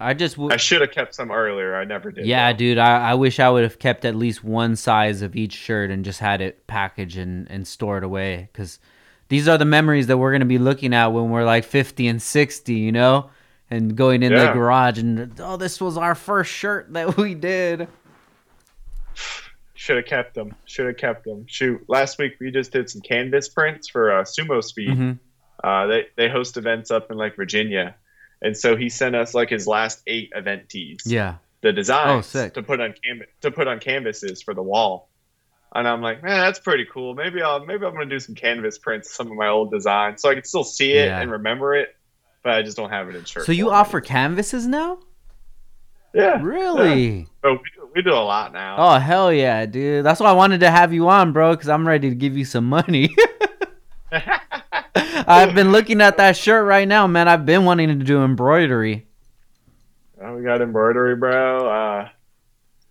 I 0.00 0.14
just 0.14 0.36
w- 0.36 0.52
I 0.52 0.56
should 0.56 0.80
have 0.80 0.92
kept 0.92 1.14
some 1.14 1.30
earlier. 1.30 1.74
I 1.74 1.84
never 1.84 2.12
did. 2.12 2.26
Yeah, 2.26 2.52
though. 2.52 2.58
dude, 2.58 2.78
I, 2.78 3.10
I 3.10 3.14
wish 3.14 3.40
I 3.40 3.50
would 3.50 3.64
have 3.64 3.78
kept 3.78 4.04
at 4.04 4.14
least 4.14 4.44
one 4.44 4.76
size 4.76 5.22
of 5.22 5.34
each 5.34 5.54
shirt 5.54 5.90
and 5.90 6.04
just 6.04 6.20
had 6.20 6.40
it 6.40 6.66
packaged 6.66 7.18
and, 7.18 7.50
and 7.50 7.66
stored 7.66 8.04
away. 8.04 8.48
Because 8.52 8.78
these 9.28 9.48
are 9.48 9.58
the 9.58 9.64
memories 9.64 10.06
that 10.06 10.16
we're 10.16 10.30
going 10.30 10.40
to 10.40 10.46
be 10.46 10.58
looking 10.58 10.94
at 10.94 11.08
when 11.08 11.30
we're 11.30 11.44
like 11.44 11.64
50 11.64 12.06
and 12.06 12.22
60, 12.22 12.74
you 12.74 12.92
know? 12.92 13.30
And 13.70 13.94
going 13.96 14.22
in 14.22 14.32
the 14.32 14.52
garage 14.52 14.98
and, 14.98 15.38
oh, 15.40 15.56
this 15.58 15.78
was 15.80 15.98
our 15.98 16.14
first 16.14 16.50
shirt 16.50 16.90
that 16.94 17.16
we 17.18 17.34
did. 17.34 17.86
Should 19.74 19.96
have 19.96 20.06
kept 20.06 20.34
them. 20.34 20.54
Should 20.64 20.86
have 20.86 20.96
kept 20.96 21.24
them. 21.24 21.44
Shoot, 21.46 21.84
last 21.88 22.18
week 22.18 22.34
we 22.40 22.50
just 22.50 22.72
did 22.72 22.90
some 22.90 23.00
canvas 23.00 23.48
prints 23.48 23.88
for 23.88 24.12
uh, 24.20 24.24
Sumo 24.24 24.62
Speed. 24.62 24.94
hmm 24.96 25.12
Uh, 25.62 25.86
they 25.86 26.06
they 26.16 26.28
host 26.28 26.56
events 26.56 26.90
up 26.90 27.10
in 27.10 27.16
like 27.16 27.36
Virginia, 27.36 27.94
and 28.42 28.56
so 28.56 28.76
he 28.76 28.88
sent 28.88 29.14
us 29.14 29.34
like 29.34 29.50
his 29.50 29.66
last 29.66 30.02
eight 30.06 30.30
event 30.34 30.68
tees. 30.68 31.02
Yeah. 31.04 31.36
the 31.60 31.72
designs 31.72 32.34
Oh, 32.34 32.48
to 32.48 32.62
put 32.62 32.80
on 32.80 32.94
canvas 33.04 33.28
to 33.42 33.50
put 33.50 33.66
on 33.68 33.78
canvases 33.80 34.42
for 34.42 34.54
the 34.54 34.62
wall. 34.62 35.08
And 35.74 35.86
I'm 35.86 36.00
like, 36.00 36.22
man, 36.22 36.40
that's 36.40 36.58
pretty 36.60 36.86
cool. 36.92 37.14
Maybe 37.14 37.42
I'll 37.42 37.64
maybe 37.64 37.84
I'm 37.86 37.92
gonna 37.92 38.06
do 38.06 38.20
some 38.20 38.34
canvas 38.34 38.78
prints 38.78 39.14
some 39.14 39.30
of 39.30 39.36
my 39.36 39.48
old 39.48 39.70
designs 39.70 40.22
so 40.22 40.28
I 40.30 40.34
can 40.34 40.44
still 40.44 40.64
see 40.64 40.92
it 40.92 41.06
Yeah. 41.06 41.20
and 41.20 41.30
remember 41.30 41.74
it, 41.76 41.94
but 42.42 42.52
I 42.52 42.62
just 42.62 42.76
don't 42.76 42.90
have 42.90 43.08
it 43.08 43.16
in 43.16 43.24
shirt. 43.24 43.46
So 43.46 43.52
you 43.52 43.70
offer 43.70 44.00
canvases 44.00 44.66
now? 44.66 44.98
Yeah. 46.14 46.40
Really? 46.42 47.26
Oh, 47.44 47.52
we 47.52 47.70
do, 47.74 47.90
we 47.94 48.02
do 48.02 48.12
a 48.12 48.16
lot 48.16 48.52
now. 48.52 48.76
Oh, 48.78 48.98
hell 48.98 49.32
yeah, 49.32 49.66
dude. 49.66 50.04
That's 50.04 50.20
why 50.20 50.30
I 50.30 50.32
wanted 50.32 50.60
to 50.60 50.70
have 50.70 50.92
you 50.92 51.08
on, 51.08 51.32
bro, 51.32 51.54
because 51.54 51.68
I'm 51.68 51.86
ready 51.86 52.08
to 52.08 52.14
give 52.14 52.36
you 52.36 52.44
some 52.44 52.64
money. 52.64 53.14
I've 54.94 55.54
been 55.54 55.72
looking 55.72 56.00
at 56.00 56.16
that 56.16 56.36
shirt 56.36 56.66
right 56.66 56.88
now, 56.88 57.06
man. 57.06 57.28
I've 57.28 57.44
been 57.44 57.64
wanting 57.64 57.88
to 57.88 58.04
do 58.04 58.22
embroidery. 58.22 59.06
Oh, 60.20 60.36
we 60.36 60.42
got 60.42 60.62
embroidery, 60.62 61.16
bro. 61.16 61.68
Uh, 61.68 62.08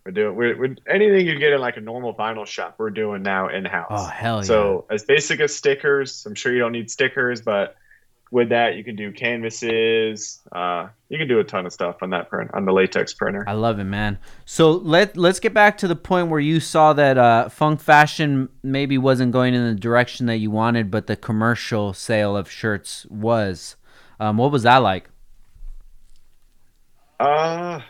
we're 0.05 0.11
doing 0.11 0.35
we're, 0.35 0.57
we're 0.57 0.75
anything 0.87 1.27
you 1.27 1.37
get 1.37 1.51
in 1.51 1.59
like 1.59 1.75
a 1.75 1.81
normal 1.81 2.13
vinyl 2.13 2.45
shop. 2.45 2.75
We're 2.77 2.91
doing 2.91 3.23
now 3.23 3.49
in 3.49 3.65
house. 3.65 3.87
Oh, 3.89 4.05
hell 4.05 4.37
yeah. 4.37 4.43
So 4.43 4.85
as 4.89 5.03
basic 5.03 5.39
as 5.41 5.53
stickers, 5.53 6.25
I'm 6.25 6.35
sure 6.35 6.53
you 6.53 6.59
don't 6.59 6.71
need 6.71 6.89
stickers, 6.89 7.41
but 7.41 7.75
with 8.31 8.49
that, 8.49 8.75
you 8.75 8.83
can 8.83 8.95
do 8.95 9.11
canvases. 9.11 10.41
Uh, 10.51 10.87
you 11.09 11.17
can 11.17 11.27
do 11.27 11.39
a 11.39 11.43
ton 11.43 11.65
of 11.65 11.73
stuff 11.73 11.97
on 12.01 12.09
that 12.09 12.29
print 12.29 12.51
on 12.53 12.65
the 12.65 12.73
latex 12.73 13.13
printer. 13.13 13.43
I 13.47 13.53
love 13.53 13.79
it, 13.79 13.85
man. 13.85 14.19
So 14.45 14.71
let 14.71 15.15
let's 15.15 15.39
get 15.39 15.53
back 15.53 15.77
to 15.79 15.87
the 15.87 15.95
point 15.95 16.29
where 16.29 16.39
you 16.39 16.59
saw 16.59 16.93
that 16.93 17.17
uh, 17.17 17.49
funk 17.49 17.79
fashion 17.79 18.49
maybe 18.63 18.97
wasn't 18.97 19.31
going 19.31 19.53
in 19.53 19.65
the 19.65 19.79
direction 19.79 20.25
that 20.25 20.37
you 20.37 20.51
wanted, 20.51 20.91
but 20.91 21.07
the 21.07 21.15
commercial 21.15 21.93
sale 21.93 22.35
of 22.35 22.49
shirts 22.49 23.05
was. 23.09 23.75
Um, 24.19 24.37
what 24.37 24.51
was 24.51 24.63
that 24.63 24.77
like? 24.77 25.09
Uh, 27.19 27.81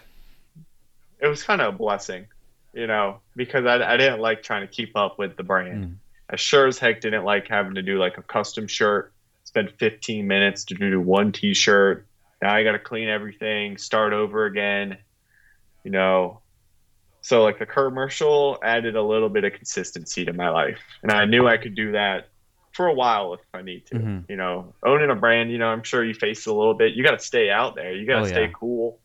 it 1.20 1.28
was 1.28 1.44
kind 1.44 1.62
of 1.62 1.74
a 1.74 1.78
blessing, 1.78 2.28
you 2.74 2.88
know, 2.88 3.20
because 3.36 3.66
I, 3.66 3.94
I 3.94 3.98
didn't 3.98 4.20
like 4.20 4.44
trying 4.44 4.62
to 4.62 4.68
keep 4.68 4.96
up 4.96 5.18
with 5.18 5.36
the 5.36 5.44
brand. 5.44 5.86
Mm. 5.86 5.96
I 6.30 6.36
sure 6.36 6.68
as 6.68 6.78
heck 6.78 7.02
didn't 7.02 7.24
like 7.24 7.48
having 7.48 7.76
to 7.76 7.82
do 7.82 7.98
like 7.98 8.18
a 8.18 8.22
custom 8.22 8.68
shirt, 8.68 9.14
spend 9.58 9.72
15 9.80 10.28
minutes 10.28 10.66
to 10.66 10.76
do 10.76 11.02
one 11.02 11.32
t-shirt. 11.32 12.06
Now 12.42 12.54
I 12.54 12.64
got 12.64 12.74
to 12.74 12.80
clean 12.80 13.10
everything, 13.10 13.78
start 13.78 14.14
over 14.14 14.46
again, 14.46 14.98
you 15.84 15.92
know. 15.92 16.42
So 17.22 17.44
like 17.44 17.58
the 17.60 17.66
commercial 17.66 18.60
added 18.64 18.96
a 18.96 19.02
little 19.02 19.30
bit 19.30 19.44
of 19.44 19.54
consistency 19.54 20.26
to 20.26 20.34
my 20.34 20.50
life, 20.50 20.80
and 21.02 21.12
I 21.12 21.26
knew 21.26 21.48
I 21.48 21.58
could 21.58 21.76
do 21.76 21.94
that 21.94 22.30
for 22.74 22.86
a 22.88 22.94
while 22.94 23.34
if 23.34 23.40
I 23.54 23.64
need 23.64 23.88
to. 23.88 23.96
Mhm. 23.96 24.26
You 24.30 24.36
know, 24.38 24.76
owning 24.86 25.10
a 25.10 25.16
brand, 25.16 25.52
you 25.52 25.58
know, 25.58 25.68
I'm 25.68 25.82
sure 25.84 26.06
you 26.06 26.14
face 26.14 26.46
it 26.46 26.50
a 26.52 26.54
little 26.54 26.76
bit. 26.76 26.94
You 26.94 27.04
got 27.04 27.18
to 27.20 27.26
stay 27.26 27.50
out 27.50 27.74
there. 27.76 27.92
You 27.94 28.06
got 28.06 28.18
to 28.18 28.22
Oh, 28.22 28.26
stay 28.28 28.42
yeah. 28.46 28.52
cool. 28.54 29.00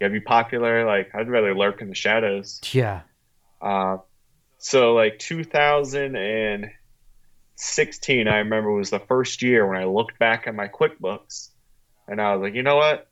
You 0.00 0.04
got 0.06 0.14
to 0.14 0.18
be 0.18 0.24
popular. 0.24 0.86
Like 0.86 1.14
I'd 1.14 1.28
rather 1.28 1.54
lurk 1.54 1.82
in 1.82 1.90
the 1.90 1.94
shadows. 1.94 2.60
Yeah. 2.72 3.02
Uh, 3.60 3.98
so 4.56 4.94
like 4.94 5.18
2016, 7.58 8.28
I 8.28 8.38
remember 8.38 8.70
was 8.72 8.90
the 8.90 9.00
first 9.00 9.42
year 9.42 9.66
when 9.66 9.76
I 9.76 9.84
looked 9.84 10.18
back 10.18 10.46
at 10.46 10.54
my 10.54 10.68
QuickBooks, 10.68 11.48
and 12.06 12.20
I 12.20 12.34
was 12.34 12.42
like, 12.42 12.54
you 12.54 12.62
know 12.62 12.76
what? 12.76 13.08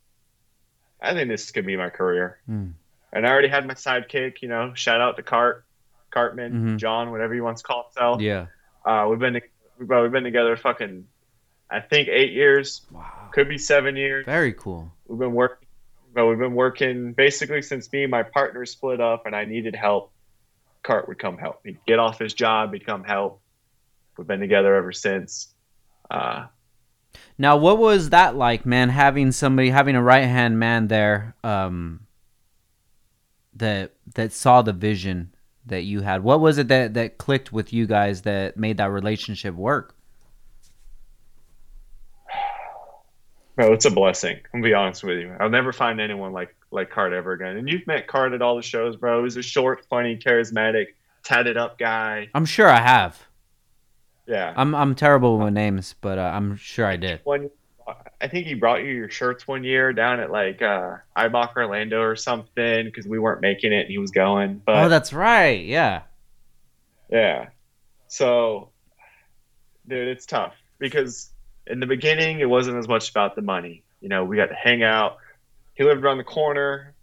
I 1.00 1.14
think 1.14 1.28
this 1.28 1.50
could 1.50 1.66
be 1.66 1.76
my 1.76 1.90
career. 1.90 2.38
Mm. 2.48 2.72
And 3.12 3.26
I 3.26 3.30
already 3.30 3.48
had 3.48 3.66
my 3.66 3.74
sidekick. 3.74 4.42
You 4.42 4.48
know, 4.48 4.72
shout 4.74 5.00
out 5.00 5.16
to 5.16 5.22
Cart, 5.22 5.64
Cartman, 6.10 6.52
Mhm. 6.52 6.76
John, 6.78 7.10
whatever 7.10 7.34
he 7.34 7.40
wants 7.40 7.62
to 7.62 7.66
call 7.66 7.84
himself. 7.84 8.20
Yeah. 8.22 8.46
Uh, 8.84 9.06
we've 9.10 9.18
been 9.18 9.40
we've 9.78 9.88
we've 9.88 10.12
been 10.12 10.24
together 10.24 10.56
fucking, 10.56 11.06
I 11.68 11.80
think 11.80 12.08
eight 12.08 12.32
years, 12.32 12.86
Wow. 12.90 13.28
could 13.32 13.48
be 13.48 13.58
seven 13.58 13.96
years. 13.96 14.24
Very 14.24 14.52
cool. 14.52 14.92
We've 15.06 15.18
been 15.18 15.32
working, 15.34 15.68
but 16.14 16.26
we've 16.26 16.38
been 16.38 16.54
working 16.54 17.12
basically 17.12 17.62
since 17.62 17.92
me 17.92 18.04
and 18.04 18.10
my 18.10 18.22
partner 18.22 18.64
split 18.64 19.00
up, 19.00 19.26
and 19.26 19.34
I 19.34 19.44
needed 19.44 19.74
help. 19.74 20.12
Cart 20.82 21.08
would 21.08 21.18
come 21.18 21.36
help. 21.36 21.60
He'd 21.64 21.84
get 21.84 21.98
off 21.98 22.18
his 22.20 22.32
job, 22.32 22.72
he'd 22.72 22.86
come 22.86 23.02
help. 23.04 23.40
We've 24.16 24.26
been 24.26 24.40
together 24.40 24.74
ever 24.74 24.92
since. 24.92 25.48
Uh, 26.10 26.46
Now, 27.38 27.56
what 27.56 27.78
was 27.78 28.10
that 28.10 28.36
like, 28.36 28.64
man? 28.64 28.88
Having 28.88 29.32
somebody, 29.32 29.70
having 29.70 29.96
a 29.96 30.02
right 30.02 30.24
hand 30.24 30.58
man 30.58 30.88
there, 30.88 31.34
um, 31.44 32.06
that 33.54 33.92
that 34.14 34.32
saw 34.32 34.62
the 34.62 34.72
vision 34.72 35.34
that 35.66 35.82
you 35.82 36.00
had. 36.00 36.22
What 36.22 36.40
was 36.40 36.58
it 36.58 36.68
that 36.68 36.94
that 36.94 37.18
clicked 37.18 37.52
with 37.52 37.72
you 37.72 37.86
guys 37.86 38.22
that 38.22 38.56
made 38.56 38.76
that 38.78 38.90
relationship 38.90 39.54
work? 39.54 39.94
bro, 43.56 43.72
it's 43.72 43.84
a 43.84 43.90
blessing. 43.90 44.36
I'm 44.36 44.60
gonna 44.60 44.70
be 44.70 44.74
honest 44.74 45.02
with 45.04 45.18
you. 45.18 45.34
I'll 45.40 45.50
never 45.50 45.72
find 45.72 46.00
anyone 46.00 46.32
like 46.32 46.54
like 46.70 46.90
Card 46.90 47.12
ever 47.12 47.32
again. 47.32 47.56
And 47.56 47.68
you've 47.68 47.86
met 47.86 48.06
Card 48.06 48.32
at 48.32 48.42
all 48.42 48.56
the 48.56 48.62
shows, 48.62 48.96
bro. 48.96 49.24
He's 49.24 49.36
a 49.36 49.42
short, 49.42 49.84
funny, 49.88 50.16
charismatic, 50.16 50.86
tatted 51.22 51.56
up 51.56 51.78
guy. 51.78 52.28
I'm 52.34 52.46
sure 52.46 52.68
I 52.68 52.80
have. 52.80 53.25
Yeah. 54.26 54.52
I'm 54.56 54.74
I'm 54.74 54.94
terrible 54.94 55.38
with 55.38 55.52
names, 55.52 55.94
but 56.00 56.18
uh, 56.18 56.32
I'm 56.34 56.56
sure 56.56 56.86
I 56.86 56.96
did. 56.96 57.20
one 57.24 57.50
I 58.20 58.28
think 58.28 58.46
he 58.46 58.54
brought 58.54 58.82
you 58.82 58.90
your 58.90 59.10
shirts 59.10 59.46
one 59.46 59.62
year 59.62 59.92
down 59.92 60.20
at 60.20 60.30
like 60.30 60.62
uh 60.62 60.96
Orlando 61.16 62.00
or 62.00 62.16
something 62.16 62.84
because 62.84 63.06
we 63.06 63.18
weren't 63.18 63.40
making 63.40 63.72
it 63.72 63.82
and 63.82 63.90
he 63.90 63.98
was 63.98 64.10
going. 64.10 64.60
But 64.64 64.84
oh, 64.84 64.88
that's 64.88 65.12
right. 65.12 65.64
Yeah. 65.64 66.02
yeah. 67.10 67.48
So 68.08 68.70
dude, 69.86 70.08
it's 70.08 70.26
tough 70.26 70.54
because 70.78 71.30
in 71.66 71.80
the 71.80 71.86
beginning 71.86 72.40
it 72.40 72.48
wasn't 72.48 72.76
as 72.78 72.88
much 72.88 73.10
about 73.10 73.36
the 73.36 73.42
money. 73.42 73.84
You 74.00 74.08
know, 74.08 74.24
we 74.24 74.36
got 74.36 74.46
to 74.46 74.54
hang 74.54 74.82
out. 74.82 75.18
He 75.74 75.84
lived 75.84 76.02
around 76.02 76.18
the 76.18 76.24
corner. 76.24 76.94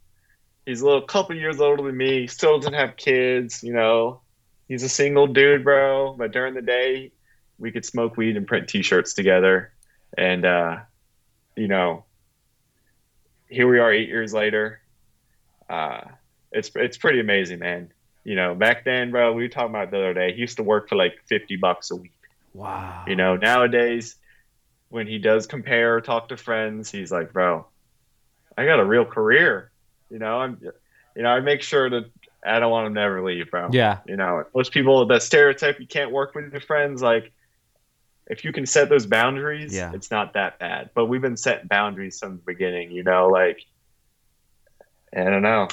He's 0.65 0.81
a 0.81 0.85
little 0.85 1.01
couple 1.01 1.35
years 1.35 1.59
older 1.59 1.83
than 1.83 1.97
me. 1.97 2.27
Still 2.27 2.59
doesn't 2.59 2.73
have 2.73 2.95
kids, 2.95 3.63
you 3.63 3.73
know. 3.73 4.21
He's 4.67 4.83
a 4.83 4.89
single 4.89 5.27
dude, 5.27 5.63
bro. 5.63 6.13
But 6.13 6.31
during 6.31 6.53
the 6.53 6.61
day, 6.61 7.11
we 7.57 7.71
could 7.71 7.85
smoke 7.85 8.17
weed 8.17 8.37
and 8.37 8.47
print 8.47 8.67
t-shirts 8.67 9.13
together. 9.13 9.71
And 10.17 10.45
uh, 10.45 10.79
you 11.55 11.67
know, 11.67 12.05
here 13.49 13.67
we 13.67 13.79
are 13.79 13.91
8 13.91 14.07
years 14.07 14.33
later. 14.33 14.81
Uh, 15.69 16.01
it's 16.51 16.71
it's 16.75 16.97
pretty 16.97 17.19
amazing, 17.19 17.59
man. 17.59 17.91
You 18.23 18.35
know, 18.35 18.55
back 18.55 18.85
then, 18.85 19.11
bro, 19.11 19.33
we 19.33 19.43
were 19.43 19.49
talking 19.49 19.71
about 19.71 19.91
the 19.91 19.97
other 19.97 20.13
day. 20.13 20.33
He 20.33 20.39
used 20.39 20.57
to 20.57 20.63
work 20.63 20.87
for 20.87 20.95
like 20.95 21.13
50 21.27 21.57
bucks 21.57 21.91
a 21.91 21.95
week. 21.95 22.11
Wow. 22.53 23.03
You 23.07 23.15
know, 23.15 23.35
nowadays, 23.35 24.15
when 24.89 25.07
he 25.07 25.17
does 25.17 25.47
compare 25.47 25.99
talk 25.99 26.29
to 26.29 26.37
friends, 26.37 26.89
he's 26.89 27.11
like, 27.11 27.33
bro, 27.33 27.65
I 28.57 28.65
got 28.65 28.79
a 28.79 28.85
real 28.85 29.05
career. 29.05 29.71
You 30.09 30.19
know, 30.19 30.39
I'm, 30.39 30.59
you 30.61 31.23
know, 31.23 31.29
I 31.29 31.39
make 31.41 31.63
sure 31.63 31.89
that 31.89 32.05
I 32.45 32.59
don't 32.59 32.71
want 32.71 32.87
him 32.87 32.95
to 32.95 33.01
ever 33.01 33.23
leave, 33.23 33.49
bro. 33.51 33.69
Yeah. 33.71 33.99
You 34.05 34.17
know, 34.17 34.43
most 34.53 34.71
people 34.71 35.05
that 35.07 35.23
stereotype 35.23 35.79
you 35.79 35.87
can't 35.87 36.11
work 36.11 36.35
with 36.35 36.51
your 36.51 36.61
friends, 36.61 37.01
like, 37.01 37.31
if 38.27 38.43
you 38.45 38.51
can 38.53 38.65
set 38.65 38.89
those 38.89 39.05
boundaries, 39.05 39.73
Yeah. 39.73 39.91
it's 39.93 40.09
not 40.11 40.33
that 40.33 40.59
bad. 40.59 40.89
But 40.95 41.05
we've 41.05 41.21
been 41.21 41.37
setting 41.37 41.67
boundaries 41.67 42.19
from 42.19 42.37
the 42.37 42.43
beginning, 42.45 42.91
you 42.91 43.03
know, 43.03 43.27
like, 43.27 43.59
I 45.15 45.23
don't 45.25 45.41
know. 45.41 45.67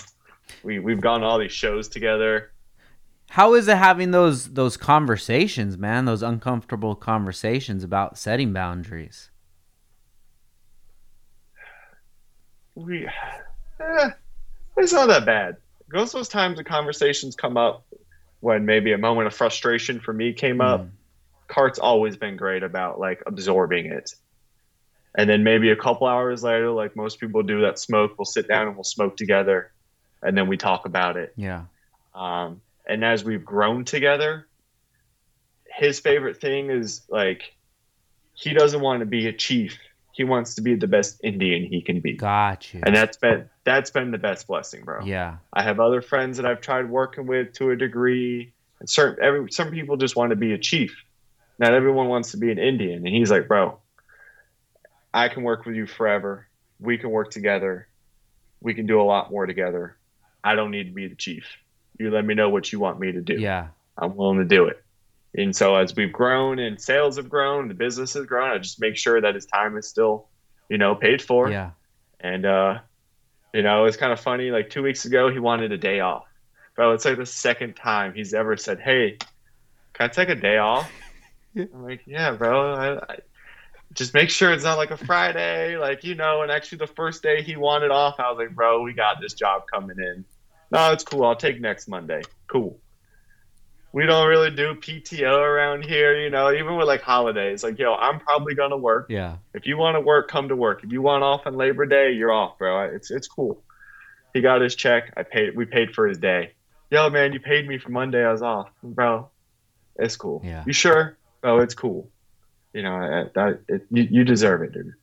We, 0.62 0.78
we've 0.80 1.00
gone 1.00 1.20
to 1.20 1.26
all 1.26 1.38
these 1.38 1.52
shows 1.52 1.88
together. 1.88 2.50
How 3.30 3.54
is 3.54 3.68
it 3.68 3.76
having 3.76 4.10
those 4.10 4.54
those 4.54 4.76
conversations, 4.76 5.78
man? 5.78 6.04
Those 6.04 6.20
uncomfortable 6.22 6.96
conversations 6.96 7.84
about 7.84 8.18
setting 8.18 8.52
boundaries. 8.52 9.30
we 12.74 13.06
eh, 13.80 14.10
it's 14.76 14.92
not 14.92 15.06
that 15.08 15.24
bad. 15.26 15.56
Most 15.92 16.14
of 16.14 16.18
those 16.18 16.28
times 16.28 16.56
the 16.56 16.64
conversations 16.64 17.36
come 17.36 17.56
up 17.56 17.84
when 18.40 18.64
maybe 18.64 18.92
a 18.92 18.98
moment 18.98 19.26
of 19.26 19.34
frustration 19.34 20.00
for 20.00 20.12
me 20.12 20.32
came 20.32 20.60
up. 20.60 20.82
Mm. 20.82 20.90
Cart's 21.48 21.78
always 21.78 22.16
been 22.16 22.36
great 22.36 22.62
about 22.62 22.98
like 22.98 23.22
absorbing 23.26 23.86
it. 23.86 24.14
And 25.14 25.28
then 25.28 25.42
maybe 25.42 25.70
a 25.70 25.76
couple 25.76 26.06
hours 26.06 26.42
later, 26.42 26.70
like 26.70 26.94
most 26.94 27.18
people 27.18 27.42
do 27.42 27.62
that 27.62 27.78
smoke, 27.78 28.16
we'll 28.16 28.24
sit 28.24 28.46
down 28.46 28.68
and 28.68 28.76
we'll 28.76 28.84
smoke 28.84 29.16
together 29.16 29.72
and 30.22 30.36
then 30.36 30.46
we 30.46 30.56
talk 30.56 30.86
about 30.86 31.16
it. 31.16 31.32
Yeah. 31.36 31.64
Um, 32.14 32.60
and 32.86 33.04
as 33.04 33.24
we've 33.24 33.44
grown 33.44 33.84
together, 33.84 34.46
his 35.66 36.00
favorite 36.00 36.40
thing 36.40 36.70
is 36.70 37.02
like 37.08 37.54
he 38.34 38.52
doesn't 38.52 38.80
want 38.80 39.00
to 39.00 39.06
be 39.06 39.26
a 39.26 39.32
chief. 39.32 39.78
He 40.20 40.24
wants 40.24 40.56
to 40.56 40.60
be 40.60 40.74
the 40.74 40.86
best 40.86 41.18
Indian 41.24 41.64
he 41.64 41.80
can 41.80 42.00
be 42.00 42.12
Got 42.12 42.74
you. 42.74 42.82
and 42.84 42.94
that's 42.94 43.16
been 43.16 43.48
that's 43.64 43.90
been 43.90 44.10
the 44.10 44.18
best 44.18 44.46
blessing, 44.46 44.84
bro. 44.84 45.02
Yeah. 45.02 45.38
I 45.50 45.62
have 45.62 45.80
other 45.80 46.02
friends 46.02 46.36
that 46.36 46.44
I've 46.44 46.60
tried 46.60 46.90
working 46.90 47.26
with 47.26 47.54
to 47.54 47.70
a 47.70 47.76
degree, 47.76 48.52
and 48.80 48.90
certain 48.90 49.24
every 49.24 49.50
some 49.50 49.70
people 49.70 49.96
just 49.96 50.16
want 50.16 50.28
to 50.28 50.36
be 50.36 50.52
a 50.52 50.58
chief. 50.58 50.94
Not 51.58 51.72
everyone 51.72 52.08
wants 52.08 52.32
to 52.32 52.36
be 52.36 52.52
an 52.52 52.58
Indian, 52.58 53.06
and 53.06 53.16
he's 53.16 53.30
like, 53.30 53.48
bro, 53.48 53.78
I 55.14 55.30
can 55.30 55.42
work 55.42 55.64
with 55.64 55.74
you 55.74 55.86
forever. 55.86 56.46
We 56.78 56.98
can 56.98 57.08
work 57.08 57.30
together. 57.30 57.88
We 58.60 58.74
can 58.74 58.84
do 58.84 59.00
a 59.00 59.04
lot 59.04 59.30
more 59.30 59.46
together. 59.46 59.96
I 60.44 60.54
don't 60.54 60.70
need 60.70 60.84
to 60.84 60.92
be 60.92 61.08
the 61.08 61.14
chief. 61.14 61.46
You 61.98 62.10
let 62.10 62.26
me 62.26 62.34
know 62.34 62.50
what 62.50 62.70
you 62.70 62.78
want 62.78 63.00
me 63.00 63.12
to 63.12 63.22
do. 63.22 63.40
Yeah. 63.40 63.68
I'm 63.96 64.16
willing 64.16 64.36
to 64.40 64.44
do 64.44 64.66
it. 64.66 64.84
And 65.34 65.54
so 65.54 65.76
as 65.76 65.94
we've 65.94 66.12
grown 66.12 66.58
and 66.58 66.80
sales 66.80 67.16
have 67.16 67.28
grown, 67.28 67.68
the 67.68 67.74
business 67.74 68.14
has 68.14 68.26
grown, 68.26 68.50
I 68.50 68.58
just 68.58 68.80
make 68.80 68.96
sure 68.96 69.20
that 69.20 69.34
his 69.34 69.46
time 69.46 69.76
is 69.76 69.88
still, 69.88 70.26
you 70.68 70.78
know, 70.78 70.94
paid 70.94 71.22
for. 71.22 71.50
Yeah. 71.50 71.70
And 72.18 72.44
uh, 72.44 72.78
you 73.54 73.62
know, 73.62 73.84
it's 73.84 73.96
kind 73.96 74.12
of 74.12 74.20
funny. 74.20 74.50
Like 74.50 74.70
two 74.70 74.82
weeks 74.82 75.04
ago, 75.04 75.30
he 75.30 75.38
wanted 75.38 75.72
a 75.72 75.78
day 75.78 76.00
off. 76.00 76.24
Bro, 76.74 76.94
it's 76.94 77.04
like 77.04 77.16
the 77.16 77.26
second 77.26 77.74
time 77.74 78.14
he's 78.14 78.34
ever 78.34 78.56
said, 78.56 78.80
"Hey, 78.80 79.18
can 79.92 80.04
I 80.04 80.08
take 80.08 80.28
a 80.28 80.34
day 80.34 80.58
off?" 80.58 80.90
I'm 81.56 81.82
like, 81.82 82.02
"Yeah, 82.06 82.32
bro. 82.32 82.74
I, 82.74 83.12
I, 83.12 83.16
just 83.92 84.14
make 84.14 84.30
sure 84.30 84.52
it's 84.52 84.62
not 84.62 84.78
like 84.78 84.92
a 84.92 84.96
Friday, 84.96 85.76
like 85.76 86.04
you 86.04 86.14
know." 86.14 86.42
And 86.42 86.50
actually, 86.50 86.78
the 86.78 86.86
first 86.86 87.22
day 87.22 87.42
he 87.42 87.56
wanted 87.56 87.90
off, 87.90 88.20
I 88.20 88.30
was 88.30 88.38
like, 88.38 88.54
"Bro, 88.54 88.82
we 88.82 88.92
got 88.92 89.20
this 89.20 89.34
job 89.34 89.62
coming 89.72 89.96
in. 89.98 90.24
No, 90.70 90.92
it's 90.92 91.04
cool. 91.04 91.24
I'll 91.24 91.36
take 91.36 91.60
next 91.60 91.88
Monday. 91.88 92.22
Cool." 92.46 92.78
We 93.92 94.06
don't 94.06 94.28
really 94.28 94.50
do 94.50 94.74
PTO 94.74 95.36
around 95.36 95.84
here, 95.84 96.16
you 96.20 96.30
know. 96.30 96.52
Even 96.52 96.76
with 96.76 96.86
like 96.86 97.02
holidays, 97.02 97.64
like 97.64 97.78
yo, 97.78 97.94
I'm 97.94 98.20
probably 98.20 98.54
gonna 98.54 98.76
work. 98.76 99.06
Yeah. 99.08 99.36
If 99.52 99.66
you 99.66 99.76
want 99.76 99.96
to 99.96 100.00
work, 100.00 100.28
come 100.28 100.48
to 100.48 100.56
work. 100.56 100.84
If 100.84 100.92
you 100.92 101.02
want 101.02 101.24
off 101.24 101.42
on 101.46 101.56
Labor 101.56 101.86
Day, 101.86 102.12
you're 102.12 102.32
off, 102.32 102.56
bro. 102.58 102.82
It's 102.84 103.10
it's 103.10 103.26
cool. 103.26 103.62
He 104.32 104.40
got 104.42 104.60
his 104.60 104.76
check. 104.76 105.12
I 105.16 105.24
paid. 105.24 105.56
We 105.56 105.64
paid 105.64 105.92
for 105.94 106.06
his 106.06 106.18
day. 106.18 106.52
Yo, 106.90 107.10
man, 107.10 107.32
you 107.32 107.40
paid 107.40 107.66
me 107.66 107.78
for 107.78 107.90
Monday. 107.90 108.24
I 108.24 108.30
was 108.30 108.42
off, 108.42 108.70
bro. 108.82 109.28
It's 109.96 110.16
cool. 110.16 110.40
Yeah. 110.44 110.62
You 110.66 110.72
sure? 110.72 111.16
Oh, 111.42 111.58
it's 111.58 111.74
cool. 111.74 112.08
you 112.72 112.82
know, 112.82 113.28
that 113.34 113.60
it, 113.68 113.86
you, 113.90 114.06
you 114.10 114.24
deserve 114.24 114.62
it, 114.62 114.72
dude. 114.72 114.94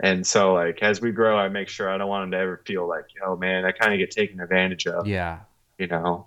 And 0.00 0.26
so, 0.26 0.54
like, 0.54 0.82
as 0.82 1.00
we 1.00 1.12
grow, 1.12 1.38
I 1.38 1.48
make 1.48 1.68
sure 1.68 1.88
I 1.88 1.96
don't 1.98 2.08
want 2.08 2.24
them 2.24 2.30
to 2.32 2.38
ever 2.38 2.62
feel 2.66 2.88
like, 2.88 3.04
oh 3.24 3.36
man, 3.36 3.64
I 3.64 3.72
kind 3.72 3.92
of 3.92 3.98
get 3.98 4.10
taken 4.10 4.40
advantage 4.40 4.86
of. 4.86 5.06
Yeah. 5.06 5.40
You 5.78 5.86
know. 5.86 6.26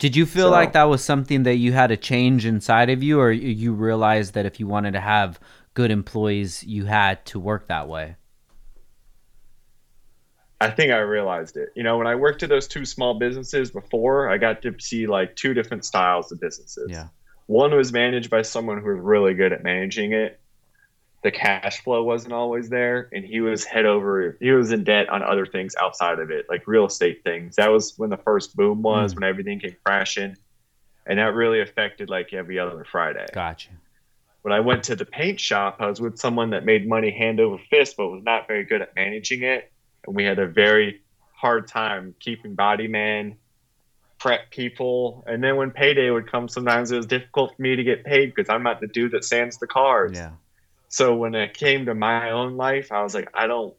Did 0.00 0.16
you 0.16 0.24
feel 0.26 0.46
So- 0.46 0.50
like 0.50 0.72
that 0.72 0.84
was 0.84 1.04
something 1.04 1.44
that 1.44 1.56
you 1.56 1.72
had 1.72 1.88
to 1.88 1.96
change 1.96 2.46
inside 2.46 2.88
of 2.90 3.02
you, 3.02 3.20
or 3.20 3.30
you 3.30 3.72
realized 3.74 4.34
that 4.34 4.46
if 4.46 4.58
you 4.58 4.66
wanted 4.66 4.92
to 4.94 5.00
have 5.00 5.38
good 5.74 5.90
employees, 5.92 6.64
you 6.64 6.86
had 6.86 7.24
to 7.26 7.38
work 7.38 7.68
that 7.68 7.86
way? 7.86 8.16
I 10.60 10.70
think 10.70 10.90
I 10.92 10.98
realized 10.98 11.56
it. 11.56 11.68
You 11.74 11.82
know, 11.82 11.96
when 11.98 12.06
I 12.06 12.14
worked 12.14 12.42
at 12.42 12.48
those 12.48 12.66
two 12.66 12.84
small 12.84 13.18
businesses 13.18 13.70
before, 13.70 14.28
I 14.28 14.38
got 14.38 14.62
to 14.62 14.74
see 14.78 15.06
like 15.06 15.36
two 15.36 15.54
different 15.54 15.84
styles 15.84 16.32
of 16.32 16.40
businesses. 16.40 16.88
Yeah. 16.90 17.08
One 17.46 17.74
was 17.74 17.92
managed 17.92 18.30
by 18.30 18.42
someone 18.42 18.78
who 18.80 18.88
was 18.90 19.00
really 19.00 19.34
good 19.34 19.52
at 19.52 19.62
managing 19.62 20.12
it. 20.12 20.40
The 21.22 21.30
cash 21.30 21.82
flow 21.82 22.02
wasn't 22.02 22.32
always 22.32 22.70
there, 22.70 23.10
and 23.12 23.24
he 23.24 23.40
was 23.42 23.64
head 23.64 23.84
over. 23.84 24.38
He 24.40 24.50
was 24.52 24.72
in 24.72 24.84
debt 24.84 25.10
on 25.10 25.22
other 25.22 25.44
things 25.44 25.74
outside 25.78 26.18
of 26.18 26.30
it, 26.30 26.46
like 26.48 26.66
real 26.66 26.86
estate 26.86 27.22
things. 27.24 27.56
That 27.56 27.70
was 27.70 27.92
when 27.98 28.08
the 28.08 28.16
first 28.16 28.56
boom 28.56 28.80
was, 28.80 29.12
Mm. 29.12 29.16
when 29.16 29.24
everything 29.28 29.60
came 29.60 29.76
crashing, 29.84 30.36
and 31.06 31.18
that 31.18 31.34
really 31.34 31.60
affected 31.60 32.08
like 32.08 32.32
every 32.32 32.58
other 32.58 32.84
Friday. 32.90 33.26
Gotcha. 33.34 33.68
When 34.42 34.54
I 34.54 34.60
went 34.60 34.84
to 34.84 34.96
the 34.96 35.04
paint 35.04 35.38
shop, 35.38 35.76
I 35.80 35.86
was 35.86 36.00
with 36.00 36.18
someone 36.18 36.50
that 36.50 36.64
made 36.64 36.88
money 36.88 37.10
hand 37.10 37.38
over 37.38 37.58
fist, 37.68 37.98
but 37.98 38.08
was 38.08 38.22
not 38.22 38.48
very 38.48 38.64
good 38.64 38.80
at 38.80 38.96
managing 38.96 39.42
it, 39.42 39.70
and 40.06 40.16
we 40.16 40.24
had 40.24 40.38
a 40.38 40.46
very 40.46 41.02
hard 41.34 41.68
time 41.68 42.14
keeping 42.18 42.54
body 42.54 42.88
man 42.88 43.36
prep 44.18 44.50
people. 44.50 45.24
And 45.26 45.42
then 45.44 45.56
when 45.56 45.70
payday 45.70 46.10
would 46.10 46.30
come, 46.30 46.48
sometimes 46.48 46.90
it 46.92 46.96
was 46.96 47.06
difficult 47.06 47.56
for 47.56 47.62
me 47.62 47.76
to 47.76 47.82
get 47.82 48.04
paid 48.04 48.34
because 48.34 48.48
I'm 48.48 48.62
not 48.62 48.80
the 48.80 48.86
dude 48.86 49.12
that 49.12 49.24
sands 49.24 49.58
the 49.58 49.66
cars. 49.66 50.12
Yeah. 50.14 50.30
So 50.90 51.14
when 51.14 51.36
it 51.36 51.54
came 51.54 51.86
to 51.86 51.94
my 51.94 52.32
own 52.32 52.56
life, 52.56 52.90
I 52.90 53.02
was 53.04 53.14
like, 53.14 53.30
I 53.32 53.46
don't, 53.46 53.74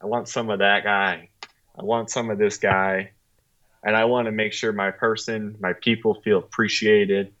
I 0.00 0.06
want 0.06 0.28
some 0.28 0.50
of 0.50 0.60
that 0.60 0.84
guy. 0.84 1.30
I 1.76 1.82
want 1.82 2.10
some 2.10 2.30
of 2.30 2.38
this 2.38 2.58
guy. 2.58 3.10
And 3.82 3.96
I 3.96 4.04
want 4.04 4.26
to 4.26 4.32
make 4.32 4.52
sure 4.52 4.72
my 4.72 4.92
person, 4.92 5.56
my 5.58 5.72
people 5.72 6.22
feel 6.22 6.38
appreciated. 6.38 7.32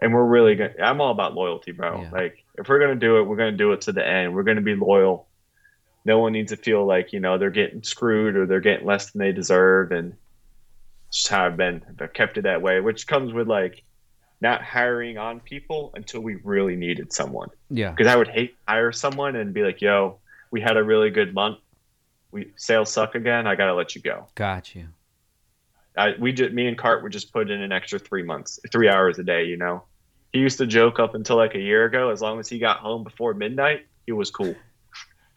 And 0.00 0.14
we're 0.14 0.24
really 0.24 0.54
good. 0.54 0.80
I'm 0.80 1.00
all 1.00 1.10
about 1.10 1.34
loyalty, 1.34 1.72
bro. 1.72 2.02
Yeah. 2.02 2.10
Like, 2.10 2.44
if 2.54 2.68
we're 2.68 2.78
going 2.78 2.98
to 2.98 3.06
do 3.06 3.18
it, 3.18 3.24
we're 3.24 3.36
going 3.36 3.52
to 3.52 3.58
do 3.58 3.72
it 3.72 3.82
to 3.82 3.92
the 3.92 4.06
end. 4.06 4.34
We're 4.34 4.44
going 4.44 4.56
to 4.56 4.62
be 4.62 4.76
loyal. 4.76 5.26
No 6.04 6.20
one 6.20 6.32
needs 6.32 6.52
to 6.52 6.56
feel 6.56 6.86
like, 6.86 7.12
you 7.12 7.18
know, 7.18 7.38
they're 7.38 7.50
getting 7.50 7.82
screwed 7.82 8.36
or 8.36 8.46
they're 8.46 8.60
getting 8.60 8.86
less 8.86 9.10
than 9.10 9.18
they 9.18 9.32
deserve. 9.32 9.90
And 9.90 10.14
just 11.10 11.26
how 11.26 11.44
I've 11.44 11.56
been, 11.56 11.82
I've 12.00 12.12
kept 12.12 12.38
it 12.38 12.42
that 12.42 12.62
way, 12.62 12.80
which 12.80 13.08
comes 13.08 13.32
with 13.32 13.48
like 13.48 13.82
not 14.40 14.62
hiring 14.62 15.18
on 15.18 15.40
people 15.40 15.90
until 15.94 16.20
we 16.20 16.36
really 16.36 16.76
needed 16.76 17.12
someone 17.12 17.48
Yeah. 17.68 17.90
because 17.90 18.06
I 18.06 18.16
would 18.16 18.28
hate 18.28 18.56
hire 18.66 18.92
someone 18.92 19.36
and 19.36 19.52
be 19.52 19.62
like, 19.62 19.80
"Yo, 19.82 20.18
we 20.50 20.60
had 20.60 20.76
a 20.76 20.82
really 20.82 21.10
good 21.10 21.34
month. 21.34 21.58
We 22.30 22.52
sales 22.56 22.90
suck 22.92 23.14
again. 23.14 23.46
I 23.46 23.54
gotta 23.54 23.74
let 23.74 23.94
you 23.94 24.00
go." 24.02 24.28
Got 24.34 24.74
you. 24.74 24.88
I 25.96 26.14
we 26.18 26.32
just 26.32 26.52
me 26.52 26.66
and 26.68 26.78
Cart 26.78 27.02
would 27.02 27.12
just 27.12 27.32
put 27.32 27.50
in 27.50 27.60
an 27.60 27.72
extra 27.72 27.98
three 27.98 28.22
months, 28.22 28.58
three 28.72 28.88
hours 28.88 29.18
a 29.18 29.24
day. 29.24 29.44
You 29.44 29.56
know, 29.56 29.82
he 30.32 30.38
used 30.38 30.58
to 30.58 30.66
joke 30.66 30.98
up 30.98 31.14
until 31.14 31.36
like 31.36 31.54
a 31.54 31.60
year 31.60 31.84
ago. 31.84 32.10
As 32.10 32.22
long 32.22 32.38
as 32.40 32.48
he 32.48 32.58
got 32.58 32.78
home 32.78 33.04
before 33.04 33.34
midnight, 33.34 33.86
he 34.06 34.12
was 34.12 34.30
cool. 34.30 34.54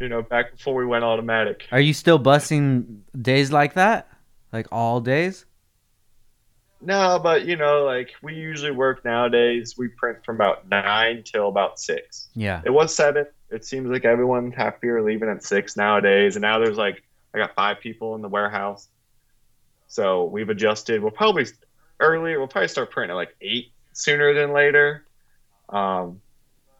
you 0.00 0.08
know, 0.08 0.22
back 0.22 0.52
before 0.52 0.74
we 0.74 0.86
went 0.86 1.04
automatic. 1.04 1.66
Are 1.72 1.80
you 1.80 1.92
still 1.92 2.18
busting 2.18 3.04
days 3.20 3.50
like 3.52 3.74
that? 3.74 4.08
Like 4.52 4.68
all 4.72 5.00
days? 5.00 5.44
No, 6.80 7.18
but 7.20 7.44
you 7.44 7.56
know, 7.56 7.84
like 7.84 8.10
we 8.22 8.34
usually 8.34 8.70
work 8.70 9.04
nowadays. 9.04 9.76
We 9.76 9.88
print 9.88 10.24
from 10.24 10.36
about 10.36 10.68
nine 10.68 11.22
till 11.24 11.48
about 11.48 11.80
six. 11.80 12.28
Yeah. 12.34 12.62
It 12.64 12.70
was 12.70 12.94
seven. 12.94 13.26
It 13.50 13.64
seems 13.64 13.88
like 13.88 14.04
everyone 14.04 14.52
happier 14.52 15.02
leaving 15.02 15.28
at 15.28 15.42
six 15.42 15.76
nowadays. 15.76 16.36
And 16.36 16.42
now 16.42 16.58
there's 16.58 16.76
like 16.76 17.02
I 17.34 17.38
got 17.38 17.54
five 17.54 17.80
people 17.80 18.14
in 18.14 18.22
the 18.22 18.28
warehouse. 18.28 18.88
So 19.88 20.24
we've 20.24 20.48
adjusted. 20.48 21.02
We'll 21.02 21.10
probably 21.10 21.46
earlier. 21.98 22.38
We'll 22.38 22.48
probably 22.48 22.68
start 22.68 22.90
printing 22.90 23.12
at 23.12 23.16
like 23.16 23.34
eight 23.40 23.72
sooner 23.92 24.34
than 24.34 24.52
later. 24.52 25.04
Um, 25.68 26.20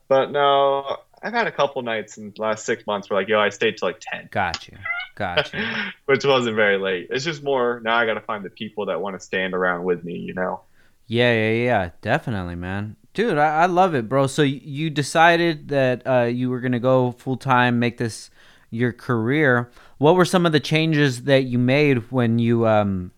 but 0.09 0.31
no, 0.31 0.99
I've 1.23 1.33
had 1.33 1.47
a 1.47 1.53
couple 1.53 1.83
nights 1.83 2.19
in 2.19 2.33
the 2.35 2.43
last 2.43 2.65
six 2.65 2.87
months 2.87 3.11
where 3.11 3.21
like, 3.21 3.29
yo, 3.29 3.41
I 3.41 3.49
stayed 3.49 3.77
till 3.77 3.89
like 3.89 4.01
ten, 4.01 4.29
Got 4.31 4.69
you. 4.69 4.77
Got 5.15 5.53
you. 5.53 5.61
which 6.07 6.25
wasn't 6.25 6.55
very 6.57 6.79
late. 6.79 7.09
It's 7.11 7.25
just 7.25 7.43
more 7.43 7.81
now. 7.85 7.97
I 7.97 8.07
got 8.07 8.15
to 8.15 8.21
find 8.21 8.45
the 8.45 8.51
people 8.51 8.87
that 8.87 9.01
want 9.01 9.19
to 9.19 9.21
stand 9.25 9.55
around 9.55 9.85
with 9.85 10.05
me. 10.05 10.15
You 10.15 10.35
know. 10.35 10.61
Yeah, 11.07 11.33
yeah, 11.33 11.65
yeah. 11.65 11.91
Definitely, 12.03 12.55
man. 12.55 12.97
Dude, 13.15 13.39
I, 13.39 13.63
I 13.63 13.67
love 13.67 13.95
it, 13.95 14.09
bro. 14.09 14.27
So 14.27 14.43
you 14.43 14.91
decided 14.91 15.69
that 15.69 16.07
uh, 16.07 16.25
you 16.25 16.51
were 16.51 16.61
gonna 16.61 16.79
go 16.79 17.13
full 17.13 17.37
time, 17.37 17.79
make 17.79 17.99
this 17.99 18.31
your 18.71 18.93
career. 18.93 19.71
What 19.97 20.15
were 20.15 20.25
some 20.25 20.47
of 20.47 20.53
the 20.53 20.61
changes 20.61 21.25
that 21.25 21.45
you 21.45 21.59
made 21.59 22.11
when 22.13 22.39
you 22.39 22.67
um 22.67 23.13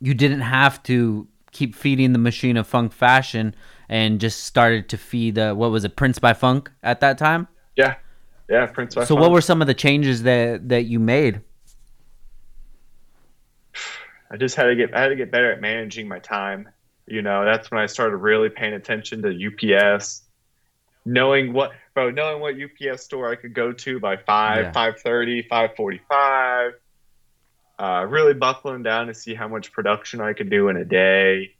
you 0.00 0.14
didn't 0.14 0.40
have 0.40 0.82
to 0.84 1.26
keep 1.50 1.74
feeding 1.74 2.12
the 2.12 2.18
machine 2.18 2.56
of 2.56 2.66
funk 2.66 2.92
fashion 2.92 3.54
and 3.88 4.20
just 4.20 4.44
started 4.44 4.88
to 4.90 4.96
feed 4.98 5.38
uh, 5.38 5.54
what 5.54 5.70
was 5.70 5.84
it, 5.84 5.96
Prints 5.96 6.18
by 6.18 6.34
Funk 6.34 6.70
at 6.82 7.00
that 7.00 7.18
time? 7.18 7.48
Yeah. 7.76 7.96
Yeah. 8.48 8.66
Prints. 8.66 8.94
by 8.94 9.02
So 9.04 9.14
Funk. 9.14 9.20
what 9.20 9.30
were 9.32 9.40
some 9.40 9.60
of 9.60 9.66
the 9.66 9.74
changes 9.74 10.22
that 10.24 10.68
that 10.68 10.84
you 10.84 10.98
made? 10.98 11.40
I 14.30 14.36
just 14.36 14.56
had 14.56 14.64
to 14.64 14.76
get 14.76 14.94
I 14.94 15.00
had 15.00 15.08
to 15.08 15.16
get 15.16 15.30
better 15.30 15.50
at 15.52 15.60
managing 15.60 16.08
my 16.08 16.18
time. 16.18 16.68
You 17.06 17.22
know, 17.22 17.44
that's 17.44 17.70
when 17.70 17.80
I 17.80 17.86
started 17.86 18.16
really 18.16 18.50
paying 18.50 18.74
attention 18.74 19.22
to 19.22 19.30
UPS, 19.78 20.22
knowing 21.06 21.52
what 21.54 21.72
bro, 21.94 22.10
knowing 22.10 22.40
what 22.40 22.54
UPS 22.60 23.04
store 23.04 23.30
I 23.30 23.36
could 23.36 23.54
go 23.54 23.72
to 23.72 23.98
by 23.98 24.16
five, 24.18 24.64
Yeah. 24.66 24.72
five 24.72 25.00
thirty, 25.00 25.42
five 25.42 25.70
forty 25.76 26.00
five. 26.08 26.72
Uh, 27.78 28.04
really 28.08 28.34
buckling 28.34 28.82
down 28.82 29.06
to 29.06 29.14
see 29.14 29.34
how 29.34 29.46
much 29.46 29.72
production 29.72 30.20
I 30.20 30.32
could 30.32 30.50
do 30.50 30.68
in 30.68 30.76
a 30.76 30.84
day. 30.84 31.54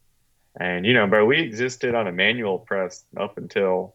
And 0.61 0.85
you 0.85 0.93
know, 0.93 1.07
bro, 1.07 1.25
we 1.25 1.39
existed 1.39 1.95
on 1.95 2.09
a 2.09 2.13
manual 2.13 2.59
press 2.59 3.05
up 3.17 3.39
until 3.39 3.95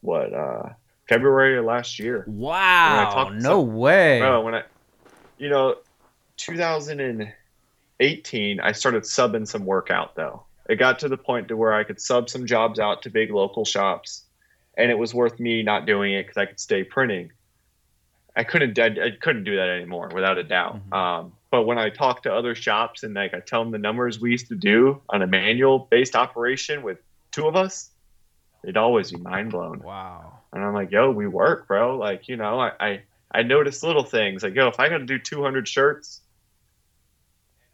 what, 0.00 0.32
uh 0.32 0.70
February 1.08 1.58
of 1.58 1.64
last 1.64 1.98
year. 1.98 2.24
Wow, 2.26 3.30
no 3.32 3.64
some- 3.64 3.76
way. 3.76 4.18
Bro, 4.20 4.42
when 4.42 4.54
I, 4.56 4.62
you 5.38 5.48
know, 5.48 5.76
2018, 6.36 8.60
I 8.60 8.72
started 8.72 9.02
subbing 9.04 9.48
some 9.48 9.64
work 9.64 9.90
out 9.90 10.14
though. 10.16 10.44
It 10.68 10.76
got 10.76 10.98
to 11.00 11.08
the 11.08 11.16
point 11.16 11.48
to 11.48 11.56
where 11.56 11.72
I 11.72 11.82
could 11.84 12.00
sub 12.00 12.28
some 12.28 12.46
jobs 12.46 12.78
out 12.78 13.02
to 13.02 13.10
big 13.10 13.30
local 13.30 13.64
shops, 13.64 14.24
and 14.76 14.90
it 14.90 14.98
was 14.98 15.14
worth 15.14 15.40
me 15.40 15.62
not 15.62 15.86
doing 15.86 16.12
it 16.12 16.24
because 16.24 16.36
I 16.36 16.44
could 16.46 16.60
stay 16.60 16.84
printing. 16.84 17.32
I 18.36 18.44
couldn't, 18.44 18.78
I, 18.78 18.86
I 18.86 19.10
couldn't 19.18 19.44
do 19.44 19.56
that 19.56 19.68
anymore 19.70 20.10
without 20.14 20.36
a 20.38 20.44
doubt. 20.44 20.78
Mhm. 20.90 20.96
Um, 20.96 21.32
but 21.50 21.62
when 21.62 21.78
I 21.78 21.88
talk 21.88 22.22
to 22.24 22.32
other 22.32 22.54
shops 22.54 23.02
and 23.02 23.14
like 23.14 23.34
I 23.34 23.40
tell 23.40 23.62
them 23.62 23.72
the 23.72 23.78
numbers 23.78 24.20
we 24.20 24.30
used 24.30 24.48
to 24.48 24.54
do 24.54 25.00
on 25.08 25.22
a 25.22 25.26
manual 25.26 25.88
based 25.90 26.14
operation 26.14 26.82
with 26.82 26.98
two 27.30 27.48
of 27.48 27.56
us, 27.56 27.90
it'd 28.62 28.76
always 28.76 29.12
be 29.12 29.18
mind 29.18 29.52
blown. 29.52 29.80
Wow. 29.80 30.40
And 30.52 30.62
I'm 30.62 30.74
like, 30.74 30.90
yo, 30.90 31.10
we 31.10 31.26
work, 31.26 31.66
bro. 31.66 31.96
Like, 31.96 32.28
you 32.28 32.36
know, 32.36 32.60
I, 32.60 32.72
I, 32.80 33.02
I 33.32 33.42
notice 33.42 33.82
little 33.82 34.04
things 34.04 34.42
like, 34.42 34.54
yo, 34.54 34.68
if 34.68 34.78
I 34.78 34.88
got 34.88 34.98
to 34.98 35.06
do 35.06 35.18
200 35.18 35.66
shirts 35.66 36.20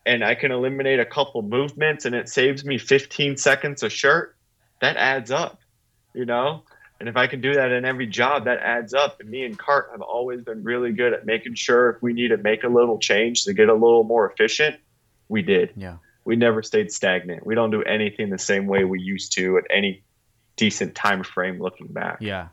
and 0.07 0.25
I 0.25 0.35
can 0.35 0.53
eliminate 0.53 1.01
a 1.01 1.07
couple 1.07 1.43
movements 1.43 2.05
and 2.05 2.15
it 2.15 2.29
saves 2.29 2.65
me 2.65 2.79
15 2.79 3.37
seconds 3.37 3.83
a 3.83 3.91
shirt, 3.91 4.37
that 4.81 4.97
adds 4.97 5.31
up, 5.31 5.61
you 6.13 6.27
know? 6.27 6.65
And 7.05 7.09
if 7.11 7.19
I 7.19 7.27
can 7.27 7.43
do 7.43 7.53
that 7.53 7.71
in 7.71 7.85
every 7.85 8.07
job, 8.07 8.47
that 8.47 8.61
adds 8.61 8.95
up. 8.95 9.21
And 9.21 9.29
me 9.29 9.45
and 9.45 9.59
Cart 9.59 9.91
have 9.93 10.01
always 10.01 10.41
been 10.41 10.65
really 10.65 10.91
good 10.91 11.13
at 11.13 11.27
making 11.27 11.55
sure 11.55 11.91
if 11.91 12.03
we 12.03 12.15
need 12.15 12.29
to 12.29 12.39
make 12.39 12.65
a 12.65 12.69
little 12.69 12.97
change 12.97 13.45
to 13.45 13.53
get 13.53 13.69
a 13.69 13.75
little 13.75 14.05
more 14.05 14.33
efficient, 14.33 14.77
we 15.29 15.43
did. 15.43 15.75
Yeah. 15.77 15.99
We 16.25 16.37
never 16.37 16.63
stayed 16.63 16.91
stagnant. 16.91 17.45
We 17.45 17.55
don't 17.55 17.71
do 17.71 17.83
anything 17.83 18.31
the 18.31 18.39
same 18.39 18.67
way 18.67 18.87
we 18.87 19.03
used 19.03 19.35
to 19.35 19.59
at 19.59 19.65
any 19.69 20.03
decent 20.57 20.95
time 20.95 21.23
frame 21.25 21.61
looking 21.61 21.89
back. 21.89 22.23
Yeah. 22.23 22.49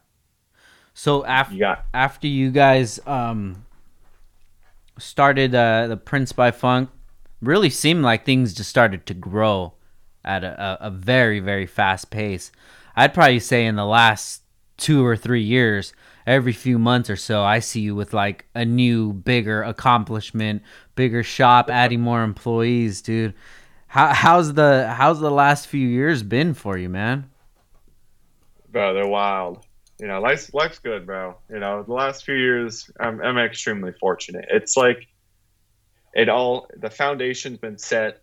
So 0.93 1.23
after 1.23 1.55
You 1.55 1.73
after 1.93 2.27
you 2.27 2.51
guys 2.51 2.99
um 3.07 3.65
started 4.99 5.55
uh, 5.55 5.87
the 5.87 5.95
Prints 5.95 6.33
by 6.33 6.51
Funk, 6.51 6.89
really 7.41 7.69
seemed 7.69 8.03
like 8.03 8.25
things 8.25 8.53
just 8.53 8.69
started 8.69 9.05
to 9.05 9.13
grow 9.13 9.75
at 10.25 10.43
a, 10.43 10.61
a, 10.61 10.87
a 10.87 10.91
very 10.91 11.39
very 11.39 11.65
fast 11.65 12.09
pace. 12.09 12.51
I'd 12.97 13.13
probably 13.13 13.39
say 13.39 13.65
in 13.65 13.77
the 13.77 13.85
last 13.85 14.40
two 14.81 15.05
or 15.05 15.15
three 15.15 15.43
years, 15.43 15.93
every 16.27 16.53
few 16.53 16.77
months 16.77 17.09
or 17.09 17.15
so, 17.15 17.41
I 17.43 17.59
see 17.59 17.79
you 17.79 17.95
with 17.95 18.13
like 18.13 18.45
a 18.53 18.65
new, 18.65 19.13
bigger 19.13 19.63
accomplishment, 19.63 20.63
bigger 20.95 21.23
shop, 21.23 21.69
adding 21.69 22.01
more 22.01 22.23
employees, 22.23 23.01
dude. 23.01 23.33
How, 23.87 24.13
how's 24.13 24.53
the 24.53 24.93
how's 24.93 25.19
the 25.19 25.31
last 25.31 25.67
few 25.67 25.87
years 25.87 26.23
been 26.23 26.53
for 26.53 26.77
you, 26.77 26.89
man? 26.89 27.29
bro, 28.71 28.93
they're 28.93 29.07
wild. 29.07 29.65
You 29.99 30.07
know, 30.07 30.19
life's 30.19 30.53
life's 30.53 30.79
good, 30.79 31.05
bro. 31.05 31.37
You 31.49 31.59
know, 31.59 31.83
the 31.83 31.93
last 31.93 32.25
few 32.25 32.35
years, 32.35 32.89
I'm 32.99 33.21
I'm 33.21 33.37
extremely 33.37 33.91
fortunate. 33.99 34.45
It's 34.49 34.75
like 34.75 35.07
it 36.13 36.27
all 36.27 36.67
the 36.75 36.89
foundation's 36.89 37.59
been 37.59 37.77
set 37.77 38.20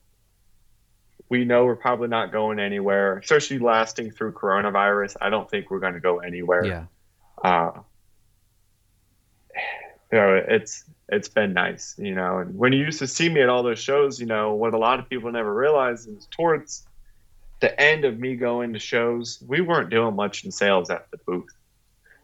we 1.29 1.45
know 1.45 1.65
we're 1.65 1.77
probably 1.77 2.09
not 2.09 2.33
going 2.33 2.59
anywhere, 2.59 3.19
especially 3.19 3.59
lasting 3.59 4.11
through 4.11 4.33
coronavirus. 4.33 5.17
I 5.21 5.31
don't 5.31 5.49
think 5.49 5.71
we're 5.71 5.81
going 5.81 5.95
to 5.95 6.01
go 6.01 6.19
anywhere. 6.19 6.65
Yeah. 6.65 6.85
Uh, 7.43 7.81
you 10.11 10.19
know, 10.19 10.43
it's 10.49 10.85
it's 11.09 11.29
been 11.29 11.53
nice, 11.53 11.95
you 11.99 12.15
know. 12.15 12.39
And 12.39 12.57
when 12.57 12.73
you 12.73 12.85
used 12.85 12.99
to 13.01 13.07
see 13.07 13.29
me 13.29 13.43
at 13.43 13.49
all 13.49 13.63
those 13.63 13.79
shows, 13.79 14.19
you 14.19 14.27
know, 14.27 14.55
what 14.55 14.73
a 14.73 14.79
lot 14.79 14.99
of 14.99 15.09
people 15.09 15.31
never 15.31 15.55
realize 15.55 16.07
is 16.07 16.27
towards 16.31 16.87
the 17.61 17.79
end 17.79 18.05
of 18.05 18.19
me 18.19 18.37
going 18.37 18.73
to 18.73 18.79
shows, 18.79 19.43
we 19.47 19.61
weren't 19.61 19.91
doing 19.91 20.15
much 20.15 20.45
in 20.45 20.51
sales 20.51 20.91
at 20.91 21.11
the 21.11 21.19
booth. 21.19 21.55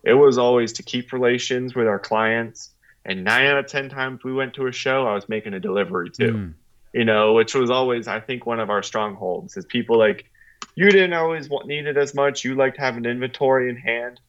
It 0.03 0.15
was 0.15 0.39
always 0.39 0.73
to 0.75 0.83
keep 0.83 1.13
relations 1.13 1.75
with 1.75 1.87
our 1.87 1.99
clients. 1.99 2.71
And 3.05 3.25
nine 3.25 3.47
out 3.47 3.59
of 3.59 3.67
ten 3.67 3.91
times 3.91 4.25
we 4.25 4.33
went 4.33 4.55
to 4.55 4.67
a 4.67 4.73
show, 4.73 5.07
I 5.07 5.15
was 5.15 5.29
making 5.29 5.53
a 5.53 5.61
delivery 5.61 6.09
too. 6.11 6.33
Mm 6.33 6.55
you 6.95 7.05
know, 7.05 7.33
which 7.33 7.55
was 7.55 7.71
always, 7.71 8.07
I 8.07 8.21
think, 8.21 8.47
one 8.47 8.61
of 8.61 8.71
our 8.71 8.83
strongholds 8.83 9.57
is 9.57 9.65
people 9.67 9.99
like, 9.99 10.31
you 10.77 10.89
didn't 10.91 11.13
always 11.13 11.49
want, 11.49 11.67
need 11.67 11.87
it 11.87 11.97
as 11.97 12.15
much. 12.15 12.45
You 12.45 12.55
liked 12.55 12.79
having 12.79 13.05
inventory 13.05 13.69
in 13.69 13.77
hand. 13.77 14.21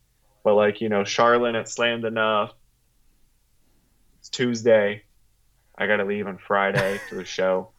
But 0.43 0.55
like, 0.55 0.81
you 0.81 0.89
know, 0.89 1.03
Charlotte 1.03 1.53
at 1.53 1.69
Slammed 1.69 2.05
Enough, 2.05 2.53
it's 4.19 4.29
Tuesday. 4.29 5.03
I 5.77 5.85
got 5.85 5.97
to 5.97 6.05
leave 6.05 6.25
on 6.25 6.39
Friday 6.39 6.99
for 7.07 7.15
the 7.15 7.23
show. 7.23 7.69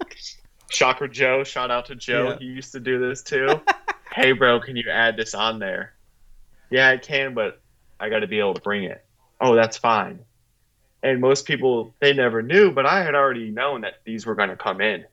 Shocker 0.70 1.06
Joe, 1.06 1.44
shout 1.44 1.70
out 1.70 1.86
to 1.86 1.94
Joe. 1.94 2.30
Yeah. 2.30 2.38
He 2.40 2.46
used 2.46 2.72
to 2.72 2.80
do 2.80 2.98
this 2.98 3.22
too. 3.22 3.60
hey, 4.12 4.32
bro, 4.32 4.58
can 4.58 4.74
you 4.74 4.90
add 4.90 5.16
this 5.16 5.34
on 5.34 5.60
there? 5.60 5.94
Yeah, 6.70 6.88
I 6.88 6.96
can, 6.96 7.34
but 7.34 7.60
I 8.00 8.08
got 8.08 8.20
to 8.20 8.26
be 8.26 8.40
able 8.40 8.54
to 8.54 8.60
bring 8.60 8.82
it. 8.82 9.04
Oh, 9.40 9.54
that's 9.54 9.76
fine 9.76 10.24
and 11.02 11.20
most 11.20 11.46
people 11.46 11.94
they 12.00 12.12
never 12.12 12.42
knew 12.42 12.70
but 12.70 12.86
i 12.86 13.02
had 13.02 13.14
already 13.14 13.50
known 13.50 13.82
that 13.82 13.94
these 14.04 14.26
were 14.26 14.34
going 14.34 14.48
to 14.48 14.56
come 14.56 14.80
in. 14.80 15.04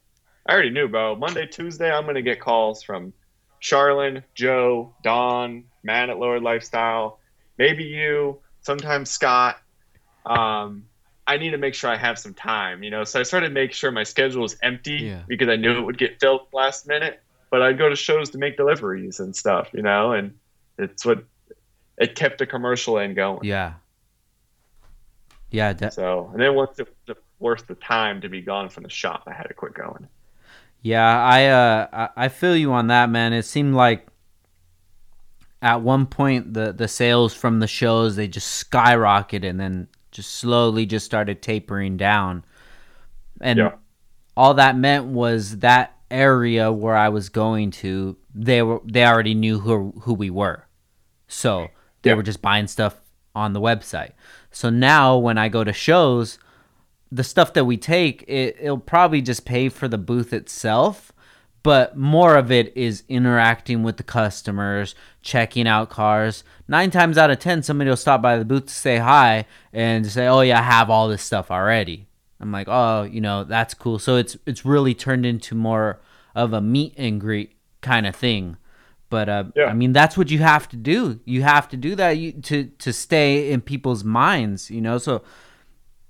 I 0.48 0.54
already 0.54 0.70
knew 0.70 0.88
bro. 0.88 1.16
Monday 1.16 1.48
tuesday 1.48 1.92
i'm 1.92 2.04
going 2.04 2.16
to 2.16 2.22
get 2.22 2.40
calls 2.40 2.84
from 2.84 3.14
charlene 3.62 4.24
joe 4.34 4.94
don 5.04 5.66
man 5.84 6.10
at 6.10 6.18
Lowered 6.18 6.44
Lifestyle 6.44 7.20
maybe 7.58 7.84
you 7.84 8.40
sometimes 8.62 9.10
scott. 9.10 9.58
Um, 10.26 10.86
i 11.28 11.38
need 11.38 11.52
to 11.52 11.58
make 11.58 11.74
sure 11.74 11.90
i 11.90 11.98
have 11.98 12.18
some 12.18 12.34
time 12.34 12.84
you 12.84 12.90
know? 12.90 13.04
So 13.04 13.20
i 13.20 13.24
started 13.24 13.54
making 13.54 13.76
sure 13.76 13.92
my 13.92 14.04
schedule 14.04 14.42
was 14.42 14.56
empty 14.62 15.06
yeah. 15.06 15.22
because 15.28 15.50
i 15.50 15.56
knew 15.56 15.78
it 15.78 15.82
would 15.82 15.98
get 15.98 16.20
filled 16.20 16.48
last 16.52 16.88
minute 16.88 17.22
but 17.52 17.62
i'd 17.62 17.78
go 17.78 17.90
to 17.90 17.96
shows 17.96 18.32
to 18.32 18.38
make 18.38 18.58
deliveries 18.58 19.20
and 19.20 19.36
stuff 19.36 19.70
you 19.74 19.82
know? 19.82 20.14
And 20.14 20.36
it's 20.78 21.06
what 21.06 21.24
it 21.98 22.16
kept 22.16 22.40
the 22.40 22.46
commercial 22.46 23.00
end 23.00 23.16
going. 23.16 23.40
Yeah 23.44 23.76
yeah. 25.52 25.74
De- 25.74 25.92
so, 25.92 26.30
and 26.34 26.42
then 26.42 26.56
once 26.56 26.80
it 26.80 26.88
was 27.08 27.18
worth 27.40 27.68
the 27.68 27.76
time 27.76 28.22
to 28.22 28.30
be 28.30 28.42
gone 28.42 28.70
from 28.70 28.84
the 28.84 28.90
shop, 28.90 29.24
I 29.28 29.34
had 29.34 29.44
to 29.44 29.54
quit 29.54 29.74
going. 29.74 30.08
Yeah, 30.82 31.24
I 31.24 31.46
uh, 31.46 32.08
I 32.16 32.28
feel 32.28 32.56
you 32.56 32.72
on 32.74 32.88
that, 32.88 33.10
man. 33.10 33.34
It 33.34 33.44
seemed 33.44 33.74
like 33.74 34.08
at 35.62 35.82
one 35.82 36.06
point 36.06 36.54
the 36.54 36.72
the 36.74 36.88
sales 36.88 37.34
from 37.34 37.60
the 37.60 37.68
shows 37.68 38.16
they 38.16 38.28
just 38.28 38.70
skyrocketed 38.70 39.50
and 39.50 39.60
then 39.60 39.88
just 40.12 40.36
slowly 40.36 40.86
just 40.86 41.06
started 41.06 41.42
tapering 41.42 41.98
down. 41.98 42.46
And 43.42 43.60
yeah. 43.60 43.72
all 44.38 44.54
that 44.54 44.78
meant 44.78 45.08
was 45.08 45.58
that 45.60 45.98
area 46.12 46.72
where 46.72 46.96
I 46.96 47.10
was 47.10 47.30
going 47.30 47.72
to, 47.72 48.16
they 48.34 48.62
were 48.62 48.80
they 48.86 49.06
already 49.06 49.34
knew 49.34 49.60
who 49.60 49.94
who 50.02 50.14
we 50.14 50.30
were. 50.30 50.68
So 51.28 51.68
they 52.04 52.12
yeah. 52.12 52.16
were 52.16 52.24
just 52.24 52.42
buying 52.42 52.68
stuff 52.68 53.02
on 53.34 53.54
the 53.54 53.60
website. 53.60 54.12
So 54.56 54.70
now 54.70 55.18
when 55.18 55.38
I 55.38 55.50
go 55.50 55.66
to 55.66 55.74
shows, 55.74 56.40
the 57.12 57.26
stuff 57.26 57.52
that 57.54 57.66
we 57.66 57.76
take, 57.76 58.24
it, 58.26 58.56
it'll 58.58 58.78
probably 58.78 59.22
just 59.22 59.44
pay 59.44 59.68
for 59.68 59.90
the 59.90 59.98
booth 59.98 60.32
itself, 60.32 61.12
but 61.62 61.98
more 61.98 62.38
of 62.38 62.50
it 62.54 62.76
is 62.76 63.04
interacting 63.10 63.84
with 63.84 63.98
the 63.98 64.04
customers, 64.04 64.96
checking 65.22 65.68
out 65.68 65.90
cars. 65.90 66.46
Nine 66.70 66.90
times 66.90 67.18
out 67.18 67.32
of 67.32 67.40
ten, 67.40 67.64
somebody 67.64 67.90
will 67.90 67.98
stop 67.98 68.22
by 68.22 68.38
the 68.38 68.46
booth 68.46 68.68
to 68.68 68.74
say 68.74 68.98
hi 68.98 69.46
and 69.74 70.08
say, 70.08 70.26
"Oh 70.26 70.40
yeah, 70.40 70.60
I 70.60 70.64
have 70.64 70.90
all 70.90 71.10
this 71.10 71.22
stuff 71.22 71.52
already." 71.52 72.08
I'm 72.40 72.54
like, 72.54 72.68
"Oh, 72.70 73.04
you 73.04 73.20
know, 73.20 73.44
that's 73.44 73.74
cool." 73.74 74.00
So 74.00 74.16
it's 74.16 74.38
it's 74.46 74.64
really 74.64 74.94
turned 74.94 75.26
into 75.26 75.54
more 75.54 76.00
of 76.34 76.54
a 76.54 76.62
meet 76.62 76.94
and 76.98 77.20
greet 77.20 77.58
kind 77.82 78.08
of 78.08 78.16
thing 78.16 78.56
but 79.16 79.30
uh, 79.30 79.46
yeah. 79.56 79.68
I 79.68 79.74
mean, 79.74 79.94
that's 79.94 80.18
what 80.18 80.30
you 80.30 80.40
have 80.40 80.68
to 80.68 80.76
do. 80.76 81.22
You 81.24 81.42
have 81.44 81.70
to 81.70 81.78
do 81.78 81.96
that 81.96 82.18
you, 82.18 82.34
to 82.34 82.66
to 82.66 82.92
stay 82.92 83.50
in 83.50 83.62
people's 83.62 84.04
minds. 84.04 84.70
You 84.70 84.82
know, 84.82 84.98
so 84.98 85.24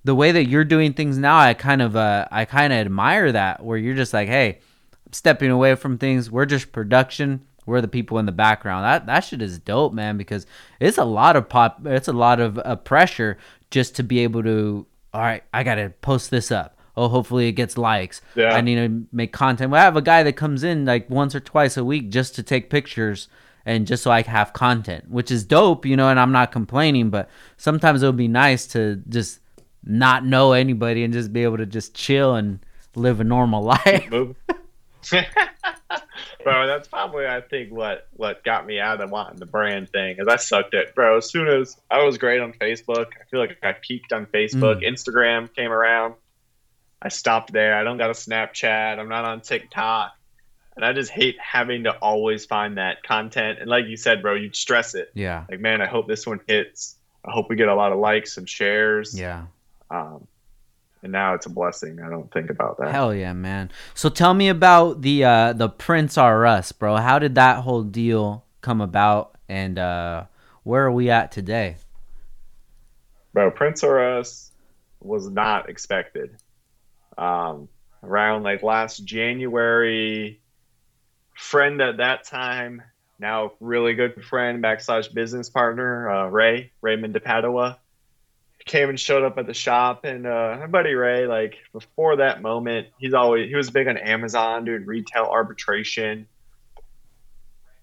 the 0.04 0.16
way 0.16 0.32
that 0.32 0.48
you're 0.48 0.64
doing 0.64 0.94
things 0.94 1.16
now, 1.20 1.38
I 1.38 1.54
kind 1.54 1.84
of 1.84 1.96
uh, 1.96 2.28
I 2.32 2.46
kind 2.46 2.74
of 2.74 2.80
admire 2.80 3.32
that. 3.32 3.64
Where 3.64 3.78
you're 3.78 3.94
just 3.94 4.12
like, 4.12 4.28
hey, 4.28 4.58
I'm 5.06 5.14
stepping 5.14 5.52
away 5.52 5.76
from 5.76 6.00
things. 6.00 6.32
We're 6.32 6.48
just 6.48 6.72
production. 6.72 7.46
We're 7.68 7.82
the 7.82 7.88
people 7.88 8.18
in 8.18 8.26
the 8.26 8.32
background. 8.32 8.86
That 8.86 9.06
that 9.06 9.20
shit 9.20 9.44
is 9.44 9.60
dope, 9.60 9.94
man. 9.94 10.18
Because 10.18 10.48
it's 10.80 10.98
a 10.98 11.06
lot 11.06 11.36
of 11.36 11.48
pop. 11.48 11.86
It's 11.86 12.08
a 12.08 12.14
lot 12.14 12.40
of 12.40 12.58
uh, 12.58 12.76
pressure 12.78 13.38
just 13.70 13.96
to 13.98 14.04
be 14.04 14.22
able 14.22 14.42
to. 14.42 14.88
All 15.14 15.22
right, 15.22 15.44
I 15.54 15.62
gotta 15.62 15.94
post 16.02 16.32
this 16.32 16.52
up 16.52 16.76
oh, 16.98 17.08
hopefully 17.08 17.48
it 17.48 17.54
gets 17.54 17.78
likes. 17.78 18.22
Yeah. 18.36 18.54
I 18.54 18.62
need 18.62 18.76
to 18.76 19.06
make 19.12 19.34
content. 19.34 19.72
Well, 19.72 19.82
I 19.82 19.86
have 19.86 19.98
a 19.98 20.02
guy 20.02 20.24
that 20.24 20.34
comes 20.34 20.64
in 20.64 20.86
like 20.86 21.10
once 21.10 21.36
or 21.36 21.40
twice 21.40 21.78
a 21.78 21.84
week 21.84 22.10
just 22.10 22.36
to 22.36 22.44
take 22.44 22.70
pictures 22.70 23.28
and 23.66 23.88
just 23.88 24.04
so 24.04 24.12
I 24.12 24.22
can 24.22 24.32
have 24.32 24.54
content, 24.54 25.10
which 25.10 25.32
is 25.32 25.44
dope, 25.44 25.86
you 25.86 25.98
know, 25.98 26.10
and 26.10 26.20
I'm 26.20 26.32
not 26.32 26.52
complaining, 26.52 27.10
but 27.10 27.30
sometimes 27.58 28.04
it 28.04 28.06
would 28.06 28.18
be 28.18 28.28
nice 28.28 28.68
to 28.68 29.02
just 29.10 29.40
not 29.84 30.26
know 30.26 30.54
anybody 30.54 31.04
and 31.04 31.14
just 31.14 31.34
be 31.34 31.44
able 31.44 31.58
to 31.58 31.66
just 31.66 31.96
chill 31.96 32.36
and 32.36 32.60
live 32.96 33.20
a 33.20 33.24
normal 33.24 33.64
life. 33.86 34.10
bro, 36.44 36.68
that's 36.68 36.88
probably 36.88 37.28
I 37.28 37.42
think 37.42 37.72
what 37.72 38.08
what 38.14 38.44
got 38.44 38.66
me 38.66 38.80
out 38.80 39.02
of 39.02 39.10
wanting 39.10 39.40
the 39.40 39.46
brand 39.46 39.90
thing 39.90 40.18
is 40.20 40.28
I 40.28 40.38
sucked 40.38 40.74
at 40.74 40.96
bro. 40.96 41.18
As 41.18 41.30
soon 41.30 41.48
as 41.48 41.78
I 41.92 42.04
was 42.04 42.18
great 42.18 42.42
on 42.42 42.54
Facebook, 42.54 43.08
I 43.20 43.26
feel 43.30 43.40
like 43.40 43.58
I 43.64 43.74
peaked 43.74 44.14
on 44.14 44.26
Facebook. 44.28 44.82
Mm. 44.82 44.88
Instagram 44.88 45.54
came 45.56 45.72
around. 45.72 46.16
I 47.06 47.10
stopped 47.10 47.54
there. 47.54 47.78
I 47.78 47.84
don't 47.84 48.00
got 48.00 48.10
a 48.10 48.14
Snapchat. 48.14 48.98
I'm 48.98 49.08
not 49.08 49.26
on 49.26 49.42
TikTok. 49.42 50.12
And 50.76 50.84
I 50.84 50.92
just 50.92 51.12
hate 51.12 51.38
having 51.40 51.84
to 51.84 51.92
always 52.00 52.48
find 52.48 52.80
that 52.80 53.04
content. 53.04 53.60
And 53.60 53.70
like 53.70 53.86
you 53.86 53.96
said, 53.96 54.24
bro, 54.24 54.34
you 54.34 54.52
stress 54.52 54.96
it. 54.96 55.12
Yeah. 55.14 55.46
Like, 55.50 55.60
man, 55.60 55.84
I 55.84 55.86
hope 55.86 56.08
this 56.08 56.26
one 56.26 56.42
hits. 56.48 56.96
I 57.24 57.30
hope 57.30 57.48
we 57.48 57.58
get 57.58 57.68
a 57.68 57.76
lot 57.76 57.92
of 57.92 58.00
likes 58.00 58.38
and 58.38 58.50
shares. 58.50 59.18
Yeah. 59.18 59.46
Um, 59.92 60.28
and 61.04 61.12
now 61.12 61.36
it's 61.36 61.46
a 61.46 61.50
blessing. 61.52 62.02
I 62.02 62.10
don't 62.10 62.34
think 62.34 62.50
about 62.50 62.80
that. 62.80 62.92
Hell 62.92 63.14
yeah, 63.14 63.34
man. 63.34 63.70
So 63.94 64.10
tell 64.10 64.34
me 64.34 64.50
about 64.50 65.04
the 65.04 65.24
uh, 65.24 65.54
the 65.54 65.70
Prints 65.70 66.18
R 66.18 66.44
Us, 66.48 66.72
bro. 66.72 66.96
How 66.98 67.20
did 67.20 67.36
that 67.36 67.58
whole 67.58 67.84
deal 67.84 68.44
come 68.62 68.82
about, 68.82 69.38
and 69.48 69.78
uh, 69.78 70.24
where 70.64 70.84
are 70.86 70.92
we 70.92 71.12
at 71.12 71.32
today? 71.32 71.78
Bro, 73.32 73.52
Prints 73.52 73.84
R 73.84 74.18
Us 74.18 74.52
was 75.02 75.30
not 75.30 75.70
expected 75.70 76.36
um, 77.18 77.68
around 78.04 78.44
like 78.44 78.64
last 78.64 79.04
January. 79.04 80.40
Friend 81.36 81.82
at 81.82 81.98
that 81.98 82.24
time, 82.24 82.82
now 83.20 83.52
really 83.60 83.94
good 83.94 84.24
friend, 84.24 84.64
backslash 84.64 85.14
business 85.14 85.50
partner, 85.50 86.10
uh, 86.10 86.28
Ray 86.28 86.72
Raymond 86.82 87.14
DePadua, 87.14 87.78
came 88.66 88.90
and 88.90 89.00
showed 89.00 89.24
up 89.24 89.38
at 89.38 89.46
the 89.46 89.54
shop. 89.54 90.06
And 90.06 90.26
uh, 90.26 90.58
my 90.60 90.68
buddy 90.68 90.94
Ray, 90.94 91.28
like 91.28 91.56
before 91.72 92.18
that 92.18 92.42
moment, 92.42 92.88
he's 92.98 93.14
always 93.14 93.50
he 93.50 93.56
was 93.56 93.70
big 93.70 93.88
on 93.88 93.98
Amazon 93.98 94.66
doing 94.66 94.86
retail 94.86 95.26
arbitration. 95.26 96.28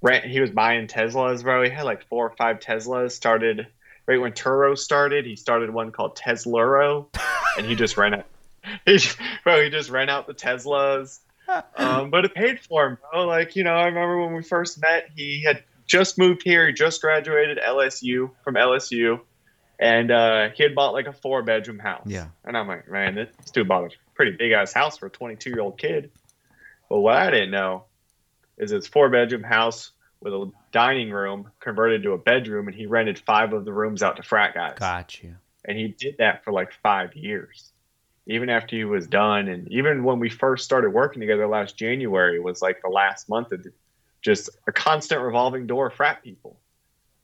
Rent, 0.00 0.24
He 0.24 0.40
was 0.40 0.50
buying 0.50 0.88
Teslas, 0.88 1.44
bro. 1.44 1.62
He 1.62 1.70
had 1.70 1.84
like 1.84 2.08
four 2.08 2.26
or 2.26 2.34
five 2.36 2.58
Teslas. 2.58 3.12
Started 3.12 3.68
right 4.06 4.20
when 4.20 4.32
Turo 4.32 4.76
started. 4.76 5.26
He 5.26 5.36
started 5.36 5.70
one 5.70 5.92
called 5.92 6.16
Tesluro, 6.16 7.06
and 7.56 7.66
he 7.66 7.76
just 7.76 7.96
ran 7.96 8.14
it 8.14 8.26
he, 8.86 8.98
bro, 9.44 9.62
he 9.62 9.70
just 9.70 9.90
ran 9.90 10.08
out 10.08 10.26
the 10.26 10.34
Teslas. 10.34 11.20
Um, 11.76 12.10
but 12.10 12.24
it 12.24 12.34
paid 12.34 12.60
for 12.60 12.86
him, 12.86 12.98
bro. 13.10 13.26
Like, 13.26 13.56
you 13.56 13.64
know, 13.64 13.74
I 13.74 13.86
remember 13.86 14.24
when 14.24 14.34
we 14.34 14.42
first 14.42 14.80
met, 14.80 15.10
he 15.14 15.42
had 15.42 15.62
just 15.86 16.18
moved 16.18 16.42
here. 16.42 16.66
He 16.66 16.72
just 16.72 17.00
graduated 17.00 17.58
LSU 17.58 18.30
from 18.44 18.54
LSU. 18.54 19.20
And 19.78 20.10
uh, 20.10 20.50
he 20.54 20.62
had 20.62 20.74
bought 20.74 20.92
like 20.92 21.06
a 21.06 21.12
four 21.12 21.42
bedroom 21.42 21.78
house. 21.78 22.06
Yeah. 22.06 22.28
And 22.44 22.56
I'm 22.56 22.68
like, 22.68 22.88
man, 22.88 23.16
this 23.16 23.50
dude 23.50 23.68
bought 23.68 23.84
a 23.84 23.90
pretty 24.14 24.32
big 24.32 24.52
ass 24.52 24.72
house 24.72 24.98
for 24.98 25.06
a 25.06 25.10
22 25.10 25.50
year 25.50 25.60
old 25.60 25.76
kid. 25.76 26.10
But 26.88 27.00
what 27.00 27.16
I 27.16 27.30
didn't 27.30 27.50
know 27.50 27.84
is 28.58 28.70
it's 28.70 28.86
four 28.86 29.10
bedroom 29.10 29.42
house 29.42 29.90
with 30.20 30.32
a 30.32 30.52
dining 30.70 31.10
room 31.10 31.50
converted 31.58 32.04
to 32.04 32.12
a 32.12 32.18
bedroom, 32.18 32.68
and 32.68 32.76
he 32.76 32.86
rented 32.86 33.18
five 33.18 33.52
of 33.52 33.64
the 33.64 33.72
rooms 33.72 34.02
out 34.02 34.16
to 34.18 34.22
frat 34.22 34.54
guys. 34.54 34.78
Got 34.78 35.20
you. 35.20 35.34
And 35.64 35.76
he 35.76 35.88
did 35.88 36.18
that 36.18 36.44
for 36.44 36.52
like 36.52 36.72
five 36.82 37.16
years 37.16 37.71
even 38.26 38.48
after 38.48 38.76
he 38.76 38.84
was 38.84 39.06
done 39.06 39.48
and 39.48 39.70
even 39.70 40.04
when 40.04 40.18
we 40.18 40.28
first 40.28 40.64
started 40.64 40.90
working 40.90 41.20
together 41.20 41.46
last 41.46 41.76
january 41.76 42.38
was 42.38 42.62
like 42.62 42.80
the 42.82 42.88
last 42.88 43.28
month 43.28 43.52
of 43.52 43.64
just 44.22 44.48
a 44.66 44.72
constant 44.72 45.20
revolving 45.20 45.66
door 45.66 45.88
of 45.88 45.94
frat 45.94 46.22
people. 46.22 46.58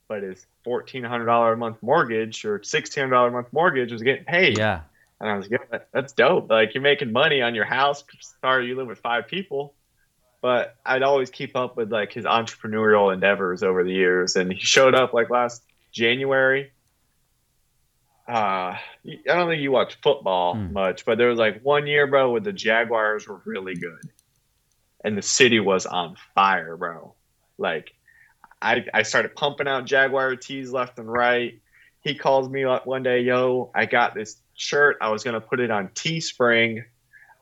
But 0.07 0.23
his 0.23 0.45
$1400 0.65 1.53
a 1.53 1.55
month 1.55 1.77
mortgage 1.81 2.45
or 2.45 2.59
$1600 2.59 3.27
a 3.27 3.31
month 3.31 3.47
mortgage 3.51 3.91
was 3.91 4.03
getting 4.03 4.25
paid. 4.25 4.57
Yeah. 4.57 4.81
And 5.19 5.29
i 5.29 5.35
was 5.35 5.49
like 5.49 5.61
yeah, 5.71 5.79
that's 5.91 6.13
dope. 6.13 6.49
Like 6.49 6.73
you're 6.73 6.83
making 6.83 7.11
money 7.11 7.41
on 7.41 7.55
your 7.55 7.65
house. 7.65 8.03
Sorry 8.41 8.67
you 8.67 8.75
live 8.75 8.87
with 8.87 8.99
five 8.99 9.27
people. 9.27 9.73
But 10.41 10.77
I'd 10.85 11.03
always 11.03 11.29
keep 11.29 11.55
up 11.55 11.75
with 11.75 11.91
like 11.91 12.13
his 12.13 12.25
entrepreneurial 12.25 13.13
endeavors 13.13 13.61
over 13.61 13.83
the 13.83 13.91
years. 13.91 14.35
And 14.35 14.51
he 14.51 14.59
showed 14.59 14.95
up 14.95 15.13
like 15.13 15.29
last 15.29 15.61
January. 15.91 16.71
Uh, 18.29 18.75
I 18.75 18.79
don't 19.25 19.49
think 19.49 19.61
you 19.61 19.71
watch 19.71 19.97
football 20.03 20.53
Hmm. 20.53 20.71
much, 20.73 21.03
but 21.03 21.17
there 21.17 21.29
was 21.29 21.39
like 21.39 21.61
one 21.63 21.87
year, 21.87 22.05
bro, 22.05 22.31
where 22.31 22.41
the 22.41 22.53
Jaguars 22.53 23.27
were 23.27 23.41
really 23.45 23.73
good, 23.75 24.09
and 25.03 25.17
the 25.17 25.21
city 25.23 25.59
was 25.59 25.85
on 25.87 26.15
fire, 26.35 26.77
bro. 26.77 27.15
Like, 27.57 27.91
I 28.61 28.85
I 28.93 29.01
started 29.01 29.35
pumping 29.35 29.67
out 29.67 29.85
Jaguar 29.85 30.35
tees 30.35 30.71
left 30.71 30.99
and 30.99 31.11
right. 31.11 31.59
He 32.01 32.13
calls 32.13 32.47
me 32.47 32.65
up 32.65 32.85
one 32.85 33.03
day, 33.03 33.21
yo, 33.21 33.71
I 33.73 33.85
got 33.85 34.13
this 34.13 34.39
shirt. 34.53 34.97
I 35.01 35.09
was 35.09 35.23
gonna 35.23 35.41
put 35.41 35.59
it 35.59 35.71
on 35.71 35.87
Teespring. 35.89 36.83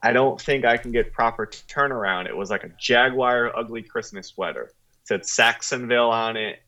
I 0.02 0.12
don't 0.12 0.40
think 0.40 0.64
I 0.64 0.76
can 0.78 0.92
get 0.92 1.12
proper 1.12 1.46
turnaround. 1.46 2.26
It 2.28 2.36
was 2.36 2.50
like 2.50 2.64
a 2.64 2.70
Jaguar 2.80 3.54
ugly 3.56 3.82
Christmas 3.82 4.28
sweater. 4.28 4.62
It 4.62 4.72
said 5.04 5.26
Sacksonville 5.26 6.10
on 6.10 6.36
it. 6.36 6.60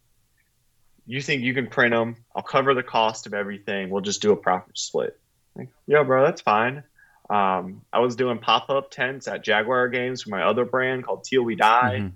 You 1.10 1.20
think 1.20 1.42
you 1.42 1.54
can 1.54 1.66
print 1.66 1.92
them? 1.92 2.14
I'll 2.36 2.42
cover 2.44 2.72
the 2.72 2.84
cost 2.84 3.26
of 3.26 3.34
everything. 3.34 3.90
We'll 3.90 4.00
just 4.00 4.22
do 4.22 4.30
a 4.30 4.36
proper 4.36 4.70
split. 4.74 5.18
Like, 5.56 5.68
Yo, 5.88 6.04
bro, 6.04 6.24
that's 6.24 6.40
fine. 6.40 6.84
Um, 7.28 7.82
I 7.92 7.98
was 7.98 8.14
doing 8.14 8.38
pop 8.38 8.70
up 8.70 8.92
tents 8.92 9.26
at 9.26 9.42
Jaguar 9.42 9.88
games 9.88 10.22
for 10.22 10.30
my 10.30 10.44
other 10.44 10.64
brand 10.64 11.04
called 11.04 11.24
Teal 11.24 11.42
We 11.42 11.56
Die. 11.56 11.98
Mhm. 11.98 12.12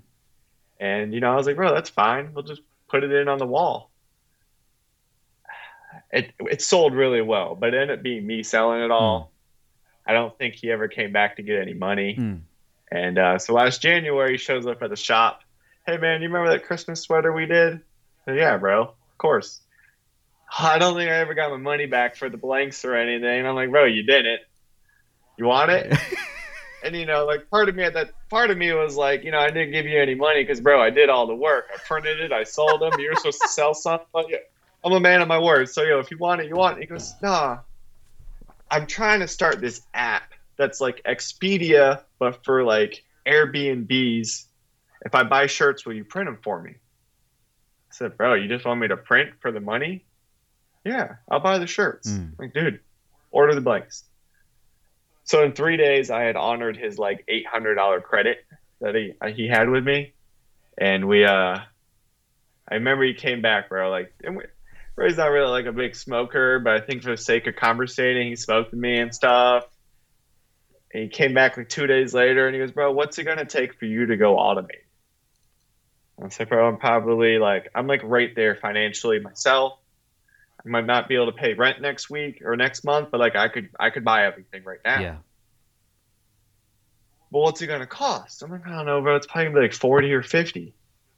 And 0.79 1.13
you 1.13 1.19
know, 1.19 1.33
I 1.33 1.35
was 1.35 1.45
like, 1.45 1.57
bro, 1.57 1.73
that's 1.73 1.89
fine. 1.89 2.33
We'll 2.33 2.45
just 2.45 2.61
put 2.87 3.03
it 3.03 3.11
in 3.11 3.27
on 3.27 3.37
the 3.37 3.45
wall. 3.45 3.91
It 6.13 6.31
it 6.39 6.61
sold 6.61 6.93
really 6.93 7.21
well, 7.21 7.53
but 7.53 7.73
it 7.73 7.77
ended 7.81 7.99
up 7.99 8.03
being 8.03 8.25
me 8.25 8.43
selling 8.43 8.81
it 8.81 8.91
all. 8.91 9.33
I 10.07 10.13
don't 10.13 10.37
think 10.37 10.55
he 10.55 10.71
ever 10.71 10.87
came 10.87 11.11
back 11.11 11.35
to 11.35 11.41
get 11.43 11.61
any 11.61 11.73
money. 11.73 12.15
Hmm. 12.15 12.35
And 12.89 13.17
uh, 13.17 13.39
so 13.39 13.53
last 13.53 13.81
January, 13.81 14.33
he 14.33 14.37
shows 14.37 14.65
up 14.65 14.81
at 14.81 14.89
the 14.89 14.95
shop. 14.95 15.41
Hey 15.85 15.97
man, 15.97 16.21
you 16.21 16.29
remember 16.29 16.51
that 16.51 16.63
Christmas 16.63 17.01
sweater 17.01 17.33
we 17.33 17.45
did? 17.45 17.81
Yeah, 18.27 18.57
bro, 18.57 18.81
of 18.83 19.17
course. 19.17 19.61
I 20.57 20.77
don't 20.77 20.95
think 20.95 21.09
I 21.09 21.15
ever 21.15 21.33
got 21.33 21.51
my 21.51 21.57
money 21.57 21.85
back 21.85 22.15
for 22.15 22.29
the 22.29 22.37
blanks 22.37 22.85
or 22.85 22.95
anything. 22.95 23.45
I'm 23.45 23.55
like, 23.55 23.71
bro, 23.71 23.85
you 23.85 24.03
didn't. 24.03 24.41
You 25.37 25.45
want 25.45 25.71
it? 25.71 25.97
And 26.85 26.95
you 26.95 27.07
know, 27.07 27.25
like 27.25 27.49
part 27.49 27.67
of 27.67 27.75
me 27.75 27.83
at 27.83 27.95
that 27.95 28.11
part 28.29 28.51
of 28.51 28.59
me 28.59 28.71
was 28.71 28.95
like, 28.95 29.23
you 29.23 29.31
know, 29.31 29.39
I 29.39 29.47
didn't 29.49 29.71
give 29.71 29.87
you 29.87 29.99
any 29.99 30.13
money 30.13 30.43
because, 30.43 30.61
bro, 30.61 30.79
I 30.79 30.91
did 30.91 31.09
all 31.09 31.25
the 31.25 31.33
work. 31.33 31.65
I 31.73 31.77
printed 31.79 32.19
it, 32.19 32.31
I 32.31 32.43
sold 32.43 32.79
them. 32.79 32.99
You 32.99 33.09
were 33.09 33.15
supposed 33.15 33.41
to 33.41 33.47
sell 33.47 33.73
something. 33.73 34.05
Oh, 34.13 34.27
I'm 34.83 34.93
a 34.93 34.99
man 34.99 35.19
of 35.19 35.27
my 35.27 35.39
word. 35.39 35.67
So 35.67 35.81
yo, 35.81 35.97
if 35.97 36.11
you 36.11 36.19
want 36.19 36.41
it, 36.41 36.47
you 36.47 36.55
want 36.55 36.77
it. 36.77 36.81
He 36.81 36.85
goes, 36.85 37.15
nah. 37.23 37.57
I'm 38.69 38.85
trying 38.85 39.21
to 39.21 39.27
start 39.27 39.61
this 39.61 39.81
app 39.95 40.31
that's 40.57 40.79
like 40.79 41.01
Expedia, 41.05 42.03
but 42.19 42.45
for 42.45 42.63
like 42.63 43.03
Airbnbs. 43.25 44.45
If 45.03 45.15
I 45.15 45.23
buy 45.23 45.47
shirts, 45.47 45.87
will 45.87 45.93
you 45.93 46.03
print 46.05 46.27
them 46.27 46.37
for 46.43 46.61
me? 46.61 46.75
I 47.95 47.97
said, 47.97 48.17
bro, 48.17 48.33
you 48.33 48.49
just 48.49 48.65
want 48.65 48.81
me 48.81 48.89
to 48.89 48.97
print 48.97 49.31
for 49.41 49.51
the 49.51 49.61
money? 49.61 50.03
Yeah, 50.83 51.15
I'll 51.29 51.39
buy 51.39 51.59
the 51.59 51.67
shirts. 51.67 52.09
Mm. 52.09 52.37
Like, 52.37 52.53
dude, 52.53 52.81
order 53.31 53.55
the 53.55 53.61
blanks. 53.61 54.03
So 55.23 55.43
in 55.43 55.53
three 55.53 55.77
days, 55.77 56.11
I 56.11 56.23
had 56.23 56.35
honored 56.35 56.77
his 56.77 56.99
like 56.99 57.23
eight 57.27 57.47
hundred 57.47 57.75
dollar 57.75 58.01
credit 58.01 58.45
that 58.81 58.95
he 58.95 59.13
he 59.33 59.47
had 59.47 59.69
with 59.69 59.83
me, 59.83 60.13
and 60.77 61.07
we 61.07 61.25
uh, 61.25 61.57
I 62.67 62.73
remember 62.73 63.05
he 63.05 63.13
came 63.13 63.41
back, 63.41 63.69
bro. 63.69 63.89
Like, 63.89 64.13
and 64.23 64.37
we, 64.37 64.43
Ray's 64.95 65.17
not 65.17 65.31
really 65.31 65.49
like 65.49 65.65
a 65.65 65.71
big 65.71 65.95
smoker, 65.95 66.59
but 66.59 66.73
I 66.73 66.85
think 66.85 67.01
for 67.01 67.11
the 67.11 67.17
sake 67.17 67.47
of 67.47 67.55
conversating, 67.55 68.27
he 68.27 68.35
smoked 68.35 68.71
with 68.71 68.79
me 68.79 68.99
and 68.99 69.13
stuff. 69.15 69.65
And 70.93 71.03
he 71.03 71.09
came 71.09 71.33
back 71.33 71.57
like 71.57 71.69
two 71.69 71.87
days 71.87 72.13
later, 72.13 72.45
and 72.45 72.53
he 72.53 72.61
goes, 72.61 72.71
"Bro, 72.71 72.91
what's 72.91 73.17
it 73.17 73.23
gonna 73.23 73.45
take 73.45 73.79
for 73.79 73.85
you 73.85 74.05
to 74.07 74.17
go 74.17 74.35
automate?" 74.35 74.84
I 76.21 76.29
said, 76.29 76.49
"Bro, 76.49 76.67
I'm 76.67 76.77
probably 76.77 77.37
like 77.37 77.69
I'm 77.75 77.87
like 77.87 78.01
right 78.03 78.33
there 78.35 78.55
financially 78.55 79.19
myself." 79.19 79.79
I 80.65 80.69
might 80.69 80.85
not 80.85 81.07
be 81.07 81.15
able 81.15 81.27
to 81.27 81.37
pay 81.37 81.53
rent 81.53 81.81
next 81.81 82.09
week 82.09 82.41
or 82.43 82.55
next 82.55 82.83
month, 82.83 83.09
but 83.11 83.19
like 83.19 83.35
I 83.35 83.47
could 83.49 83.69
I 83.79 83.89
could 83.89 84.03
buy 84.03 84.25
everything 84.25 84.63
right 84.63 84.79
now. 84.83 84.99
Yeah. 84.99 85.15
Well, 87.29 87.43
what's 87.43 87.61
it 87.61 87.67
gonna 87.67 87.85
cost? 87.85 88.41
I'm 88.41 88.51
like, 88.51 88.65
I 88.65 88.71
don't 88.71 88.85
know, 88.85 89.01
bro. 89.01 89.15
It's 89.15 89.27
probably 89.27 89.45
gonna 89.45 89.55
be 89.55 89.61
like 89.63 89.73
forty 89.73 90.13
or 90.13 90.23
fifty. 90.23 90.73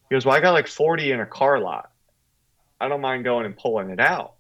He 0.10 0.15
goes, 0.15 0.26
Well, 0.26 0.36
I 0.36 0.41
got 0.41 0.52
like 0.52 0.68
forty 0.68 1.11
in 1.11 1.19
a 1.19 1.26
car 1.26 1.60
lot. 1.60 1.91
I 2.80 2.88
don't 2.88 3.02
mind 3.02 3.24
going 3.24 3.45
and 3.45 3.57
pulling 3.57 3.90
it 3.90 3.99
out. 3.99 4.34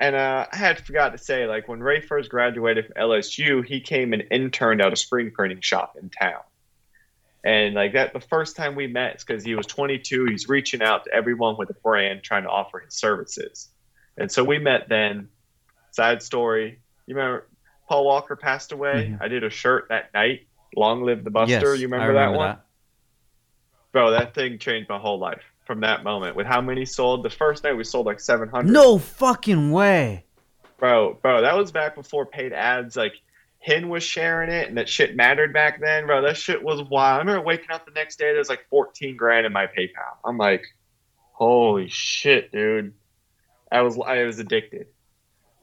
And 0.00 0.16
uh, 0.16 0.46
I 0.52 0.56
had 0.56 0.84
forgot 0.84 1.12
to 1.12 1.18
say, 1.18 1.46
like 1.46 1.68
when 1.68 1.80
Ray 1.80 2.00
first 2.00 2.28
graduated 2.28 2.86
from 2.86 2.94
LSU, 2.94 3.64
he 3.64 3.80
came 3.80 4.12
and 4.12 4.24
interned 4.30 4.80
at 4.80 4.92
a 4.92 4.96
screen 4.96 5.30
printing 5.30 5.60
shop 5.60 5.96
in 6.00 6.10
town. 6.10 6.40
And 7.44 7.74
like 7.74 7.92
that, 7.92 8.14
the 8.14 8.20
first 8.20 8.56
time 8.56 8.74
we 8.74 8.86
met 8.86 9.16
is 9.16 9.24
because 9.24 9.44
he 9.44 9.54
was 9.54 9.66
22. 9.66 10.24
He's 10.26 10.48
reaching 10.48 10.80
out 10.82 11.04
to 11.04 11.12
everyone 11.12 11.56
with 11.58 11.68
a 11.68 11.74
brand, 11.74 12.22
trying 12.22 12.44
to 12.44 12.48
offer 12.48 12.78
his 12.80 12.94
services. 12.94 13.68
And 14.16 14.32
so 14.32 14.42
we 14.42 14.58
met 14.58 14.88
then. 14.88 15.28
Side 15.90 16.22
story. 16.22 16.80
You 17.06 17.14
remember 17.14 17.46
Paul 17.88 18.06
Walker 18.06 18.34
passed 18.34 18.72
away? 18.72 19.10
Mhm. 19.12 19.22
I 19.22 19.28
did 19.28 19.44
a 19.44 19.50
shirt 19.50 19.86
that 19.90 20.12
night. 20.14 20.48
Long 20.74 21.02
live 21.02 21.22
the 21.22 21.30
Buster. 21.30 21.52
yes, 21.52 21.62
you 21.62 21.88
I 21.88 21.92
remember, 21.92 22.14
that 22.14 22.32
one? 22.32 22.58
Bro, 23.92 24.10
that 24.12 24.34
thing 24.34 24.58
changed 24.58 24.88
my 24.88 24.98
whole 24.98 25.18
life 25.20 25.42
from 25.66 25.80
that 25.80 26.02
moment. 26.02 26.34
With 26.34 26.46
how 26.46 26.60
many 26.60 26.84
sold? 26.84 27.22
The 27.22 27.30
first 27.30 27.62
night 27.62 27.74
we 27.74 27.84
sold 27.84 28.06
like 28.06 28.18
700. 28.18 28.72
No 28.72 28.98
fucking 28.98 29.70
way. 29.70 30.24
Bro, 30.78 31.20
bro, 31.22 31.42
that 31.42 31.56
was 31.56 31.70
back 31.70 31.94
before 31.94 32.26
paid 32.26 32.52
ads. 32.52 32.96
Like, 32.96 33.14
Hin 33.64 33.88
was 33.88 34.02
sharing 34.02 34.50
it, 34.50 34.68
and 34.68 34.76
that 34.76 34.90
shit 34.90 35.16
mattered 35.16 35.54
back 35.54 35.80
then, 35.80 36.04
bro. 36.04 36.20
That 36.20 36.36
shit 36.36 36.62
was 36.62 36.82
wild. 36.82 37.16
I 37.16 37.18
remember 37.20 37.40
waking 37.40 37.70
up 37.70 37.86
the 37.86 37.92
next 37.92 38.18
day, 38.18 38.30
there's 38.34 38.50
like 38.50 38.68
14 38.68 39.16
grand 39.16 39.46
in 39.46 39.54
my 39.54 39.66
PayPal. 39.66 40.18
I'm 40.22 40.36
like, 40.36 40.66
holy 41.32 41.88
shit, 41.88 42.52
dude. 42.52 42.92
I 43.72 43.80
was 43.80 43.98
I 43.98 44.24
was 44.24 44.38
addicted, 44.38 44.88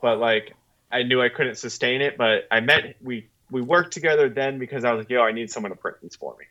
but 0.01 0.17
like 0.17 0.55
I 0.91 1.03
knew 1.03 1.21
I 1.21 1.29
couldn't 1.29 1.59
sustain 1.59 2.01
it. 2.01 2.17
But 2.17 2.47
I 2.49 2.59
met 2.61 2.95
we 3.03 3.29
we 3.51 3.61
worked 3.61 3.93
together 3.93 4.29
then 4.29 4.57
because 4.57 4.83
I 4.83 4.93
was 4.93 5.01
like, 5.01 5.11
yo, 5.11 5.21
I 5.21 5.31
need 5.31 5.51
someone 5.51 5.71
to 5.71 5.77
print 5.77 5.97
these 6.01 6.15
for 6.15 6.35
me. 6.39 6.45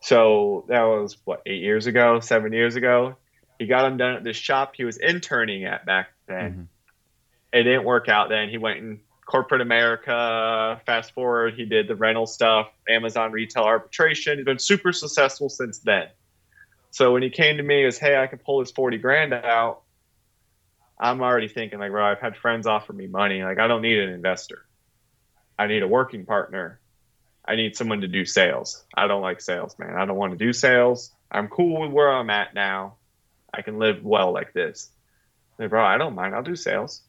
So 0.00 0.64
that 0.68 0.82
was 0.82 1.16
what 1.24 1.42
eight 1.46 1.62
years 1.62 1.86
ago, 1.86 2.18
seven 2.18 2.52
years 2.52 2.74
ago. 2.74 3.14
He 3.60 3.66
got 3.66 3.82
them 3.82 3.98
done 3.98 4.16
at 4.16 4.24
this 4.24 4.36
shop 4.36 4.72
he 4.74 4.82
was 4.82 4.96
interning 4.96 5.64
at 5.64 5.86
back 5.86 6.08
then. 6.26 6.52
Mhm. 6.52 6.66
It 7.60 7.62
didn't 7.62 7.84
work 7.84 8.08
out 8.08 8.30
then. 8.30 8.48
He 8.48 8.58
went 8.58 8.78
in 8.78 9.00
corporate 9.30 9.60
America. 9.60 10.80
Fast 10.86 11.12
forward, 11.12 11.54
he 11.54 11.64
did 11.64 11.86
the 11.86 11.94
rental 11.94 12.26
stuff, 12.26 12.68
Amazon 12.88 13.30
retail 13.30 13.62
arbitration. 13.62 14.38
He's 14.38 14.44
been 14.44 14.58
super 14.58 14.92
successful 14.92 15.48
since 15.48 15.78
then. 15.78 16.08
So 16.90 17.12
when 17.12 17.22
he 17.22 17.30
came 17.30 17.56
to 17.58 17.62
me, 17.62 17.78
he 17.78 17.82
goes, 17.84 17.98
"Hey, 17.98 18.16
I 18.16 18.26
can 18.26 18.38
pull 18.38 18.58
this 18.58 18.72
forty 18.72 18.98
grand 18.98 19.32
out." 19.32 19.82
I'm 20.98 21.22
already 21.22 21.48
thinking 21.48 21.78
like, 21.78 21.92
bro, 21.92 22.04
I've 22.04 22.20
had 22.20 22.36
friends 22.36 22.66
offer 22.66 22.92
me 22.92 23.06
money. 23.06 23.42
Like, 23.42 23.58
I 23.58 23.68
don't 23.68 23.80
need 23.80 23.98
an 23.98 24.10
investor. 24.10 24.66
I 25.58 25.66
need 25.66 25.82
a 25.82 25.88
working 25.88 26.26
partner. 26.26 26.78
I 27.42 27.56
need 27.56 27.74
someone 27.74 28.02
to 28.02 28.08
do 28.08 28.26
sales. 28.26 28.84
I 28.94 29.06
don't 29.06 29.22
like 29.22 29.40
sales, 29.40 29.78
man. 29.78 29.94
I 29.94 30.04
don't 30.04 30.16
want 30.16 30.38
to 30.38 30.44
do 30.44 30.52
sales. 30.52 31.10
I'm 31.30 31.48
cool 31.48 31.80
with 31.80 31.90
where 31.90 32.12
I'm 32.12 32.28
at 32.28 32.54
now. 32.54 32.96
I 33.52 33.62
can 33.62 33.78
live 33.78 34.04
well 34.04 34.32
like 34.32 34.52
this. 34.52 34.90
Like, 35.58 35.70
bro, 35.70 35.82
I 35.82 35.96
don't 35.96 36.14
mind. 36.14 36.34
I'll 36.34 36.42
do 36.42 36.56
sales. 36.56 37.02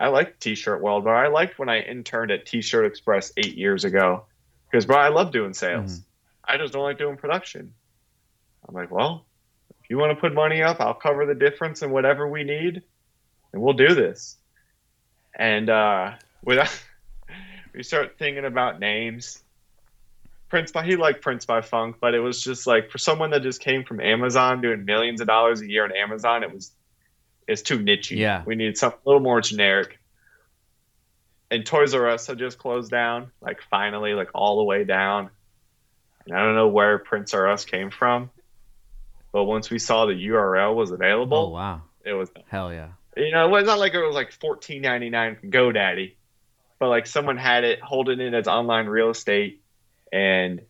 I 0.00 0.08
like 0.08 0.40
T-shirt 0.40 0.80
world, 0.80 1.04
but 1.04 1.10
I 1.10 1.28
liked 1.28 1.58
when 1.58 1.68
I 1.68 1.80
interned 1.80 2.30
at 2.30 2.46
T-shirt 2.46 2.86
Express 2.86 3.32
eight 3.36 3.54
years 3.54 3.84
ago 3.84 4.24
because, 4.64 4.86
bro, 4.86 4.96
I 4.96 5.08
love 5.08 5.30
doing 5.30 5.52
sales. 5.52 6.00
I 6.42 6.56
just 6.56 6.72
don't 6.72 6.82
like 6.82 6.96
doing 6.96 7.18
production. 7.18 7.74
I'm 8.66 8.74
like, 8.74 8.90
well, 8.90 9.26
if 9.82 9.90
you 9.90 9.98
want 9.98 10.16
to 10.16 10.20
put 10.20 10.32
money 10.32 10.62
up, 10.62 10.80
I'll 10.80 10.94
cover 10.94 11.26
the 11.26 11.34
difference 11.34 11.82
in 11.82 11.90
whatever 11.90 12.26
we 12.26 12.44
need, 12.44 12.82
and 13.52 13.60
we'll 13.60 13.74
do 13.74 13.94
this. 13.94 14.38
And 15.38 15.68
uh, 15.68 16.12
without, 16.42 16.82
we 17.74 17.82
start 17.82 18.16
thinking 18.18 18.46
about 18.46 18.80
names. 18.80 19.42
Prints 20.48 20.72
by 20.72 20.84
he 20.84 20.96
liked 20.96 21.20
Prints 21.20 21.44
by 21.44 21.60
Funk, 21.60 21.96
but 22.00 22.14
it 22.14 22.20
was 22.20 22.42
just 22.42 22.66
like 22.66 22.90
for 22.90 22.98
someone 22.98 23.30
that 23.30 23.42
just 23.42 23.60
came 23.60 23.84
from 23.84 24.00
Amazon 24.00 24.62
doing 24.62 24.86
millions 24.86 25.20
of 25.20 25.26
dollars 25.26 25.60
a 25.60 25.68
year 25.68 25.84
on 25.84 25.92
Amazon, 25.92 26.42
it 26.42 26.52
was 26.52 26.72
it's 27.48 27.62
too 27.62 27.80
niche. 27.80 28.10
Yeah. 28.12 28.42
We 28.46 28.54
need 28.56 28.76
something 28.76 29.00
a 29.04 29.08
little 29.08 29.22
more 29.22 29.40
generic. 29.40 29.98
And 31.50 31.66
Toys 31.66 31.94
R 31.94 32.08
Us 32.08 32.26
had 32.26 32.38
just 32.38 32.58
closed 32.58 32.90
down, 32.90 33.32
like 33.40 33.60
finally, 33.70 34.14
like 34.14 34.30
all 34.34 34.58
the 34.58 34.64
way 34.64 34.84
down. 34.84 35.30
And 36.26 36.36
I 36.36 36.44
don't 36.44 36.54
know 36.54 36.68
where 36.68 36.98
Prints 36.98 37.34
R 37.34 37.48
Us 37.50 37.64
came 37.64 37.90
from, 37.90 38.30
but 39.32 39.44
once 39.44 39.68
we 39.70 39.78
saw 39.80 40.06
the 40.06 40.12
URL 40.12 40.74
was 40.76 40.92
available, 40.92 41.38
Oh 41.38 41.48
wow. 41.48 41.82
it 42.04 42.12
was 42.12 42.30
Hell 42.48 42.72
yeah. 42.72 42.90
you 43.16 43.32
know, 43.32 43.52
it's 43.56 43.66
not 43.66 43.80
like 43.80 43.94
it 43.94 44.04
was 44.04 44.14
like 44.14 44.30
fourteen 44.32 44.82
ninety 44.82 45.10
nine 45.10 45.36
from 45.36 45.50
GoDaddy, 45.50 46.14
but 46.78 46.88
like 46.88 47.08
someone 47.08 47.36
had 47.36 47.64
it 47.64 47.80
holding 47.80 48.20
it 48.20 48.32
as 48.32 48.46
online 48.46 48.86
real 48.86 49.10
estate, 49.10 49.60
and 50.12 50.60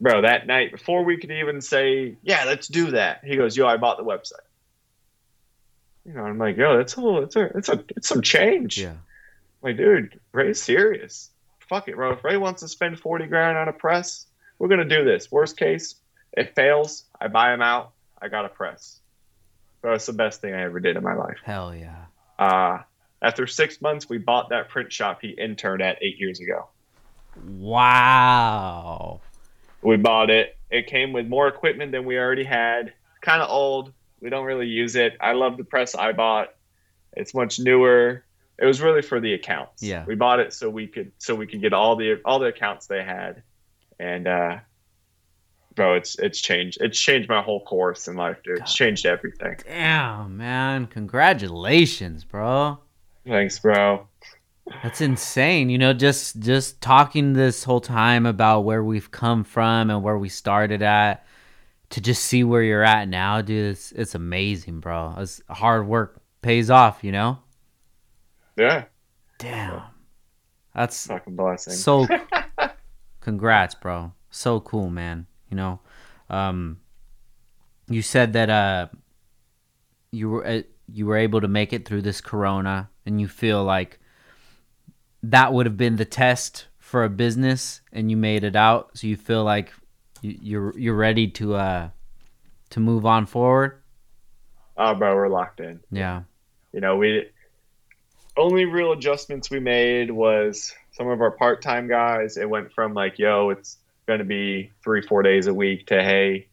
bro, 0.00 0.22
that 0.22 0.46
night 0.46 0.72
before 0.72 1.04
we 1.04 1.18
could 1.18 1.32
even 1.32 1.60
say, 1.60 2.16
yeah, 2.22 2.44
let's 2.46 2.66
do 2.66 2.92
that, 2.92 3.22
he 3.24 3.36
goes, 3.36 3.54
yo, 3.54 3.66
I 3.66 3.76
bought 3.76 3.98
the 3.98 4.04
website. 4.04 4.46
You 6.04 6.14
know, 6.14 6.22
I'm 6.22 6.38
like, 6.38 6.56
yo, 6.56 6.76
that's 6.78 6.96
a 6.96 7.00
little, 7.00 7.22
it's 7.22 7.36
a, 7.36 7.44
it's 7.56 7.68
a, 7.68 7.84
it's 7.96 8.08
some 8.08 8.22
change. 8.22 8.78
Yeah. 8.78 8.94
Like, 9.62 9.76
dude, 9.76 10.18
Ray's 10.32 10.62
serious. 10.62 11.30
Fuck 11.68 11.88
it, 11.88 11.96
bro. 11.96 12.12
If 12.12 12.24
Ray 12.24 12.36
wants 12.36 12.62
to 12.62 12.68
spend 12.68 12.98
forty 12.98 13.26
grand 13.26 13.56
on 13.56 13.68
a 13.68 13.72
press, 13.72 14.26
we're 14.58 14.68
gonna 14.68 14.84
do 14.84 15.04
this. 15.04 15.30
Worst 15.30 15.56
case, 15.56 15.94
it 16.32 16.54
fails. 16.54 17.04
I 17.20 17.28
buy 17.28 17.54
him 17.54 17.62
out. 17.62 17.92
I 18.20 18.28
got 18.28 18.44
a 18.44 18.48
press. 18.48 18.98
Bro, 19.82 19.94
it's 19.94 20.06
the 20.06 20.12
best 20.12 20.40
thing 20.40 20.52
I 20.52 20.62
ever 20.62 20.80
did 20.80 20.96
in 20.96 21.02
my 21.02 21.14
life. 21.14 21.38
Hell 21.44 21.74
yeah. 21.74 22.06
Uh, 22.38 22.82
after 23.22 23.46
six 23.46 23.80
months, 23.80 24.08
we 24.08 24.18
bought 24.18 24.48
that 24.48 24.68
print 24.68 24.92
shop 24.92 25.20
he 25.22 25.28
interned 25.28 25.82
at 25.82 26.02
eight 26.02 26.18
years 26.18 26.40
ago. 26.40 26.68
Wow. 27.46 29.20
We 29.82 29.96
bought 29.96 30.30
it. 30.30 30.56
It 30.70 30.86
came 30.86 31.12
with 31.12 31.28
more 31.28 31.48
equipment 31.48 31.92
than 31.92 32.04
we 32.04 32.18
already 32.18 32.44
had. 32.44 32.92
Kind 33.20 33.42
of 33.42 33.50
old. 33.50 33.92
We 34.20 34.30
don't 34.30 34.44
really 34.44 34.66
use 34.66 34.96
it. 34.96 35.16
I 35.20 35.32
love 35.32 35.56
the 35.56 35.64
press 35.64 35.94
I 35.94 36.12
bought. 36.12 36.54
It's 37.14 37.34
much 37.34 37.58
newer. 37.58 38.24
It 38.58 38.66
was 38.66 38.80
really 38.80 39.02
for 39.02 39.20
the 39.20 39.34
accounts. 39.34 39.82
Yeah. 39.82 40.04
We 40.06 40.14
bought 40.14 40.40
it 40.40 40.52
so 40.52 40.68
we 40.68 40.86
could 40.86 41.12
so 41.18 41.34
we 41.34 41.46
could 41.46 41.60
get 41.60 41.72
all 41.72 41.96
the 41.96 42.20
all 42.24 42.38
the 42.38 42.46
accounts 42.46 42.86
they 42.86 43.02
had, 43.02 43.42
and 43.98 44.28
uh, 44.28 44.58
bro, 45.74 45.94
it's 45.94 46.18
it's 46.18 46.40
changed. 46.40 46.78
It's 46.80 46.98
changed 46.98 47.28
my 47.28 47.40
whole 47.40 47.64
course 47.64 48.06
in 48.06 48.16
life, 48.16 48.36
dude. 48.44 48.58
It's 48.58 48.74
changed 48.74 49.06
everything. 49.06 49.56
Damn, 49.66 50.36
man. 50.36 50.86
Congratulations, 50.86 52.24
bro. 52.24 52.78
Thanks, 53.26 53.58
bro. 53.58 54.06
That's 54.82 55.00
insane. 55.00 55.70
You 55.70 55.78
know, 55.78 55.94
just 55.94 56.40
just 56.40 56.80
talking 56.82 57.32
this 57.32 57.64
whole 57.64 57.80
time 57.80 58.26
about 58.26 58.60
where 58.60 58.84
we've 58.84 59.10
come 59.10 59.42
from 59.42 59.90
and 59.90 60.02
where 60.02 60.18
we 60.18 60.28
started 60.28 60.82
at 60.82 61.24
to 61.90 62.00
just 62.00 62.24
see 62.24 62.44
where 62.44 62.62
you're 62.62 62.84
at 62.84 63.08
now, 63.08 63.40
dude, 63.40 63.72
it's 63.72 63.92
it's 63.92 64.14
amazing, 64.14 64.80
bro. 64.80 65.14
It's 65.18 65.42
hard 65.48 65.86
work 65.86 66.20
pays 66.42 66.70
off, 66.70 67.04
you 67.04 67.12
know? 67.12 67.38
Yeah, 68.56 68.84
Damn. 69.38 69.82
That's 70.74 71.06
fucking 71.06 71.34
blessing. 71.34 71.72
so 71.72 72.06
congrats, 73.20 73.74
bro. 73.74 74.12
So 74.30 74.60
cool, 74.60 74.90
man. 74.90 75.26
You 75.50 75.56
know, 75.56 75.80
um 76.28 76.78
you 77.88 78.02
said 78.02 78.34
that 78.34 78.50
uh 78.50 78.86
you 80.12 80.30
were 80.30 80.46
uh, 80.46 80.62
you 80.92 81.06
were 81.06 81.16
able 81.16 81.40
to 81.40 81.48
make 81.48 81.72
it 81.72 81.86
through 81.86 82.02
this 82.02 82.20
corona 82.20 82.90
and 83.06 83.20
you 83.20 83.28
feel 83.28 83.64
like 83.64 83.98
that 85.22 85.52
would 85.52 85.66
have 85.66 85.76
been 85.76 85.96
the 85.96 86.04
test 86.04 86.66
for 86.78 87.04
a 87.04 87.10
business 87.10 87.80
and 87.92 88.10
you 88.10 88.16
made 88.16 88.44
it 88.44 88.56
out 88.56 88.90
so 88.96 89.06
you 89.06 89.16
feel 89.16 89.44
like 89.44 89.72
you, 90.20 90.38
you're 90.40 90.78
you're 90.78 90.96
ready 90.96 91.28
to 91.28 91.54
uh 91.54 91.88
to 92.70 92.80
move 92.80 93.06
on 93.06 93.26
forward? 93.26 93.82
Oh, 94.76 94.94
bro, 94.94 95.14
we're 95.14 95.28
locked 95.28 95.60
in. 95.60 95.80
yeah. 95.90 96.22
You 96.72 96.80
know 96.80 96.96
we 96.96 97.26
only 98.36 98.64
real 98.64 98.92
adjustments 98.92 99.50
we 99.50 99.58
made 99.60 100.10
was 100.10 100.72
some 100.92 101.08
of 101.08 101.20
our 101.20 101.32
part-time 101.32 101.88
guys. 101.88 102.36
It 102.36 102.48
went 102.48 102.72
from 102.72 102.94
like 102.94 103.18
yo 103.18 103.50
it's 103.50 103.76
going 104.06 104.20
to 104.20 104.24
be 104.24 104.70
three 104.82 105.02
four 105.02 105.22
days 105.22 105.46
a 105.46 105.54
week 105.54 105.86
to 105.88 106.02
hey 106.02 106.48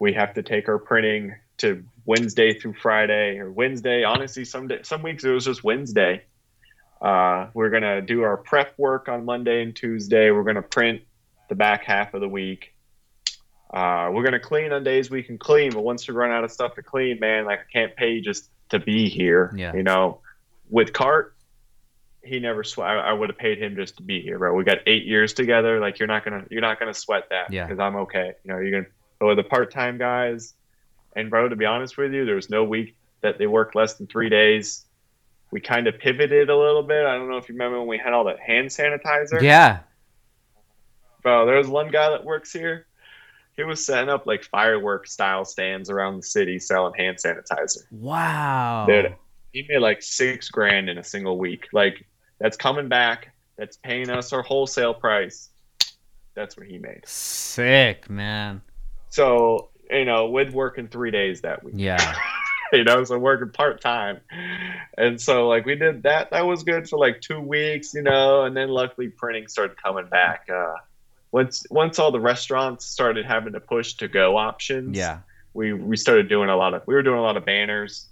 we 0.00 0.12
have 0.12 0.34
to 0.34 0.42
take 0.42 0.68
our 0.68 0.78
printing 0.78 1.34
to 1.58 1.84
wednesday 2.04 2.52
through 2.58 2.74
friday 2.74 3.38
or 3.38 3.50
wednesday. 3.50 4.04
Honestly 4.04 4.44
some 4.44 4.68
day, 4.68 4.80
some 4.82 5.02
weeks 5.02 5.24
it 5.24 5.30
was 5.30 5.44
just 5.46 5.64
wednesday. 5.64 6.22
Uh, 7.00 7.48
we're 7.54 7.70
going 7.70 7.82
to 7.82 8.00
do 8.00 8.22
our 8.22 8.36
prep 8.36 8.78
work 8.78 9.08
on 9.08 9.24
monday 9.24 9.62
and 9.62 9.74
tuesday. 9.74 10.30
We're 10.30 10.42
going 10.44 10.56
to 10.56 10.62
print 10.62 11.02
the 11.48 11.54
back 11.54 11.84
half 11.84 12.12
of 12.14 12.20
the 12.20 12.28
week 12.28 12.73
uh, 13.74 14.08
we're 14.12 14.22
gonna 14.22 14.38
clean 14.38 14.72
on 14.72 14.84
days 14.84 15.10
we 15.10 15.24
can 15.24 15.36
clean, 15.36 15.72
but 15.72 15.82
once 15.82 16.06
we 16.06 16.14
run 16.14 16.30
out 16.30 16.44
of 16.44 16.52
stuff 16.52 16.76
to 16.76 16.82
clean, 16.82 17.18
man, 17.18 17.44
like 17.44 17.58
I 17.58 17.72
can't 17.72 17.96
pay 17.96 18.20
just 18.20 18.48
to 18.68 18.78
be 18.78 19.08
here. 19.08 19.52
Yeah. 19.56 19.74
You 19.74 19.82
know, 19.82 20.20
with 20.70 20.92
Cart, 20.92 21.34
he 22.22 22.38
never 22.38 22.62
sweat. 22.62 22.88
I, 22.88 23.10
I 23.10 23.12
would 23.12 23.30
have 23.30 23.38
paid 23.38 23.60
him 23.60 23.74
just 23.74 23.96
to 23.96 24.04
be 24.04 24.20
here, 24.20 24.38
bro. 24.38 24.54
We 24.54 24.62
got 24.62 24.78
eight 24.86 25.06
years 25.06 25.32
together. 25.32 25.80
Like 25.80 25.98
you're 25.98 26.06
not 26.06 26.24
gonna 26.24 26.44
you're 26.50 26.60
not 26.60 26.78
gonna 26.78 26.94
sweat 26.94 27.24
that. 27.30 27.52
Yeah. 27.52 27.66
Because 27.66 27.80
I'm 27.80 27.96
okay. 27.96 28.34
You 28.44 28.52
know, 28.52 28.60
you're 28.60 28.70
gonna. 28.70 28.92
But 29.18 29.26
with 29.26 29.36
the 29.38 29.42
part 29.42 29.72
time 29.72 29.98
guys, 29.98 30.54
and 31.16 31.28
bro, 31.28 31.48
to 31.48 31.56
be 31.56 31.64
honest 31.64 31.96
with 31.96 32.12
you, 32.12 32.24
there 32.24 32.36
was 32.36 32.48
no 32.48 32.62
week 32.62 32.96
that 33.22 33.38
they 33.38 33.48
worked 33.48 33.74
less 33.74 33.94
than 33.94 34.06
three 34.06 34.28
days. 34.28 34.84
We 35.50 35.60
kind 35.60 35.88
of 35.88 35.98
pivoted 35.98 36.48
a 36.48 36.56
little 36.56 36.84
bit. 36.84 37.04
I 37.04 37.16
don't 37.16 37.28
know 37.28 37.38
if 37.38 37.48
you 37.48 37.56
remember 37.56 37.80
when 37.80 37.88
we 37.88 37.98
had 37.98 38.12
all 38.12 38.24
that 38.24 38.38
hand 38.38 38.68
sanitizer. 38.68 39.42
yeah 39.42 39.80
Bro, 41.22 41.46
there 41.46 41.56
was 41.56 41.66
one 41.66 41.90
guy 41.90 42.10
that 42.10 42.24
works 42.24 42.52
here. 42.52 42.86
He 43.56 43.62
was 43.62 43.84
setting 43.84 44.08
up 44.08 44.26
like 44.26 44.44
firework 44.44 45.06
style 45.06 45.44
stands 45.44 45.88
around 45.88 46.16
the 46.16 46.22
city 46.22 46.58
selling 46.58 46.94
hand 46.94 47.18
sanitizer. 47.24 47.84
wow 47.90 48.86
Dude, 48.88 49.14
he 49.52 49.64
made 49.68 49.78
like 49.78 50.02
six 50.02 50.48
grand 50.48 50.88
in 50.88 50.98
a 50.98 51.04
single 51.04 51.38
week. 51.38 51.68
Like 51.72 52.04
that's 52.40 52.56
coming 52.56 52.88
back. 52.88 53.32
That's 53.56 53.76
paying 53.76 54.10
us 54.10 54.32
our 54.32 54.42
wholesale 54.42 54.94
price. 54.94 55.50
That's 56.34 56.56
what 56.56 56.66
he 56.66 56.78
made. 56.78 57.02
sick 57.06 58.10
man 58.10 58.62
So 59.10 59.70
you 59.90 60.04
know, 60.04 60.28
with 60.30 60.52
working 60.52 60.88
three 60.88 61.10
days 61.10 61.42
that 61.42 61.62
week. 61.62 61.74
yeah 61.78 62.14
you 62.72 62.82
know, 62.82 63.04
so 63.04 63.18
working 63.18 63.50
part 63.50 63.80
time. 63.80 64.20
And 64.98 65.20
so 65.20 65.48
like 65.48 65.64
we 65.64 65.76
did 65.76 66.02
that. 66.02 66.30
That 66.30 66.46
was 66.46 66.64
good 66.64 66.88
for 66.88 66.98
like 66.98 67.20
two 67.20 67.40
weeks, 67.40 67.94
you 67.94 68.02
know, 68.02 68.42
and 68.44 68.56
then 68.56 68.68
luckily 68.68 69.08
printing 69.08 69.46
started 69.46 69.80
coming 69.80 70.06
back. 70.08 70.48
Uh 70.52 70.74
once 71.34 71.66
once 71.70 71.98
all 71.98 72.12
the 72.12 72.20
restaurants 72.20 72.84
started 72.84 73.26
having 73.26 73.54
to 73.54 73.60
push 73.60 73.94
to 73.94 74.08
go 74.08 74.36
options, 74.36 74.96
yeah 74.96 75.18
we 75.54 75.72
we 75.72 75.96
started 75.96 76.28
doing 76.28 76.50
a 76.50 76.56
lot 76.56 76.74
of 76.74 76.82
we 76.86 76.94
were 76.94 77.02
doing 77.02 77.18
a 77.18 77.22
lot 77.22 77.36
of 77.36 77.46
banners. 77.46 78.08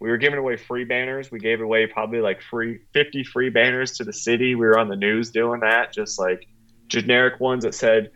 We 0.00 0.10
were 0.10 0.16
giving 0.16 0.38
away 0.38 0.56
free 0.56 0.84
banners. 0.84 1.30
We 1.30 1.38
gave 1.38 1.60
away 1.60 1.86
probably 1.86 2.20
like 2.20 2.40
free 2.42 2.80
50 2.92 3.24
free 3.24 3.50
banners 3.50 3.92
to 3.98 4.04
the 4.04 4.12
city. 4.12 4.54
We 4.54 4.66
were 4.66 4.78
on 4.78 4.88
the 4.88 4.96
news 4.96 5.30
doing 5.30 5.60
that, 5.60 5.92
just 5.92 6.18
like 6.18 6.46
generic 6.88 7.40
ones 7.40 7.64
that 7.64 7.74
said 7.74 8.10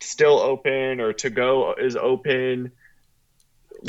still 0.00 0.38
open 0.38 1.00
or 1.00 1.12
to 1.14 1.30
go 1.30 1.74
is 1.74 1.96
open. 1.96 2.72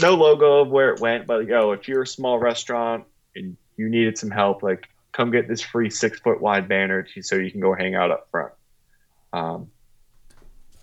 No 0.02 0.16
logo 0.16 0.62
of 0.62 0.70
where 0.70 0.94
it 0.94 1.02
went, 1.02 1.28
but 1.28 1.46
yo, 1.48 1.72
if 1.72 1.88
you're 1.88 2.04
a 2.04 2.08
small 2.08 2.40
restaurant 2.40 3.06
and 3.36 3.58
you 3.76 3.90
needed 3.90 4.18
some 4.18 4.32
help, 4.32 4.64
like 4.64 4.88
come 5.12 5.32
get 5.32 5.48
this 5.48 5.62
free 5.62 5.90
six 5.90 6.20
foot 6.20 6.42
wide 6.42 6.68
banner 6.68 7.04
to, 7.04 7.22
so 7.22 7.36
you 7.36 7.52
can 7.52 7.60
go 7.60 7.74
hang 7.74 7.96
out 7.96 8.12
up 8.12 8.28
front. 8.32 8.54
Um, 9.34 9.72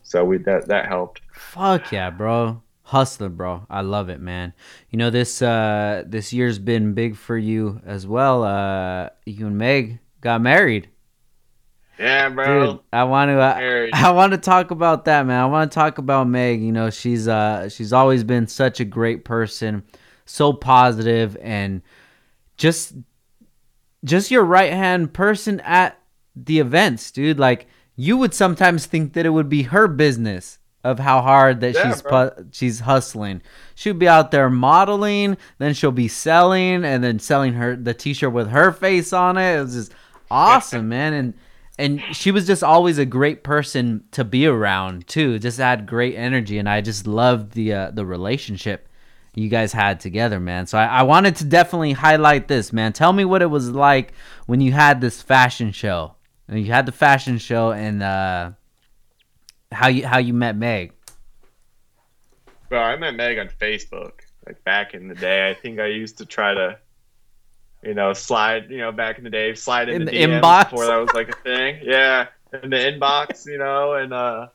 so 0.08 0.24
we 0.24 0.38
that 0.38 0.66
that 0.68 0.86
helped. 0.86 1.20
Fuck 1.32 1.92
yeah, 1.92 2.08
bro. 2.08 2.62
Hustling, 2.82 3.34
bro. 3.34 3.66
I 3.68 3.82
love 3.82 4.08
it, 4.08 4.20
man. 4.20 4.54
You 4.88 4.96
know 4.96 5.10
this 5.10 5.42
uh 5.42 6.04
this 6.06 6.32
year's 6.32 6.58
been 6.58 6.94
big 6.94 7.14
for 7.14 7.36
you 7.36 7.82
as 7.84 8.06
well. 8.06 8.42
Uh 8.42 9.10
you 9.26 9.46
and 9.46 9.58
Meg 9.58 9.98
got 10.22 10.40
married. 10.40 10.88
Yeah, 11.98 12.30
bro. 12.30 12.72
Dude, 12.72 12.80
I 12.90 13.04
want 13.04 13.28
to 13.28 13.38
uh, 13.38 13.88
I 13.92 14.10
want 14.12 14.32
to 14.32 14.38
talk 14.38 14.70
about 14.70 15.04
that, 15.04 15.26
man. 15.26 15.38
I 15.38 15.44
want 15.44 15.70
to 15.70 15.74
talk 15.74 15.98
about 15.98 16.26
Meg. 16.26 16.62
You 16.62 16.72
know, 16.72 16.88
she's 16.88 17.28
uh 17.28 17.68
she's 17.68 17.92
always 17.92 18.24
been 18.24 18.46
such 18.46 18.80
a 18.80 18.86
great 18.86 19.26
person, 19.26 19.84
so 20.24 20.54
positive 20.54 21.36
and 21.42 21.82
just 22.56 22.94
just 24.04 24.30
your 24.30 24.44
right-hand 24.44 25.12
person 25.12 25.60
at 25.60 26.00
the 26.34 26.60
events, 26.60 27.10
dude. 27.10 27.38
Like 27.38 27.66
you 28.00 28.16
would 28.16 28.32
sometimes 28.32 28.86
think 28.86 29.12
that 29.14 29.26
it 29.26 29.30
would 29.30 29.48
be 29.48 29.64
her 29.64 29.88
business 29.88 30.60
of 30.84 31.00
how 31.00 31.20
hard 31.20 31.60
that 31.60 31.74
Yeah, 31.74 31.90
she's 31.90 32.00
pu- 32.00 32.46
she's 32.52 32.80
hustling. 32.80 33.42
She'll 33.74 33.92
be 33.92 34.06
out 34.06 34.30
there 34.30 34.48
modeling, 34.48 35.36
then 35.58 35.74
she'll 35.74 35.90
be 35.90 36.06
selling 36.06 36.84
and 36.84 37.02
then 37.02 37.18
selling 37.18 37.54
her 37.54 37.74
the 37.74 37.92
t-shirt 37.92 38.32
with 38.32 38.50
her 38.50 38.70
face 38.70 39.12
on 39.12 39.36
it. 39.36 39.56
It 39.56 39.62
was 39.62 39.74
just 39.74 39.92
awesome, 40.30 40.88
man. 40.96 41.12
And 41.12 41.34
and 41.76 42.00
she 42.12 42.30
was 42.30 42.46
just 42.46 42.62
always 42.62 42.98
a 42.98 43.04
great 43.04 43.42
person 43.42 44.04
to 44.12 44.24
be 44.24 44.46
around 44.46 45.08
too. 45.08 45.40
Just 45.40 45.58
had 45.58 45.84
great 45.84 46.14
energy, 46.14 46.58
and 46.58 46.68
I 46.68 46.80
just 46.80 47.04
loved 47.04 47.52
the 47.52 47.72
uh, 47.72 47.90
the 47.90 48.06
relationship 48.06 48.88
you 49.34 49.48
guys 49.48 49.72
had 49.72 49.98
together, 49.98 50.38
man. 50.38 50.68
So 50.68 50.78
I, 50.78 50.86
I 50.86 51.02
wanted 51.02 51.34
to 51.36 51.44
definitely 51.44 51.92
highlight 51.92 52.46
this, 52.46 52.72
man. 52.72 52.92
Tell 52.92 53.12
me 53.12 53.24
what 53.24 53.42
it 53.42 53.46
was 53.46 53.70
like 53.70 54.12
when 54.46 54.60
you 54.60 54.70
had 54.70 55.00
this 55.00 55.20
fashion 55.20 55.72
show. 55.72 56.14
And 56.48 56.58
you 56.58 56.72
had 56.72 56.86
the 56.86 56.92
fashion 56.92 57.38
show, 57.38 57.72
and 57.72 58.02
uh, 58.02 58.52
how 59.70 59.88
you 59.88 60.06
how 60.06 60.18
you 60.18 60.32
met 60.32 60.56
Meg. 60.56 60.92
Bro, 62.68 62.80
I 62.80 62.96
met 62.96 63.14
Meg 63.14 63.38
on 63.38 63.48
Facebook, 63.48 64.12
like 64.46 64.62
back 64.64 64.94
in 64.94 65.08
the 65.08 65.14
day. 65.14 65.50
I 65.50 65.54
think 65.54 65.78
I 65.78 65.86
used 65.86 66.18
to 66.18 66.26
try 66.26 66.54
to, 66.54 66.78
you 67.82 67.94
know, 67.94 68.12
slide, 68.12 68.70
you 68.70 68.78
know, 68.78 68.92
back 68.92 69.18
in 69.18 69.24
the 69.24 69.30
day, 69.30 69.54
slide 69.54 69.88
in, 69.88 70.02
In 70.02 70.04
the, 70.06 70.12
the 70.12 70.18
inbox? 70.18 70.70
before 70.70 70.86
that 70.86 70.96
was 70.96 71.12
like 71.14 71.28
a 71.28 71.36
thing. 71.42 71.80
Yeah, 71.82 72.28
in 72.62 72.70
the 72.70 72.76
inbox, 72.76 73.46
you 73.46 73.58
know, 73.58 73.94
and 73.94 74.12
uh, 74.12 74.48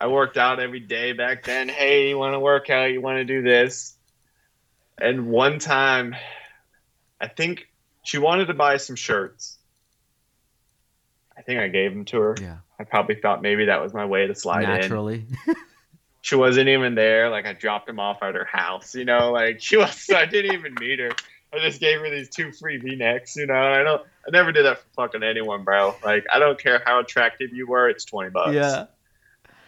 I 0.00 0.06
worked 0.06 0.36
out 0.36 0.60
every 0.60 0.80
day 0.80 1.12
back 1.12 1.44
then. 1.44 1.68
Hey, 1.68 2.10
you 2.10 2.18
want 2.18 2.34
to 2.34 2.40
work 2.40 2.70
out? 2.70 2.86
You 2.86 3.00
want 3.00 3.16
to 3.16 3.24
do 3.24 3.42
this? 3.42 3.96
And 5.00 5.26
one 5.28 5.58
time, 5.58 6.16
I 7.20 7.28
think 7.28 7.68
she 8.02 8.18
wanted 8.18 8.46
to 8.46 8.54
buy 8.54 8.78
some 8.78 8.96
shirts. 8.96 9.57
I 11.48 11.50
think 11.50 11.60
I 11.60 11.68
gave 11.68 11.94
them 11.94 12.04
to 12.06 12.20
her. 12.20 12.34
Yeah, 12.38 12.58
I 12.78 12.84
probably 12.84 13.14
thought 13.14 13.40
maybe 13.40 13.64
that 13.64 13.80
was 13.80 13.94
my 13.94 14.04
way 14.04 14.26
to 14.26 14.34
slide 14.34 14.64
in 14.64 14.68
naturally. 14.68 15.24
she 16.20 16.36
wasn't 16.36 16.68
even 16.68 16.94
there. 16.94 17.30
Like 17.30 17.46
I 17.46 17.54
dropped 17.54 17.88
him 17.88 17.98
off 17.98 18.22
at 18.22 18.34
her 18.34 18.44
house, 18.44 18.94
you 18.94 19.06
know, 19.06 19.32
like 19.32 19.58
she 19.58 19.78
was 19.78 20.10
I 20.14 20.26
didn't 20.26 20.52
even 20.52 20.74
meet 20.78 20.98
her. 20.98 21.10
I 21.50 21.58
just 21.60 21.80
gave 21.80 22.00
her 22.00 22.10
these 22.10 22.28
two 22.28 22.52
free 22.52 22.76
V 22.76 22.96
necks, 22.96 23.34
you 23.34 23.46
know. 23.46 23.54
I 23.54 23.82
don't 23.82 24.02
I 24.26 24.30
never 24.30 24.52
did 24.52 24.66
that 24.66 24.80
for 24.80 24.88
fucking 24.94 25.22
anyone, 25.22 25.64
bro. 25.64 25.94
Like 26.04 26.26
I 26.30 26.38
don't 26.38 26.60
care 26.60 26.82
how 26.84 27.00
attractive 27.00 27.50
you 27.54 27.66
were, 27.66 27.88
it's 27.88 28.04
twenty 28.04 28.28
bucks. 28.28 28.52
yeah, 28.52 28.84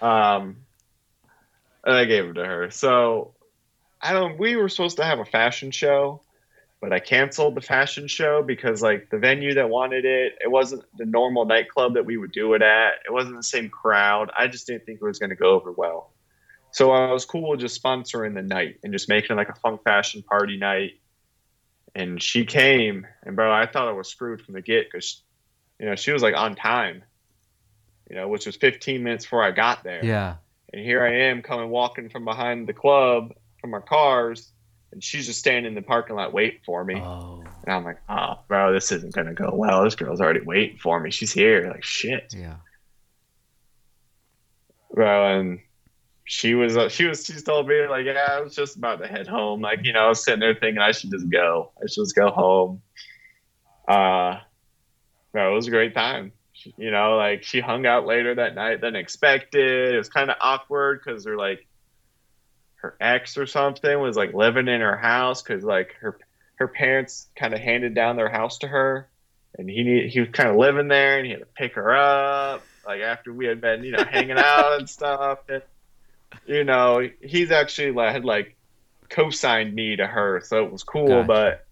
Um, 0.03 0.57
and 1.83 1.97
I 1.97 2.05
gave 2.05 2.27
it 2.27 2.35
to 2.35 2.45
her. 2.45 2.71
So 2.71 3.33
I 4.03 4.13
don't. 4.13 4.39
We 4.39 4.57
were 4.57 4.69
supposed 4.69 4.99
to 4.99 5.05
have 5.05 5.19
a 5.19 5.25
fashion 5.25 5.71
show, 5.71 6.21
but 6.81 6.93
I 6.93 6.99
canceled 6.99 7.55
the 7.55 7.61
fashion 7.61 8.09
show 8.09 8.43
because 8.43 8.81
like 8.83 9.11
the 9.11 9.19
venue 9.19 9.55
that 9.55 9.69
wanted 9.69 10.07
it, 10.07 10.39
it 10.43 10.51
wasn't 10.51 10.85
the 10.97 11.05
normal 11.05 11.45
nightclub 11.45 11.95
that 11.95 12.07
we 12.07 12.17
would 12.17 12.33
do 12.33 12.55
it 12.55 12.63
at. 12.63 12.95
It 13.07 13.13
wasn't 13.13 13.37
the 13.37 13.43
same 13.43 13.69
crowd. 13.69 14.31
I 14.37 14.47
just 14.47 14.67
didn't 14.67 14.87
think 14.87 14.99
it 15.01 15.05
was 15.05 15.19
going 15.19 15.31
to 15.31 15.37
go 15.37 15.51
over 15.51 15.73
well. 15.73 16.11
So 16.73 16.91
I 16.93 17.13
was 17.13 17.27
cool 17.27 17.51
with 17.51 17.61
just 17.61 17.83
sponsoring 17.83 18.35
the 18.35 18.43
night 18.43 18.79
and 18.83 18.93
just 18.93 19.09
making 19.09 19.33
it 19.33 19.37
like 19.37 19.51
a 19.51 19.55
funk 19.57 19.83
fashion 19.85 20.23
party 20.23 20.57
night. 20.57 21.01
And 21.95 22.23
she 22.23 22.47
came, 22.47 23.07
and 23.25 23.37
bro, 23.37 23.53
I 23.53 23.67
thought 23.67 23.89
I 23.89 23.93
was 23.93 24.09
screwed 24.09 24.41
from 24.41 24.55
the 24.55 24.63
get 24.63 24.87
because, 24.91 25.23
you 25.79 25.87
know, 25.87 25.97
she 25.97 26.13
was 26.13 26.23
like 26.23 26.37
on 26.37 26.55
time, 26.55 27.03
you 28.09 28.17
know, 28.17 28.29
which 28.29 28.47
was 28.47 28.57
15 28.57 29.03
minutes 29.03 29.25
before 29.25 29.43
I 29.43 29.51
got 29.51 29.83
there. 29.83 30.05
Yeah. 30.05 30.37
And 30.73 30.83
here 30.83 31.05
I 31.05 31.13
am 31.29 31.43
coming 31.43 31.69
walking 31.69 32.09
from 32.09 32.25
behind 32.25 32.69
the 32.69 32.73
club 32.73 33.35
from 33.61 33.75
our 33.75 33.81
cars, 33.81 34.53
and 34.93 35.03
she's 35.05 35.27
just 35.27 35.39
standing 35.39 35.67
in 35.67 35.75
the 35.75 35.83
parking 35.83 36.17
lot 36.17 36.33
waiting 36.33 36.61
for 36.67 36.85
me. 36.85 36.97
Oh. 36.97 37.45
And 37.65 37.73
I'm 37.75 37.85
like, 37.85 37.99
oh, 38.09 38.41
bro, 38.49 38.73
this 38.73 38.91
isn't 38.93 39.15
gonna 39.15 39.35
go 39.35 39.51
well. 39.55 39.85
This 39.85 39.95
girl's 39.95 40.21
already 40.21 40.41
waiting 40.41 40.79
for 40.79 40.99
me. 41.01 41.11
She's 41.11 41.33
here. 41.33 41.69
Like 41.71 41.85
shit, 41.85 42.35
Yeah. 42.37 42.57
bro. 44.93 45.39
And 45.39 45.61
she 46.25 46.55
was, 46.55 46.77
uh, 46.77 46.89
she 46.89 47.07
was, 47.07 47.25
she 47.25 47.35
told 47.41 47.67
me 47.69 47.87
like, 47.89 48.07
yeah, 48.07 48.27
I 48.31 48.41
was 48.41 48.55
just 48.55 48.77
about 48.77 49.01
to 49.01 49.07
head 49.09 49.27
home. 49.27 49.61
Like, 49.61 49.81
you 49.85 49.93
know, 49.93 50.01
I 50.07 50.09
was 50.09 50.25
sitting 50.25 50.41
there 50.41 50.55
thinking 50.55 50.79
I 50.81 50.93
should 50.93 51.11
just 51.11 51.29
go. 51.29 51.73
I 51.79 51.87
should 51.87 52.03
just 52.05 52.15
go 52.17 52.31
home. 52.31 52.83
Uh, 53.89 54.39
bro, 55.33 55.53
it 55.53 55.55
was 55.55 55.67
a 55.67 55.71
great 55.71 55.95
time. 55.95 56.33
She- 56.53 56.75
You 56.77 56.91
know, 56.91 57.17
like 57.17 57.43
she 57.43 57.61
hung 57.61 57.87
out 57.87 58.07
later 58.07 58.35
that 58.35 58.55
night 58.55 58.81
than 58.81 58.95
expected. 58.97 59.95
It 59.95 59.99
was 59.99 60.09
kind 60.09 60.31
of 60.31 60.37
awkward 60.41 61.01
because 61.05 61.25
they're 61.25 61.37
like, 61.37 61.67
her 62.83 62.97
ex 63.01 63.37
or 63.37 63.47
something 63.47 63.99
was 64.01 64.17
like 64.17 64.33
living 64.33 64.69
in 64.69 64.81
her 64.81 64.97
house 64.97 65.43
because 65.43 65.63
like 65.63 65.95
her 66.01 66.19
her 66.57 66.69
parents 66.69 67.29
kind 67.37 67.55
of 67.55 67.61
handed 67.61 67.95
down 67.95 68.17
their 68.17 68.29
house 68.29 68.59
to 68.59 68.69
her, 68.69 69.09
and 69.57 69.69
he 69.69 69.83
need, 69.83 70.11
he 70.11 70.21
was 70.21 70.29
kind 70.31 70.51
of 70.51 70.57
living 70.57 70.89
there, 70.89 71.17
and 71.17 71.27
he 71.27 71.33
had 71.33 71.41
to 71.41 71.47
pick 71.47 71.75
her 71.75 71.95
up 71.95 72.63
like 72.87 73.01
after 73.01 73.33
we 73.33 73.47
had 73.47 73.61
been 73.61 73.85
you 73.85 73.93
know 73.93 74.05
hanging 74.05 74.39
out 74.39 74.79
and 74.79 74.89
stuff. 74.99 75.39
And 75.49 75.63
you 76.47 76.65
know 76.65 77.09
he's 77.21 77.51
actually 77.51 77.93
like, 77.93 78.13
had 78.13 78.25
like 78.25 78.57
co-signed 79.09 79.75
me 79.75 79.97
to 79.97 80.07
her, 80.07 80.41
so 80.45 80.65
it 80.65 80.73
was 80.73 80.83
cool. 80.83 81.07
Gotcha. 81.07 81.27
But 81.27 81.67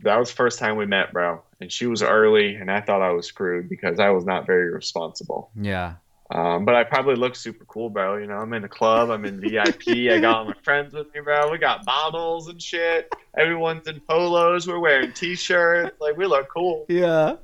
that 0.00 0.18
was 0.18 0.30
the 0.30 0.36
first 0.36 0.58
time 0.58 0.76
we 0.76 0.86
met, 0.86 1.12
bro, 1.12 1.42
and 1.60 1.70
she 1.70 1.86
was 1.86 2.02
early, 2.02 2.56
and 2.56 2.70
I 2.70 2.80
thought 2.80 3.02
I 3.02 3.10
was 3.10 3.26
screwed 3.26 3.68
because 3.68 3.98
I 3.98 4.10
was 4.10 4.24
not 4.24 4.46
very 4.46 4.72
responsible. 4.72 5.50
Yeah. 5.60 5.94
Um, 6.30 6.64
but 6.64 6.74
I 6.74 6.84
probably 6.84 7.16
look 7.16 7.36
super 7.36 7.64
cool, 7.66 7.90
bro. 7.90 8.16
You 8.16 8.26
know, 8.26 8.36
I'm 8.36 8.52
in 8.54 8.62
the 8.62 8.68
club, 8.68 9.10
I'm 9.10 9.24
in 9.24 9.40
VIP, 9.40 9.88
I 9.88 10.18
got 10.20 10.36
all 10.36 10.44
my 10.46 10.54
friends 10.62 10.94
with 10.94 11.12
me, 11.14 11.20
bro. 11.20 11.50
We 11.50 11.58
got 11.58 11.84
bottles 11.84 12.48
and 12.48 12.60
shit. 12.60 13.12
Everyone's 13.36 13.86
in 13.86 14.00
polos, 14.00 14.66
we're 14.66 14.78
wearing 14.78 15.12
t-shirts, 15.12 16.00
like 16.00 16.16
we 16.16 16.26
look 16.26 16.48
cool. 16.48 16.86
Yeah. 16.88 17.36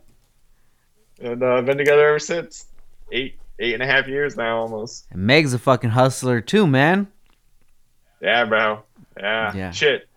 And 1.21 1.43
uh, 1.43 1.57
I've 1.57 1.67
been 1.67 1.77
together 1.77 2.09
ever 2.09 2.19
since. 2.19 2.67
Eight, 3.13 3.39
eight 3.59 3.75
and 3.75 3.83
a 3.83 3.87
half 3.87 4.09
years 4.09 4.37
now, 4.37 4.59
almost. 4.59 5.07
And 5.11 5.23
Meg's 5.23 5.53
a 5.53 5.59
fucking 5.59 5.91
hustler 5.91 6.41
too, 6.41 6.67
man. 6.67 7.09
Yeah, 8.23 8.45
bro. 8.45 8.83
Yeah. 9.19 9.55
Yeah. 9.55 9.71
Shit. 9.73 10.09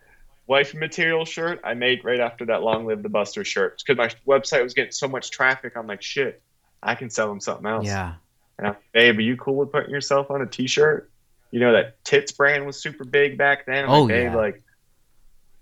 Wife 0.45 0.73
material 0.73 1.25
shirt 1.25 1.61
I 1.63 1.73
made 1.73 2.03
right 2.03 2.19
after 2.19 2.45
that 2.45 2.63
Long 2.63 2.85
Live 2.85 3.01
the 3.01 3.09
Buster 3.09 3.43
shirt 3.45 3.81
because 3.85 3.97
my 3.97 4.09
website 4.27 4.63
was 4.63 4.73
getting 4.73 4.91
so 4.91 5.07
much 5.07 5.31
traffic. 5.31 5.73
I'm 5.75 5.87
like, 5.87 6.01
shit, 6.01 6.41
I 6.81 6.95
can 6.95 7.09
sell 7.09 7.27
them 7.29 7.39
something 7.39 7.65
else. 7.65 7.85
Yeah. 7.85 8.15
And 8.57 8.67
I'm, 8.67 8.75
babe, 8.93 9.17
are 9.17 9.21
you 9.21 9.35
cool 9.37 9.55
with 9.55 9.71
putting 9.71 9.89
yourself 9.91 10.29
on 10.31 10.41
a 10.41 10.45
T-shirt? 10.45 11.09
You 11.51 11.59
know 11.59 11.73
that 11.73 12.03
Tits 12.03 12.31
brand 12.31 12.65
was 12.65 12.81
super 12.81 13.03
big 13.03 13.37
back 13.37 13.65
then. 13.65 13.85
I'm 13.85 13.89
Oh, 13.89 14.01
like, 14.01 14.07
babe, 14.09 14.31
yeah. 14.31 14.35
like, 14.35 14.63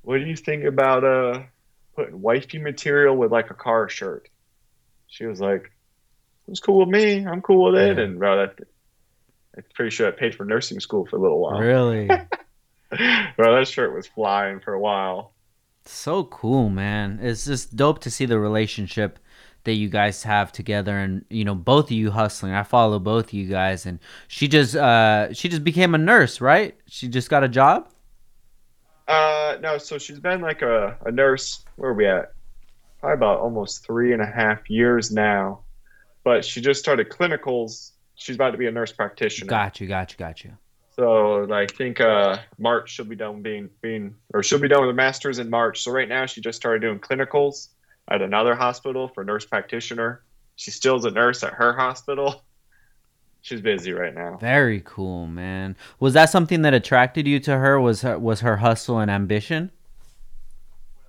what 0.04 0.18
do 0.20 0.26
you 0.26 0.36
think 0.36 0.64
about 0.64 1.04
uh 1.04 1.42
putting 1.96 2.22
wifey 2.22 2.60
material 2.60 3.16
with 3.16 3.32
like 3.32 3.50
a 3.50 3.54
car 3.54 3.90
shirt? 3.90 4.30
She 5.08 5.26
was 5.26 5.42
like, 5.42 5.64
it 5.64 6.50
was 6.50 6.60
cool 6.62 6.80
with 6.80 6.90
me. 6.90 7.26
I'm 7.28 7.42
cool 7.42 7.72
with 7.72 7.82
it. 7.82 7.98
Yeah. 7.98 8.04
And 8.06 8.20
bro, 8.20 8.38
that 8.38 8.56
I'm 9.58 9.64
pretty 9.76 9.92
sure 9.92 10.08
I 10.08 10.12
paid 10.12 10.34
for 10.36 10.46
nursing 10.46 10.80
school 10.80 11.06
for 11.06 11.18
a 11.18 11.20
little 11.20 11.40
while. 11.42 11.60
Really. 11.60 12.08
bro, 13.38 13.56
that 13.56 13.68
shirt 13.68 13.94
was 13.94 14.08
flying 14.08 14.60
for 14.62 14.74
a 14.74 14.80
while. 14.80 15.34
so 15.86 16.24
cool, 16.26 16.70
man. 16.70 17.20
It's 17.22 17.46
just 17.46 17.76
dope 17.76 18.00
to 18.00 18.12
see 18.12 18.26
the 18.26 18.40
relationship 18.40 19.20
that 19.64 19.74
you 19.74 19.90
guys 19.90 20.24
have 20.24 20.52
together 20.52 20.98
and 20.98 21.24
you 21.30 21.46
know 21.46 21.56
both 21.56 21.86
of 21.86 21.92
you 21.92 22.12
hustling. 22.12 22.54
I 22.54 22.64
follow 22.64 23.00
both 23.00 23.26
of 23.26 23.34
you 23.34 23.48
guys 23.48 23.86
and 23.86 24.00
she 24.28 24.48
just 24.48 24.76
uh 24.76 25.34
she 25.34 25.50
just 25.50 25.64
became 25.64 25.96
a 25.96 25.98
nurse, 25.98 26.42
right? 26.42 26.76
She 26.88 27.08
just 27.08 27.30
got 27.30 27.44
a 27.44 27.50
job? 27.50 27.90
Uh, 29.08 29.58
no, 29.62 29.78
so 29.78 29.98
she's 29.98 30.20
been 30.20 30.42
like 30.42 30.62
a, 30.62 30.98
a 31.06 31.12
nurse. 31.12 31.66
Where 31.76 31.92
are 31.92 31.94
we 31.94 32.08
at? 32.08 32.32
Probably 33.02 33.16
about 33.16 33.40
almost 33.40 33.86
three 33.86 34.14
and 34.14 34.22
a 34.22 34.26
half 34.26 34.70
years 34.70 35.12
now. 35.12 35.62
But 36.24 36.46
she 36.46 36.62
just 36.62 36.80
started 36.80 37.10
clinicals. 37.10 37.92
She's 38.16 38.36
about 38.36 38.52
to 38.52 38.58
be 38.58 38.68
a 38.68 38.72
nurse 38.72 38.92
practitioner. 38.92 39.50
Got 39.50 39.82
you, 39.82 39.88
got 39.88 40.12
you, 40.12 40.18
got 40.18 40.44
you. 40.44 40.52
So 40.96 41.52
I 41.52 41.66
think 41.68 42.00
uh, 42.00 42.38
March 42.58 42.92
she'll 42.92 43.06
be 43.06 43.16
done 43.16 43.42
being 43.42 43.70
being 43.82 44.16
or 44.34 44.44
she'll 44.44 44.60
be 44.60 44.68
done 44.68 44.82
with 44.82 44.90
her 44.90 44.94
masters 44.94 45.40
in 45.40 45.50
March. 45.50 45.82
So 45.82 45.92
right 45.92 46.08
now 46.08 46.26
she 46.26 46.42
just 46.42 46.58
started 46.58 46.82
doing 46.82 47.00
clinicals 47.00 47.70
at 48.10 48.22
another 48.22 48.56
hospital 48.56 49.08
for 49.08 49.24
nurse 49.24 49.46
practitioner. 49.46 50.24
She 50.56 50.72
still 50.72 50.98
is 50.98 51.06
a 51.06 51.12
nurse 51.12 51.44
at 51.44 51.54
her 51.54 51.74
hospital. 51.74 52.44
She's 53.42 53.62
busy 53.62 53.92
right 53.92 54.14
now. 54.14 54.38
Very 54.38 54.82
cool, 54.86 55.26
man. 55.26 55.76
Was 56.00 56.14
that 56.14 56.30
something 56.30 56.62
that 56.62 56.74
attracted 56.74 57.28
you 57.28 57.40
to 57.42 57.58
her? 57.58 57.80
Was 57.80 58.02
her 58.04 58.20
was 58.20 58.42
her 58.42 58.58
hustle 58.58 59.00
and 59.00 59.10
ambition? 59.10 59.72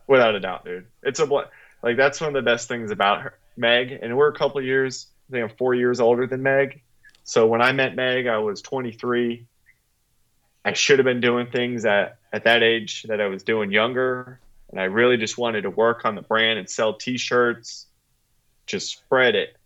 Without 0.06 0.35
a 0.35 0.40
doubt, 0.40 0.64
dude. 0.64 0.86
It's 1.02 1.20
a 1.20 1.27
like 1.82 1.97
that's 1.97 2.20
one 2.20 2.28
of 2.28 2.35
the 2.35 2.43
best 2.43 2.69
things 2.69 2.90
about 2.90 3.20
her, 3.23 3.39
Meg. 3.56 3.93
And 3.93 4.16
we're 4.16 4.28
a 4.28 4.35
couple 4.35 4.62
years, 4.62 5.09
I 5.28 5.32
think 5.32 5.51
I'm 5.51 5.56
four 5.56 5.74
years 5.74 6.01
older 6.01 6.27
than 6.27 6.43
Meg. 6.43 6.81
So 7.24 7.47
when 7.47 7.60
I 7.60 7.73
met 7.73 7.94
Meg, 7.94 8.27
I 8.27 8.39
was 8.39 8.62
23. 8.62 9.47
I 10.64 10.73
should 10.73 10.98
have 10.98 11.05
been 11.05 11.20
doing 11.20 11.48
things 11.48 11.85
at 11.85 12.19
at 12.32 12.44
that 12.44 12.62
age 12.62 13.02
that 13.05 13.20
I 13.20 13.27
was 13.27 13.43
doing 13.43 13.70
younger, 13.73 14.40
and 14.73 14.81
I 14.81 14.85
really 14.85 15.16
just 15.19 15.39
wanted 15.39 15.62
to 15.62 15.70
work 15.70 16.05
on 16.05 16.15
the 16.15 16.23
brand 16.23 16.59
and 16.59 16.69
sell 16.69 16.94
T-shirts, 16.94 17.86
just 18.66 18.90
spread 18.90 19.35
it. 19.35 19.57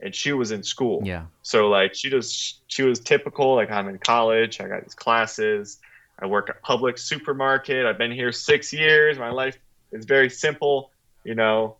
And 0.00 0.14
she 0.14 0.32
was 0.32 0.50
in 0.50 0.62
school. 0.62 1.02
Yeah. 1.04 1.26
So 1.42 1.68
like 1.68 1.94
she 1.94 2.10
just 2.10 2.60
she 2.66 2.82
was 2.82 2.98
typical. 2.98 3.54
Like 3.54 3.70
I'm 3.70 3.88
in 3.88 3.98
college. 3.98 4.60
I 4.60 4.66
got 4.66 4.82
these 4.82 4.94
classes. 4.94 5.78
I 6.18 6.26
work 6.26 6.50
at 6.50 6.60
public 6.62 6.98
supermarket. 6.98 7.86
I've 7.86 7.98
been 7.98 8.10
here 8.10 8.32
six 8.32 8.72
years. 8.72 9.18
My 9.18 9.30
life 9.30 9.56
is 9.92 10.04
very 10.04 10.28
simple. 10.30 10.90
You 11.24 11.36
know, 11.36 11.76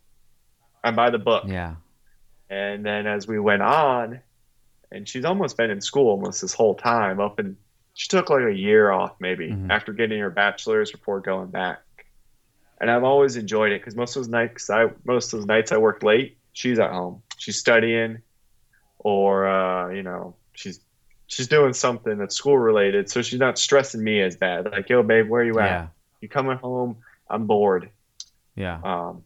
I'm 0.85 0.95
by 0.95 1.11
the 1.11 1.19
book. 1.19 1.45
Yeah. 1.49 1.75
And 2.49 2.85
then 2.87 3.07
as 3.09 3.27
we 3.27 3.41
went 3.41 3.63
on, 3.63 4.21
and 4.93 5.09
she's 5.09 5.25
almost 5.25 5.57
been 5.57 5.71
in 5.71 5.81
school 5.81 6.11
almost 6.11 6.43
this 6.43 6.53
whole 6.53 6.75
time. 6.77 7.19
Up 7.19 7.41
and 7.41 7.57
she 7.95 8.07
took 8.09 8.31
like 8.31 8.45
a 8.45 8.55
year 8.55 8.91
off 8.91 9.15
maybe 9.19 9.51
Mhm. 9.51 9.71
after 9.71 9.93
getting 9.93 10.21
her 10.21 10.31
bachelor's 10.31 10.93
before 10.93 11.21
going 11.21 11.49
back. 11.49 11.81
And 12.83 12.91
I've 12.91 13.05
always 13.05 13.37
enjoyed 13.37 13.71
it 13.71 13.81
because 13.81 13.95
most 13.95 14.17
of 14.17 14.25
those 14.25 14.29
nights 14.29 14.69
I 14.69 14.91
most 15.05 15.33
of 15.33 15.39
those 15.39 15.47
nights 15.47 15.71
I 15.71 15.77
work 15.79 16.03
late. 16.03 16.37
She's 16.53 16.81
at 16.81 16.91
home. 16.91 17.23
She's 17.39 17.57
studying, 17.57 18.19
or 18.99 19.47
uh, 19.47 19.91
you 19.91 20.03
know, 20.03 20.35
she's 20.53 20.81
she's 21.29 21.47
doing 21.47 21.75
something 21.75 22.19
that's 22.19 22.35
school 22.35 22.59
related, 22.59 23.09
so 23.09 23.23
she's 23.23 23.39
not 23.39 23.57
stressing 23.57 24.03
me 24.03 24.21
as 24.21 24.37
bad. 24.37 24.71
Like, 24.71 24.89
yo, 24.89 25.05
babe, 25.05 25.29
where 25.29 25.45
you 25.45 25.59
at? 25.61 25.65
Yeah. 25.65 25.87
You 26.21 26.29
coming 26.29 26.59
home? 26.59 26.97
I'm 27.31 27.47
bored. 27.47 27.89
Yeah. 28.57 28.81
Um, 28.83 29.23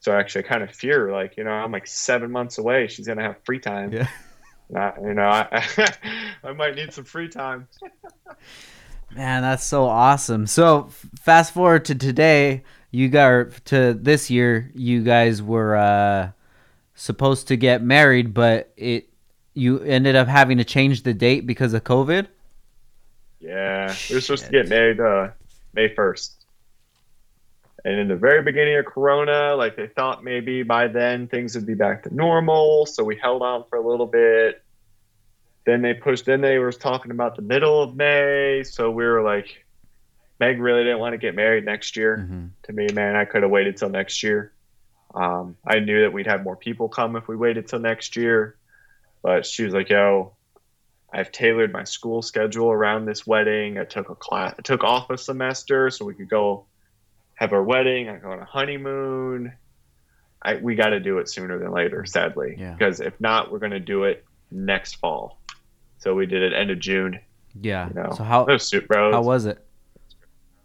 so 0.00 0.12
actually, 0.12 0.46
I 0.46 0.48
kind 0.48 0.62
of 0.62 0.70
fear, 0.70 1.12
like, 1.12 1.36
you 1.36 1.44
know, 1.44 1.50
I'm 1.50 1.70
like 1.70 1.86
seven 1.86 2.30
months 2.30 2.56
away. 2.56 2.88
She's 2.88 3.06
gonna 3.06 3.22
have 3.22 3.36
free 3.44 3.60
time. 3.60 3.92
Yeah. 3.92 4.08
You 5.02 5.12
know, 5.12 5.28
I, 5.28 5.66
I 6.44 6.52
might 6.52 6.76
need 6.76 6.94
some 6.94 7.04
free 7.04 7.28
time. 7.28 7.68
Man, 9.16 9.42
that's 9.42 9.64
so 9.64 9.84
awesome. 9.84 10.46
So, 10.46 10.90
fast 11.20 11.54
forward 11.54 11.84
to 11.86 11.94
today, 11.94 12.64
you 12.90 13.08
got 13.08 13.64
to 13.66 13.94
this 13.94 14.28
year, 14.28 14.70
you 14.74 15.02
guys 15.02 15.40
were 15.40 15.76
uh 15.76 16.30
supposed 16.94 17.48
to 17.48 17.56
get 17.56 17.82
married, 17.82 18.34
but 18.34 18.72
it 18.76 19.08
you 19.54 19.80
ended 19.80 20.16
up 20.16 20.26
having 20.26 20.58
to 20.58 20.64
change 20.64 21.02
the 21.02 21.14
date 21.14 21.46
because 21.46 21.74
of 21.74 21.84
COVID? 21.84 22.26
Yeah, 23.40 23.94
we 24.08 24.16
were 24.16 24.20
supposed 24.20 24.46
to 24.46 24.50
get 24.50 24.68
married 24.68 24.98
uh, 25.00 25.28
May 25.74 25.94
first, 25.94 26.46
and 27.84 27.98
in 27.98 28.08
the 28.08 28.16
very 28.16 28.42
beginning 28.42 28.76
of 28.76 28.86
Corona, 28.86 29.54
like 29.54 29.76
they 29.76 29.86
thought 29.86 30.24
maybe 30.24 30.62
by 30.62 30.88
then 30.88 31.28
things 31.28 31.54
would 31.54 31.66
be 31.66 31.74
back 31.74 32.02
to 32.04 32.14
normal, 32.14 32.86
so 32.86 33.04
we 33.04 33.16
held 33.16 33.42
on 33.42 33.64
for 33.68 33.76
a 33.76 33.86
little 33.86 34.06
bit. 34.06 34.63
Then 35.66 35.82
they 35.82 35.94
pushed. 35.94 36.26
Then 36.26 36.40
they 36.40 36.58
were 36.58 36.72
talking 36.72 37.10
about 37.10 37.36
the 37.36 37.42
middle 37.42 37.82
of 37.82 37.94
May, 37.96 38.62
so 38.64 38.90
we 38.90 39.04
were 39.04 39.22
like, 39.22 39.64
Meg 40.40 40.60
really 40.60 40.82
didn't 40.84 40.98
want 40.98 41.12
to 41.14 41.18
get 41.18 41.34
married 41.34 41.64
next 41.64 41.96
year. 41.96 42.26
Mhm. 42.30 42.50
To 42.64 42.72
me, 42.72 42.86
man, 42.92 43.16
I 43.16 43.24
could 43.24 43.42
have 43.42 43.50
waited 43.50 43.76
till 43.76 43.88
next 43.88 44.22
year. 44.22 44.52
Um, 45.14 45.56
I 45.64 45.78
knew 45.78 46.02
that 46.02 46.12
we'd 46.12 46.26
have 46.26 46.42
more 46.42 46.56
people 46.56 46.88
come 46.88 47.14
if 47.16 47.28
we 47.28 47.36
waited 47.36 47.68
till 47.68 47.78
next 47.78 48.16
year. 48.16 48.56
But 49.22 49.46
she 49.46 49.64
was 49.64 49.72
like, 49.72 49.88
"Yo, 49.88 50.34
I've 51.12 51.30
tailored 51.30 51.72
my 51.72 51.84
school 51.84 52.20
schedule 52.20 52.70
around 52.70 53.06
this 53.06 53.24
wedding. 53.26 53.78
I 53.78 53.84
took 53.84 54.10
a 54.10 54.14
class, 54.16 54.54
I 54.58 54.62
took 54.62 54.82
off 54.84 55.08
a 55.10 55.16
semester 55.16 55.88
so 55.90 56.04
we 56.04 56.14
could 56.14 56.28
go 56.28 56.66
have 57.36 57.52
our 57.52 57.62
wedding. 57.62 58.08
I 58.08 58.16
go 58.16 58.32
on 58.32 58.40
a 58.40 58.44
honeymoon. 58.44 59.52
I 60.42 60.56
we 60.56 60.74
got 60.74 60.88
to 60.90 61.00
do 61.00 61.18
it 61.18 61.28
sooner 61.30 61.58
than 61.58 61.70
later, 61.70 62.04
sadly, 62.04 62.56
Yeah. 62.58 62.72
because 62.72 63.00
if 63.00 63.18
not, 63.20 63.50
we're 63.50 63.60
gonna 63.60 63.80
do 63.80 64.04
it 64.04 64.24
next 64.50 64.96
fall. 64.96 65.38
So 66.04 66.14
we 66.14 66.26
did 66.26 66.42
it 66.42 66.52
end 66.52 66.70
of 66.70 66.78
June. 66.78 67.18
Yeah. 67.62 67.88
You 67.88 67.94
know, 67.94 68.12
So 68.14 68.24
how 68.24 68.42
it 68.44 68.52
was 68.52 68.68
super, 68.68 68.94
how 69.10 69.22
was, 69.22 69.46
it? 69.46 69.64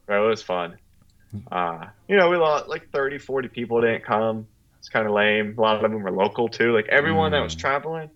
bro, 0.05 0.25
it 0.25 0.29
was 0.29 0.43
fun. 0.43 0.77
Uh, 1.49 1.85
you 2.09 2.17
know, 2.17 2.29
we 2.29 2.35
lost 2.35 2.67
like 2.67 2.89
30, 2.91 3.19
40 3.19 3.47
people 3.47 3.79
didn't 3.79 4.03
come. 4.03 4.47
It's 4.79 4.89
kind 4.89 5.05
of 5.07 5.13
lame. 5.13 5.55
A 5.57 5.61
lot 5.61 5.77
of 5.83 5.89
them 5.91 6.01
were 6.01 6.11
local 6.11 6.49
too. 6.49 6.73
Like 6.75 6.87
everyone 6.89 7.31
that 7.31 7.39
was 7.41 7.55
Mm. 7.55 7.59
traveling, 7.59 8.09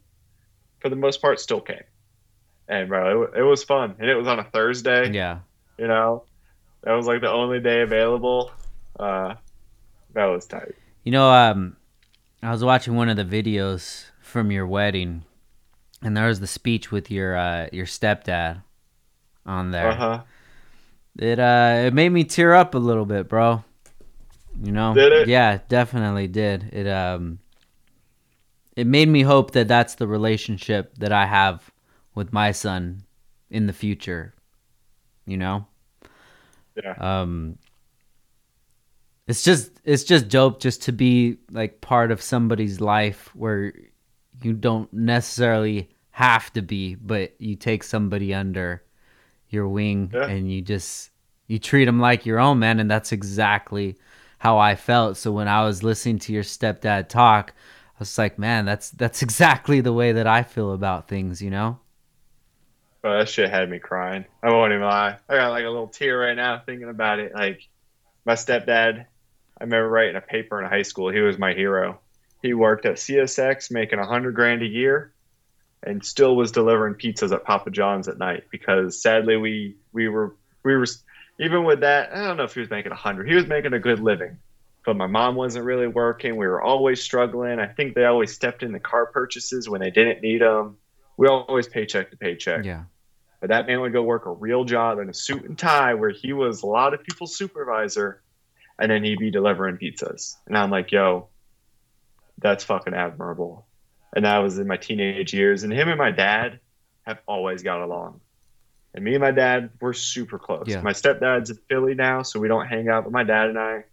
for 0.81 0.89
the 0.89 0.95
most 0.97 1.21
part, 1.21 1.39
still 1.39 1.61
came. 1.61 1.83
And 2.67 2.89
bro, 2.89 3.23
it, 3.23 3.37
it 3.37 3.43
was 3.43 3.63
fun, 3.63 3.95
and 3.99 4.09
it 4.09 4.15
was 4.15 4.27
on 4.27 4.39
a 4.39 4.43
Thursday. 4.43 5.11
Yeah. 5.13 5.39
You 5.77 5.87
know, 5.87 6.23
that 6.83 6.91
was 6.91 7.07
like 7.07 7.21
the 7.21 7.29
only 7.31 7.61
day 7.61 7.81
available. 7.81 8.51
Uh, 8.99 9.35
that 10.13 10.25
was 10.25 10.45
tight. 10.45 10.75
You 11.03 11.11
know, 11.13 11.31
um, 11.31 11.77
I 12.41 12.51
was 12.51 12.63
watching 12.65 12.95
one 12.95 13.07
of 13.07 13.15
the 13.15 13.23
videos 13.25 14.07
from 14.21 14.51
your 14.51 14.65
wedding, 14.67 15.23
and 16.03 16.15
there 16.15 16.27
was 16.27 16.39
the 16.39 16.47
speech 16.47 16.91
with 16.91 17.09
your 17.09 17.35
uh, 17.35 17.67
your 17.71 17.85
stepdad 17.85 18.63
on 19.45 19.71
there. 19.71 19.89
Uh 19.89 19.95
huh. 19.95 20.23
It 21.17 21.39
uh, 21.39 21.83
it 21.85 21.93
made 21.93 22.09
me 22.09 22.23
tear 22.23 22.53
up 22.53 22.75
a 22.75 22.79
little 22.79 23.05
bit, 23.05 23.29
bro. 23.29 23.63
You 24.61 24.71
know? 24.71 24.93
Did 24.93 25.13
it? 25.13 25.27
Yeah, 25.27 25.59
definitely 25.67 26.27
did. 26.27 26.73
It 26.73 26.87
um, 26.87 27.39
it 28.75 28.87
made 28.87 29.09
me 29.09 29.21
hope 29.21 29.51
that 29.51 29.67
that's 29.67 29.95
the 29.95 30.07
relationship 30.07 30.95
that 30.97 31.11
I 31.11 31.25
have 31.25 31.71
with 32.15 32.33
my 32.33 32.51
son 32.51 33.03
in 33.49 33.67
the 33.67 33.73
future. 33.73 34.33
You 35.25 35.37
know? 35.37 35.67
Yeah. 36.75 36.95
um 36.97 37.59
it's 39.27 39.43
just 39.43 39.71
it's 39.83 40.03
just 40.03 40.27
dope 40.27 40.59
just 40.59 40.81
to 40.83 40.91
be 40.91 41.37
like 41.51 41.81
part 41.81 42.11
of 42.11 42.21
somebody's 42.21 42.81
life 42.81 43.29
where 43.35 43.73
you 44.41 44.53
don't 44.53 44.91
necessarily 44.91 45.89
have 46.13 46.51
to 46.53 46.61
be 46.61 46.95
but 46.95 47.33
you 47.39 47.55
take 47.55 47.83
somebody 47.83 48.33
under 48.33 48.83
your 49.49 49.67
wing 49.67 50.11
Yeah. 50.13 50.27
and 50.27 50.51
you 50.51 50.61
just 50.61 51.11
you 51.47 51.59
treat 51.59 51.85
them 51.85 51.99
like 51.99 52.25
your 52.25 52.39
own 52.39 52.59
man 52.59 52.79
and 52.79 52.89
that's 52.89 53.11
exactly 53.11 53.97
how 54.39 54.57
I 54.59 54.75
felt 54.75 55.17
so 55.17 55.31
when 55.31 55.47
I 55.47 55.65
was 55.65 55.83
listening 55.83 56.19
to 56.19 56.33
your 56.33 56.43
stepdad 56.43 57.09
talk 57.09 57.53
I 57.95 57.99
was 57.99 58.17
like 58.17 58.37
man 58.39 58.65
that's 58.65 58.91
that's 58.91 59.21
exactly 59.27 59.81
the 59.81 59.93
way 59.93 60.11
that 60.13 60.27
I 60.27 60.43
feel 60.43 60.71
about 60.73 61.07
things 61.07 61.41
you 61.41 61.49
know 61.49 61.79
But 63.01 63.17
that 63.19 63.29
shit 63.29 63.49
had 63.49 63.69
me 63.69 63.79
crying. 63.79 64.25
I 64.41 64.51
won't 64.51 64.71
even 64.71 64.85
lie. 64.85 65.17
I 65.27 65.35
got 65.35 65.49
like 65.49 65.65
a 65.65 65.69
little 65.69 65.87
tear 65.87 66.19
right 66.19 66.35
now 66.35 66.61
thinking 66.65 66.89
about 66.89 67.19
it. 67.19 67.33
Like 67.35 67.67
my 68.25 68.33
stepdad, 68.35 69.05
I 69.59 69.63
remember 69.63 69.89
writing 69.89 70.15
a 70.15 70.21
paper 70.21 70.61
in 70.61 70.69
high 70.69 70.83
school. 70.83 71.09
He 71.09 71.19
was 71.19 71.37
my 71.37 71.53
hero. 71.53 71.99
He 72.41 72.53
worked 72.53 72.85
at 72.85 72.95
CSX 72.95 73.71
making 73.71 73.99
a 73.99 74.05
hundred 74.05 74.35
grand 74.35 74.61
a 74.61 74.67
year 74.67 75.11
and 75.83 76.03
still 76.03 76.35
was 76.35 76.51
delivering 76.51 76.95
pizzas 76.95 77.33
at 77.33 77.43
Papa 77.43 77.69
John's 77.69 78.07
at 78.07 78.17
night 78.17 78.45
because 78.49 79.01
sadly 79.01 79.37
we 79.37 79.75
we 79.91 80.07
were 80.07 80.35
we 80.63 80.75
were 80.75 80.85
even 81.39 81.63
with 81.63 81.81
that, 81.81 82.13
I 82.13 82.25
don't 82.25 82.37
know 82.37 82.43
if 82.43 82.53
he 82.53 82.59
was 82.59 82.69
making 82.69 82.91
a 82.91 82.95
hundred. 82.95 83.27
He 83.27 83.35
was 83.35 83.47
making 83.47 83.73
a 83.73 83.79
good 83.79 83.99
living. 83.99 84.37
But 84.85 84.97
my 84.97 85.07
mom 85.07 85.35
wasn't 85.35 85.65
really 85.65 85.87
working. 85.87 86.35
We 86.35 86.45
were 86.45 86.61
always 86.61 87.01
struggling. 87.01 87.59
I 87.59 87.67
think 87.67 87.95
they 87.95 88.05
always 88.05 88.33
stepped 88.33 88.63
in 88.63 88.71
the 88.71 88.79
car 88.79 89.05
purchases 89.05 89.69
when 89.69 89.79
they 89.81 89.91
didn't 89.91 90.21
need 90.21 90.41
them. 90.41 90.77
We 91.15 91.27
always 91.27 91.67
paycheck 91.67 92.11
to 92.11 92.17
paycheck. 92.17 92.65
yeah 92.65 92.83
But 93.39 93.49
that 93.49 93.65
man 93.67 93.79
would 93.81 93.93
go 93.93 94.03
work 94.03 94.25
a 94.25 94.31
real 94.31 94.65
job 94.65 94.99
in 94.99 95.09
a 95.09 95.13
suit 95.13 95.43
and 95.45 95.57
tie 95.57 95.93
where 95.93 96.09
he 96.09 96.33
was 96.33 96.63
a 96.63 96.67
lot 96.67 96.93
of 96.93 97.03
people's 97.03 97.35
supervisor 97.35 98.21
and 98.79 98.91
then 98.91 99.03
he'd 99.03 99.19
be 99.19 99.31
delivering 99.31 99.77
pizzas. 99.77 100.35
And 100.47 100.57
I'm 100.57 100.69
like, 100.69 100.91
yo, 100.91 101.27
that's 102.39 102.63
fucking 102.63 102.93
admirable. 102.93 103.65
And 104.15 104.25
that 104.25 104.37
was 104.39 104.59
in 104.59 104.67
my 104.67 104.77
teenage 104.77 105.33
years. 105.33 105.63
And 105.63 105.73
him 105.73 105.89
and 105.89 105.97
my 105.97 106.11
dad 106.11 106.59
have 107.03 107.19
always 107.27 107.63
got 107.63 107.81
along. 107.81 108.21
And 108.93 109.03
me 109.03 109.15
and 109.15 109.21
my 109.21 109.31
dad, 109.31 109.71
we're 109.81 109.93
super 109.93 110.37
close. 110.37 110.65
Yeah. 110.67 110.81
My 110.81 110.93
stepdad's 110.93 111.49
in 111.49 111.57
Philly 111.67 111.95
now, 111.95 112.21
so 112.21 112.39
we 112.39 112.47
don't 112.47 112.67
hang 112.67 112.89
out. 112.89 113.05
But 113.05 113.11
my 113.11 113.23
dad 113.23 113.49
and 113.49 113.57
I, 113.57 113.85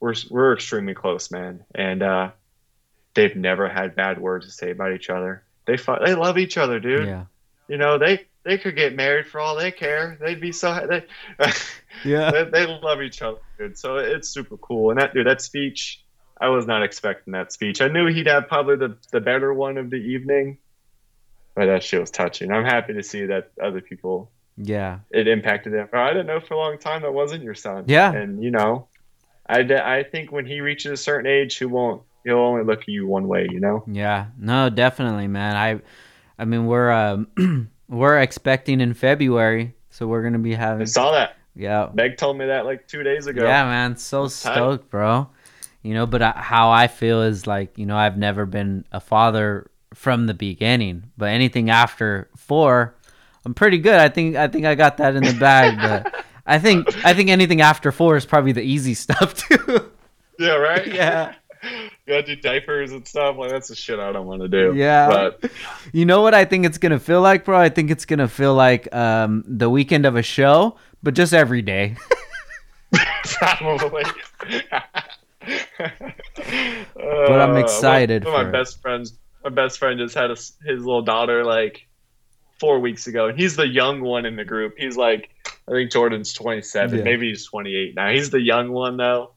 we're 0.00 0.14
we're 0.28 0.54
extremely 0.54 0.94
close, 0.94 1.30
man. 1.30 1.64
And 1.72 2.02
uh, 2.02 2.30
they've 3.14 3.36
never 3.36 3.68
had 3.68 3.94
bad 3.94 4.20
words 4.20 4.46
to 4.46 4.52
say 4.52 4.72
about 4.72 4.92
each 4.92 5.08
other. 5.08 5.44
They 5.66 5.76
fu- 5.76 6.04
they 6.04 6.14
love 6.14 6.36
each 6.36 6.58
other, 6.58 6.80
dude 6.80 7.06
yeah 7.06 7.24
you 7.70 7.78
know 7.78 7.96
they 7.96 8.26
they 8.42 8.58
could 8.58 8.76
get 8.76 8.94
married 8.94 9.26
for 9.26 9.40
all 9.40 9.56
they 9.56 9.70
care 9.70 10.18
they'd 10.20 10.40
be 10.40 10.52
so 10.52 10.86
they, 10.88 11.04
yeah 12.04 12.30
they, 12.30 12.44
they 12.44 12.66
love 12.66 13.00
each 13.00 13.22
other 13.22 13.38
dude 13.56 13.78
so 13.78 13.96
it's 13.96 14.28
super 14.28 14.56
cool 14.58 14.90
and 14.90 15.00
that 15.00 15.14
dude 15.14 15.26
that 15.26 15.40
speech 15.40 16.04
i 16.40 16.48
was 16.48 16.66
not 16.66 16.82
expecting 16.82 17.32
that 17.32 17.52
speech 17.52 17.80
i 17.80 17.88
knew 17.88 18.06
he'd 18.06 18.26
have 18.26 18.48
probably 18.48 18.76
the, 18.76 18.96
the 19.12 19.20
better 19.20 19.52
one 19.52 19.76
of 19.78 19.90
the 19.90 19.96
evening 19.96 20.58
but 21.54 21.66
that 21.66 21.82
shit 21.82 22.00
was 22.00 22.10
touching 22.10 22.50
i'm 22.50 22.64
happy 22.64 22.92
to 22.94 23.02
see 23.02 23.26
that 23.26 23.50
other 23.62 23.80
people 23.80 24.30
yeah 24.56 24.98
it 25.10 25.26
impacted 25.28 25.72
them 25.72 25.88
i 25.92 26.08
didn't 26.08 26.26
know 26.26 26.40
for 26.40 26.54
a 26.54 26.58
long 26.58 26.78
time 26.78 27.02
that 27.02 27.12
wasn't 27.12 27.42
your 27.42 27.54
son 27.54 27.84
Yeah. 27.86 28.12
and 28.12 28.42
you 28.42 28.50
know 28.50 28.88
I, 29.48 29.60
I 29.62 30.04
think 30.04 30.30
when 30.30 30.46
he 30.46 30.60
reaches 30.60 30.92
a 30.92 30.96
certain 30.96 31.26
age 31.26 31.56
he 31.56 31.64
won't 31.64 32.02
he'll 32.24 32.36
only 32.38 32.62
look 32.64 32.82
at 32.82 32.88
you 32.88 33.06
one 33.06 33.26
way 33.26 33.48
you 33.50 33.58
know 33.60 33.82
Yeah, 33.86 34.26
no, 34.38 34.70
definitely, 34.70 35.26
man. 35.26 35.56
I, 35.56 35.80
I 36.38 36.44
mean, 36.44 36.66
we're 36.66 36.90
um, 36.92 37.26
we're 37.88 38.20
expecting 38.20 38.80
in 38.80 38.94
February, 38.94 39.74
so 39.90 40.06
we're 40.06 40.22
gonna 40.22 40.38
be 40.38 40.54
i 40.54 40.58
having. 40.58 40.86
saw 40.86 41.10
that 41.12 41.36
Yeah, 41.56 41.88
meg 41.94 42.16
told 42.16 42.38
me 42.38 42.46
that 42.46 42.64
like 42.64 42.86
two 42.86 43.02
days 43.02 43.26
ago 43.26 43.44
yeah, 43.44 43.64
man. 43.64 43.96
So 43.96 44.28
stoked, 44.28 44.88
bro. 44.90 45.28
You 45.82 45.94
know, 45.94 46.06
but 46.06 46.20
I, 46.22 46.32
how 46.32 46.70
I 46.70 46.88
feel 46.88 47.22
is 47.22 47.46
like, 47.46 47.78
you 47.78 47.86
know, 47.86 47.96
I've 47.96 48.18
never 48.18 48.44
been 48.46 48.84
a 48.92 49.00
father 49.00 49.70
from 49.94 50.26
the 50.26 50.34
beginning, 50.34 51.10
but 51.16 51.30
anything 51.30 51.70
after 51.70 52.28
four, 52.36 52.94
I'm 53.44 53.54
pretty 53.54 53.78
good. 53.78 53.98
I 53.98 54.08
think 54.08 54.36
I 54.36 54.48
think 54.48 54.66
I 54.66 54.74
got 54.74 54.98
that 54.98 55.16
in 55.16 55.24
the 55.24 55.34
bag, 55.34 55.78
but. 55.78 56.24
I 56.46 56.58
think 56.58 57.04
I 57.04 57.14
think 57.14 57.30
anything 57.30 57.60
after 57.60 57.92
four 57.92 58.16
is 58.16 58.26
probably 58.26 58.50
the 58.50 58.62
easy 58.62 58.94
stuff 59.06 59.34
too. 59.34 59.90
Yeah, 60.38 60.56
right. 60.56 60.86
Yeah. 60.92 61.34
you 61.62 61.90
gotta 62.08 62.22
do 62.22 62.36
diapers 62.36 62.90
and 62.90 63.06
stuff. 63.06 63.36
Like 63.36 63.50
that's 63.50 63.68
the 63.68 63.74
shit 63.74 63.98
I 63.98 64.12
don't 64.12 64.26
want 64.26 64.40
to 64.42 64.48
do. 64.48 64.72
Yeah. 64.74 65.08
but 65.08 65.50
You 65.92 66.06
know 66.06 66.22
what 66.22 66.34
I 66.34 66.44
think 66.46 66.64
it's 66.64 66.78
gonna 66.78 66.98
feel 66.98 67.20
like, 67.20 67.44
bro? 67.44 67.58
I 67.58 67.68
think 67.68 67.90
it's 67.90 68.04
gonna 68.06 68.28
feel 68.28 68.54
like 68.54 68.92
um, 68.94 69.44
the 69.46 69.68
weekend 69.68 70.06
of 70.06 70.16
a 70.16 70.22
show, 70.22 70.76
but 71.02 71.14
just 71.14 71.34
every 71.34 71.62
day. 71.62 71.96
probably. 73.24 74.04
But 76.94 77.40
I'm 77.40 77.54
Uh, 77.56 77.58
excited 77.60 78.22
of 78.26 78.32
for 78.32 78.44
my 78.44 78.50
best 78.50 78.80
friends, 78.80 79.18
my 79.44 79.50
best 79.50 79.78
friend 79.78 79.98
just 79.98 80.14
had 80.14 80.30
a 80.30 80.34
his 80.34 80.84
little 80.84 81.02
daughter 81.02 81.44
like 81.44 81.86
four 82.58 82.78
weeks 82.80 83.06
ago, 83.06 83.28
and 83.28 83.38
he's 83.38 83.56
the 83.56 83.66
young 83.66 84.00
one 84.00 84.26
in 84.26 84.36
the 84.36 84.44
group. 84.44 84.74
He's 84.76 84.96
like, 84.96 85.30
I 85.66 85.72
think 85.72 85.90
Jordan's 85.90 86.32
27, 86.34 86.98
Yeah. 86.98 87.04
maybe 87.04 87.28
he's 87.30 87.46
28 87.46 87.94
now. 87.94 88.10
He's 88.10 88.30
the 88.30 88.40
young 88.40 88.70
one 88.70 88.96
though. 88.96 89.32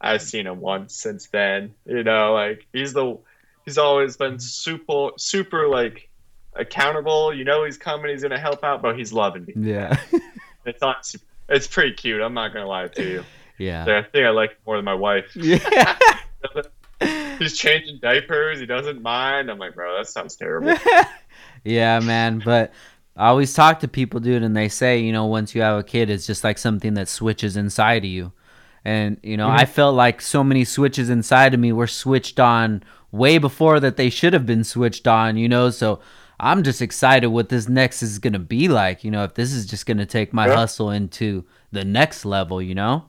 I've 0.00 0.20
seen 0.22 0.46
him 0.46 0.60
once 0.60 0.94
since 0.94 1.28
then. 1.28 1.74
You 1.86 2.02
know, 2.04 2.34
like 2.34 2.66
he's 2.72 2.92
the 2.92 3.18
he's 3.64 3.78
always 3.78 4.16
been 4.16 4.38
super 4.38 5.10
super 5.16 5.66
like 5.68 6.08
accountable. 6.54 7.32
You 7.34 7.44
know, 7.44 7.64
he's 7.64 7.78
coming, 7.78 8.10
he's 8.10 8.22
gonna 8.22 8.38
help 8.38 8.62
out, 8.64 8.82
but 8.82 8.96
he's 8.98 9.12
loving 9.12 9.44
me. 9.46 9.54
yeah. 9.56 9.96
It's 10.66 10.80
not. 10.80 11.14
It's 11.48 11.68
pretty 11.68 11.92
cute. 11.92 12.20
I'm 12.20 12.34
not 12.34 12.52
gonna 12.52 12.66
lie 12.66 12.88
to 12.88 13.02
you. 13.08 13.24
Yeah. 13.58 13.82
I 13.82 14.02
think 14.10 14.26
I 14.26 14.30
like 14.30 14.52
it 14.52 14.58
more 14.66 14.76
than 14.76 14.84
my 14.84 14.94
wife. 14.94 15.26
Yeah. 15.36 15.96
He's 17.38 17.56
changing 17.58 17.98
diapers. 18.00 18.58
He 18.58 18.64
doesn't 18.64 19.02
mind. 19.02 19.50
I'm 19.50 19.58
like, 19.58 19.74
bro, 19.74 19.96
that 19.98 20.08
sounds 20.08 20.36
terrible. 20.36 20.74
yeah, 21.64 22.00
man. 22.00 22.40
But 22.42 22.72
I 23.16 23.28
always 23.28 23.52
talk 23.52 23.80
to 23.80 23.88
people, 23.88 24.20
dude, 24.20 24.42
and 24.42 24.56
they 24.56 24.68
say, 24.68 25.00
you 25.00 25.12
know, 25.12 25.26
once 25.26 25.54
you 25.54 25.60
have 25.60 25.78
a 25.78 25.82
kid, 25.82 26.08
it's 26.08 26.26
just 26.26 26.44
like 26.44 26.56
something 26.56 26.94
that 26.94 27.08
switches 27.08 27.56
inside 27.56 28.04
of 28.04 28.10
you. 28.10 28.32
And, 28.84 29.18
you 29.22 29.36
know, 29.36 29.48
mm-hmm. 29.48 29.58
I 29.58 29.66
felt 29.66 29.94
like 29.94 30.22
so 30.22 30.42
many 30.42 30.64
switches 30.64 31.10
inside 31.10 31.52
of 31.52 31.60
me 31.60 31.72
were 31.72 31.86
switched 31.86 32.40
on 32.40 32.82
way 33.10 33.36
before 33.36 33.80
that 33.80 33.96
they 33.96 34.08
should 34.08 34.32
have 34.32 34.46
been 34.46 34.64
switched 34.64 35.06
on, 35.06 35.36
you 35.36 35.48
know? 35.48 35.70
So 35.70 36.00
I'm 36.38 36.62
just 36.62 36.80
excited 36.80 37.28
what 37.28 37.48
this 37.48 37.68
next 37.68 38.02
is 38.02 38.18
going 38.18 38.34
to 38.34 38.38
be 38.38 38.68
like, 38.68 39.02
you 39.02 39.10
know, 39.10 39.24
if 39.24 39.34
this 39.34 39.52
is 39.52 39.66
just 39.66 39.86
going 39.86 39.98
to 39.98 40.06
take 40.06 40.32
my 40.32 40.46
Yeah. 40.46 40.54
hustle 40.54 40.90
into 40.90 41.44
the 41.72 41.84
next 41.84 42.24
level, 42.24 42.62
you 42.62 42.74
know? 42.74 43.06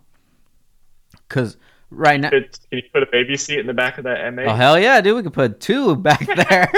Because 1.27 1.57
right 1.89 2.19
now. 2.19 2.29
Can 2.29 2.45
you 2.71 2.81
put 2.93 3.03
a 3.03 3.07
baby 3.11 3.37
seat 3.37 3.59
in 3.59 3.67
the 3.67 3.73
back 3.73 3.97
of 3.97 4.03
that 4.05 4.19
M8? 4.19 4.47
Oh 4.47 4.55
hell 4.55 4.79
yeah, 4.79 5.01
dude! 5.01 5.15
We 5.15 5.23
could 5.23 5.33
put 5.33 5.59
two 5.59 5.95
back 5.95 6.25
there, 6.49 6.71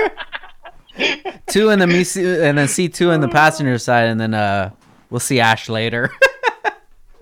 two 1.47 1.69
in 1.69 1.79
the 1.79 1.87
me 1.87 2.05
and 2.45 2.57
then 2.57 2.67
see 2.67 2.89
two 2.89 3.11
in 3.11 3.21
the 3.21 3.27
passenger 3.27 3.77
side, 3.77 4.05
and 4.07 4.19
then 4.19 4.33
uh, 4.33 4.71
we'll 5.09 5.19
see 5.19 5.39
Ash 5.39 5.69
later. 5.69 6.11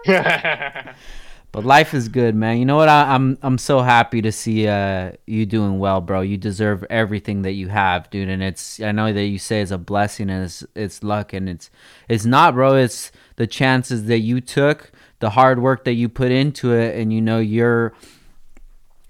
But 0.06 0.96
But 1.58 1.66
life 1.66 1.96
is 1.96 2.08
good, 2.08 2.36
man. 2.36 2.58
You 2.58 2.66
know 2.66 2.76
what? 2.76 2.88
I, 2.88 3.16
I'm 3.16 3.38
I'm 3.42 3.58
so 3.58 3.80
happy 3.80 4.22
to 4.22 4.32
see 4.32 4.68
uh, 4.68 5.14
you 5.26 5.46
doing 5.46 5.80
well, 5.80 6.02
bro. 6.02 6.22
You 6.22 6.38
deserve 6.38 6.84
everything 6.90 7.42
that 7.44 7.54
you 7.54 7.70
have, 7.70 8.10
dude. 8.12 8.30
And 8.30 8.44
it's 8.44 8.80
I 8.80 8.92
know 8.92 9.12
that 9.12 9.24
you 9.24 9.40
say 9.40 9.62
it's 9.62 9.72
a 9.72 9.80
blessing 9.80 10.30
and 10.30 10.44
it's 10.44 10.64
it's 10.76 11.02
luck, 11.02 11.34
and 11.34 11.50
it's 11.50 11.72
it's 12.10 12.26
not, 12.26 12.54
bro. 12.54 12.76
It's 12.76 13.12
the 13.38 13.48
chances 13.48 14.06
that 14.06 14.20
you 14.20 14.40
took, 14.40 14.92
the 15.20 15.32
hard 15.32 15.60
work 15.62 15.86
that 15.86 15.94
you 15.94 16.10
put 16.10 16.32
into 16.32 16.74
it, 16.74 16.96
and 17.00 17.12
you 17.12 17.22
know 17.22 17.40
your 17.40 17.94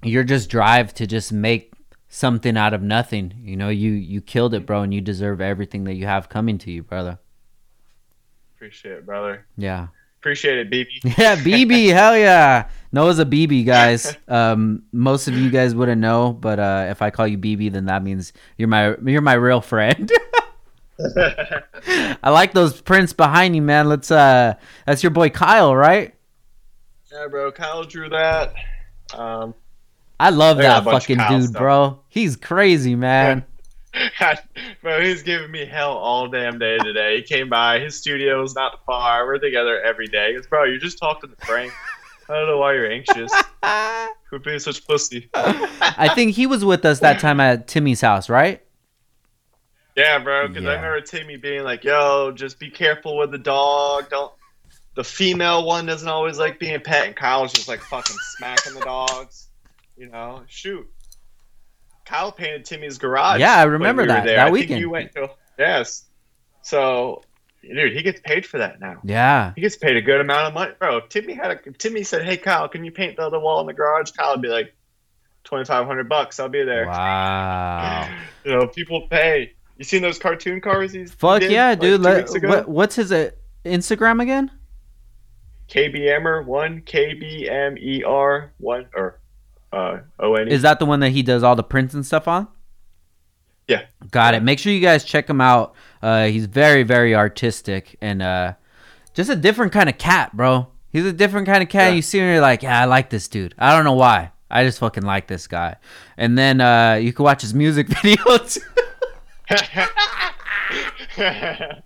your 0.03 0.23
just 0.23 0.49
drive 0.49 0.93
to 0.95 1.07
just 1.07 1.31
make 1.31 1.73
something 2.09 2.57
out 2.57 2.73
of 2.73 2.81
nothing. 2.81 3.34
You 3.41 3.57
know, 3.57 3.69
you 3.69 3.91
you 3.91 4.21
killed 4.21 4.53
it, 4.53 4.65
bro, 4.65 4.81
and 4.81 4.93
you 4.93 5.01
deserve 5.01 5.41
everything 5.41 5.84
that 5.85 5.95
you 5.95 6.05
have 6.05 6.29
coming 6.29 6.57
to 6.59 6.71
you, 6.71 6.84
brother. 6.84 7.19
Appreciate 8.55 8.93
it, 8.93 9.05
brother. 9.05 9.45
Yeah. 9.57 9.88
Appreciate 10.19 10.57
it, 10.57 10.71
BB. 10.71 11.15
Yeah, 11.17 11.35
BB, 11.35 11.93
hell 11.93 12.17
yeah. 12.17 12.69
Noah's 12.91 13.19
a 13.19 13.25
BB, 13.25 13.65
guys. 13.65 14.17
Um, 14.27 14.84
most 14.91 15.29
of 15.29 15.35
you 15.35 15.49
guys 15.49 15.73
wouldn't 15.73 16.01
know, 16.01 16.34
but 16.34 16.59
uh, 16.59 16.88
if 16.89 17.01
I 17.01 17.11
call 17.11 17.25
you 17.25 17.38
BB, 17.38 17.71
then 17.71 17.85
that 17.85 18.03
means 18.03 18.34
you're 18.57 18.67
my 18.67 18.95
you're 19.05 19.21
my 19.21 19.35
real 19.35 19.61
friend. 19.61 20.11
I 22.24 22.30
like 22.30 22.53
those 22.53 22.82
prints 22.82 23.14
behind 23.14 23.56
you, 23.56 23.61
man. 23.61 23.88
Let's 23.88 24.11
uh, 24.11 24.56
that's 24.86 25.03
your 25.03 25.11
boy 25.11 25.30
Kyle, 25.30 25.76
right? 25.76 26.14
yeah, 27.11 27.28
bro. 27.28 27.52
Kyle 27.52 27.84
drew 27.84 28.10
that. 28.10 28.53
Um, 29.14 29.53
I 30.19 30.30
love 30.30 30.57
I 30.60 30.64
that 30.64 30.84
fucking 30.84 31.19
dude, 31.30 31.49
stuff. 31.49 31.60
bro. 31.60 31.99
He's 32.10 32.36
crazy, 32.36 32.95
man. 32.95 33.45
bro, 34.82 35.02
he's 35.02 35.24
giving 35.24 35.52
me 35.52 35.65
hell 35.65 35.94
all 35.94 36.28
damn 36.28 36.60
day 36.60 36.78
today. 36.80 37.18
He 37.18 37.24
came 37.24 37.49
by. 37.49 37.80
His 37.80 37.95
studio's 37.95 38.56
not 38.56 38.84
far. 38.86 39.26
We're 39.26 39.40
together 39.40 39.82
every 39.82 40.07
day. 40.07 40.34
Goes, 40.34 40.48
bro, 40.48 40.65
you 40.65 40.80
just 40.80 40.98
talked 40.98 41.22
to 41.22 41.45
Frank. 41.45 41.72
I 42.30 42.34
don't 42.34 42.48
know 42.48 42.57
why 42.57 42.74
you're 42.74 42.91
anxious. 42.91 43.32
Quit 44.30 44.44
being 44.44 44.60
such 44.60 44.86
pussy. 44.86 45.30
I 45.34 46.11
think 46.14 46.36
he 46.36 46.45
was 46.45 46.65
with 46.65 46.84
us 46.84 46.99
that 46.99 47.19
time 47.19 47.40
at 47.40 47.68
Timmy's 47.68 48.02
house, 48.02 48.30
right? 48.30 48.61
Yeah, 49.98 50.19
bro. 50.19 50.48
Because 50.48 50.64
Yeah. 50.64 50.69
I 50.69 50.76
remember 50.76 51.02
Timmy 51.02 51.36
being 51.38 51.64
like, 51.64 51.84
"Yo, 51.84 52.32
just 52.32 52.60
be 52.60 52.69
careful 52.69 53.18
with 53.18 53.32
the 53.32 53.38
dog. 53.40 54.10
Don't." 54.10 54.32
The 54.95 55.03
female 55.03 55.65
one 55.65 55.86
doesn't 55.86 56.07
always 56.07 56.38
like 56.40 56.60
being 56.60 56.80
pet, 56.80 57.07
and 57.07 57.15
Kyle's 57.15 57.52
just 57.52 57.68
like 57.68 57.82
fucking 57.82 58.15
smacking 58.38 58.74
the 58.76 58.82
dogs. 58.82 59.49
You 59.98 60.07
know, 60.10 60.44
shoot. 60.48 60.88
Kyle 62.06 62.32
painted 62.32 62.64
Timmy's 62.65 62.98
garage. 62.98 63.40
Yeah, 63.41 63.56
I 63.57 63.64
remember 63.64 64.03
we 64.03 64.07
that- 64.07 64.26
there. 64.26 64.38
that 64.38 64.48
I 64.48 64.52
think 64.52 64.53
weekend. 64.61 64.80
you 64.80 64.90
went 64.90 65.11
to 65.14 65.30
yes. 65.60 66.06
So, 66.61 67.24
dude, 67.61 67.94
he 67.94 68.02
gets 68.02 68.19
paid 68.22 68.45
for 68.45 68.60
that 68.60 68.80
now. 68.80 68.99
Yeah. 69.03 69.52
He 69.56 69.61
gets 69.61 69.76
paid 69.78 69.98
a 69.98 70.02
good 70.02 70.22
amount 70.22 70.48
of 70.48 70.53
money, 70.53 70.74
bro. 70.80 70.98
If 70.98 71.10
Timmy 71.10 71.34
had 71.34 71.52
a 71.52 71.60
if 71.65 71.78
Timmy 71.78 72.03
said, 72.03 72.24
"Hey, 72.24 72.38
Kyle, 72.38 72.68
can 72.69 72.86
you 72.86 72.91
paint 72.91 73.18
the 73.18 73.24
other 73.24 73.40
wall 73.40 73.60
in 73.61 73.68
the 73.68 73.74
garage?" 73.74 74.11
Kyle 74.11 74.32
would 74.34 74.41
be 74.41 74.48
like, 74.48 74.74
2,500 75.44 76.07
bucks. 76.10 76.40
I'll 76.40 76.49
be 76.49 76.64
there. 76.64 76.86
Wow. 76.88 78.10
You 78.45 78.53
know, 78.53 78.68
people 78.68 79.07
pay. 79.10 79.53
You 79.77 79.85
seen 79.85 80.01
those 80.01 80.17
cartoon 80.17 80.59
cars? 80.61 80.93
He's 80.93 81.11
Fuck 81.11 81.41
did, 81.41 81.51
yeah, 81.51 81.69
like, 81.69 81.79
dude. 81.79 82.01
Let, 82.01 82.29
what, 82.43 82.67
what's 82.67 82.95
his 82.95 83.11
uh, 83.11 83.31
Instagram 83.63 84.21
again? 84.21 84.51
KBMer 85.69 86.45
one 86.45 86.81
KBMER 86.81 88.49
one 88.57 88.85
or 88.95 89.19
uh 89.73 89.99
O 90.19 90.35
N. 90.35 90.47
Is 90.47 90.61
that 90.61 90.79
the 90.79 90.85
one 90.85 91.01
that 91.01 91.09
he 91.09 91.21
does 91.21 91.43
all 91.43 91.55
the 91.55 91.63
prints 91.63 91.93
and 91.93 92.05
stuff 92.05 92.27
on? 92.27 92.47
Yeah. 93.67 93.83
Got 94.11 94.33
it. 94.33 94.43
Make 94.43 94.59
sure 94.59 94.71
you 94.71 94.79
guys 94.79 95.03
check 95.03 95.29
him 95.29 95.41
out. 95.41 95.75
Uh, 96.01 96.27
he's 96.27 96.45
very, 96.45 96.83
very 96.83 97.13
artistic 97.13 97.97
and 98.01 98.21
uh, 98.21 98.53
just 99.13 99.29
a 99.29 99.35
different 99.35 99.73
kind 99.73 99.89
of 99.89 99.97
cat, 99.97 100.35
bro. 100.35 100.67
He's 100.89 101.05
a 101.05 101.11
different 101.11 101.47
kind 101.47 101.61
of 101.61 101.67
cat. 101.67 101.89
Yeah. 101.89 101.95
You 101.95 102.01
see 102.01 102.19
him, 102.19 102.27
you're 102.27 102.41
like, 102.41 102.63
yeah, 102.63 102.81
I 102.81 102.85
like 102.85 103.09
this 103.09 103.27
dude. 103.27 103.53
I 103.57 103.75
don't 103.75 103.83
know 103.83 103.93
why. 103.93 104.31
I 104.49 104.63
just 104.63 104.79
fucking 104.79 105.03
like 105.03 105.27
this 105.27 105.47
guy. 105.47 105.75
And 106.15 106.37
then 106.37 106.61
uh, 106.61 106.93
you 106.93 107.11
can 107.11 107.25
watch 107.25 107.41
his 107.41 107.53
music 107.53 107.87
videos. 107.89 108.57
I, 109.49 111.82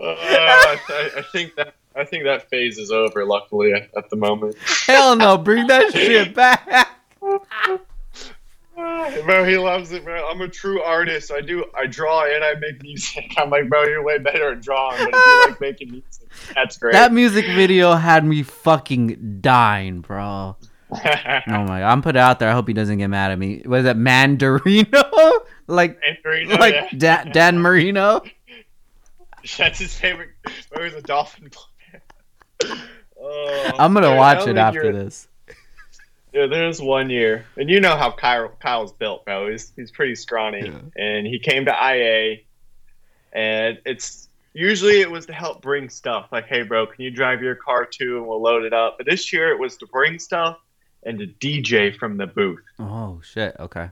I 0.00 1.24
think 1.32 1.54
that 1.56 1.74
I 1.96 2.04
think 2.04 2.24
that 2.24 2.48
phase 2.48 2.78
is 2.78 2.90
over. 2.90 3.24
Luckily, 3.24 3.72
at, 3.72 4.10
the 4.10 4.16
moment. 4.16 4.56
Hell 4.86 5.16
no, 5.16 5.38
bring 5.38 5.66
that 5.68 5.92
shit 5.92 6.34
back. 6.34 6.90
Bro, 9.24 9.44
he 9.44 9.56
loves 9.56 9.92
it, 9.92 10.04
bro. 10.04 10.28
I'm 10.28 10.40
a 10.40 10.48
true 10.48 10.82
artist. 10.82 11.30
I 11.30 11.40
do. 11.40 11.64
I 11.78 11.86
draw 11.86 12.24
and 12.24 12.42
I 12.42 12.54
make 12.54 12.82
music. 12.82 13.32
I'm 13.36 13.50
like, 13.50 13.68
bro, 13.68 13.84
you're 13.84 14.02
way 14.02 14.18
better 14.18 14.52
at 14.52 14.62
drawing, 14.62 14.98
but 14.98 15.14
if 15.14 15.26
you 15.26 15.46
like 15.48 15.60
making 15.60 15.90
music, 15.92 16.28
that's 16.54 16.78
great. 16.78 16.92
That 16.92 17.12
music 17.12 17.46
video 17.46 17.94
had 17.94 18.24
me 18.24 18.42
fucking 18.42 19.40
dying, 19.40 20.00
bro. 20.00 20.56
Oh 20.96 21.64
my 21.64 21.80
god, 21.80 21.82
I'm 21.82 22.02
put 22.02 22.14
it 22.14 22.20
out 22.20 22.38
there. 22.38 22.48
I 22.48 22.52
hope 22.52 22.68
he 22.68 22.74
doesn't 22.74 22.98
get 22.98 23.08
mad 23.08 23.32
at 23.32 23.38
me. 23.38 23.62
Was 23.64 23.84
it 23.84 23.96
Mandarino? 23.96 25.32
Like 25.66 25.98
Andrew, 26.06 26.46
like 26.58 26.74
yeah. 26.74 26.88
Dan, 26.96 27.30
Dan 27.32 27.58
Marino? 27.58 28.22
That's 29.58 29.78
his 29.78 29.96
favorite. 29.98 30.30
Where 30.70 30.84
was 30.84 30.94
a 30.94 31.02
dolphin 31.02 31.50
player? 31.50 32.78
Oh, 33.26 33.70
I'm 33.78 33.94
gonna 33.94 34.08
I 34.08 34.16
watch 34.18 34.46
it 34.46 34.58
after 34.58 34.82
you're- 34.84 34.92
this. 35.04 35.28
Yeah, 36.34 36.46
there's 36.46 36.82
one 36.82 37.08
year, 37.08 37.46
and 37.56 37.70
you 37.70 37.80
know 37.80 37.96
how 37.96 38.10
Kyle 38.10 38.48
Kyle's 38.60 38.92
built, 38.92 39.24
bro. 39.24 39.50
He's 39.50 39.72
he's 39.76 39.90
pretty 39.90 40.14
scrawny, 40.14 40.66
Yeah. 40.66 40.80
and 41.02 41.26
he 41.26 41.38
came 41.38 41.64
to 41.64 41.70
IA, 41.72 42.38
and 43.32 43.78
it's 43.86 44.28
usually 44.52 45.00
it 45.00 45.10
was 45.10 45.24
to 45.26 45.32
help 45.32 45.62
bring 45.62 45.88
stuff. 45.88 46.28
Like, 46.32 46.46
hey, 46.48 46.64
bro, 46.64 46.86
can 46.86 47.02
you 47.02 47.10
drive 47.10 47.40
your 47.40 47.54
car 47.54 47.86
too, 47.86 48.18
and 48.18 48.26
we'll 48.26 48.42
load 48.42 48.64
it 48.64 48.74
up. 48.74 48.96
But 48.98 49.06
this 49.06 49.32
year 49.32 49.50
it 49.52 49.58
was 49.58 49.76
to 49.78 49.86
bring 49.86 50.18
stuff 50.18 50.58
and 51.04 51.18
to 51.20 51.26
DJ 51.26 51.96
from 51.96 52.16
the 52.18 52.26
booth. 52.26 52.64
Oh 52.78 53.20
shit. 53.24 53.56
Okay. 53.58 53.88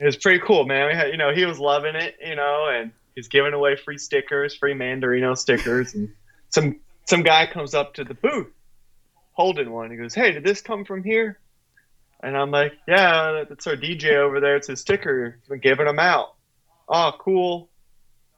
It 0.00 0.06
was 0.06 0.16
pretty 0.16 0.40
cool, 0.40 0.64
man. 0.64 0.88
We 0.88 0.94
had, 0.94 1.08
you 1.08 1.18
know, 1.18 1.32
he 1.32 1.44
was 1.44 1.58
loving 1.58 1.94
it, 1.94 2.16
you 2.24 2.34
know, 2.34 2.68
and 2.72 2.90
he's 3.14 3.28
giving 3.28 3.52
away 3.52 3.76
free 3.76 3.98
stickers, 3.98 4.56
free 4.56 4.72
Mandarino 4.72 5.36
stickers, 5.36 5.94
and 5.94 6.08
some 6.48 6.80
some 7.06 7.22
guy 7.22 7.46
comes 7.46 7.74
up 7.74 7.94
to 7.94 8.04
the 8.04 8.14
booth 8.14 8.48
holding 9.32 9.70
one. 9.70 9.90
He 9.90 9.98
goes, 9.98 10.14
"Hey, 10.14 10.32
did 10.32 10.42
this 10.42 10.62
come 10.62 10.86
from 10.86 11.04
here?" 11.04 11.38
And 12.22 12.36
I'm 12.36 12.50
like, 12.50 12.72
"Yeah, 12.88 13.44
that's 13.46 13.66
our 13.66 13.76
DJ 13.76 14.16
over 14.16 14.40
there. 14.40 14.56
It's 14.56 14.68
his 14.68 14.80
sticker. 14.80 15.36
He's 15.38 15.48
been 15.48 15.60
giving 15.60 15.86
them 15.86 15.98
out." 15.98 16.34
Oh, 16.88 17.12
cool. 17.18 17.68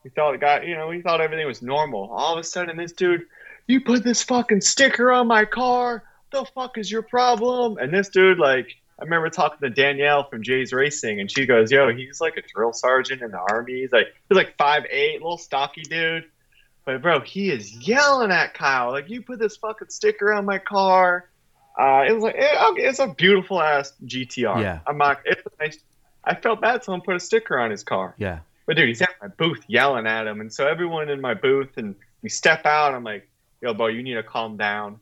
We 0.03 0.11
thought 0.11 0.35
it 0.35 0.41
got, 0.41 0.67
you 0.67 0.75
know, 0.75 0.89
we 0.89 1.01
thought 1.01 1.21
everything 1.21 1.47
was 1.47 1.63
normal. 1.63 2.11
All 2.11 2.33
of 2.33 2.41
a 2.41 2.45
sudden, 2.45 2.77
this 2.77 2.93
dude, 2.93 3.23
you 3.69 3.81
put 3.81 4.03
this 4.03 4.23
fucking 4.25 4.63
sticker 4.63 5.13
on 5.13 5.29
my 5.29 5.45
car. 5.45 6.03
The 6.33 6.45
fuck 6.45 6.77
is 6.77 6.91
your 6.91 7.03
problem? 7.03 7.79
And 7.79 7.95
this 7.95 8.09
dude, 8.09 8.39
like, 8.39 8.69
I 9.03 9.05
remember 9.05 9.31
talking 9.31 9.59
to 9.63 9.69
Danielle 9.69 10.29
from 10.29 10.45
J's 10.45 10.73
Racing, 10.73 11.19
and 11.19 11.29
she 11.29 11.45
goes, 11.45 11.73
"Yo, 11.73 11.93
he's 11.93 12.21
like 12.21 12.37
a 12.37 12.43
drill 12.43 12.73
sergeant 12.73 13.21
in 13.21 13.33
the 13.33 13.41
army. 13.51 13.81
He's 13.81 13.91
like 13.91 14.15
he's 14.29 14.37
like 14.37 14.57
five 14.57 14.85
eight, 14.89 15.21
little 15.21 15.39
stocky 15.39 15.83
dude. 15.83 16.27
But 16.85 17.03
bro, 17.03 17.19
he 17.19 17.51
is 17.51 17.75
yelling 17.89 18.31
at 18.31 18.55
Kyle 18.55 18.93
like, 18.93 19.11
"You 19.11 19.21
put 19.21 19.41
this 19.41 19.57
fucking 19.57 19.89
sticker 19.91 20.33
on 20.33 20.45
my 20.45 20.59
car." 20.59 21.29
Uh, 21.77 22.05
it 22.09 22.13
was 22.13 22.23
like 22.23 22.37
it, 22.39 22.71
okay, 22.71 22.83
it's 22.83 23.01
a 23.01 23.09
beautiful 23.09 23.61
ass 23.61 23.93
GTR. 24.05 24.63
Yeah. 24.63 24.79
I'm 24.87 24.99
not. 24.99 25.19
It's 25.25 25.43
nice. 25.59 25.79
I 26.23 26.37
felt 26.37 26.61
bad 26.61 26.85
someone 26.85 27.01
put 27.01 27.17
a 27.17 27.21
sticker 27.21 27.59
on 27.59 27.73
his 27.73 27.83
car. 27.83 28.15
Yeah. 28.19 28.39
But 28.67 28.77
dude, 28.77 28.87
he's 28.87 29.03
at 29.03 29.11
my 29.21 29.27
booth 29.27 29.65
yelling 29.67 30.07
at 30.07 30.29
him, 30.29 30.41
and 30.41 30.53
so 30.53 30.69
everyone 30.69 31.09
in 31.09 31.21
my 31.21 31.35
booth, 31.35 31.77
and 31.77 31.97
we 32.23 32.29
step 32.29 32.67
out. 32.67 32.95
I'm 32.95 33.03
like, 33.03 33.29
"Yo, 33.61 33.75
bro, 33.75 33.89
you 33.89 34.05
need 34.05 34.15
to 34.15 34.23
calm 34.23 34.57
down." 34.57 35.01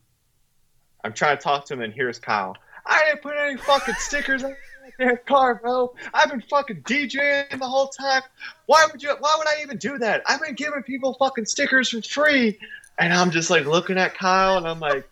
I'm 1.03 1.13
trying 1.13 1.37
to 1.37 1.43
talk 1.43 1.65
to 1.65 1.75
him, 1.75 1.81
and 1.81 1.93
here's 1.93 2.17
Kyle. 2.17 2.57
I 2.85 3.05
didn't 3.05 3.21
put 3.21 3.35
any 3.37 3.57
fucking 3.57 3.95
stickers 3.95 4.43
on 4.43 4.51
that 4.51 4.91
damn 4.97 5.17
car, 5.25 5.55
bro. 5.55 5.93
I've 6.13 6.29
been 6.29 6.43
fucking 6.49 6.83
DJing 6.83 7.57
the 7.57 7.67
whole 7.67 7.87
time. 7.87 8.21
Why 8.65 8.87
would 8.91 9.01
you? 9.01 9.15
Why 9.19 9.35
would 9.37 9.47
I 9.47 9.61
even 9.61 9.77
do 9.77 9.97
that? 9.99 10.23
I've 10.27 10.41
been 10.41 10.55
giving 10.55 10.83
people 10.83 11.15
fucking 11.15 11.45
stickers 11.45 11.89
for 11.89 12.01
free, 12.01 12.57
and 12.97 13.13
I'm 13.13 13.31
just 13.31 13.49
like 13.49 13.65
looking 13.65 13.97
at 13.97 14.13
Kyle, 14.13 14.57
and 14.57 14.67
I'm 14.67 14.79
like, 14.79 15.09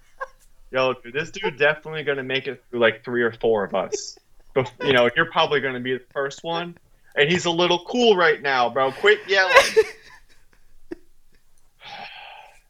"Yo, 0.72 0.94
dude, 0.94 1.14
this 1.14 1.32
dude 1.32 1.58
definitely 1.58 2.04
gonna 2.04 2.24
make 2.24 2.48
it 2.48 2.64
through 2.70 2.80
like 2.80 3.04
three 3.04 3.24
or 3.24 3.32
four 3.34 3.64
of 3.64 3.76
us." 3.76 4.18
But 4.54 4.72
you 4.84 4.94
know, 4.94 5.10
you're 5.16 5.32
probably 5.32 5.60
gonna 5.60 5.80
be 5.80 5.94
the 5.94 6.04
first 6.12 6.44
one, 6.44 6.78
and 7.16 7.30
he's 7.30 7.46
a 7.46 7.52
little 7.52 7.86
cool 7.86 8.16
right 8.16 8.42
now, 8.42 8.70
bro. 8.70 8.92
Quit 8.92 9.20
yelling. 9.28 9.56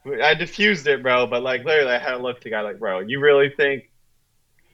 I 0.23 0.33
diffused 0.33 0.87
it, 0.87 1.03
bro, 1.03 1.27
but 1.27 1.43
like 1.43 1.63
literally, 1.63 1.91
I 1.91 1.99
had 1.99 2.11
to 2.11 2.17
look 2.17 2.37
at 2.37 2.43
the 2.43 2.49
guy 2.49 2.61
like, 2.61 2.79
bro, 2.79 2.99
you 2.99 3.19
really 3.19 3.49
think 3.49 3.89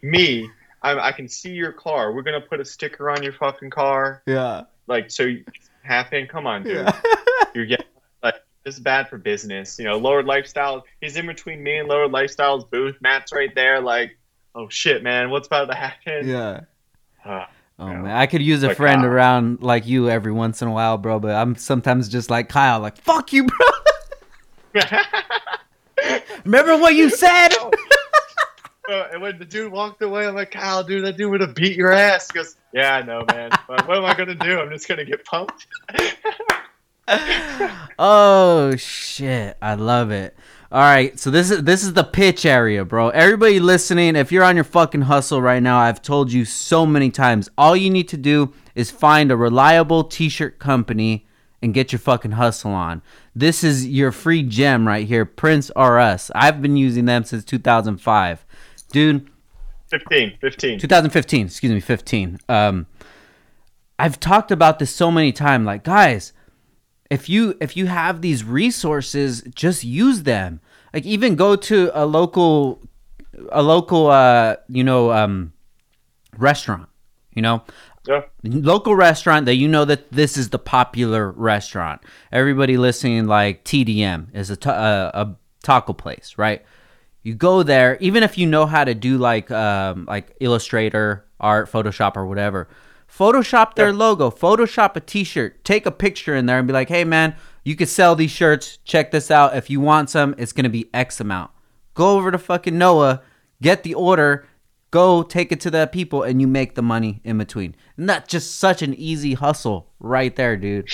me? 0.05 0.49
I, 0.81 1.07
I 1.07 1.11
can 1.11 1.27
see 1.27 1.49
your 1.51 1.71
car. 1.71 2.13
We're 2.13 2.21
gonna 2.21 2.41
put 2.41 2.59
a 2.59 2.65
sticker 2.65 3.09
on 3.09 3.23
your 3.23 3.33
fucking 3.33 3.69
car, 3.71 4.21
Yeah. 4.25 4.63
like 4.87 5.09
so 5.09 5.23
you 5.23 5.43
happen. 5.83 6.27
Come 6.27 6.45
on, 6.47 6.63
dude. 6.63 6.75
Yeah. 6.77 7.01
You're 7.55 7.65
getting 7.65 7.85
like 8.23 8.35
this 8.63 8.75
is 8.75 8.81
bad 8.81 9.09
for 9.09 9.17
business. 9.17 9.77
You 9.79 9.85
know, 9.85 9.97
lowered 9.97 10.25
lifestyle. 10.25 10.83
He's 11.01 11.15
in 11.17 11.25
between 11.27 11.63
me 11.63 11.77
and 11.77 11.87
lowered 11.89 12.11
lifestyle's 12.11 12.65
booth. 12.65 12.95
Matt's 13.01 13.31
right 13.33 13.53
there. 13.55 13.79
Like, 13.81 14.17
oh 14.53 14.69
shit, 14.69 15.01
man, 15.03 15.29
what's 15.31 15.47
about 15.47 15.65
to 15.69 15.75
happen? 15.75 16.27
yeah. 16.27 16.61
Uh, 17.25 17.45
Oh 17.77 17.87
man, 17.87 18.05
I 18.15 18.25
could 18.25 18.41
use 18.41 18.63
a 18.63 18.67
Like 18.69 18.77
friend 18.77 19.01
Kyle. 19.01 19.09
around 19.11 19.61
like 19.61 19.85
you 19.85 20.09
every 20.09 20.31
once 20.31 20.61
in 20.61 20.69
a 20.69 20.71
while, 20.71 20.97
bro. 20.97 21.19
But 21.19 21.35
I'm 21.35 21.55
sometimes 21.57 22.07
just 22.07 22.29
like 22.29 22.47
Kyle, 22.47 22.79
like 22.79 22.95
fuck 22.97 23.33
you, 23.33 23.47
bro. 23.47 24.81
Remember 26.45 26.77
what 26.77 26.93
you 26.95 27.09
said? 27.09 27.49
And 28.89 29.21
when 29.21 29.39
the 29.39 29.45
dude 29.45 29.71
walked 29.71 30.01
away, 30.01 30.27
I'm 30.27 30.35
like, 30.35 30.51
Kyle, 30.51 30.83
dude, 30.83 31.05
that 31.05 31.17
dude 31.17 31.31
would 31.31 31.41
have 31.41 31.55
beat 31.55 31.75
your 31.75 31.91
ass. 31.91 32.27
He 32.31 32.37
goes, 32.37 32.55
Yeah, 32.73 32.95
I 32.95 33.01
know, 33.01 33.25
man. 33.31 33.51
But 33.67 33.87
what 33.87 33.97
am 33.97 34.05
I 34.05 34.15
gonna 34.15 34.35
do? 34.35 34.59
I'm 34.59 34.69
just 34.69 34.87
gonna 34.87 35.05
get 35.05 35.23
pumped. 35.25 35.67
oh 37.99 38.75
shit, 38.75 39.57
I 39.61 39.75
love 39.75 40.11
it. 40.11 40.35
All 40.71 40.81
right, 40.81 41.17
so 41.19 41.29
this 41.29 41.51
is 41.51 41.63
this 41.63 41.83
is 41.83 41.93
the 41.93 42.03
pitch 42.03 42.45
area, 42.45 42.83
bro. 42.83 43.09
Everybody 43.09 43.59
listening, 43.59 44.15
if 44.15 44.31
you're 44.31 44.43
on 44.43 44.55
your 44.55 44.63
fucking 44.63 45.03
hustle 45.03 45.41
right 45.41 45.61
now, 45.61 45.79
I've 45.79 46.01
told 46.01 46.31
you 46.31 46.43
so 46.43 46.85
many 46.85 47.11
times. 47.11 47.49
All 47.57 47.75
you 47.75 47.89
need 47.89 48.07
to 48.09 48.17
do 48.17 48.53
is 48.73 48.91
find 48.91 49.31
a 49.31 49.37
reliable 49.37 50.03
t-shirt 50.03 50.59
company 50.59 51.25
and 51.61 51.73
get 51.73 51.91
your 51.91 51.99
fucking 51.99 52.31
hustle 52.31 52.71
on. 52.71 53.01
This 53.35 53.63
is 53.63 53.87
your 53.87 54.11
free 54.11 54.43
gem 54.43 54.87
right 54.87 55.07
here, 55.07 55.25
Prints 55.25 55.71
R 55.75 55.99
Us. 55.99 56.29
I've 56.35 56.61
been 56.61 56.77
using 56.77 57.05
them 57.05 57.23
since 57.23 57.43
2005. 57.45 58.44
Dude, 58.95 59.29
15, 59.89 60.37
15. 60.39 60.79
2015, 60.79 61.47
excuse 61.47 61.71
me, 61.73 61.81
15. 61.81 62.39
Um 62.47 62.87
I've 63.99 64.21
talked 64.21 64.51
about 64.51 64.79
this 64.79 64.89
so 64.95 65.11
many 65.11 65.33
times 65.33 65.65
like 65.65 65.83
guys, 65.83 66.31
if 67.09 67.27
you 67.27 67.57
if 67.59 67.75
you 67.75 67.87
have 67.87 68.21
these 68.21 68.45
resources 68.45 69.43
just 69.53 69.83
use 69.83 70.23
them 70.23 70.61
like 70.93 71.05
even 71.05 71.35
go 71.35 71.57
to 71.57 71.91
a 71.93 72.05
local 72.05 72.81
a 73.51 73.61
local 73.61 74.07
uh 74.07 74.55
you 74.69 74.83
know 74.83 75.11
um 75.11 75.51
restaurant 76.37 76.87
you 77.35 77.41
know 77.41 77.63
Yeah. 78.07 78.21
local 78.43 78.95
restaurant 78.95 79.45
that 79.45 79.55
you 79.55 79.67
know 79.67 79.83
that 79.85 80.09
this 80.11 80.37
is 80.37 80.49
the 80.49 80.59
popular 80.59 81.31
restaurant 81.31 82.01
everybody 82.31 82.77
listening 82.77 83.27
like 83.27 83.63
tdm 83.65 84.33
is 84.33 84.49
a, 84.49 84.55
ta- 84.55 85.11
a, 85.13 85.21
a 85.21 85.35
taco 85.63 85.93
place 85.93 86.35
right 86.37 86.63
you 87.25 87.33
go 87.33 87.63
there 87.63 87.97
even 87.99 88.23
if 88.23 88.37
you 88.37 88.45
know 88.45 88.65
how 88.65 88.83
to 88.85 88.93
do 88.93 89.17
like 89.17 89.49
um 89.51 90.05
like 90.05 90.33
illustrator 90.39 91.25
art 91.39 91.69
photoshop 91.69 92.15
or 92.15 92.25
whatever 92.25 92.69
photoshop 93.11 93.75
their 93.75 93.89
Yeah. 93.89 93.95
logo 93.97 94.29
photoshop 94.29 94.95
a 94.95 94.99
t-shirt 94.99 95.63
take 95.65 95.85
a 95.85 95.91
picture 95.91 96.35
in 96.35 96.45
there 96.45 96.59
and 96.59 96.67
be 96.67 96.73
like 96.73 96.87
hey 96.87 97.03
man 97.03 97.35
you 97.63 97.75
could 97.75 97.89
sell 97.89 98.15
these 98.15 98.31
shirts 98.31 98.77
check 98.85 99.11
this 99.11 99.29
out 99.31 99.55
if 99.57 99.69
you 99.69 99.79
want 99.81 100.09
some 100.09 100.35
it's 100.37 100.51
gonna 100.53 100.69
be 100.69 100.87
x 100.93 101.19
amount 101.19 101.51
go 101.95 102.15
over 102.17 102.29
to 102.31 102.37
fucking 102.37 102.77
noah 102.77 103.21
get 103.61 103.83
the 103.83 103.93
order 103.95 104.45
go 104.91 105.23
take 105.23 105.51
it 105.51 105.59
to 105.61 105.71
the 105.71 105.87
people 105.87 106.23
and 106.23 106.39
you 106.41 106.47
make 106.47 106.75
the 106.75 106.81
money 106.81 107.21
in 107.23 107.37
between 107.37 107.75
and 107.97 108.07
that's 108.07 108.29
just 108.29 108.57
such 108.59 108.81
an 108.81 108.93
easy 108.93 109.33
hustle 109.33 109.89
right 109.99 110.35
there 110.35 110.55
dude 110.55 110.87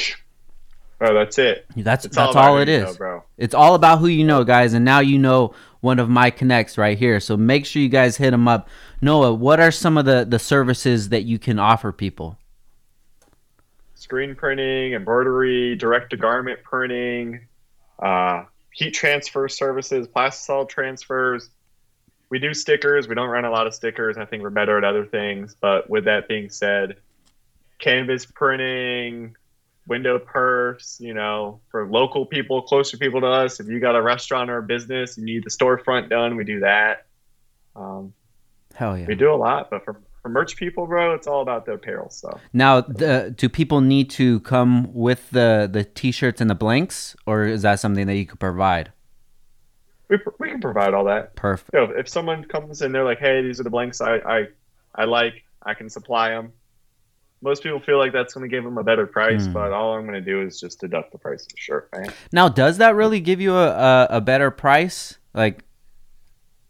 Bro, 0.97 1.15
that's 1.15 1.39
it. 1.39 1.65
that's 1.75 2.05
It's 2.05 2.15
that's 2.15 2.35
about 2.35 2.49
all 2.49 2.57
it 2.59 2.69
is 2.69 2.69
it 2.69 2.71
you 2.83 2.87
is 2.87 2.93
know, 2.93 2.97
bro. 2.97 3.10
It's 3.41 3.55
all 3.55 3.73
about 3.73 3.97
who 3.97 4.07
you 4.07 4.23
know, 4.23 4.43
guys. 4.43 4.73
And 4.73 4.85
now 4.85 4.99
you 4.99 5.17
know 5.17 5.55
one 5.79 5.97
of 5.97 6.09
my 6.09 6.29
connects 6.29 6.77
right 6.77 6.97
here. 6.97 7.19
So 7.19 7.35
make 7.35 7.65
sure 7.65 7.81
you 7.81 7.89
guys 7.89 8.15
hit 8.15 8.33
him 8.33 8.47
up. 8.47 8.69
Noah, 9.01 9.33
what 9.33 9.59
are 9.59 9.71
some 9.71 9.97
of 9.97 10.05
the, 10.05 10.25
the 10.29 10.37
services 10.37 11.09
that 11.09 11.23
you 11.23 11.39
can 11.39 11.57
offer 11.57 11.91
people? 11.91 12.37
Screen 13.95 14.35
printing, 14.35 14.93
embroidery, 14.93 15.75
direct 15.75 16.11
to 16.11 16.17
garment 16.17 16.61
printing, 16.63 17.41
uh, 17.97 18.43
heat 18.73 18.91
transfer 18.91 19.49
services, 19.49 20.07
plastisol 20.07 20.69
transfers. 20.69 21.49
We 22.29 22.37
do 22.37 22.53
stickers. 22.53 23.07
We 23.07 23.15
don't 23.15 23.29
run 23.29 23.45
a 23.45 23.51
lot 23.51 23.65
of 23.65 23.73
stickers. 23.73 24.17
I 24.17 24.25
think 24.25 24.43
we're 24.43 24.51
better 24.51 24.77
at 24.77 24.83
other 24.83 25.05
things. 25.05 25.55
But 25.59 25.89
with 25.89 26.05
that 26.05 26.27
being 26.27 26.49
said, 26.49 26.97
canvas 27.79 28.25
printing, 28.25 29.35
window 29.91 30.17
perfs, 30.17 31.01
you 31.01 31.13
know, 31.13 31.59
for 31.69 31.85
local 31.85 32.25
people, 32.25 32.61
closer 32.61 32.95
people 32.97 33.19
to 33.19 33.27
us. 33.27 33.59
If 33.59 33.67
you 33.67 33.81
got 33.81 33.93
a 33.97 34.01
restaurant 34.01 34.49
or 34.49 34.57
a 34.59 34.63
business, 34.63 35.17
you 35.17 35.25
need 35.25 35.43
the 35.43 35.49
storefront 35.49 36.09
done, 36.09 36.37
we 36.37 36.45
do 36.45 36.61
that. 36.61 37.05
Um, 37.75 38.13
Hell 38.73 38.97
yeah. 38.97 39.05
we 39.05 39.15
do 39.15 39.33
a 39.33 39.35
lot, 39.35 39.69
but 39.69 39.83
for, 39.83 39.99
for 40.21 40.29
merch 40.29 40.55
people, 40.55 40.87
bro, 40.87 41.13
it's 41.13 41.27
all 41.27 41.41
about 41.41 41.65
the 41.65 41.73
apparel 41.73 42.09
stuff. 42.09 42.39
Now, 42.53 42.79
the, 42.79 43.33
do 43.35 43.49
people 43.49 43.81
need 43.81 44.09
to 44.11 44.39
come 44.39 44.93
with 44.93 45.29
the, 45.31 45.69
the 45.69 45.83
t 45.83 46.13
shirts 46.13 46.39
and 46.39 46.49
the 46.49 46.55
blanks, 46.55 47.13
or 47.25 47.43
is 47.43 47.63
that 47.63 47.81
something 47.81 48.07
that 48.07 48.15
you 48.15 48.25
could 48.25 48.39
provide? 48.39 48.93
We, 50.07 50.19
we 50.39 50.51
can 50.51 50.61
provide 50.61 50.93
all 50.93 51.03
that. 51.05 51.35
Perfect. 51.35 51.73
You 51.73 51.79
know, 51.81 51.93
if 51.97 52.07
someone 52.07 52.45
comes 52.45 52.81
and 52.81 52.95
they're 52.95 53.03
like, 53.03 53.19
"Hey, 53.19 53.41
these 53.41 53.59
are 53.59 53.63
the 53.63 53.69
blanks 53.69 53.99
I 53.99 54.15
I, 54.17 54.47
I 54.95 55.03
like," 55.05 55.43
I 55.63 55.73
can 55.73 55.89
supply 55.89 56.29
them. 56.29 56.53
Most 57.43 57.63
people 57.63 57.79
feel 57.79 57.97
like 57.97 58.13
that's 58.13 58.33
going 58.33 58.47
to 58.47 58.55
give 58.55 58.63
them 58.63 58.77
a 58.77 58.83
better 58.83 59.07
price, 59.07 59.45
Hmm. 59.47 59.53
but 59.53 59.71
all 59.71 59.95
I'm 59.95 60.03
going 60.03 60.13
to 60.13 60.21
do 60.21 60.41
is 60.41 60.59
just 60.59 60.79
deduct 60.79 61.11
the 61.11 61.17
price 61.17 61.41
of 61.43 61.49
the 61.49 61.57
shirt, 61.57 61.89
man. 61.95 62.07
Now, 62.31 62.47
does 62.49 62.77
that 62.77 62.95
really 62.95 63.19
give 63.19 63.41
you 63.41 63.55
a, 63.55 63.67
a, 63.69 64.07
a 64.11 64.21
better 64.21 64.51
price? 64.51 65.17
Like, 65.33 65.63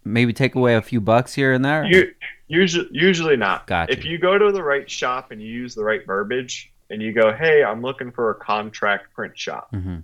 maybe 0.06 0.34
take 0.34 0.56
away 0.56 0.76
a 0.76 0.82
few 0.82 1.02
bucks 1.02 1.34
here 1.34 1.52
and 1.52 1.64
there? 1.66 1.84
You, 1.86 2.14
usually, 2.48 2.88
usually 2.92 3.36
not. 3.36 3.68
Gotcha. 3.68 3.92
If 3.92 4.06
you 4.06 4.18
go 4.18 4.38
to 4.38 4.52
the 4.52 4.64
right 4.64 4.90
shop 4.90 5.32
and 5.32 5.42
you 5.42 5.48
use 5.50 5.76
the 5.76 5.84
right 5.84 6.06
verbiage, 6.06 6.72
and 6.90 7.02
you 7.02 7.14
go, 7.14 7.32
"Hey, 7.32 7.64
I'm 7.64 7.82
looking 7.82 8.12
for 8.12 8.32
a 8.32 8.36
contract 8.36 9.14
print 9.14 9.38
shop," 9.38 9.70
hmm 9.72 10.00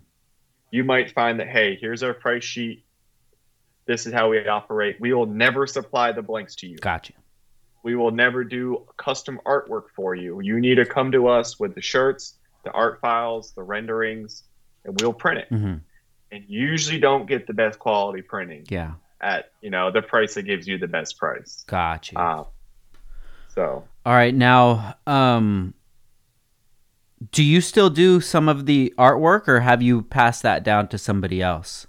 you 0.69 0.83
might 0.83 1.11
find 1.13 1.39
that, 1.39 1.47
"Hey, 1.47 1.77
here's 1.79 2.03
our 2.03 2.13
price 2.13 2.43
sheet. 2.43 2.83
This 3.85 4.05
is 4.05 4.11
how 4.13 4.29
we 4.29 4.45
operate. 4.47 4.97
We 4.99 5.13
will 5.13 5.25
never 5.25 5.65
supply 5.65 6.11
the 6.11 6.21
blanks 6.21 6.55
to 6.55 6.67
you. 6.67 6.77
Gotcha. 6.77 7.13
We 7.87 7.95
will 7.95 8.11
never 8.11 8.43
do 8.43 8.85
custom 8.97 9.39
artwork 9.45 9.83
for 9.95 10.13
you. 10.13 10.41
You 10.41 10.59
need 10.59 10.75
to 10.75 10.85
come 10.85 11.09
to 11.13 11.29
us 11.29 11.57
with 11.57 11.73
the 11.73 11.79
shirts, 11.81 12.37
the 12.65 12.71
art 12.71 12.99
files, 12.99 13.53
the 13.55 13.63
renderings, 13.63 14.43
and 14.83 14.99
we'll 14.99 15.13
print 15.13 15.39
it. 15.39 15.47
hmm 15.47 15.75
And 16.33 16.43
you 16.49 16.67
usually 16.67 16.99
don't 16.99 17.27
get 17.27 17.47
the 17.47 17.53
best 17.53 17.79
quality 17.79 18.21
printing 18.21 18.65
Yeah. 18.67 18.95
at 19.21 19.51
you 19.61 19.69
know 19.69 19.89
the 19.89 20.01
price 20.01 20.33
that 20.33 20.43
gives 20.43 20.67
you 20.67 20.77
the 20.77 20.89
best 20.89 21.17
price. 21.17 21.63
Gotcha. 21.65 22.19
Uh, 22.19 22.43
so 23.47 23.85
All 24.05 24.13
right, 24.13 24.35
now, 24.35 24.95
um, 25.07 25.73
do 27.31 27.41
you 27.41 27.61
still 27.61 27.89
do 27.89 28.19
some 28.19 28.49
of 28.49 28.65
the 28.65 28.93
artwork, 28.97 29.47
or 29.47 29.61
have 29.61 29.81
you 29.81 30.01
passed 30.01 30.43
that 30.43 30.61
down 30.61 30.89
to 30.89 30.97
somebody 30.97 31.41
else? 31.41 31.87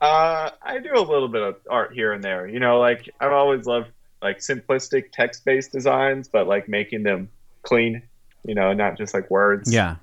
uh, 0.00 0.50
I 0.62 0.78
do 0.80 0.92
a 0.94 1.00
little 1.12 1.28
bit 1.28 1.42
of 1.42 1.56
art 1.70 1.92
here 1.94 2.12
and 2.14 2.22
there. 2.24 2.46
You 2.48 2.60
know, 2.60 2.78
like 2.80 3.08
I've 3.20 3.32
always 3.32 3.66
loved 3.66 3.88
like 4.24 4.38
simplistic 4.38 5.12
text-based 5.12 5.70
designs, 5.70 6.26
but 6.26 6.48
like 6.48 6.68
making 6.68 7.04
them 7.04 7.28
clean. 7.62 8.02
You 8.44 8.54
know, 8.54 8.72
not 8.72 8.98
just 8.98 9.14
like 9.14 9.30
words. 9.30 9.72
Yeah, 9.72 9.96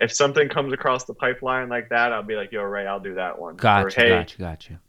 If 0.00 0.12
something 0.12 0.48
comes 0.48 0.72
across 0.72 1.04
the 1.04 1.14
pipeline 1.14 1.68
like 1.68 1.88
that, 1.88 2.12
I'll 2.12 2.22
be 2.22 2.36
like, 2.36 2.52
"Yo, 2.52 2.62
Ray, 2.62 2.86
I'll 2.86 3.00
do 3.00 3.14
that 3.14 3.40
one." 3.40 3.56
gotcha, 3.56 3.86
or, 3.86 3.90
hey, 3.90 4.08
gotcha, 4.10 4.38
gotcha. 4.38 4.80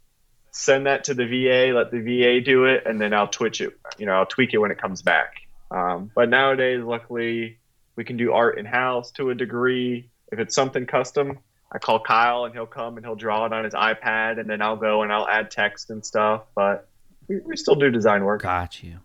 send 0.52 0.86
that 0.86 1.04
to 1.04 1.14
the 1.14 1.26
VA, 1.26 1.72
let 1.74 1.90
the 1.90 2.00
VA 2.00 2.40
do 2.40 2.66
it, 2.66 2.84
and 2.86 3.00
then 3.00 3.14
I'll 3.14 3.28
twitch 3.28 3.60
it. 3.60 3.78
You 3.98 4.06
know, 4.06 4.12
I'll 4.12 4.26
tweak 4.26 4.52
it 4.52 4.58
when 4.58 4.70
it 4.70 4.78
comes 4.78 5.02
back. 5.02 5.34
Um, 5.70 6.10
but 6.14 6.28
nowadays, 6.28 6.82
luckily, 6.84 7.58
we 7.96 8.04
can 8.04 8.16
do 8.16 8.32
art 8.32 8.58
in 8.58 8.66
house 8.66 9.10
to 9.12 9.30
a 9.30 9.34
degree. 9.34 10.10
If 10.32 10.38
it's 10.38 10.54
something 10.54 10.86
custom, 10.86 11.38
I 11.72 11.78
call 11.78 12.00
Kyle 12.00 12.44
and 12.44 12.54
he'll 12.54 12.66
come 12.66 12.96
and 12.96 13.06
he'll 13.06 13.16
draw 13.16 13.46
it 13.46 13.52
on 13.52 13.64
his 13.64 13.74
iPad, 13.74 14.38
and 14.40 14.48
then 14.48 14.62
I'll 14.62 14.76
go 14.76 15.02
and 15.02 15.12
I'll 15.12 15.28
add 15.28 15.50
text 15.50 15.90
and 15.90 16.04
stuff. 16.04 16.42
But 16.54 16.88
we, 17.30 17.38
we 17.46 17.56
still 17.56 17.76
do 17.76 17.90
design 17.90 18.24
work. 18.24 18.42
Got 18.42 18.82
you. 18.82 18.98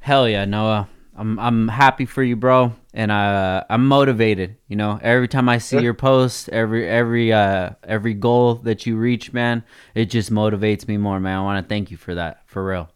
Hell 0.00 0.28
yeah, 0.28 0.44
Noah. 0.44 0.88
I'm 1.16 1.38
I'm 1.38 1.68
happy 1.68 2.06
for 2.06 2.24
you, 2.24 2.34
bro, 2.34 2.72
and 2.92 3.12
uh, 3.12 3.62
I'm 3.70 3.86
motivated. 3.86 4.56
You 4.66 4.74
know, 4.74 4.98
every 5.00 5.28
time 5.28 5.48
I 5.48 5.58
see 5.58 5.76
Yeah. 5.76 5.82
your 5.82 5.94
post, 5.94 6.48
every 6.48 6.88
every 6.88 7.32
uh 7.32 7.70
every 7.84 8.14
goal 8.14 8.56
that 8.56 8.84
you 8.84 8.96
reach, 8.96 9.32
man, 9.32 9.62
it 9.94 10.06
just 10.06 10.32
motivates 10.32 10.88
me 10.88 10.96
more, 10.96 11.20
man. 11.20 11.38
I 11.38 11.42
want 11.42 11.64
to 11.64 11.68
thank 11.68 11.92
you 11.92 11.96
for 11.96 12.16
that, 12.16 12.42
for 12.46 12.66
real. 12.66 12.90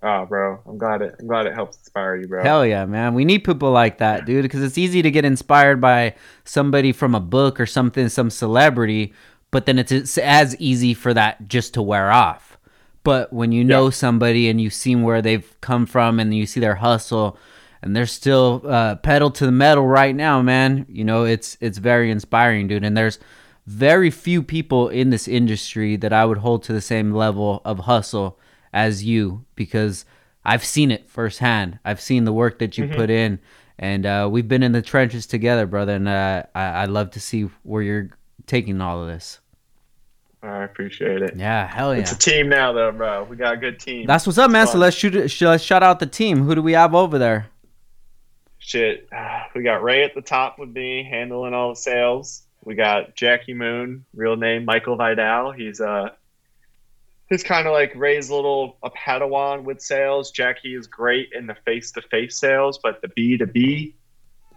Oh, 0.00 0.26
bro, 0.26 0.60
I'm 0.64 0.78
glad 0.78 1.02
it. 1.02 1.16
I'm 1.18 1.26
glad 1.26 1.46
it 1.46 1.54
helps 1.54 1.76
inspire 1.78 2.14
you, 2.14 2.28
bro. 2.28 2.44
Hell 2.44 2.64
yeah, 2.64 2.84
man. 2.86 3.14
We 3.14 3.24
need 3.24 3.40
people 3.40 3.72
like 3.72 3.98
that, 3.98 4.24
dude, 4.24 4.44
because 4.44 4.62
it's 4.62 4.78
easy 4.78 5.02
to 5.02 5.10
get 5.10 5.24
inspired 5.24 5.80
by 5.80 6.14
somebody 6.44 6.92
from 6.92 7.16
a 7.16 7.20
book 7.20 7.58
or 7.58 7.66
something, 7.66 8.08
some 8.08 8.30
celebrity, 8.30 9.12
but 9.50 9.66
then 9.66 9.76
it's, 9.76 9.90
it's 9.90 10.16
as 10.18 10.54
easy 10.60 10.94
for 10.94 11.12
that 11.14 11.48
just 11.48 11.74
to 11.74 11.82
wear 11.82 12.12
off. 12.12 12.57
But 13.04 13.32
when 13.32 13.52
you 13.52 13.64
know 13.64 13.84
Yeah. 13.86 13.90
somebody 13.90 14.48
and 14.48 14.60
you've 14.60 14.74
seen 14.74 15.02
where 15.02 15.22
they've 15.22 15.48
come 15.60 15.86
from 15.86 16.20
and 16.20 16.34
you 16.34 16.46
see 16.46 16.60
their 16.60 16.76
hustle 16.76 17.38
and 17.82 17.94
they're 17.94 18.06
still 18.06 18.62
uh, 18.66 18.96
pedal 18.96 19.30
to 19.30 19.46
the 19.46 19.52
metal 19.52 19.86
right 19.86 20.14
now, 20.14 20.42
man, 20.42 20.84
you 20.88 21.04
know, 21.04 21.24
it's 21.24 21.56
it's 21.60 21.78
very 21.78 22.10
inspiring, 22.10 22.68
dude. 22.68 22.84
And 22.84 22.96
there's 22.96 23.18
very 23.66 24.10
few 24.10 24.42
people 24.42 24.88
in 24.88 25.10
this 25.10 25.28
industry 25.28 25.96
that 25.96 26.12
I 26.12 26.24
would 26.24 26.38
hold 26.38 26.62
to 26.64 26.72
the 26.72 26.80
same 26.80 27.12
level 27.12 27.60
of 27.64 27.80
hustle 27.80 28.38
as 28.72 29.04
you 29.04 29.44
because 29.54 30.04
I've 30.44 30.64
seen 30.64 30.90
it 30.90 31.08
firsthand. 31.08 31.78
I've 31.84 32.00
seen 32.00 32.24
the 32.24 32.32
work 32.32 32.58
that 32.58 32.78
you 32.78 32.84
Mhm. 32.84 32.96
put 32.96 33.10
in, 33.10 33.38
and 33.78 34.06
uh, 34.06 34.28
we've 34.30 34.48
been 34.48 34.62
in 34.62 34.72
the 34.72 34.82
trenches 34.82 35.26
together, 35.26 35.66
brother. 35.66 35.94
And 35.94 36.08
uh, 36.08 36.42
I, 36.54 36.62
I 36.62 36.84
love 36.86 37.10
to 37.12 37.20
see 37.20 37.42
where 37.62 37.82
you're 37.82 38.08
taking 38.46 38.80
all 38.80 39.02
of 39.02 39.08
this. 39.08 39.40
I 40.42 40.62
appreciate 40.62 41.22
it. 41.22 41.34
Yeah, 41.36 41.66
hell 41.66 41.94
yeah. 41.94 42.02
It's 42.02 42.12
a 42.12 42.18
team 42.18 42.48
now, 42.48 42.72
though, 42.72 42.92
bro. 42.92 43.24
We 43.24 43.36
got 43.36 43.54
a 43.54 43.56
good 43.56 43.80
team. 43.80 44.06
That's 44.06 44.26
what's 44.26 44.38
up, 44.38 44.50
man. 44.50 44.66
So 44.68 44.78
let's 44.78 44.96
shoot. 44.96 45.14
Let's 45.14 45.64
shout 45.64 45.82
out 45.82 45.98
the 45.98 46.06
team. 46.06 46.42
Who 46.42 46.54
do 46.54 46.62
we 46.62 46.72
have 46.72 46.94
over 46.94 47.18
there? 47.18 47.48
Shit, 48.58 49.08
we 49.54 49.62
got 49.62 49.82
Ray 49.82 50.04
at 50.04 50.14
the 50.14 50.22
top 50.22 50.58
with 50.58 50.68
me 50.68 51.02
handling 51.02 51.54
all 51.54 51.70
the 51.70 51.76
sales. 51.76 52.42
We 52.64 52.74
got 52.74 53.16
Jackie 53.16 53.54
Moon, 53.54 54.04
real 54.14 54.36
name 54.36 54.64
Michael 54.64 54.96
Vidal. 54.96 55.52
He's 55.52 55.80
uh 55.80 56.10
he's 57.28 57.42
kind 57.42 57.66
of 57.66 57.72
like 57.72 57.92
Ray's 57.94 58.30
little 58.30 58.76
a 58.82 58.90
Padawan 58.90 59.62
with 59.64 59.80
sales. 59.80 60.30
Jackie 60.30 60.74
is 60.74 60.86
great 60.86 61.30
in 61.32 61.46
the 61.46 61.56
face 61.64 61.90
to 61.92 62.02
face 62.02 62.38
sales, 62.38 62.78
but 62.78 63.00
the 63.00 63.08
B 63.08 63.36
to 63.38 63.46
B, 63.46 63.94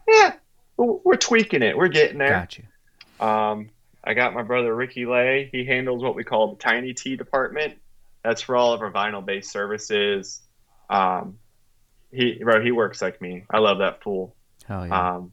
yeah, 0.08 0.34
we're 0.78 1.16
tweaking 1.16 1.64
it. 1.64 1.78
We're 1.78 1.88
getting 1.88 2.18
there. 2.18 2.32
Got 2.32 2.58
you. 2.58 3.26
Um, 3.26 3.70
I 4.04 4.14
got 4.14 4.34
my 4.34 4.42
brother 4.44 4.76
Ricky 4.76 5.06
Lay. 5.06 5.50
He 5.52 5.66
handles 5.66 6.02
what 6.02 6.16
we 6.16 6.24
call 6.24 6.52
the 6.52 6.58
Tiny 6.58 6.94
T 6.94 7.16
department. 7.16 7.76
That's 8.24 8.42
for 8.42 8.56
all 8.56 8.74
of 8.74 8.82
our 8.82 8.92
vinyl 8.92 9.26
based 9.26 9.52
services. 9.52 10.42
Um, 10.90 11.38
he 12.12 12.40
bro, 12.44 12.62
he 12.64 12.72
works 12.72 13.02
like 13.02 13.22
me. 13.22 13.46
I 13.50 13.60
love 13.60 13.80
that 13.80 14.04
fool. 14.04 14.36
Hell 14.68 14.88
yeah. 14.88 15.16
Um, 15.16 15.32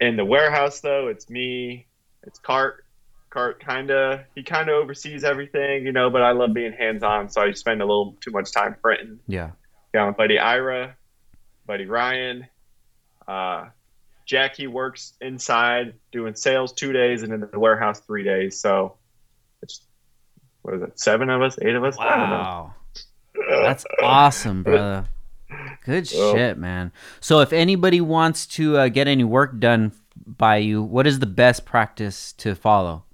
in 0.00 0.16
the 0.16 0.24
warehouse 0.24 0.80
though, 0.80 1.08
it's 1.08 1.28
me. 1.28 1.86
It's 2.24 2.38
Cart. 2.38 2.84
Cart 3.30 3.64
kind 3.64 3.90
of 3.90 4.20
he 4.34 4.42
kind 4.42 4.68
of 4.68 4.74
oversees 4.76 5.24
everything, 5.24 5.86
you 5.86 5.92
know. 5.92 6.10
But 6.10 6.22
I 6.22 6.32
love 6.32 6.52
being 6.52 6.72
hands 6.72 7.02
on, 7.02 7.30
so 7.30 7.40
I 7.40 7.52
spend 7.52 7.80
a 7.80 7.86
little 7.86 8.16
too 8.20 8.30
much 8.30 8.52
time 8.52 8.76
printing. 8.80 9.20
yeah. 9.26 9.50
Got 9.94 10.06
my 10.06 10.12
buddy 10.12 10.38
Ira, 10.38 10.96
buddy 11.66 11.86
Ryan. 11.86 12.46
Uh, 13.28 13.66
Jackie 14.26 14.66
works 14.66 15.14
inside 15.20 15.94
doing 16.12 16.34
sales 16.34 16.72
two 16.72 16.92
days 16.92 17.22
and 17.22 17.32
in 17.32 17.40
the 17.40 17.58
warehouse 17.58 18.00
three 18.00 18.24
days. 18.24 18.58
So 18.58 18.96
it's 19.62 19.82
what 20.62 20.74
is 20.74 20.82
it? 20.82 20.98
Seven 21.00 21.28
of 21.30 21.42
us, 21.42 21.58
eight 21.60 21.74
of 21.74 21.84
us. 21.84 21.96
I 21.98 22.16
don't 22.16 22.30
know. 22.30 22.36
Wow. 22.36 22.74
That's 23.48 23.84
awesome, 24.02 24.62
brother. 24.64 25.06
Good 25.84 26.10
Well- 26.14 26.34
shit, 26.34 26.58
man. 26.58 26.92
So 27.20 27.40
if 27.40 27.52
anybody 27.52 28.00
wants 28.00 28.46
to 28.48 28.76
uh, 28.76 28.88
get 28.88 29.08
any 29.08 29.24
work 29.24 29.58
done 29.58 29.92
by 30.26 30.56
you, 30.58 30.82
what 30.82 31.06
is 31.06 31.18
the 31.18 31.26
best 31.26 31.64
practice 31.64 32.32
to 32.34 32.54
follow? 32.54 33.04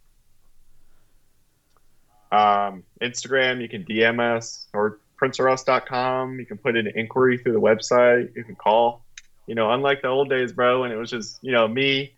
Um, 2.31 2.83
Instagram, 3.01 3.63
you 3.63 3.69
can 3.69 3.85
DM 3.85 4.21
us 4.21 4.67
or 4.75 4.99
printsrus.com. 5.21 6.39
You 6.39 6.47
can 6.47 6.59
put 6.59 6.77
in 6.77 6.87
an 6.87 6.93
inquiry 6.95 7.39
through 7.39 7.53
the 7.55 7.61
website. 7.61 8.35
You 8.37 8.45
can 8.45 8.55
call. 8.55 9.03
You 9.49 9.55
know, 9.57 9.73
unlike 9.73 10.03
the 10.03 10.09
old 10.09 10.29
days, 10.29 10.53
bro, 10.53 10.83
when 10.83 10.93
it 10.93 10.97
was 10.97 11.11
just, 11.11 11.39
you 11.43 11.51
know, 11.53 11.67
me 11.67 12.13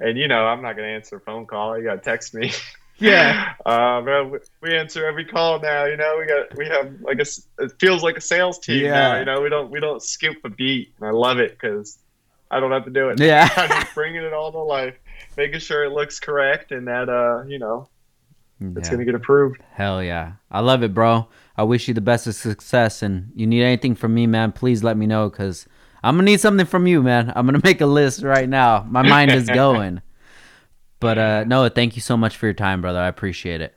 and, 0.00 0.16
you 0.16 0.28
know, 0.28 0.46
I'm 0.46 0.62
not 0.62 0.76
going 0.76 0.88
to 0.88 0.94
answer 0.94 1.16
a 1.16 1.20
phone 1.20 1.44
call. 1.46 1.76
You 1.76 1.84
got 1.84 1.96
to 1.96 2.00
text 2.00 2.32
me. 2.34 2.52
Yeah. 2.98 3.52
Uh, 3.66 4.00
bro, 4.00 4.28
we- 4.28 4.38
we 4.62 4.74
answer 4.74 5.04
every 5.06 5.26
call 5.26 5.60
now. 5.60 5.84
You 5.84 5.98
know, 5.98 6.16
we 6.18 6.24
got, 6.26 6.56
we 6.56 6.66
have 6.66 6.98
like 7.02 7.18
a, 7.18 7.26
it 7.64 7.72
feels 7.78 8.02
like 8.02 8.16
a 8.16 8.22
sales 8.22 8.58
team 8.58 8.84
Yeah. 8.84 8.92
now. 8.94 9.18
You 9.18 9.24
know, 9.26 9.42
we 9.42 9.50
don't, 9.50 9.70
we 9.70 9.80
don't 9.80 10.02
skip 10.02 10.36
a 10.44 10.48
beat. 10.48 10.94
And 10.98 11.06
I 11.08 11.10
love 11.10 11.38
it 11.38 11.50
because 11.60 11.98
I 12.50 12.58
don't 12.58 12.70
have 12.72 12.84
to 12.86 12.90
do 12.90 13.10
it. 13.10 13.20
I'm 13.20 13.26
Yeah. 13.26 13.48
just 13.82 13.94
bringing 13.94 14.22
it 14.22 14.32
all 14.32 14.50
to 14.50 14.60
life, 14.60 14.94
making 15.36 15.60
sure 15.60 15.84
it 15.84 15.90
looks 15.92 16.18
correct 16.20 16.72
and 16.72 16.88
that, 16.88 17.10
uh, 17.10 17.42
you 17.46 17.58
know, 17.58 17.86
it's 18.76 18.88
going 18.88 19.00
to 19.00 19.04
get 19.04 19.14
approved. 19.14 19.60
Hell 19.74 20.02
yeah. 20.02 20.32
I 20.50 20.60
love 20.60 20.82
it, 20.82 20.94
bro. 20.94 21.28
I 21.54 21.64
wish 21.64 21.88
you 21.88 21.92
the 21.94 22.00
best 22.00 22.26
of 22.26 22.34
success. 22.34 23.02
And 23.02 23.30
you 23.34 23.46
need 23.46 23.62
anything 23.62 23.94
from 23.94 24.14
me, 24.14 24.26
man, 24.26 24.52
please 24.52 24.82
let 24.82 24.96
me 24.96 25.06
know 25.06 25.28
because 25.28 25.66
I'm 26.02 26.16
going 26.16 26.26
to 26.26 26.32
need 26.32 26.40
something 26.40 26.66
from 26.66 26.86
you, 26.86 27.02
man. 27.02 27.32
I'm 27.34 27.46
going 27.46 27.60
to 27.60 27.66
make 27.66 27.80
a 27.80 27.86
list 27.86 28.22
right 28.22 28.48
now. 28.48 28.84
My 28.88 29.02
mind 29.02 29.32
is 29.32 29.48
going. 29.54 30.02
But 31.00 31.18
uh, 31.18 31.44
Noah, 31.44 31.70
thank 31.70 31.96
you 31.96 32.02
so 32.02 32.16
much 32.16 32.36
for 32.36 32.46
your 32.46 32.54
time, 32.54 32.80
brother. 32.80 32.98
I 32.98 33.08
appreciate 33.08 33.60
it. 33.60 33.74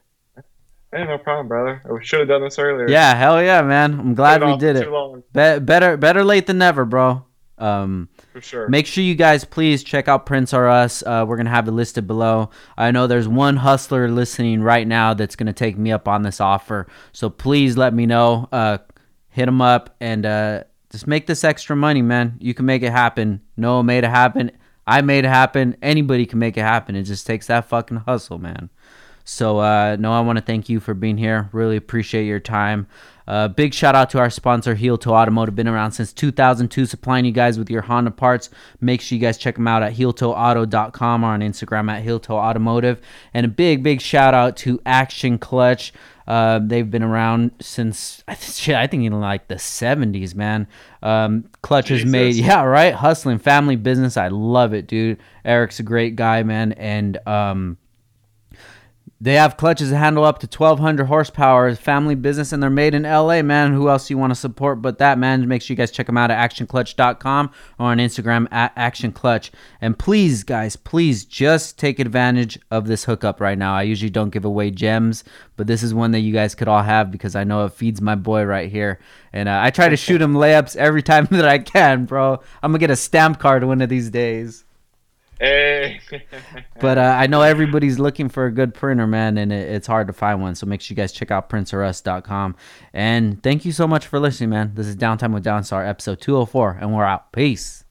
Hey, 0.91 1.05
no 1.05 1.17
problem, 1.19 1.47
brother. 1.47 1.83
I 1.85 2.03
should 2.03 2.19
have 2.21 2.29
done 2.29 2.41
this 2.41 2.57
earlier. 2.57 2.89
Yeah, 2.89 3.13
hell 3.13 3.43
yeah, 3.43 3.61
man. 3.61 3.99
I'm 3.99 4.15
glad 4.15 4.43
we 4.43 4.57
did 4.57 4.75
it. 4.75 4.87
Be- 5.33 5.59
better, 5.59 5.97
better 5.97 6.23
late 6.23 6.47
than 6.47 6.57
never, 6.57 6.85
bro. 6.85 7.25
Um, 7.59 8.07
for 8.31 8.41
sure. 8.41 8.69
Make 8.69 8.87
sure 8.87 9.03
you 9.03 9.15
guys 9.15 9.43
please 9.43 9.83
check 9.83 10.07
out 10.07 10.25
Prints 10.25 10.53
R 10.53 10.67
Us. 10.69 11.03
Uh, 11.05 11.25
we're 11.27 11.35
gonna 11.37 11.49
have 11.49 11.67
it 11.67 11.71
listed 11.71 12.07
below. 12.07 12.49
I 12.77 12.91
know 12.91 13.05
there's 13.05 13.27
one 13.27 13.57
hustler 13.57 14.09
listening 14.09 14.63
right 14.63 14.87
now 14.87 15.13
that's 15.13 15.35
gonna 15.35 15.53
take 15.53 15.77
me 15.77 15.91
up 15.91 16.07
on 16.07 16.23
this 16.23 16.39
offer. 16.39 16.87
So 17.11 17.29
please 17.29 17.75
let 17.75 17.93
me 17.93 18.05
know. 18.05 18.47
Uh, 18.51 18.77
hit 19.27 19.45
them 19.45 19.61
up 19.61 19.95
and 19.99 20.25
uh, 20.25 20.63
just 20.89 21.07
make 21.07 21.27
this 21.27 21.43
extra 21.43 21.75
money, 21.75 22.01
man. 22.01 22.37
You 22.39 22.53
can 22.53 22.65
make 22.65 22.81
it 22.81 22.91
happen. 22.91 23.41
Noah 23.55 23.83
made 23.83 24.03
it 24.03 24.09
happen. 24.09 24.51
I 24.87 25.01
made 25.01 25.23
it 25.23 25.29
happen. 25.29 25.77
Anybody 25.81 26.25
can 26.25 26.39
make 26.39 26.57
it 26.57 26.61
happen. 26.61 26.95
It 26.95 27.03
just 27.03 27.27
takes 27.27 27.47
that 27.47 27.65
fucking 27.65 27.97
hustle, 27.97 28.39
man. 28.39 28.69
So, 29.23 29.59
uh, 29.59 29.97
no, 29.99 30.11
I 30.11 30.21
want 30.21 30.37
to 30.39 30.43
thank 30.43 30.69
you 30.69 30.79
for 30.79 30.95
being 30.95 31.17
here. 31.17 31.49
Really 31.51 31.77
appreciate 31.77 32.25
your 32.25 32.39
time. 32.39 32.87
Uh, 33.29 33.47
big 33.47 33.75
shout 33.75 33.93
out 33.93 34.09
to 34.09 34.17
our 34.17 34.31
sponsor, 34.31 34.73
Heel 34.73 34.97
Toe 34.97 35.13
Automotive. 35.13 35.53
Been 35.55 35.67
around 35.67 35.91
since 35.91 36.11
2002, 36.11 36.87
supplying 36.87 37.25
you 37.25 37.31
guys 37.31 37.59
with 37.59 37.69
your 37.69 37.83
Honda 37.83 38.09
parts. 38.09 38.49
Make 38.81 39.01
sure 39.01 39.15
you 39.15 39.21
guys 39.21 39.37
check 39.37 39.53
them 39.53 39.67
out 39.67 39.83
at 39.83 39.93
heeltoeauto.com 39.93 41.23
or 41.23 41.27
on 41.27 41.41
Instagram 41.41 41.91
at 41.91 42.01
heel 42.01 42.19
to 42.21 42.33
automotive. 42.33 42.99
And 43.31 43.45
a 43.45 43.49
big, 43.49 43.83
big 43.83 44.01
shout 44.01 44.33
out 44.33 44.57
to 44.57 44.81
Action 44.83 45.37
Clutch. 45.37 45.93
Uh, 46.27 46.59
they've 46.63 46.89
been 46.89 47.03
around 47.03 47.51
since 47.59 48.23
I 48.27 48.35
shit, 48.35 48.75
I 48.75 48.87
think 48.87 49.03
in 49.03 49.19
like 49.19 49.47
the 49.47 49.55
70s, 49.55 50.33
man. 50.33 50.67
Um, 51.03 51.49
Clutch 51.61 51.89
has 51.89 52.05
made, 52.05 52.33
yeah, 52.35 52.63
right, 52.63 52.93
hustling 52.93 53.37
family 53.37 53.75
business. 53.75 54.17
I 54.17 54.29
love 54.29 54.73
it, 54.73 54.87
dude. 54.87 55.19
Eric's 55.43 55.79
a 55.79 55.83
great 55.83 56.15
guy, 56.15 56.43
man, 56.43 56.73
and 56.73 57.17
um, 57.27 57.77
they 59.21 59.33
have 59.33 59.57
clutches 59.57 59.89
that 59.89 59.97
handle 59.97 60.23
up 60.23 60.39
to 60.39 60.47
1200 60.47 61.07
horsepower, 61.07 61.75
family 61.75 62.15
business, 62.15 62.53
and 62.53 62.63
they're 62.63 62.69
made 62.69 62.95
in 62.95 63.03
LA, 63.03 63.41
man. 63.41 63.73
Who 63.73 63.89
else 63.89 64.09
you 64.09 64.17
want 64.17 64.31
to 64.31 64.35
support 64.35 64.81
but 64.81 64.97
that, 64.99 65.17
man? 65.17 65.45
Make 65.45 65.61
sure 65.61 65.73
you 65.73 65.77
guys 65.77 65.91
check 65.91 66.05
them 66.05 66.17
out 66.17 66.31
at 66.31 66.49
actionclutch.com 66.49 67.51
or 67.77 67.87
on 67.87 67.97
Instagram 67.97 68.47
at 68.51 68.73
actionclutch. 68.77 69.49
And 69.81 69.99
please, 69.99 70.43
guys, 70.43 70.77
please 70.77 71.25
just 71.25 71.77
take 71.77 71.99
advantage 71.99 72.57
of 72.71 72.87
this 72.87 73.03
hookup 73.03 73.41
right 73.41 73.57
now. 73.57 73.75
I 73.75 73.81
usually 73.81 74.09
don't 74.09 74.29
give 74.29 74.45
away 74.45 74.71
gems, 74.71 75.25
but 75.57 75.67
this 75.67 75.83
is 75.83 75.93
one 75.93 76.11
that 76.11 76.21
you 76.21 76.31
guys 76.31 76.55
could 76.55 76.69
all 76.69 76.83
have 76.83 77.11
because 77.11 77.35
I 77.35 77.43
know 77.43 77.65
it 77.65 77.73
feeds 77.73 77.99
my 77.99 78.15
boy 78.15 78.45
right 78.45 78.71
here. 78.71 78.99
And 79.33 79.49
uh, 79.49 79.59
I 79.61 79.69
try 79.69 79.89
to 79.89 79.97
shoot 79.97 80.21
him 80.21 80.33
layups 80.33 80.77
every 80.77 81.03
time 81.03 81.25
that 81.31 81.45
I 81.45 81.59
can, 81.59 82.05
bro. 82.05 82.39
I'm 82.63 82.71
going 82.71 82.79
to 82.79 82.83
get 82.83 82.89
a 82.89 82.95
stamp 82.95 83.39
card 83.39 83.65
one 83.65 83.81
of 83.81 83.89
these 83.89 84.09
days. 84.09 84.63
Hey. 85.39 86.01
But 86.79 86.97
uh, 86.97 87.15
I 87.17 87.27
know 87.27 87.41
everybody's 87.43 87.97
looking 87.97 88.29
for 88.29 88.45
a 88.45 88.51
good 88.51 88.73
printer, 88.73 89.07
man, 89.07 89.37
and 89.37 89.51
it, 89.53 89.69
it's 89.69 89.87
hard 89.87 90.07
to 90.07 90.13
find 90.13 90.41
one. 90.41 90.55
So 90.55 90.65
make 90.65 90.81
sure 90.81 90.93
you 90.93 90.97
guys 90.97 91.11
check 91.11 91.31
out 91.31 91.49
printsrus.com. 91.49 92.55
And 92.93 93.41
thank 93.41 93.65
you 93.65 93.71
so 93.71 93.87
much 93.87 94.07
for 94.07 94.19
listening, 94.19 94.49
man. 94.49 94.73
This 94.75 94.87
is 94.87 94.95
Downtime 94.95 95.33
with 95.33 95.45
Downstar, 95.45 95.87
episode 95.87 96.21
204, 96.21 96.79
and 96.81 96.93
we're 96.93 97.05
out. 97.05 97.31
Peace. 97.31 97.85